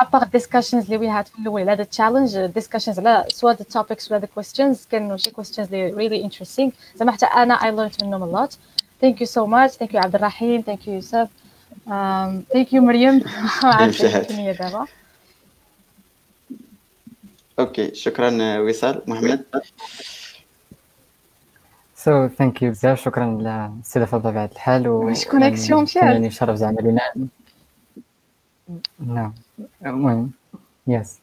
[0.00, 3.64] à part discussions اللي we had في الأول هذا ال challenge discussions على سواء the
[3.64, 8.04] topics ولا the questions كانوا شي كويستشنز اللي really interesting زعما حتى أنا I learned
[8.04, 8.56] منهم a lot.
[9.00, 11.28] thank you so much thank you عبد الرحيم thank you يوسف
[12.52, 13.24] thank you مريم
[13.62, 14.86] عارفه دابا
[17.58, 19.44] OK شكرا وصال محمد
[21.94, 26.80] so thank you بزاف شكرا للاستضافه بطبيعه الحال و واش connexion مشات يعني شرف زعما
[26.80, 27.28] لينا
[28.98, 29.34] نعم
[29.86, 30.30] المهم
[30.86, 31.20] yes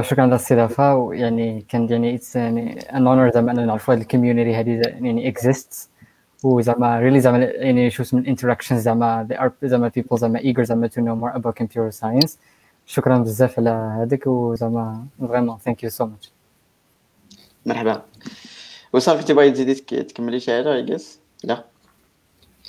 [0.00, 4.05] شكرا على الاستضافه ويعني كان يعني it's يعني an honor زعما أننا نعرفوا هذه ال
[4.05, 5.90] community هذه يعني exist
[6.44, 10.88] وزعما really زعما يعني شوف من interaction زعما they are زعما people زعما eager زعما
[10.88, 12.30] to know more about computer science.
[12.86, 16.32] شكرا بزاف على هذاك وزعما vraiment thank you so much
[17.66, 18.02] مرحبا.
[18.92, 21.64] وصافي كنتي باغي تزيدي تكملي شي حاجة يقيس لا.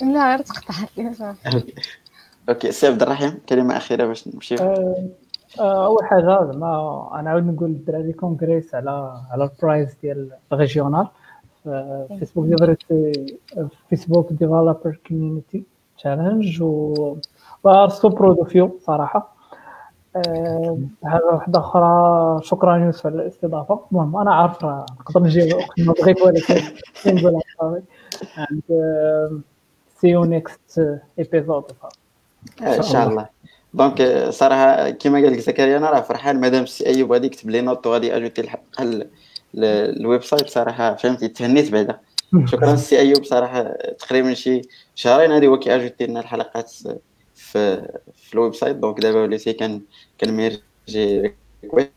[0.02, 0.36] لا
[0.98, 1.72] غير صافي
[2.48, 4.54] OK سي عبد الرحيم كلمة أخيرة باش نمشي.
[4.54, 10.57] أه أول حاجة زعما أنا عاود نقول للدراري congrats على على ال prize ديال ال
[10.57, 11.06] regional.
[12.18, 12.76] Facebook developer
[13.88, 15.64] Facebook developer community
[15.98, 17.16] challenge و
[17.88, 19.34] so proud of you صراحة.
[21.04, 22.40] حاجة واحدة أخرى.
[22.42, 23.80] شكرا يوسف على الاستضافة.
[23.92, 26.54] المهم أنا عارف نقدر نجي وقت ما بغيت ولكن
[27.06, 27.82] نقول صافي
[28.36, 28.72] and
[30.00, 31.64] see you next episode
[32.62, 33.28] إن شاء الله.
[33.74, 37.60] donc صراحة كما قال لك زكريا أنا راه فرحان مادام السي أيوب غادي يكتب les
[37.60, 39.06] notes وغادي أجوتي الحلقة
[39.58, 42.00] ال website صراحة فهمتي؟ تهنيت بعدا.
[42.46, 43.62] شكرا السي أيوب صراحة
[43.98, 44.62] تقريبا شي
[44.94, 46.70] شهرين هذه هو كيأجوتي لنا الحلقات
[47.34, 49.82] في في ال website donc دابا وليتي كان
[50.20, 51.90] كنميرجي request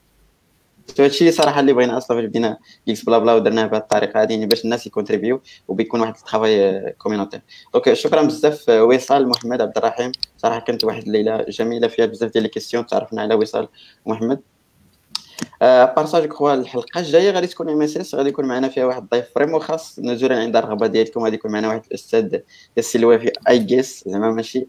[1.00, 2.58] هادشي صراحة اللي بغينا أصلا فاش بدينا
[2.90, 7.42] GeeksBlabla ودرناه بهذه الطريقة هذه يعني باش الناس يكونتريبيو وبيكون واحد ال travail communautaire
[7.74, 10.12] donc شكرا بزاف وصال محمد عبد الرحيم.
[10.38, 13.68] صراحة كانت واحد الليلة جميلة فيها بزاف ديال les questions تعرفنا على وصال
[14.06, 14.40] ومحمد
[15.62, 19.26] بارساج كخوا الحلقة الجاية غادي تكون ام اس اس غادي يكون معنا فيها واحد الضيف
[19.36, 20.00] فريمون خاص.
[20.00, 22.40] نزولا عند الرغبة ديالكم غادي يكون معنا واحد الأستاذ
[22.78, 24.68] السلوى في اي جيس زعما ماشي.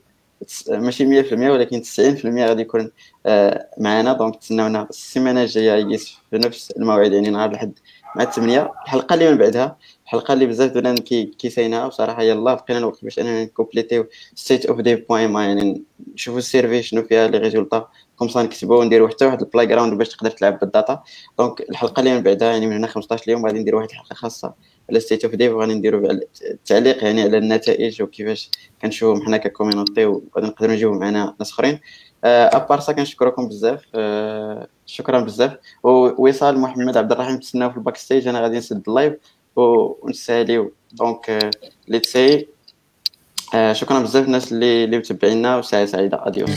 [0.69, 2.91] ماشي 100% ولكن 90% غادي يكون
[3.27, 7.73] آه، معنا دونك تسناونا السيمانة الجاية يجلس في نفس الموعد يعني نهار الأحد
[8.17, 13.05] مع الثمانية الحلقة اللي من بعدها الحلقة اللي بزاف كي كيساينها بصراحة يلاه بقينا الوقت
[13.05, 15.83] باش أننا نكومبليتيو ستيت اوف دي بوين يعني
[16.15, 17.89] نشوفوا ال survey شنو فيها les résultats.
[18.17, 21.03] comme ça نكتبوا ونديروا حتى واحد ال playground باش تقدر تلعب بال data.
[21.39, 24.55] donc الحلقة اللي من بعدها يعني من هنا 15 يوم غادي ندير واحد الحلقة خاصة.
[24.91, 26.11] على State of Dev وغادي نديروا
[26.51, 28.51] التعليق يعني على النتائج وكيفاش
[28.83, 31.81] كنشوفوا حنا ك community وغادي نقدروا نجيبوا معنا ناس أخرين.
[32.25, 33.83] à part ça كنشكركم بزاف.
[33.95, 35.57] آه، شكرا بزاف.
[35.83, 39.15] ووصال محمد عبد الرحيم تسناو في ال backstage أنا غادي نسد ال live
[39.57, 40.73] ونساليو.
[40.93, 41.51] donc
[41.89, 42.49] let's see
[43.73, 46.27] شكرا بزاف الناس اللي اللي متبعينا وساعه سعيدة.
[46.27, 46.51] adiós